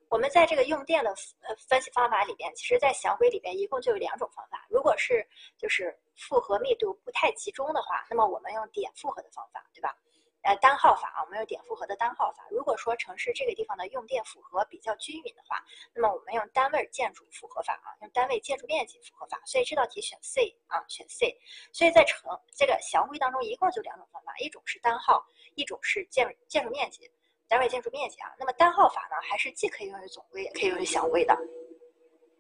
[0.09, 4.67] 我们在这个用电的呃分析方法里边，其实在详规里边一共就有两种方法。
[4.69, 5.25] 如果是
[5.57, 9.95] 就是复合密度不太集中的话，那么我们用点复合的方法，对吧？
[10.41, 12.45] 呃，单号法啊，我们用点复合的单号法。
[12.51, 19.41] 如果说城市这个地方的用电负荷比较均匀的话，那么我们用单位建筑复合法啊，用单位建筑面积复合法。
[19.45, 21.39] 所以这道题选 C 啊，选 C。
[21.71, 25.25] 所以在城这个详规当中，一共就两种方法，一种是单号，
[25.55, 27.09] 一种是建建筑面积。
[27.51, 31.33] 单位建筑面积啊，那么单号法呢，还是既可以用于总规，也可以用于详规的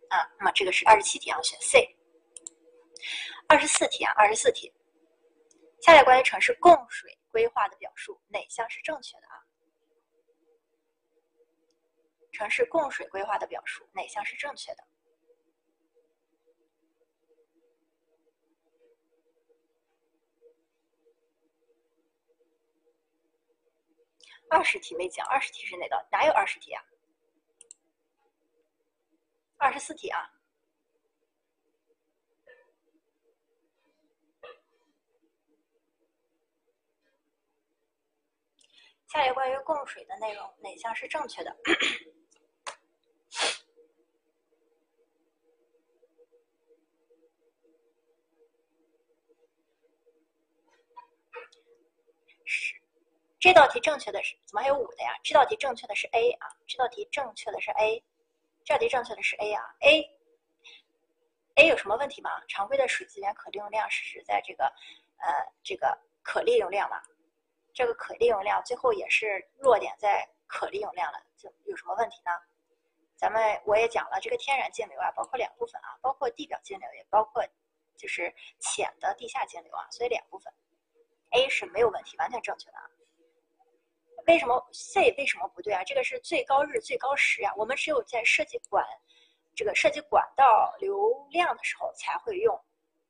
[0.09, 0.23] 啊。
[0.39, 1.85] 那么这个是二十七题啊，选 C。
[3.49, 4.73] 二十四题啊，二十四题，
[5.81, 9.35] 下列关于城市供水规划的表述哪项是正确的啊？
[12.31, 14.83] 城市供水规划的表述哪项是正确的？
[24.51, 26.05] 二十题没讲，二十题是哪道？
[26.11, 26.83] 哪有二十题啊？
[29.55, 30.29] 二十四题啊。
[39.07, 41.55] 下列关于供水的内容哪项是正确的？
[53.41, 55.17] 这道题正确的是怎么还有五的呀？
[55.23, 58.03] 这道题正确的是 A 啊，这道题正确的是 A，
[58.63, 62.29] 这道题正确的是 A 啊，A，A 有什么问题吗？
[62.47, 64.65] 常规的水资源可利用量是指在这个
[65.17, 67.01] 呃这个可利用量嘛？
[67.73, 72.31] 这个可利用量最后也是落点在可利用量了，就有什么问题呢？
[73.15, 77.43] 咱们我也讲了，这个天然径流啊，包括两部分啊，包括地表径流，也包括
[77.97, 80.53] 就是浅的地下径流啊，所以两部分
[81.31, 82.87] ，A 是没有问题，完全正确的啊。
[84.27, 85.83] 为什么 C 为什么不对啊？
[85.83, 88.85] 这个是最高日最高时呀，我们只有在设计管
[89.55, 92.59] 这个设计管道流量的时候才会用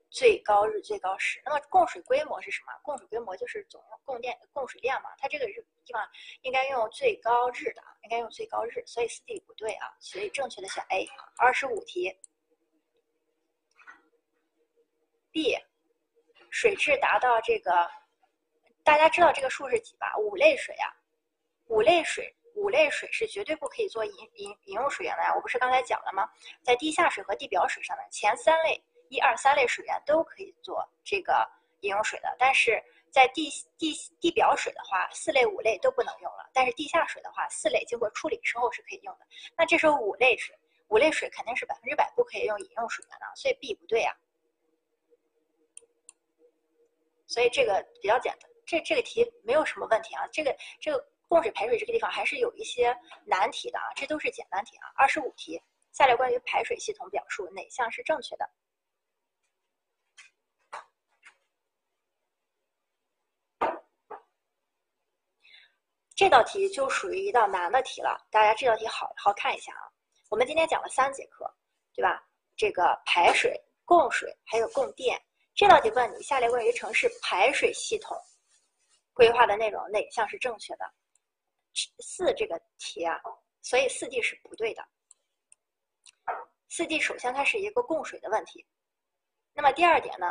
[0.10, 1.42] 最高日最高时。
[1.46, 2.74] 那么供水规模是什么？
[2.84, 5.10] 供水规模就是总供电供水量嘛。
[5.18, 6.06] 它这个是地方
[6.42, 9.94] 应该用最高日的，应该用最高日，所以四 D 不对啊。
[10.00, 11.08] 所以正确的选 A。
[11.38, 12.14] 二十五题
[15.32, 15.58] ，B
[16.50, 17.90] 水质达到这个，
[18.84, 20.18] 大家知道这个数是几吧？
[20.18, 20.92] 五类水啊。
[21.72, 25.34] 五类水，五类水是绝对不可以做饮饮饮用水源的呀！
[25.34, 26.30] 我不是刚才讲了吗？
[26.62, 36.50] 在地下水和地表水上面，前三类一二三类水源都可以做这个饮用水的，但是在地地地表水的话，四类五类都不能用了。
[36.54, 39.26] 但是地下水的话，四类经过处理之后是可以用的。
[39.56, 40.54] 那这时候五类水，
[40.90, 44.14] 五类水肯定是百分之百不可以用饮用水源的，所以 B 不对呀。
[47.28, 51.11] 所以这个比较简单，这这个题没有什么问题啊，这个这个。
[51.32, 52.94] 供水排水这个地方还是有一些
[53.24, 54.92] 难题的啊，这都是简单题啊。
[54.98, 55.58] 二十五题，
[55.94, 58.50] 下列关于排水系统表述哪项是正确的？
[66.14, 69.88] 这道题就属于一道难的题了，大家这道题好好看一下啊。
[70.30, 71.50] 我们今天讲了三节课，
[71.96, 72.22] 对吧？
[72.58, 75.18] 这个排水、供水还有供电，
[75.56, 78.18] 这道题问你下列关于城市排水系统
[79.14, 80.94] 规划的内容哪项是正确的？
[81.74, 83.20] 四这个题啊，
[83.62, 84.88] 所以四 D 是不对的。
[86.70, 88.66] 四 D 首先它是一个供水的问题，
[89.54, 90.28] 那么第二点呢，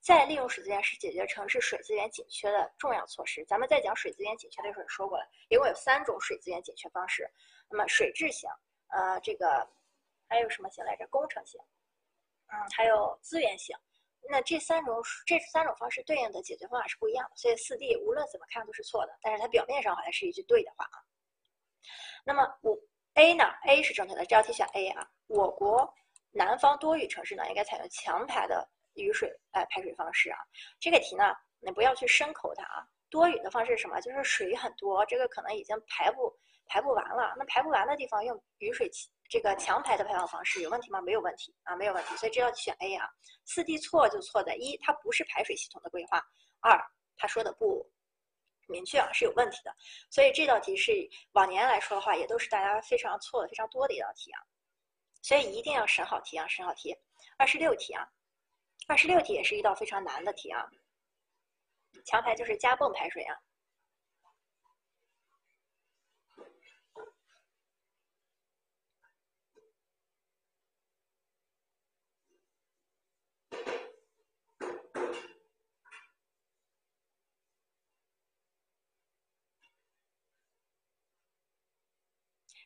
[0.00, 3.44] 再利用水资源是解决城市水资源紧缺的重要措施。
[3.46, 7.28] 咱们在讲水资源紧缺的时候也说过了，一共有三种水资源紧缺方式，
[7.68, 8.48] 那么水质型，
[8.88, 9.68] 呃，这个
[10.28, 11.06] 还有什么型来着？
[11.08, 11.60] 工程型，
[12.46, 13.76] 嗯，还有资源型。
[14.30, 20.96] 那这三种这三种方式对应的解决方法是不一样的，所以四 D 无论怎么看都是错的，但是它表面上好像是一句对的话啊。
[22.24, 22.78] 那么我
[23.14, 25.06] A 呢？A 是正确的，这道题选 A 啊。
[25.26, 25.92] 我国
[26.30, 30.38] 南方多雨城市呢，应该采用强排的雨水来排水方式啊。
[30.78, 32.86] 这个题呢，你不要去深抠它啊。
[33.10, 34.00] 多雨的方式是什么？
[34.00, 36.32] 就是水很多，这个可能已经排不
[36.66, 37.34] 排不完了。
[37.36, 39.10] 那排不完的地方用雨水器。
[39.32, 41.00] 这个强排的排放方式有问题吗？
[41.00, 42.14] 没有问题啊，没有问题。
[42.18, 43.08] 所以这道题选 A 啊。
[43.46, 46.18] 四 D 错就错在一，它不是排水系统的规划；
[46.60, 46.78] 二，
[47.16, 47.90] 他说的不
[48.68, 49.74] 明确啊，是有问题的。
[50.10, 50.92] 所以这道题是
[51.32, 54.40] 往年来说的话，也都是大家非常错的非常多的一道题啊。
[55.22, 56.94] 所以一定要审好题啊，审好题。
[57.38, 58.06] 二十六题啊，
[58.86, 60.62] 二十六题也是一道非常难的题啊。
[62.04, 63.34] 强排就是加泵排水啊。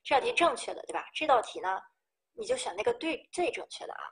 [0.06, 1.04] 这道题正确的，对吧？
[1.12, 1.82] 这道题呢，
[2.34, 4.04] 你就选那个对最正确的啊。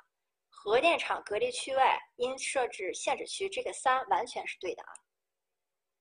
[0.50, 4.92] 核电厂隔离区外应设置限制区，这个三完全是对的啊，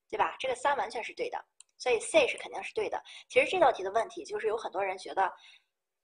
[0.10, 0.36] 对吧？
[0.40, 1.46] 这个三完全是对的，
[1.78, 3.00] 所以 C 是肯定是对的。
[3.30, 5.32] 其实这道题的问题就是有很多人觉得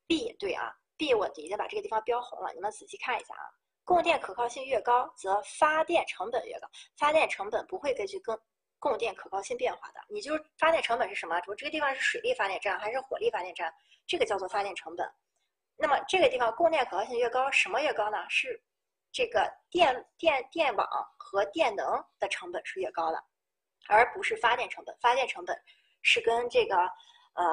[0.06, 3.50] B 也对啊，B 我已经把这个地方标红了，你们仔细看一下啊。
[3.84, 6.70] 供电可靠性越高，则发电成本越高。
[6.96, 8.40] 发电成本不会根据更
[8.80, 10.02] 供电可靠性变化的。
[10.10, 11.36] 你就是发电成本是什么？
[11.48, 13.74] 我这个地方是水力发电站还是火力发电站？
[14.08, 15.08] 这个叫做发电成本。
[15.78, 18.18] 那么这个地方供电可靠性越高，什么越高呢？
[18.30, 18.62] 是
[19.12, 21.86] 这个电电电网和电能
[22.20, 23.24] 的成本是越高的，
[23.88, 24.98] 而不是发电成本。
[25.00, 25.56] 发电成本
[26.02, 26.76] 是跟这个
[27.34, 27.46] 呃，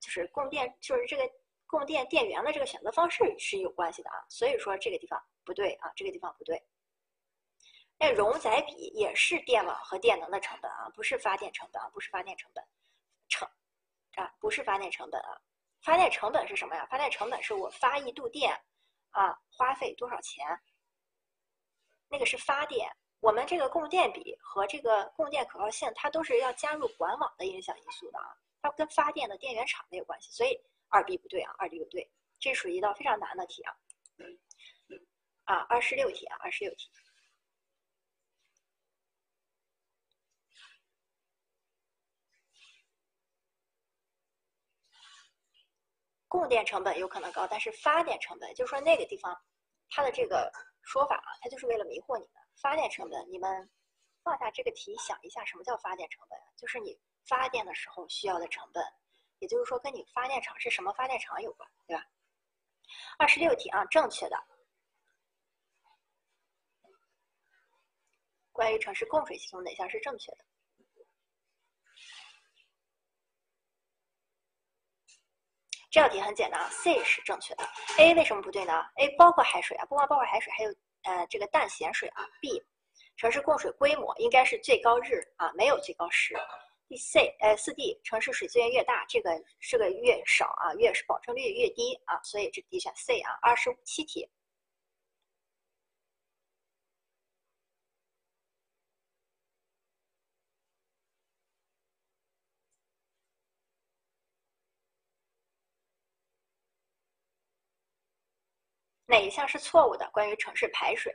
[0.00, 1.22] 就是供电，就是这个。
[1.66, 6.62] 供电电源的这个选择方式是有关系的啊，所以说这个地方不对啊，这个地方不对。
[7.98, 12.64] 那容载比也是电网和电能的成本啊，不是发电成本啊，不是发电成本，
[13.28, 13.48] 成
[14.16, 15.40] 啊不是发电成本啊，
[15.82, 16.86] 发电成本是什么呀？
[16.90, 18.52] 发电成本是我发一度电
[19.10, 20.46] 啊，花费多少钱？
[22.08, 22.90] 那个是发电，
[23.20, 30.60] 我们这个供电比和这个供电可靠性，它都是要加入管网的影响因素的啊，它跟发电的电源厂没有关系，所以。
[30.90, 32.08] 二 B 不对啊，二 B 不对，
[32.38, 33.74] 这属于一道非常难的题啊。
[35.42, 36.88] 啊，二十六题啊，二十六题。
[46.34, 49.40] 供电成本有可能高，但是发电成本，就是说那个地方，
[49.88, 50.50] 它的这个
[50.82, 52.42] 说法啊，它就是为了迷惑你们。
[52.60, 53.70] 发电成本，你们
[54.24, 56.46] 放下这个题，想一下什么叫发电成本啊？
[56.56, 56.98] 就是你
[57.28, 58.84] 发电的时候需要的成本。
[59.38, 62.04] 也就是说，跟你发电厂是什么发电厂有关，对吧？
[63.16, 64.36] 二十六题啊，正确的。
[68.50, 70.38] 关于城市供水系统哪项是正确的？
[75.94, 77.62] 这道题很简单啊，C 是正确的。
[77.98, 80.70] A 为什么不对呢？A 包括海水啊，不光包括海水，还有
[81.04, 82.26] 呃这个淡咸水啊。
[82.40, 82.60] B
[83.16, 86.34] 城市供水规模应该是最高日啊，没有最高时。
[86.88, 93.38] 第 C，呃，四 D，城市水资源越大，这个这个越少啊，越是保证率越低啊，所以这题选 C 啊。
[93.40, 94.28] 二十七题，
[109.14, 110.10] 哪一项是错误的？
[110.12, 111.14] 关于城市排水。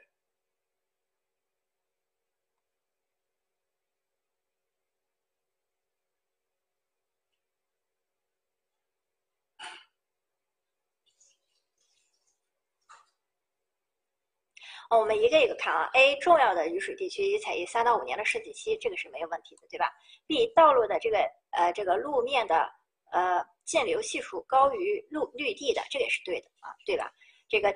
[14.90, 15.90] 我们一个一个看啊。
[15.94, 19.92] A 重要的雨水地区应采用三到五年的设计期，这个是没有问题的，对吧
[20.26, 21.18] ？B 道路的这个
[21.52, 22.72] 呃这个路面的
[23.12, 27.12] 呃径流系数高于路绿地的，这个也是对的啊，对吧？
[27.50, 27.76] 这个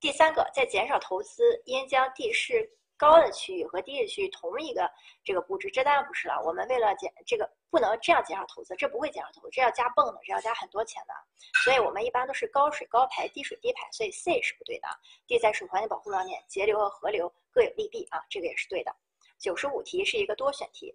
[0.00, 2.70] 第三个，在减少投资，应将地势。
[3.00, 4.90] 高的区域和低的区域同一个
[5.22, 6.42] 这个布置，这当然不是了。
[6.44, 11.14] 我们为了减这个，不能这样减少投资，这不会减少投资，这要加泵的，这要加很多钱的。
[11.62, 14.88] 所以我们一般都是高水高排，低水低排，所以 C 是不对的。
[15.28, 18.92] D 在水环境保护方面，截流和河流各有利弊啊，这个也是对的。
[19.38, 20.92] 九十五题是一个多选题，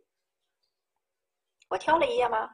[1.70, 2.54] 我挑了一页吗？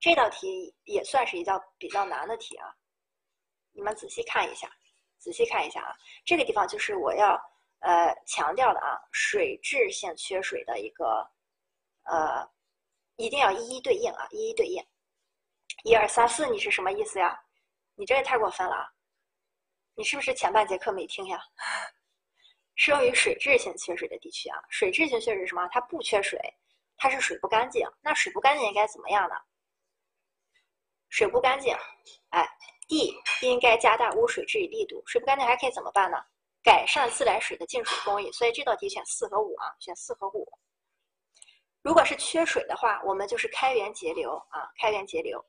[0.00, 2.74] 这道题也算是一道比较难的题啊，
[3.72, 4.70] 你们仔细看一下，
[5.18, 7.38] 仔细看一下啊，这个地方就是我要
[7.80, 11.30] 呃强调的啊，水质性缺水的一个
[12.04, 12.48] 呃，
[13.16, 14.82] 一定要一一对应啊，一一对应。
[15.84, 17.38] 一二三四，你是什么意思呀？
[17.94, 18.88] 你这也太过分了啊，
[19.94, 21.38] 你是不是前半节课没听呀？
[22.74, 25.68] 适用于水质性缺水的地区啊，水质性缺水是什么？
[25.70, 26.40] 它不缺水，
[26.96, 27.86] 它是水不干净。
[28.00, 29.34] 那水不干净应该怎么样呢？
[31.10, 31.76] 水不干净，
[32.30, 32.48] 哎
[32.88, 35.02] ，D 应该加大污水治理力度。
[35.06, 36.16] 水不干净还可以怎么办呢？
[36.62, 38.30] 改善自来水的净水工艺。
[38.32, 40.46] 所以这道题选四和五啊，选四和五。
[41.82, 45.44] 如果是缺水的话，我们就是开源节流啊，开源节流。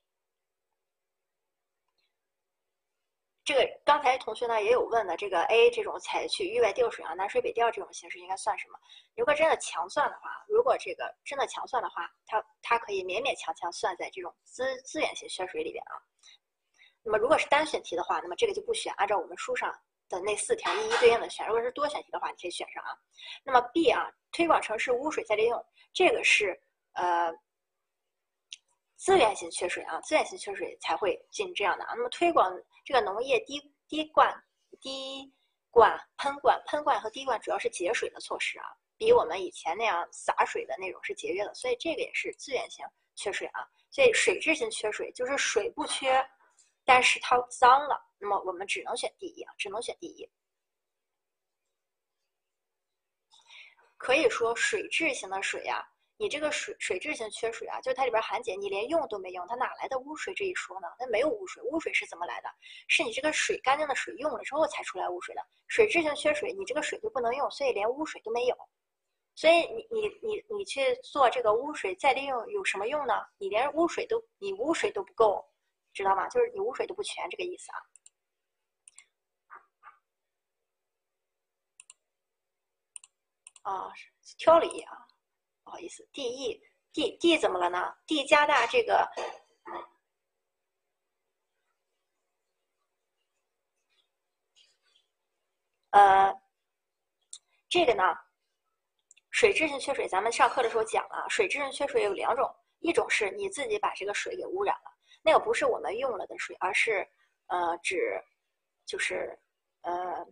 [3.44, 8.78] 这个刚才同学呢也有问的，这个 A 这种采取域外调水啊，南水北调这种形式应该算什么？
[9.16, 15.98] 如果真的强算的话，如果这个真的强算的话，它它可以勉勉强强算在这种资资源型缺水里边啊。
[17.02, 19.74] 那么如果是单选题的话，那么这个就不选，按照我们书上
[20.08, 21.48] 的那四条一一对应的选。
[21.48, 22.92] 如果是多选题的话，你可以选上啊。
[23.44, 26.62] 那么 B 啊，推广城市污水再利用，这个是
[26.94, 27.34] 呃。
[29.04, 31.94] 资源型缺水啊，资源型缺水才会进这样的啊。
[31.96, 34.34] 那么推广这个农业滴滴灌、
[34.80, 35.32] 滴
[35.70, 38.66] 灌、喷灌、喷灌和滴灌主要是节水的措施啊，
[38.98, 42.86] 比我们以前那样洒水的那种是节约的，所以这个也是资源性
[43.16, 43.68] 缺水啊。
[43.90, 46.26] 所以水质性缺水就是水不缺，
[46.86, 50.30] 但是它脏了，那么我们只能选第一啊，只能选第一。
[53.98, 55.91] 可以说水质型的水呀。
[56.22, 60.88] 你这个水水质性缺水啊，就是它里边含碱，你连用都没用，它哪来的污水这一说呢？
[61.00, 62.50] 那没有污水，污水是怎么来的？
[62.88, 65.42] 是你这个水干净的水用了之后才出来污水的。
[65.68, 68.56] 水质性缺水，你这个水就不能用，所以连污水都没有。
[69.34, 73.16] 所以你你你你去做这个污水再利用有什么用呢？
[73.40, 75.44] 你连污水都你污水都不够，
[75.92, 76.30] 知道吗？
[76.30, 77.72] 就是你污水都不全这个意思
[83.64, 83.74] 啊。
[83.74, 83.92] 啊，
[84.38, 85.08] 挑了一啊。
[85.72, 89.10] 不好意思，D E D D 怎么了呢？D 加大这个，
[95.92, 96.36] 呃，
[97.70, 98.04] 这个呢，
[99.30, 104.92] 水质性缺水，咱们上课的时候讲了，水质性缺水有两种，一种是你自己把这个水给污染了，
[105.22, 107.10] 那个不是我们用了的水，而是
[107.48, 108.22] 呃指
[108.86, 109.40] 就是
[109.84, 110.26] 呃，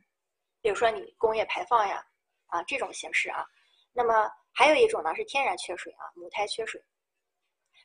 [0.59, 2.05] 比如说你工业排放呀
[2.47, 3.47] 啊这种形式啊，
[3.99, 4.31] 那么。
[4.51, 6.83] 还有一种呢是天然缺水啊，母胎缺水。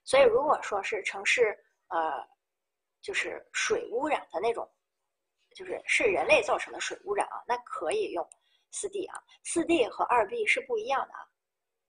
[0.02, 1.56] 所以如果说是城市
[1.88, 2.26] 呃，
[3.00, 4.68] 就是水污染的那种，
[5.54, 8.28] 就是是人类造成的水污染啊，那可以用
[8.72, 9.22] 四 D 啊。
[9.44, 11.20] 四 D 和二 B 是不一样的啊，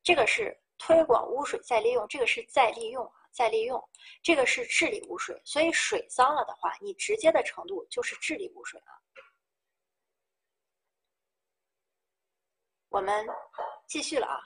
[0.04, 3.82] 这个是推广污水再利用，这个是再利用啊，再利用，
[4.22, 5.42] 这个是治理污水。
[5.46, 8.94] 所以水脏了的话，你直接的程度就是治理污水啊。
[12.96, 13.28] 我们
[13.90, 14.40] 继续了啊。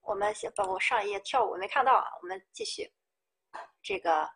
[0.00, 2.92] 我们先把我上一页跳舞没看到啊，我们继续
[3.80, 4.28] 这个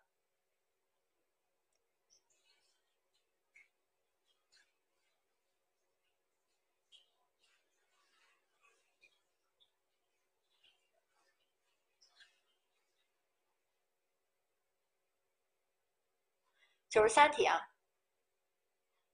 [16.89, 17.61] 九十三题啊，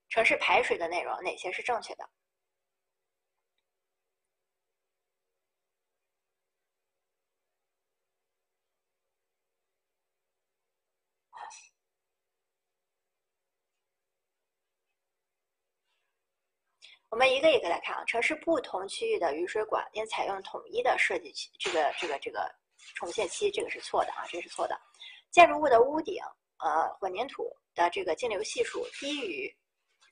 [0.09, 2.07] 城市排水的内容哪些是正确的？
[17.11, 22.49] 我们一个一个来看啊，城市不同区域的雨水管应采用统一的设计期，这个这个这个
[22.95, 24.79] 重现期，这个是错的啊，这是错的。
[25.29, 26.23] 建筑物的屋顶，
[26.59, 29.53] 呃，混凝土的这个径流系数低于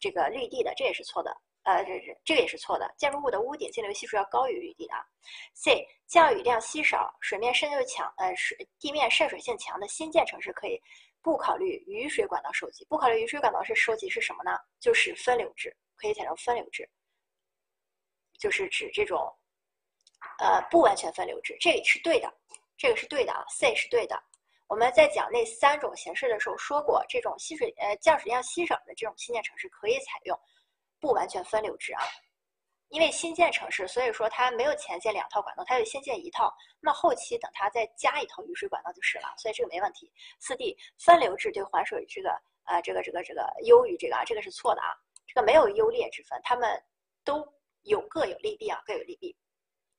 [0.02, 1.34] 这个绿地的，这也是错的。
[1.64, 2.94] 呃，这这这个也是错的。
[2.98, 4.94] 建筑物的屋顶径流系数要高于绿地的。
[5.54, 10.78] C，降雨量稀少、水面渗透强，呃，水地面渗水性强的新建城市可以
[11.22, 12.86] 不考虑雨水管道收集。
[12.90, 14.52] 不考虑雨水管道是收集是什么呢？
[14.82, 15.74] 就是分流制。
[16.00, 16.90] 可以采用分流制，
[18.40, 19.32] 就是指这种，
[20.40, 22.34] 呃，不完全分流制，这个是对的，
[22.78, 24.18] 这个是对的啊，C 是对的。
[24.68, 30.40] 我们在讲那三种形式的时候说过，这种吸水呃降水量稀少的这种新建城市可以采用
[31.00, 32.04] 不完全分流制啊，
[32.90, 40.12] 因为新建城市，所以说它没有前建两套管道，它就先建一套，那后期等它再加一套雨水管道就是了，所以这个没问题。
[40.40, 42.30] 四 D 分流制对环水这个
[42.66, 44.94] 呃这个这个这个优于这个啊，这个是错的啊。
[45.32, 46.84] 这个没有优劣之分，他们
[47.24, 47.48] 都
[47.84, 49.38] 有各有利弊啊，各有利弊。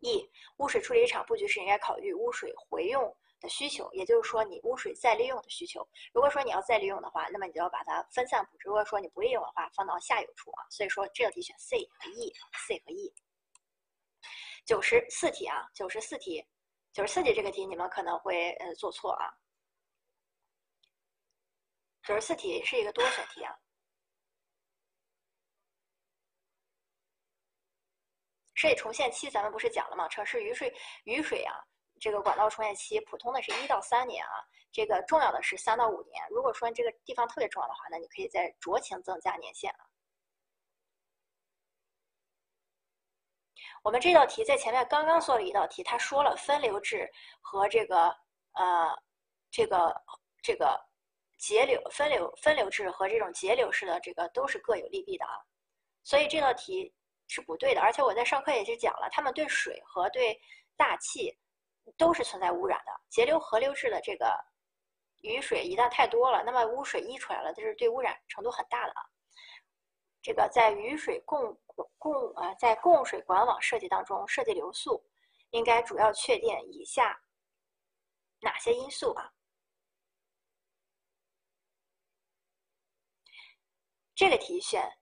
[0.00, 5.88] 一，污水处理厂布局时应该考虑污水回用的需求，也就是说你污水再利用的需求。
[6.12, 10.66] 如果说你要再利用的话，那么你就要把它分散布置；如果说你不利用的话，放到下游处啊。
[10.68, 13.14] 所以说这道题选 C 和 E，C 和 E。
[14.64, 16.44] 九十四题啊，九十四题，
[16.92, 19.30] 九十四题这个题你们可能会呃做错啊。
[22.04, 23.54] 九十四题是一个多选题啊。
[28.60, 30.06] 设计重现期，咱们不是讲了吗？
[30.08, 30.70] 城市雨水
[31.04, 31.54] 雨水啊，
[31.98, 34.36] 这个管道重现期普通的是一到三年啊，
[34.70, 36.22] 这个重要的是三到五年。
[36.28, 39.80] 如果说这个地方特别重要的话，那你可以再酌情增加年限啊。
[43.82, 48.14] 我们这道题在前面刚刚做了一道题，他说了分流制和这个
[48.52, 48.94] 呃
[49.50, 49.90] 这个
[50.42, 50.78] 这个
[51.38, 55.40] 节流分流分流制和这种节流式的这个都是各有利弊的啊，
[56.04, 56.92] 所以这道题。
[57.32, 60.36] 是不对的，而且我在上课也是讲了，他们对水和对
[60.76, 61.32] 大气
[61.96, 62.90] 都是存在污染的。
[63.08, 64.36] 截流河流式的这个
[65.22, 69.02] 雨水一旦太多了，那么污水溢出来了，这是对污染程度很大的啊。
[70.20, 71.56] 这个在雨水供
[71.98, 75.00] 供呃在供水管网设计当中，设计流速
[75.50, 77.16] 应该主要确定以下
[78.40, 79.32] 哪些因素啊？
[84.16, 84.99] 这个题选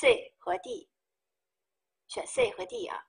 [0.00, 0.88] C 和 D，
[2.06, 3.04] 选 C 和 D 啊。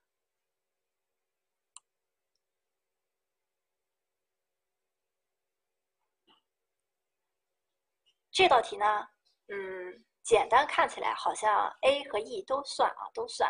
[8.31, 9.07] 这道题呢，
[9.49, 13.47] 嗯，简单看起来好像 A 和 E 都算啊，都算。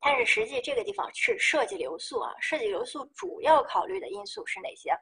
[0.00, 4.98] 但是实际这个地方是设计流速啊，设计流速主要考虑的因素是哪些？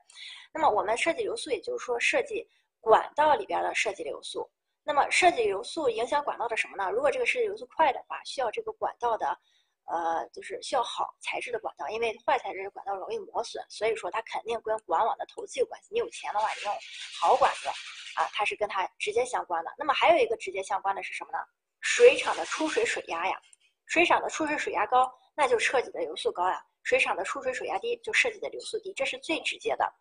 [0.53, 2.45] 那么我们设计流速，也就是说设计
[2.81, 4.51] 管道里边的设计流速。
[4.89, 6.91] 那么设计流速影响管道的什么呢？
[6.91, 9.39] 如果这个设计流速快的话，需要这个管道的，
[9.85, 15.89] 呃，就是需要好材质的管道，因为坏材质的管道容易磨损，所以说它肯定跟管网的投资有关系。
[15.91, 16.75] 你有钱的话，你用
[17.21, 17.69] 好管子。
[18.17, 19.71] 啊，它是跟它直接相关的。
[19.77, 21.39] 那么还有一个直接相关的是什么呢？
[21.83, 23.39] 水厂的出水水压呀，
[23.85, 29.93] 水厂的出水水压高，那就设计的流速高呀；水厂的出水水压低，就设计的流速低，这是最直接的。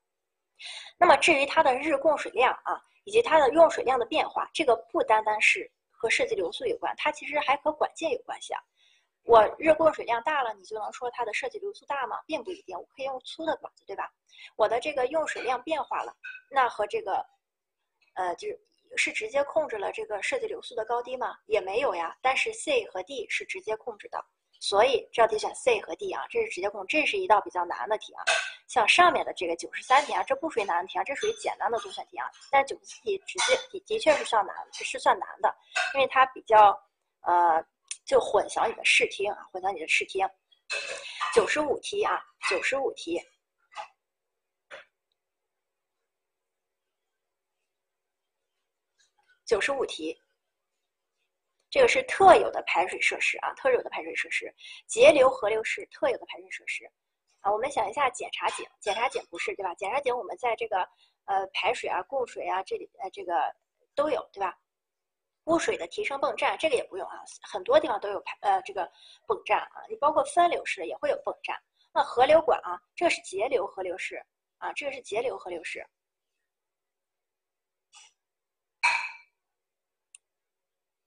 [0.97, 8.61] 那么至于它的日供水量啊，以及它的用水量的变化，这个不单单是和设计流速有关，它其实还和管件有关系啊。
[9.23, 12.17] 我日供水量大了，你就能说它的设计流速大吗？
[12.25, 14.09] 并不一定，我可以用粗的管子，对吧？
[14.55, 16.15] 我的这个用水量变化了，
[16.49, 17.25] 那和这个。
[18.19, 18.59] 呃，就是
[18.95, 21.37] 是直接控制了这个设计流速的高低吗？
[21.45, 22.17] 也没有呀。
[22.19, 24.17] 但是 C 和 D 是直接控制的，
[24.59, 26.85] 所以这道题选 C 和 D 啊，这是直接空。
[26.87, 28.23] 这是一道比较难的题啊。
[28.67, 32.29] 像上面的这个九十三题啊，这不属于难题啊，这属于简单的多选题啊。
[32.51, 35.55] 但九十四题直接的的确是算难，是算难的，
[35.93, 36.77] 因为它比较
[37.21, 37.63] 呃，
[38.05, 40.27] 就混淆你的视听啊，混淆你的视听。
[41.33, 43.21] 九十五题啊，九十五题。
[49.45, 50.21] 九十五题，
[51.69, 54.53] 这个是特有的排水设施啊，特有的排水设施，
[54.87, 56.89] 截流河流是特有的排水设施
[57.41, 57.51] 啊。
[57.51, 59.73] 我们想一下，检查井，检查井不是对吧？
[59.75, 60.77] 检查井我们在这个
[61.25, 63.33] 呃排水啊、供水啊这里呃这个
[63.95, 64.57] 都有对吧？
[65.45, 68.89] 污水的提升泵站这个也不用啊，很多地方都有排呃这个
[69.25, 71.57] 泵站啊，你包括分流式的也会有泵站。
[71.93, 74.23] 那河流管啊，这个是截流河流式
[74.57, 75.85] 啊，这个是截流河流式。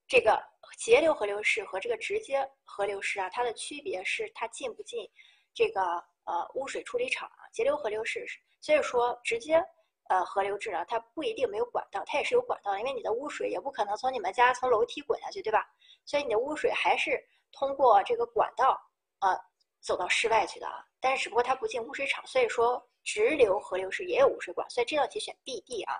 [0.07, 0.43] 这个
[0.83, 5.07] 截流河流式和这个直接河流式啊，它的区别是它进不进
[5.53, 5.79] 这个
[6.23, 7.45] 呃污水处理厂啊？
[7.53, 8.25] 截流河流式，
[8.59, 9.63] 所以说直接
[10.09, 15.63] 呃河流制啊，它不一定没有管道，它也是有管道，因为你的污水也不可能从你们家从楼梯滚下去，对吧？
[16.03, 18.75] 所以你的污水还是通过这个管道
[19.19, 19.39] 啊
[19.81, 22.83] 走到室外去的啊，但是只不过它不进污水厂，所以说。
[23.03, 25.97] 直流河流式也有污水管，所以这道题选 B、D 啊。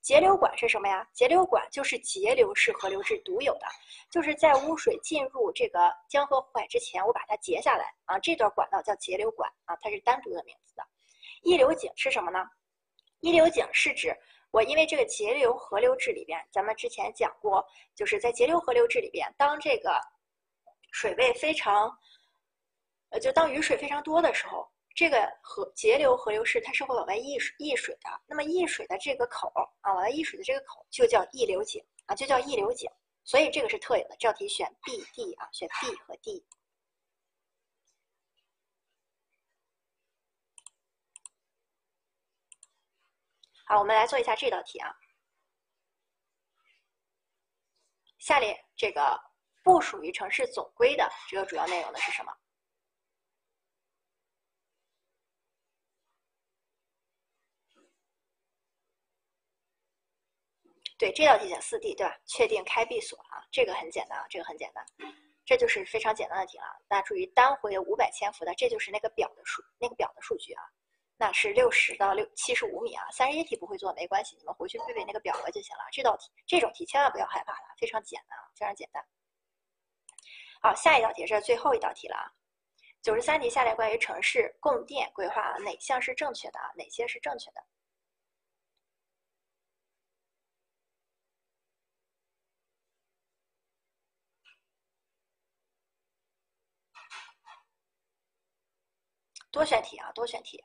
[0.00, 1.06] 截流管是什么呀？
[1.12, 3.66] 截流管就是截流式河流制独有的，
[4.10, 10.86] 就是在污水进入这个江河湖海之前，我把它截下来啊，这段管道叫截流管啊，它是单独的名字的。
[11.42, 12.38] 溢流井是什么呢？
[13.20, 14.14] 溢流井是指
[14.50, 19.98] 我因为这个截流河流制里边，咱们之前讲过，就是在截流河流制里边，当这个
[20.92, 21.90] 水位非常，
[23.08, 24.68] 呃，就当雨水非常多的时候。
[24.94, 32.88] 这个河截流河流是它是会往外溢水溢水的，那么溢水的这个口啊，往外溢水的这个口就叫溢流井啊，就叫溢流井，
[33.24, 34.16] 所以这个是特有的。
[34.20, 36.46] 这道题选 B、D 啊，选 B 和 D。
[43.66, 44.94] 好，我们来做一下这道题啊。
[48.20, 49.20] 下列这个
[49.64, 52.32] 不属于城市总规的这个主要内容的是什么？
[60.96, 62.16] 对，这道题选四 D 对吧？
[62.24, 64.86] 确定开闭锁啊，这个很简单啊，这个很简单，
[65.44, 66.64] 这就是非常简单的题了。
[66.88, 70.62] 那注意单回五百千伏的，这就是那个表的数，那个表的数据啊，
[71.16, 73.04] 那是六十到六七十五米啊。
[73.10, 75.82] 三十一题不会做没关系，你们回去背背那个表格就行了。
[75.90, 79.04] 这道题这种题千万不要害怕了，非常简单啊，非常简单。
[80.62, 82.30] 好，下一道题是最后一道题了啊。
[83.02, 86.70] 九十三题下列关于城市供电规划哪项是正确的啊？
[86.76, 87.62] 哪些是正确的？
[99.54, 100.64] 多选题啊，多选题。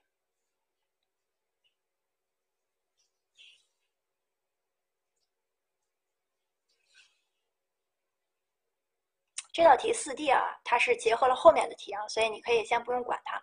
[9.53, 13.39] 这道题四 D 啊，它是结合了后面的题啊，所以你可以先不用管它。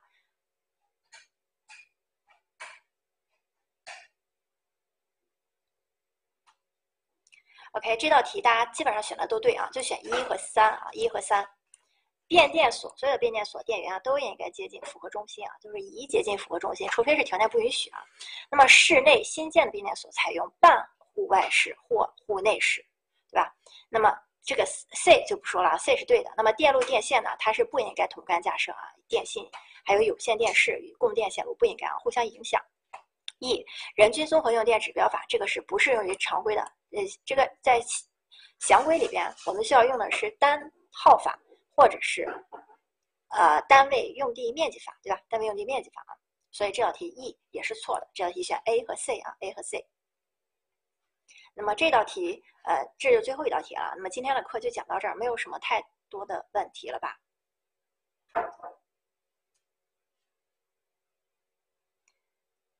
[7.72, 11.55] OK，这道题大家基本上选的都对啊，就选一和三啊，一和三。
[12.28, 18.02] 变电所所有的变电所电源啊都应该接近负荷中心啊，就是宜接近负荷中心，除非是条件不允许啊。
[18.50, 22.84] 那么室内新建的变电所采用半户外式或户内式，
[23.30, 23.54] 对吧？
[23.88, 24.12] 那么
[24.44, 26.32] 这个 C 就不说了啊，C 是对的。
[26.36, 29.48] 那么电路电线呢，它是不应该同杆架设啊，电信
[29.84, 32.60] 还有有线电视与供电线路不应该啊互相影响。
[33.40, 33.62] E
[33.94, 36.62] 人均综合用电指标法，这个是不适用于常规的。
[36.92, 37.78] 呃，这个在
[38.60, 40.58] 详规里边，我们需要用的是单
[40.90, 41.38] 号法，
[41.76, 42.26] 或者是
[43.28, 45.20] 呃单位用地面积法，对吧？
[45.28, 46.16] 单位用地面积法啊。
[46.50, 49.86] 所以这道题 E 也是错的，这道题选 A 和 C 啊，A 和 C。
[51.54, 53.92] 那么这道题，呃，这就最后一道题了。
[53.94, 57.18] 那么今天的课就讲到这儿，没有什么太多的问题了吧？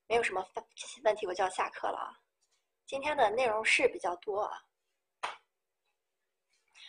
[0.09, 0.67] 没有什么问
[1.05, 2.17] 问题，我就要下课了啊。
[2.87, 4.63] 今天的内容是比较多啊，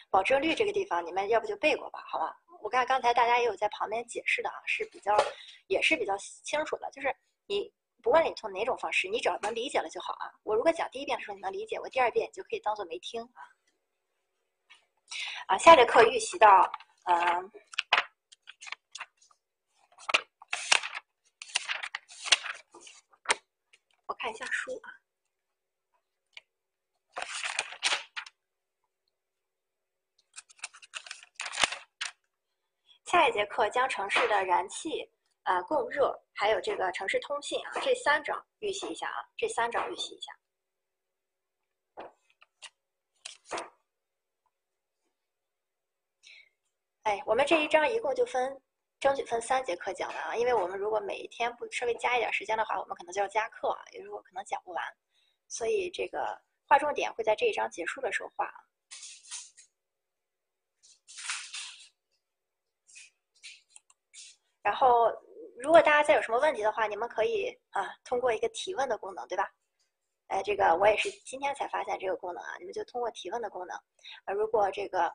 [0.09, 2.35] 保证率这个地方你们要不就背过吧，好吧？
[2.61, 5.15] 我看刚才大家也有在旁边解释的啊，是比较
[5.67, 7.71] 也是比较清楚的，就是你
[8.01, 10.31] 不管你从哪种方式，你只要能理解了就好啊。
[10.43, 13.41] 我如果讲第一遍的时候你能理解，我第二遍就可以当做没听啊。
[15.47, 16.71] 啊，下节课预习到
[17.05, 17.51] 呃。
[24.07, 24.96] 我看一下书啊。
[33.07, 35.09] 下一节课将城市的燃气、
[35.43, 40.33] 啊供热，还有这个城市通信啊这三章预习一下啊，这三章预习一下。
[47.03, 48.61] 哎，我们这一章一共就分。
[48.99, 54.83] 争取分三节课讲完啊，因为我们如果每一天不稍微加一点时间的话，我们可能就要加课啊，也就是说可能讲不完，
[55.47, 58.51] 所以这个划重点会在这一章结束的时候划。
[64.67, 65.09] 然后，
[65.57, 69.49] 如果大家再有什么问题的话，你们可以啊通过一个提问的功能，对吧？
[70.27, 73.77] 哎，这个我也是今天才发现这个功能啊，你们就通过提问的功能，
[74.25, 75.09] 啊，如果这个。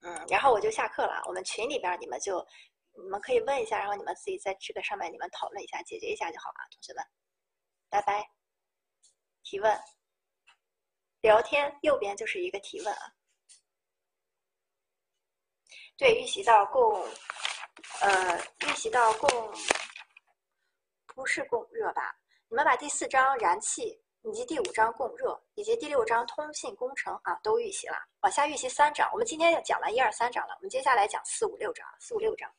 [0.00, 1.22] 嗯，然后我就下课了。
[1.26, 2.46] 我们群里边你们就，
[2.92, 7.04] 你们可以问一下，然后你们自己在这个上面你们讨论一下，解决一下就好啊，同学们，
[7.88, 8.26] 拜拜。
[9.42, 9.78] 提问，
[11.20, 13.12] 聊天右边就是一个提问啊。
[15.96, 17.02] 对，预习到共，
[18.00, 19.28] 呃，预习到供，
[21.14, 22.16] 不是供热吧？
[22.48, 24.00] 你们把第四章燃气。
[24.26, 27.96] 以及第五章供热，以及第六章通信工程啊，都预习了。
[28.20, 32.50] 往下预习三章，我们今天要讲完一二三章了，我们接下来讲四五六章，四五六章。